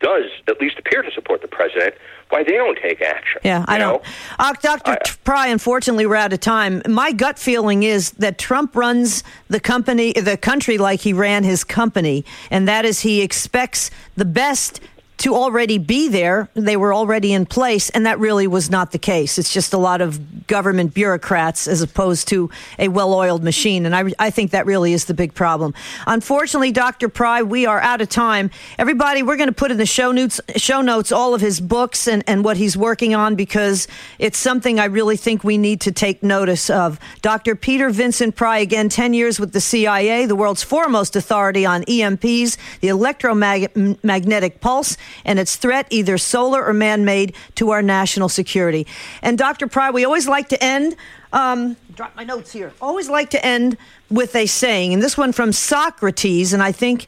does 0.03 0.25
at 0.47 0.61
least 0.61 0.77
appear 0.77 1.01
to 1.01 1.09
support 1.11 1.41
the 1.41 1.47
president, 1.47 1.95
why 2.29 2.43
they 2.43 2.51
don't 2.51 2.77
take 2.77 3.01
action. 3.01 3.41
Yeah, 3.43 3.65
I 3.67 3.77
don't. 3.77 4.03
know? 4.03 4.09
Uh, 4.37 4.53
Dr. 4.61 4.97
Pry, 5.23 5.47
unfortunately, 5.47 6.05
we're 6.05 6.15
out 6.15 6.33
of 6.33 6.39
time. 6.39 6.81
My 6.87 7.11
gut 7.11 7.39
feeling 7.39 7.83
is 7.83 8.11
that 8.11 8.37
Trump 8.37 8.75
runs 8.75 9.23
the 9.47 9.59
company, 9.59 10.13
the 10.13 10.37
country, 10.37 10.77
like 10.77 10.99
he 10.99 11.13
ran 11.13 11.43
his 11.43 11.63
company, 11.63 12.25
and 12.51 12.67
that 12.67 12.85
is 12.85 12.99
he 13.01 13.21
expects 13.21 13.89
the 14.15 14.25
best 14.25 14.79
to 15.17 15.35
already 15.35 15.77
be 15.77 16.07
there. 16.07 16.49
They 16.53 16.77
were 16.77 16.93
already 16.93 17.33
in 17.33 17.45
place, 17.45 17.89
and 17.91 18.05
that 18.05 18.19
really 18.19 18.47
was 18.47 18.69
not 18.69 18.91
the 18.91 18.99
case. 18.99 19.37
It's 19.37 19.53
just 19.53 19.73
a 19.73 19.77
lot 19.77 20.01
of 20.01 20.47
government 20.47 20.93
bureaucrats 20.93 21.67
as 21.67 21.81
opposed 21.81 22.27
to 22.29 22.49
a 22.79 22.87
well 22.87 23.13
oiled 23.13 23.43
machine. 23.43 23.85
And 23.85 23.95
I, 23.95 24.11
I 24.19 24.29
think 24.29 24.51
that 24.51 24.65
really 24.65 24.93
is 24.93 25.05
the 25.05 25.13
big 25.13 25.33
problem. 25.33 25.73
Unfortunately, 26.07 26.71
Dr. 26.71 27.09
Pry, 27.09 27.41
we 27.41 27.65
are 27.65 27.79
out 27.79 28.01
of 28.01 28.09
time. 28.09 28.51
Everybody, 28.77 29.23
we're 29.23 29.37
going 29.37 29.49
to 29.49 29.53
put 29.55 29.71
in 29.71 29.77
the 29.77 29.85
show 29.85 30.11
notes, 30.11 30.41
show 30.55 30.81
notes 30.81 31.11
all 31.11 31.33
of 31.33 31.41
his 31.41 31.61
books 31.61 32.07
and, 32.07 32.23
and 32.27 32.43
what 32.43 32.57
he's 32.57 32.75
working 32.75 33.15
on 33.15 33.35
because 33.35 33.87
it's 34.19 34.37
something 34.37 34.79
I 34.79 34.85
really 34.85 35.17
think 35.17 35.43
we 35.43 35.57
need 35.57 35.81
to 35.81 35.91
take 35.91 36.23
notice 36.23 36.69
of. 36.69 36.99
Dr. 37.21 37.55
Peter 37.55 37.89
Vincent 37.89 38.35
Pry, 38.35 38.59
again, 38.59 38.89
10 38.89 39.13
years 39.13 39.39
with 39.39 39.53
the 39.53 39.61
CIA, 39.61 40.25
the 40.25 40.35
world's 40.35 40.63
foremost 40.63 41.15
authority 41.15 41.65
on 41.65 41.83
EMPs, 41.83 42.57
the 42.81 42.87
electromagnetic 42.89 44.59
pulse, 44.59 44.97
and 45.25 45.39
its 45.39 45.55
threat, 45.55 45.87
either 45.89 46.17
solar 46.17 46.63
or 46.65 46.73
man 46.73 47.05
made, 47.05 47.35
to 47.55 47.71
our 47.71 47.81
national 47.81 48.29
security. 48.29 48.85
And 49.21 49.37
Dr. 49.37 49.67
Pry, 49.67 49.91
we 49.91 50.05
always 50.05 50.27
like 50.27 50.49
to 50.49 50.63
end. 50.63 50.95
Um, 51.31 51.77
drop 51.95 52.15
my 52.15 52.23
notes 52.23 52.51
here. 52.51 52.73
Always 52.81 53.09
like 53.09 53.29
to 53.31 53.45
end 53.45 53.77
with 54.09 54.35
a 54.35 54.45
saying, 54.45 54.93
and 54.93 55.01
this 55.01 55.17
one 55.17 55.31
from 55.31 55.51
Socrates, 55.51 56.53
and 56.53 56.61
I 56.61 56.71
think 56.71 57.07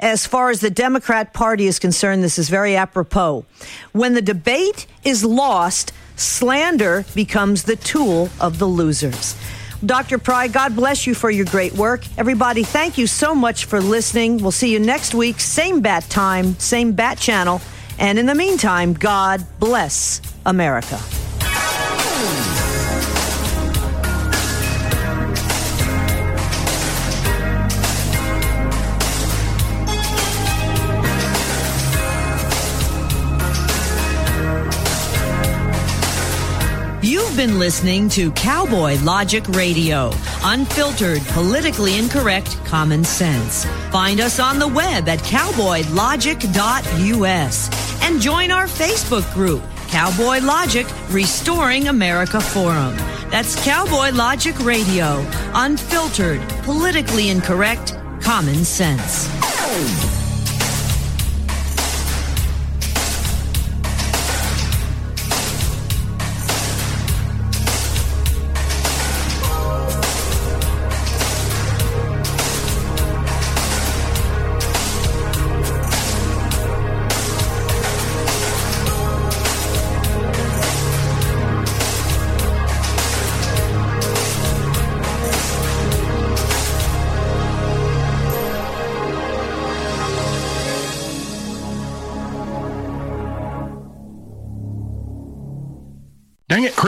as 0.00 0.26
far 0.26 0.50
as 0.50 0.60
the 0.60 0.70
Democrat 0.70 1.32
Party 1.32 1.66
is 1.66 1.78
concerned, 1.78 2.22
this 2.22 2.38
is 2.38 2.48
very 2.48 2.76
apropos. 2.76 3.44
When 3.92 4.14
the 4.14 4.22
debate 4.22 4.86
is 5.04 5.24
lost, 5.24 5.92
slander 6.16 7.04
becomes 7.14 7.64
the 7.64 7.76
tool 7.76 8.28
of 8.40 8.58
the 8.58 8.66
losers. 8.66 9.36
Dr. 9.86 10.18
Pry, 10.18 10.48
God 10.48 10.74
bless 10.74 11.06
you 11.06 11.14
for 11.14 11.30
your 11.30 11.46
great 11.46 11.74
work. 11.74 12.04
Everybody, 12.16 12.62
thank 12.62 12.96
you 12.96 13.06
so 13.06 13.34
much 13.34 13.66
for 13.66 13.80
listening. 13.80 14.38
We'll 14.38 14.52
see 14.52 14.72
you 14.72 14.78
next 14.78 15.14
week, 15.14 15.40
same 15.40 15.80
bat 15.80 16.04
time, 16.08 16.58
same 16.58 16.92
bat 16.92 17.18
channel. 17.18 17.60
And 17.98 18.18
in 18.18 18.26
the 18.26 18.34
meantime, 18.34 18.94
God 18.94 19.44
bless 19.58 20.20
America. 20.46 20.98
You've 37.34 37.48
been 37.48 37.58
listening 37.58 38.08
to 38.10 38.30
Cowboy 38.30 38.96
Logic 39.02 39.44
Radio, 39.48 40.12
unfiltered, 40.44 41.20
politically 41.30 41.98
incorrect 41.98 42.56
common 42.64 43.02
sense. 43.02 43.64
Find 43.90 44.20
us 44.20 44.38
on 44.38 44.60
the 44.60 44.68
web 44.68 45.08
at 45.08 45.18
cowboylogic.us 45.18 48.02
and 48.04 48.20
join 48.20 48.52
our 48.52 48.66
Facebook 48.66 49.34
group, 49.34 49.64
Cowboy 49.88 50.42
Logic 50.42 50.86
Restoring 51.10 51.88
America 51.88 52.40
Forum. 52.40 52.94
That's 53.30 53.60
Cowboy 53.64 54.12
Logic 54.12 54.56
Radio, 54.60 55.26
unfiltered, 55.54 56.40
politically 56.62 57.30
incorrect 57.30 57.98
common 58.20 58.64
sense. 58.64 59.28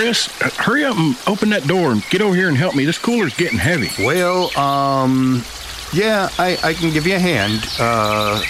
Chris, 0.06 0.26
hurry 0.56 0.84
up 0.84 0.96
and 0.96 1.16
open 1.26 1.48
that 1.48 1.66
door 1.66 1.90
and 1.90 2.00
get 2.10 2.22
over 2.22 2.32
here 2.32 2.46
and 2.46 2.56
help 2.56 2.76
me. 2.76 2.84
This 2.84 2.96
cooler's 2.96 3.34
getting 3.34 3.58
heavy. 3.58 3.90
Well, 4.04 4.56
um, 4.56 5.42
yeah, 5.92 6.28
I, 6.38 6.56
I 6.62 6.74
can 6.74 6.92
give 6.92 7.08
you 7.08 7.16
a 7.16 7.18
hand, 7.18 7.66
uh, 7.80 8.40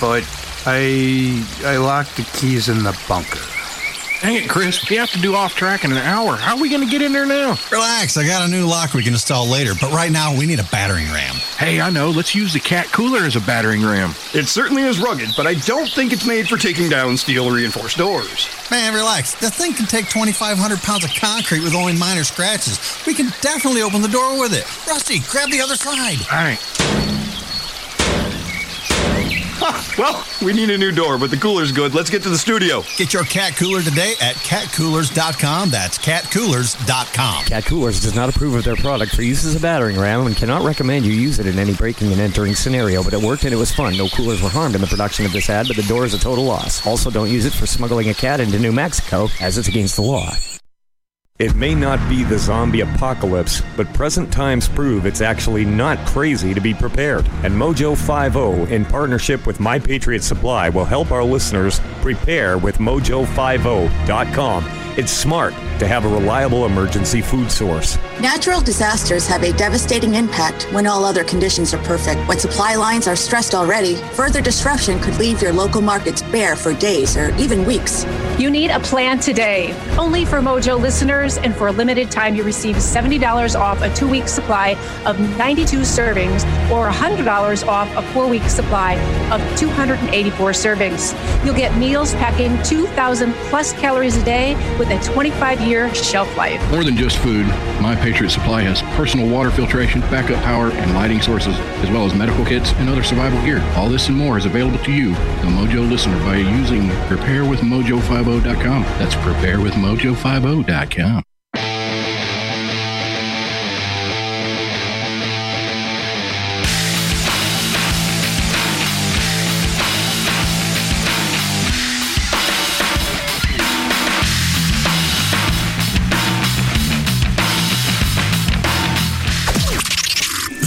but 0.00 0.24
I 0.64 1.44
I 1.66 1.76
locked 1.76 2.16
the 2.16 2.22
keys 2.32 2.70
in 2.70 2.82
the 2.82 2.98
bunker. 3.06 3.51
Dang 4.22 4.36
it, 4.36 4.48
Chris. 4.48 4.88
We 4.88 4.94
have 4.96 5.10
to 5.10 5.20
do 5.20 5.34
off 5.34 5.56
track 5.56 5.82
in 5.82 5.90
an 5.90 5.98
hour. 5.98 6.36
How 6.36 6.54
are 6.54 6.60
we 6.60 6.68
going 6.68 6.84
to 6.84 6.88
get 6.88 7.02
in 7.02 7.12
there 7.12 7.26
now? 7.26 7.58
Relax, 7.72 8.16
I 8.16 8.24
got 8.24 8.48
a 8.48 8.48
new 8.48 8.68
lock 8.68 8.94
we 8.94 9.02
can 9.02 9.14
install 9.14 9.48
later, 9.48 9.72
but 9.80 9.90
right 9.90 10.12
now 10.12 10.38
we 10.38 10.46
need 10.46 10.60
a 10.60 10.64
battering 10.70 11.06
ram. 11.06 11.34
Hey, 11.58 11.80
I 11.80 11.90
know. 11.90 12.10
Let's 12.10 12.32
use 12.32 12.52
the 12.52 12.60
cat 12.60 12.86
cooler 12.92 13.24
as 13.24 13.34
a 13.34 13.40
battering 13.40 13.82
ram. 13.84 14.14
It 14.32 14.46
certainly 14.46 14.82
is 14.84 15.00
rugged, 15.00 15.30
but 15.36 15.48
I 15.48 15.54
don't 15.54 15.90
think 15.90 16.12
it's 16.12 16.24
made 16.24 16.48
for 16.48 16.56
taking 16.56 16.88
down 16.88 17.16
steel 17.16 17.50
reinforced 17.50 17.98
doors. 17.98 18.48
Man, 18.70 18.94
relax. 18.94 19.34
The 19.34 19.50
thing 19.50 19.72
can 19.72 19.86
take 19.86 20.08
2,500 20.08 20.78
pounds 20.82 21.04
of 21.04 21.12
concrete 21.14 21.64
with 21.64 21.74
only 21.74 21.98
minor 21.98 22.22
scratches. 22.22 22.78
We 23.04 23.14
can 23.14 23.26
definitely 23.40 23.82
open 23.82 24.02
the 24.02 24.08
door 24.08 24.38
with 24.38 24.54
it. 24.54 24.64
Rusty, 24.86 25.18
grab 25.18 25.50
the 25.50 25.60
other 25.60 25.74
side. 25.74 26.18
All 26.30 26.38
right. 26.38 27.01
Well, 29.98 30.24
we 30.42 30.52
need 30.52 30.70
a 30.70 30.78
new 30.78 30.90
door, 30.90 31.18
but 31.18 31.30
the 31.30 31.36
cooler's 31.36 31.70
good. 31.70 31.94
Let's 31.94 32.08
get 32.08 32.22
to 32.22 32.30
the 32.30 32.38
studio. 32.38 32.82
Get 32.96 33.12
your 33.12 33.24
cat 33.24 33.56
cooler 33.56 33.82
today 33.82 34.14
at 34.20 34.36
catcoolers.com. 34.36 35.70
That's 35.70 35.98
catcoolers.com. 35.98 37.44
Cat 37.44 37.64
Coolers 37.66 38.00
does 38.00 38.14
not 38.14 38.28
approve 38.28 38.54
of 38.54 38.64
their 38.64 38.76
product 38.76 39.14
for 39.14 39.22
use 39.22 39.44
as 39.44 39.54
a 39.54 39.60
battering 39.60 39.98
ram 39.98 40.26
and 40.26 40.36
cannot 40.36 40.62
recommend 40.62 41.04
you 41.04 41.12
use 41.12 41.38
it 41.38 41.46
in 41.46 41.58
any 41.58 41.74
breaking 41.74 42.10
and 42.10 42.20
entering 42.20 42.54
scenario, 42.54 43.02
but 43.04 43.12
it 43.12 43.20
worked 43.20 43.44
and 43.44 43.52
it 43.52 43.58
was 43.58 43.72
fun. 43.72 43.96
No 43.96 44.08
coolers 44.08 44.42
were 44.42 44.48
harmed 44.48 44.74
in 44.74 44.80
the 44.80 44.86
production 44.86 45.26
of 45.26 45.32
this 45.32 45.50
ad, 45.50 45.68
but 45.68 45.76
the 45.76 45.82
door 45.82 46.04
is 46.04 46.14
a 46.14 46.18
total 46.18 46.44
loss. 46.44 46.84
Also, 46.86 47.10
don't 47.10 47.30
use 47.30 47.44
it 47.44 47.52
for 47.52 47.66
smuggling 47.66 48.08
a 48.08 48.14
cat 48.14 48.40
into 48.40 48.58
New 48.58 48.72
Mexico, 48.72 49.28
as 49.40 49.58
it's 49.58 49.68
against 49.68 49.96
the 49.96 50.02
law. 50.02 50.34
It 51.42 51.56
may 51.56 51.74
not 51.74 51.98
be 52.08 52.22
the 52.22 52.38
zombie 52.38 52.82
apocalypse, 52.82 53.62
but 53.76 53.92
present 53.94 54.32
times 54.32 54.68
prove 54.68 55.06
it's 55.06 55.20
actually 55.20 55.64
not 55.64 55.98
crazy 56.06 56.54
to 56.54 56.60
be 56.60 56.72
prepared. 56.72 57.26
And 57.42 57.52
Mojo 57.52 57.96
50, 57.96 58.72
in 58.72 58.84
partnership 58.84 59.44
with 59.44 59.58
My 59.58 59.80
Patriot 59.80 60.22
Supply, 60.22 60.68
will 60.68 60.84
help 60.84 61.10
our 61.10 61.24
listeners 61.24 61.80
prepare 62.00 62.58
with 62.58 62.78
mojo50.com. 62.78 64.64
It's 64.96 65.10
smart 65.10 65.54
to 65.78 65.88
have 65.88 66.04
a 66.04 66.08
reliable 66.08 66.66
emergency 66.66 67.22
food 67.22 67.50
source. 67.50 67.96
Natural 68.20 68.60
disasters 68.60 69.26
have 69.26 69.42
a 69.42 69.52
devastating 69.54 70.14
impact 70.14 70.64
when 70.72 70.86
all 70.86 71.04
other 71.04 71.24
conditions 71.24 71.72
are 71.72 71.82
perfect. 71.82 72.20
When 72.28 72.38
supply 72.38 72.74
lines 72.74 73.08
are 73.08 73.16
stressed 73.16 73.54
already, 73.54 73.96
further 74.12 74.42
disruption 74.42 75.00
could 75.00 75.16
leave 75.16 75.40
your 75.40 75.52
local 75.52 75.80
markets 75.80 76.20
bare 76.22 76.56
for 76.56 76.74
days 76.74 77.16
or 77.16 77.34
even 77.36 77.64
weeks. 77.64 78.04
You 78.38 78.50
need 78.50 78.70
a 78.70 78.80
plan 78.80 79.18
today. 79.18 79.74
Only 79.98 80.24
for 80.24 80.40
Mojo 80.40 80.78
listeners, 80.78 81.31
and 81.38 81.54
for 81.54 81.68
a 81.68 81.72
limited 81.72 82.10
time, 82.10 82.34
you 82.34 82.42
receive 82.42 82.76
$70 82.76 83.58
off 83.58 83.82
a 83.82 83.92
two 83.94 84.08
week 84.08 84.28
supply 84.28 84.70
of 85.06 85.18
92 85.38 85.78
servings 85.78 86.44
or 86.70 86.90
$100 86.90 87.66
off 87.66 87.88
a 87.96 88.02
four 88.12 88.28
week 88.28 88.42
supply 88.44 88.94
of 89.30 89.40
284 89.58 90.50
servings. 90.50 91.44
You'll 91.44 91.54
get 91.54 91.76
meals 91.76 92.14
packing 92.14 92.60
2,000 92.62 93.32
plus 93.50 93.72
calories 93.74 94.16
a 94.16 94.24
day 94.24 94.54
with 94.78 94.90
a 94.90 94.98
25 95.12 95.60
year 95.62 95.92
shelf 95.94 96.36
life. 96.36 96.60
More 96.70 96.84
than 96.84 96.96
just 96.96 97.18
food, 97.18 97.46
My 97.80 97.96
Patriot 97.96 98.30
Supply 98.30 98.62
has 98.62 98.82
personal 98.96 99.28
water 99.28 99.50
filtration, 99.50 100.00
backup 100.02 100.42
power, 100.42 100.70
and 100.70 100.94
lighting 100.94 101.20
sources, 101.20 101.54
as 101.56 101.90
well 101.90 102.06
as 102.06 102.14
medical 102.14 102.44
kits 102.44 102.72
and 102.74 102.88
other 102.88 103.02
survival 103.02 103.40
gear. 103.42 103.60
All 103.76 103.88
this 103.88 104.06
and 104.08 104.16
more 104.16 104.38
is 104.38 104.46
available 104.46 104.78
to 104.84 104.92
you, 104.92 105.10
the 105.10 105.48
Mojo 105.48 105.88
listener, 105.88 106.18
by 106.20 106.36
using 106.36 106.82
preparewithmojo50.com. 107.08 108.82
That's 108.82 109.14
preparewithmojo50.com. 109.16 111.21